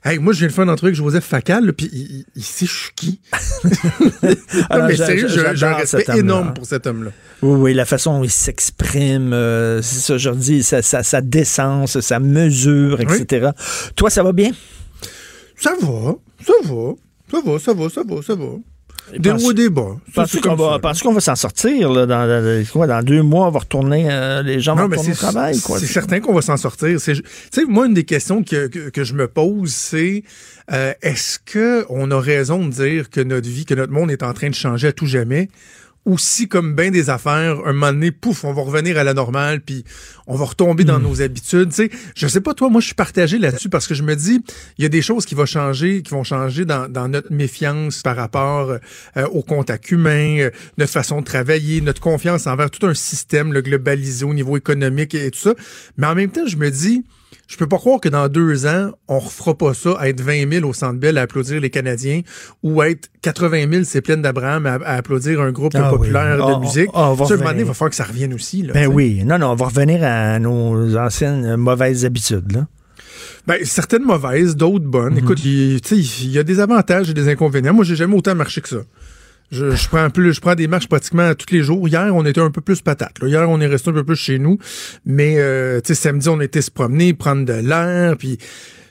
hey, 0.04 0.18
moi, 0.18 0.32
je 0.32 0.40
viens 0.40 0.48
de 0.48 0.52
faire 0.52 0.64
une 0.64 0.70
entrevue 0.70 0.90
avec 0.90 0.96
Joseph 0.96 1.24
Facal, 1.24 1.72
puis 1.72 1.90
il, 1.92 2.24
il, 2.36 2.42
sait 2.44 2.66
je 2.66 2.72
suis 2.72 2.92
qui. 2.94 3.20
non, 4.22 4.86
mais 4.86 4.96
sérieux, 4.96 5.28
j'ai 5.28 5.66
un 5.66 5.74
respect 5.74 6.04
énorme 6.16 6.54
pour 6.54 6.66
cet 6.66 6.86
homme-là. 6.86 7.10
Oui, 7.42 7.58
oui, 7.60 7.74
la 7.74 7.84
façon 7.84 8.18
dont 8.18 8.24
il 8.24 8.30
s'exprime, 8.30 9.32
euh, 9.32 9.82
c'est 9.82 10.00
ça, 10.00 10.18
je 10.18 10.30
dis, 10.30 10.62
sa, 10.62 10.82
sa, 10.82 11.02
sa, 11.02 11.20
décence, 11.20 11.98
sa 11.98 12.20
mesure, 12.20 13.00
etc. 13.00 13.50
Oui. 13.56 13.90
Toi, 13.96 14.10
ça 14.10 14.22
va 14.22 14.32
bien? 14.32 14.52
Ça 15.56 15.74
va, 15.80 16.14
ça 16.44 16.52
va, 16.64 16.94
ça 17.30 17.40
va, 17.40 17.58
ça 17.58 17.72
va, 17.74 17.88
ça 17.88 18.02
va, 18.04 18.22
ça 18.22 18.34
va. 18.34 18.71
Des 19.16 19.30
hauts 19.30 19.50
et 19.50 19.54
des 19.54 19.68
bas. 19.68 19.96
Parce 20.14 20.40
qu'on 20.40 20.54
va, 20.54 20.78
va 20.78 20.94
s'en 20.94 21.36
sortir 21.36 21.92
là, 21.92 22.06
dans, 22.06 22.64
quoi, 22.72 22.86
dans 22.86 23.02
deux 23.02 23.22
mois, 23.22 23.48
on 23.48 23.50
va 23.50 23.60
retourner, 23.60 24.06
euh, 24.10 24.42
les 24.42 24.60
gens 24.60 24.74
non, 24.74 24.82
vont 24.82 24.90
retourner 24.90 25.12
au 25.12 25.14
travail. 25.14 25.54
C'est 25.54 25.86
certain 25.86 26.20
qu'on 26.20 26.32
va 26.32 26.42
s'en 26.42 26.56
sortir. 26.56 27.00
Tu 27.00 27.14
sais, 27.50 27.64
moi, 27.68 27.86
une 27.86 27.94
des 27.94 28.04
questions 28.04 28.42
que, 28.42 28.68
que, 28.68 28.88
que 28.90 29.04
je 29.04 29.14
me 29.14 29.28
pose, 29.28 29.72
c'est 29.72 30.22
euh, 30.72 30.92
est-ce 31.02 31.38
qu'on 31.38 32.10
a 32.10 32.20
raison 32.20 32.64
de 32.66 32.70
dire 32.70 33.10
que 33.10 33.20
notre 33.20 33.48
vie, 33.48 33.64
que 33.64 33.74
notre 33.74 33.92
monde 33.92 34.10
est 34.10 34.22
en 34.22 34.32
train 34.32 34.48
de 34.48 34.54
changer 34.54 34.88
à 34.88 34.92
tout 34.92 35.06
jamais? 35.06 35.48
Aussi 36.04 36.48
comme 36.48 36.74
bien 36.74 36.90
des 36.90 37.10
affaires, 37.10 37.58
un 37.64 37.72
moment 37.72 37.92
donné, 37.92 38.10
pouf, 38.10 38.44
on 38.44 38.52
va 38.52 38.62
revenir 38.62 38.98
à 38.98 39.04
la 39.04 39.14
normale, 39.14 39.60
puis 39.60 39.84
on 40.26 40.34
va 40.34 40.46
retomber 40.46 40.84
dans 40.84 40.98
mmh. 40.98 41.02
nos 41.02 41.22
habitudes. 41.22 41.68
Tu 41.68 41.74
sais, 41.74 41.90
je 42.16 42.26
sais 42.26 42.40
pas 42.40 42.54
toi, 42.54 42.68
moi 42.70 42.80
je 42.80 42.86
suis 42.86 42.94
partagé 42.94 43.38
là-dessus 43.38 43.68
parce 43.68 43.86
que 43.86 43.94
je 43.94 44.02
me 44.02 44.16
dis, 44.16 44.42
il 44.78 44.82
y 44.82 44.84
a 44.84 44.88
des 44.88 45.02
choses 45.02 45.26
qui 45.26 45.34
vont 45.34 45.46
changer, 45.46 46.02
qui 46.02 46.10
vont 46.10 46.24
changer 46.24 46.64
dans, 46.64 46.90
dans 46.90 47.08
notre 47.08 47.32
méfiance 47.32 48.02
par 48.02 48.16
rapport 48.16 48.70
euh, 49.16 49.26
au 49.28 49.42
contact 49.42 49.90
humain, 49.90 50.38
euh, 50.38 50.50
notre 50.76 50.92
façon 50.92 51.20
de 51.20 51.24
travailler, 51.24 51.80
notre 51.80 52.00
confiance 52.00 52.46
envers 52.46 52.70
tout 52.70 52.86
un 52.86 52.94
système, 52.94 53.52
le 53.52 53.62
globalisé 53.62 54.24
au 54.24 54.34
niveau 54.34 54.56
économique 54.56 55.14
et, 55.14 55.26
et 55.26 55.30
tout 55.30 55.40
ça. 55.40 55.54
Mais 55.96 56.06
en 56.08 56.14
même 56.14 56.30
temps, 56.30 56.46
je 56.46 56.56
me 56.56 56.70
dis, 56.70 57.04
je 57.52 57.58
peux 57.58 57.66
pas 57.66 57.76
croire 57.76 58.00
que 58.00 58.08
dans 58.08 58.28
deux 58.28 58.64
ans, 58.66 58.92
on 59.08 59.18
refera 59.18 59.54
pas 59.54 59.74
ça, 59.74 59.90
à 59.98 60.08
être 60.08 60.22
20 60.22 60.50
000 60.50 60.66
au 60.66 60.72
Centre 60.72 60.98
Bell 60.98 61.18
à 61.18 61.22
applaudir 61.22 61.60
les 61.60 61.68
Canadiens 61.68 62.22
ou 62.62 62.82
être 62.82 63.10
80 63.20 63.70
000 63.70 63.84
c'est 63.84 64.00
pleine 64.00 64.22
d'Abraham 64.22 64.64
à, 64.64 64.76
à, 64.76 64.94
applaudir 64.94 65.38
un 65.42 65.52
groupe 65.52 65.74
ah 65.74 65.90
populaire 65.90 66.42
oui. 66.46 66.54
de 66.54 66.60
musique. 66.60 66.88
Oh, 66.94 67.14
oh, 67.20 67.26
ça, 67.26 67.34
un 67.34 67.36
moment 67.36 67.50
donné, 67.50 67.60
il 67.60 67.66
va 67.66 67.74
falloir 67.74 67.90
que 67.90 67.96
ça 67.96 68.04
revienne 68.04 68.32
aussi. 68.32 68.62
Là, 68.62 68.72
ben 68.72 68.86
t'sais. 68.86 68.94
oui. 68.94 69.22
Non, 69.26 69.38
non, 69.38 69.48
on 69.48 69.54
va 69.54 69.66
revenir 69.66 70.02
à 70.02 70.38
nos 70.38 70.96
anciennes 70.96 71.56
mauvaises 71.56 72.06
habitudes. 72.06 72.52
Là. 72.52 72.66
Ben, 73.46 73.58
certaines 73.64 74.04
mauvaises, 74.04 74.56
d'autres 74.56 74.86
bonnes. 74.86 75.16
-hmm. 75.16 75.18
Écoute, 75.18 75.44
il 75.44 76.30
y 76.30 76.38
a 76.38 76.44
des 76.44 76.58
avantages 76.58 77.10
et 77.10 77.14
des 77.14 77.28
inconvénients. 77.28 77.74
Moi, 77.74 77.84
j'ai 77.84 77.96
jamais 77.96 78.16
autant 78.16 78.34
marché 78.34 78.62
que 78.62 78.68
ça. 78.70 78.82
Je, 79.52 79.76
je, 79.76 79.88
prends 79.88 80.08
plus, 80.08 80.32
je 80.32 80.40
prends 80.40 80.54
des 80.54 80.66
marches 80.66 80.88
pratiquement 80.88 81.34
tous 81.34 81.52
les 81.52 81.62
jours. 81.62 81.86
Hier, 81.86 82.10
on 82.14 82.24
était 82.24 82.40
un 82.40 82.50
peu 82.50 82.62
plus 82.62 82.80
patate. 82.80 83.20
Là. 83.20 83.28
Hier, 83.28 83.50
on 83.50 83.60
est 83.60 83.66
resté 83.66 83.90
un 83.90 83.92
peu 83.92 84.04
plus 84.04 84.16
chez 84.16 84.38
nous. 84.38 84.58
Mais 85.04 85.34
euh, 85.36 85.80
tu 85.80 85.88
sais, 85.88 85.94
samedi, 85.94 86.28
on 86.30 86.40
était 86.40 86.62
se 86.62 86.70
promener, 86.70 87.12
prendre 87.12 87.44
de 87.44 87.52
l'air, 87.52 88.16
puis. 88.16 88.38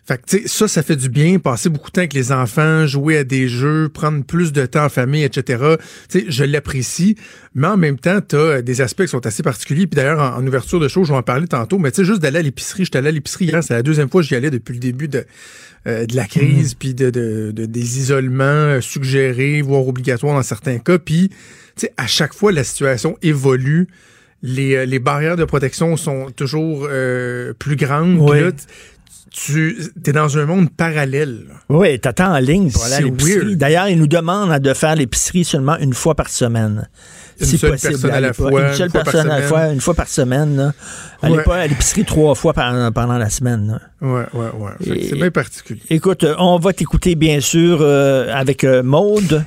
Fait 0.03 0.17
que, 0.17 0.25
tu 0.25 0.37
sais, 0.39 0.47
ça, 0.47 0.67
ça 0.67 0.83
fait 0.83 0.95
du 0.95 1.09
bien, 1.09 1.37
passer 1.37 1.69
beaucoup 1.69 1.89
de 1.89 1.93
temps 1.93 2.01
avec 2.01 2.13
les 2.13 2.31
enfants, 2.31 2.87
jouer 2.87 3.17
à 3.17 3.23
des 3.23 3.47
jeux, 3.47 3.87
prendre 3.87 4.23
plus 4.23 4.51
de 4.51 4.65
temps 4.65 4.85
en 4.85 4.89
famille, 4.89 5.23
etc. 5.23 5.75
Tu 6.09 6.21
sais, 6.21 6.25
je 6.27 6.43
l'apprécie, 6.43 7.15
mais 7.53 7.67
en 7.67 7.77
même 7.77 7.99
temps, 7.99 8.19
tu 8.19 8.35
as 8.35 8.63
des 8.63 8.81
aspects 8.81 9.03
qui 9.03 9.09
sont 9.09 9.25
assez 9.27 9.43
particuliers. 9.43 9.85
Puis 9.85 9.95
d'ailleurs, 9.95 10.19
en, 10.19 10.37
en, 10.37 10.47
ouverture 10.47 10.79
de 10.79 10.87
show, 10.87 11.03
je 11.03 11.11
vais 11.11 11.17
en 11.17 11.23
parler 11.23 11.47
tantôt, 11.47 11.77
mais 11.77 11.91
tu 11.91 11.97
sais, 11.97 12.05
juste 12.05 12.21
d'aller 12.21 12.39
à 12.39 12.41
l'épicerie, 12.41 12.83
j'étais 12.83 12.97
allé 12.97 13.09
à 13.09 13.11
l'épicerie 13.11 13.45
hier, 13.45 13.63
c'est 13.63 13.75
la 13.75 13.83
deuxième 13.83 14.09
fois 14.09 14.21
que 14.21 14.27
j'y 14.27 14.35
allais 14.35 14.49
depuis 14.49 14.73
le 14.73 14.79
début 14.79 15.07
de, 15.07 15.23
euh, 15.85 16.07
de 16.07 16.15
la 16.15 16.25
crise, 16.25 16.73
mmh. 16.73 16.77
puis 16.79 16.93
de, 16.95 17.09
de, 17.11 17.51
de, 17.51 17.65
des 17.65 17.99
isolements 17.99 18.81
suggérés, 18.81 19.61
voire 19.61 19.87
obligatoires 19.87 20.35
dans 20.35 20.43
certains 20.43 20.79
cas. 20.79 20.97
Puis, 20.97 21.29
tu 21.29 21.35
sais, 21.75 21.93
à 21.97 22.07
chaque 22.07 22.33
fois, 22.33 22.51
la 22.51 22.63
situation 22.63 23.17
évolue. 23.21 23.87
Les, 24.43 24.87
les 24.87 24.97
barrières 24.97 25.35
de 25.35 25.45
protection 25.45 25.95
sont 25.97 26.31
toujours 26.31 26.87
euh, 26.89 27.53
plus 27.53 27.75
grandes. 27.75 28.17
Oui. 28.19 28.39
Là, 28.41 28.51
tu 29.29 29.77
es 30.05 30.11
dans 30.11 30.37
un 30.37 30.45
monde 30.45 30.69
parallèle. 30.75 31.45
Oui, 31.69 31.99
tu 31.99 32.07
attends 32.07 32.33
en 32.35 32.39
ligne 32.39 32.69
pour 32.71 32.83
aller 32.83 32.95
à 32.95 33.01
l'épicerie. 33.01 33.55
D'ailleurs, 33.55 33.87
ils 33.87 33.97
nous 33.97 34.07
demandent 34.07 34.59
de 34.59 34.73
faire 34.73 34.95
l'épicerie 34.95 35.43
seulement 35.45 35.77
une 35.77 35.93
fois 35.93 36.15
par 36.15 36.29
semaine. 36.29 36.87
Une 37.39 37.45
si 37.47 37.57
seule 37.57 37.71
possible, 37.71 37.93
personne 37.93 38.11
à 38.11 38.19
la 38.19 38.33
fois. 38.33 38.51
Une 38.51 38.73
seule 38.75 38.87
une 38.87 38.91
personne 38.91 39.31
à 39.31 39.39
la 39.39 39.47
fois, 39.47 39.67
une 39.69 39.81
fois 39.81 39.93
par 39.95 40.07
semaine. 40.07 40.57
Là. 40.57 40.73
Allez 41.23 41.37
Ouais. 41.37 41.43
pas 41.43 41.57
à 41.57 41.67
l'épicerie 41.67 42.03
trois 42.05 42.35
fois 42.35 42.53
par- 42.53 42.91
pendant 42.93 43.17
la 43.17 43.29
semaine. 43.29 43.79
Fait 43.99 44.05
que 44.05 44.93
Et- 44.93 45.07
C'est 45.09 45.15
bien 45.15 45.31
particulier. 45.31 45.81
Écoute, 45.89 46.25
on 46.37 46.59
va 46.59 46.73
t'écouter 46.73 47.15
bien 47.15 47.39
sûr 47.39 47.79
euh, 47.81 48.27
avec 48.33 48.63
euh, 48.63 48.83
Maude. 48.83 49.43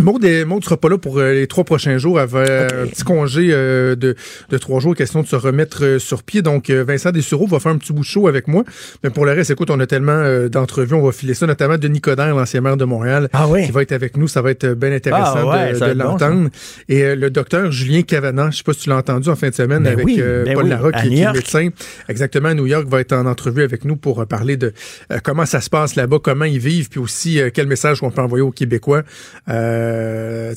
Maud, 0.00 0.24
Maud 0.46 0.62
sera 0.64 0.76
pas 0.76 0.88
là 0.88 0.96
pour 0.96 1.18
euh, 1.18 1.32
les 1.32 1.46
trois 1.48 1.64
prochains 1.64 1.98
jours. 1.98 2.20
Elle 2.20 2.24
avait 2.32 2.62
un 2.82 2.86
petit 2.86 3.02
congé 3.02 3.48
euh, 3.50 3.96
de, 3.96 4.14
de 4.48 4.58
trois 4.58 4.78
jours, 4.78 4.94
question 4.94 5.22
de 5.22 5.26
se 5.26 5.34
remettre 5.34 5.84
euh, 5.84 5.98
sur 5.98 6.22
pied. 6.22 6.40
Donc, 6.40 6.70
euh, 6.70 6.84
Vincent 6.84 7.10
Dessureau 7.10 7.46
va 7.48 7.58
faire 7.58 7.72
un 7.72 7.78
petit 7.78 7.92
bout 7.92 8.02
de 8.02 8.06
show 8.06 8.28
avec 8.28 8.46
moi. 8.46 8.62
Mais 9.02 9.10
pour 9.10 9.26
le 9.26 9.32
reste, 9.32 9.50
écoute, 9.50 9.70
on 9.70 9.80
a 9.80 9.86
tellement 9.88 10.12
euh, 10.12 10.48
d'entrevues. 10.48 10.94
On 10.94 11.02
va 11.02 11.10
filer 11.10 11.34
ça, 11.34 11.46
notamment 11.48 11.78
Denis 11.78 12.00
Coderre, 12.00 12.34
l'ancien 12.34 12.60
maire 12.60 12.76
de 12.76 12.84
Montréal, 12.84 13.28
Ah 13.32 13.48
oui? 13.48 13.66
qui 13.66 13.72
va 13.72 13.82
être 13.82 13.90
avec 13.92 14.16
nous. 14.16 14.28
Ça 14.28 14.40
va 14.40 14.52
être 14.52 14.64
euh, 14.64 14.74
bien 14.76 14.92
intéressant 14.92 15.34
Ah 15.36 15.46
ouais, 15.48 15.72
de, 15.72 15.78
de 15.80 15.94
bon, 15.94 16.04
l'entendre. 16.04 16.48
Et 16.88 17.02
euh, 17.02 17.16
le 17.16 17.30
docteur 17.30 17.72
Julien 17.72 18.02
Cavana, 18.02 18.50
je 18.52 18.58
sais 18.58 18.62
pas 18.62 18.74
si 18.74 18.80
tu 18.82 18.90
l'as 18.90 18.96
entendu 18.98 19.28
en 19.28 19.36
fin 19.36 19.48
de 19.48 19.54
semaine 19.54 19.82
Ben 19.82 19.94
avec 19.94 20.06
oui, 20.06 20.18
euh, 20.20 20.44
ben 20.44 20.54
Paul 20.54 20.64
oui, 20.64 20.70
Larocque, 20.70 20.94
qui, 21.02 21.20
est 21.20 21.32
médecin. 21.32 21.70
Exactement, 22.08 22.50
à 22.50 22.54
New 22.54 22.66
York, 22.66 22.86
va 22.88 23.00
être 23.00 23.12
en 23.14 23.26
entrevue 23.26 23.64
avec 23.64 23.84
nous 23.84 23.96
pour 23.96 24.20
euh, 24.22 24.26
parler 24.26 24.56
de 24.56 24.72
euh, 25.12 25.18
comment 25.24 25.44
ça 25.44 25.60
se 25.60 25.68
passe 25.68 25.96
là-bas, 25.96 26.18
comment 26.22 26.44
ils 26.44 26.60
vivent, 26.60 26.88
puis 26.88 27.00
aussi 27.00 27.40
euh, 27.40 27.50
quel 27.52 27.66
message 27.66 27.98
qu'on 27.98 28.12
peut 28.12 28.22
envoyer 28.22 28.42
aux 28.42 28.52
Québécois. 28.52 29.02
Euh, 29.48 29.87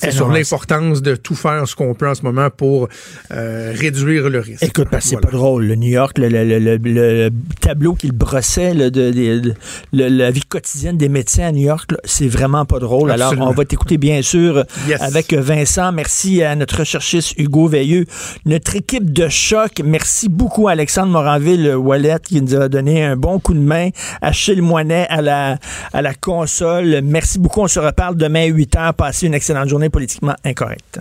Eh 0.03 0.12
sur 0.12 0.30
l'importance 0.30 1.02
de 1.02 1.16
tout 1.16 1.36
faire 1.36 1.68
ce 1.68 1.76
qu'on 1.76 1.94
peut 1.94 2.08
en 2.10 2.16
ce 2.16 2.24
moment 2.24 2.49
pour 2.49 2.88
euh, 3.32 3.74
réduire 3.76 4.30
le 4.30 4.40
risque. 4.40 4.64
Écoute, 4.64 4.88
parce 4.91 5.03
que 5.06 5.10
c'est 5.12 5.22
pas 5.22 5.30
drôle. 5.32 5.66
Le 5.66 5.76
New 5.76 5.90
York, 5.90 6.18
le, 6.18 6.28
le- 6.30 6.44
le- 6.45 6.60
le- 6.60 6.78
le 6.78 7.30
tableau 7.60 7.94
qu'il 7.95 8.12
brossait 8.12 8.74
de, 8.74 8.90
de- 8.90 9.12
de- 9.40 9.53
le- 9.94 10.08
la 10.10 10.32
vie 10.32 10.44
quotidienne 10.48 10.98
des 10.98 11.10
médecins 11.10 11.45
à 11.45 11.52
New 11.52 11.66
York, 11.66 11.91
c'est 12.03 12.28
vraiment 12.28 12.66
pas 12.66 12.80
drôle. 12.80 13.12
Alors, 13.12 13.34
on 13.40 13.52
va 13.52 13.66
t'écouter 13.66 13.98
bien 13.98 14.22
sûr 14.22 14.66
Yes. 14.88 15.02
avec 15.02 15.34
Vincent. 15.34 15.91
Merci 15.91 16.44
à 16.44 16.56
notre 16.56 16.80
recherchiste 16.80 17.34
Hugo 17.38 17.68
Veilleux. 17.68 18.06
Notre 18.45 18.76
équipe 18.76 19.12
de 19.14 19.28
choc, 19.30 19.82
merci 19.84 20.30
beaucoup 20.30 20.68
à 20.68 20.72
Alexandre 20.72 21.12
Moranville-Wallet 21.12 22.18
qui 22.24 22.41
nous 22.41 22.56
a 22.56 22.70
donné 22.70 23.03
un 23.03 23.16
bon 23.16 23.40
coup 23.40 23.53
de 23.53 23.60
main. 23.60 23.90
Achille 24.22 24.62
Moinet 24.62 25.08
à 25.10 25.22
la, 25.22 25.58
à 25.94 26.02
la 26.02 26.14
console. 26.14 27.02
Merci 27.03 27.40
beaucoup. 27.40 27.62
On 27.62 27.68
se 27.68 27.80
reparle 27.80 28.16
demain 28.16 28.44
à 28.44 28.45
8 28.48 28.76
h. 28.76 28.94
Passez 28.94 29.20
une 29.27 29.34
excellente 29.34 29.69
journée 29.69 29.89
politiquement 29.89 30.35
incorrecte. 30.43 30.99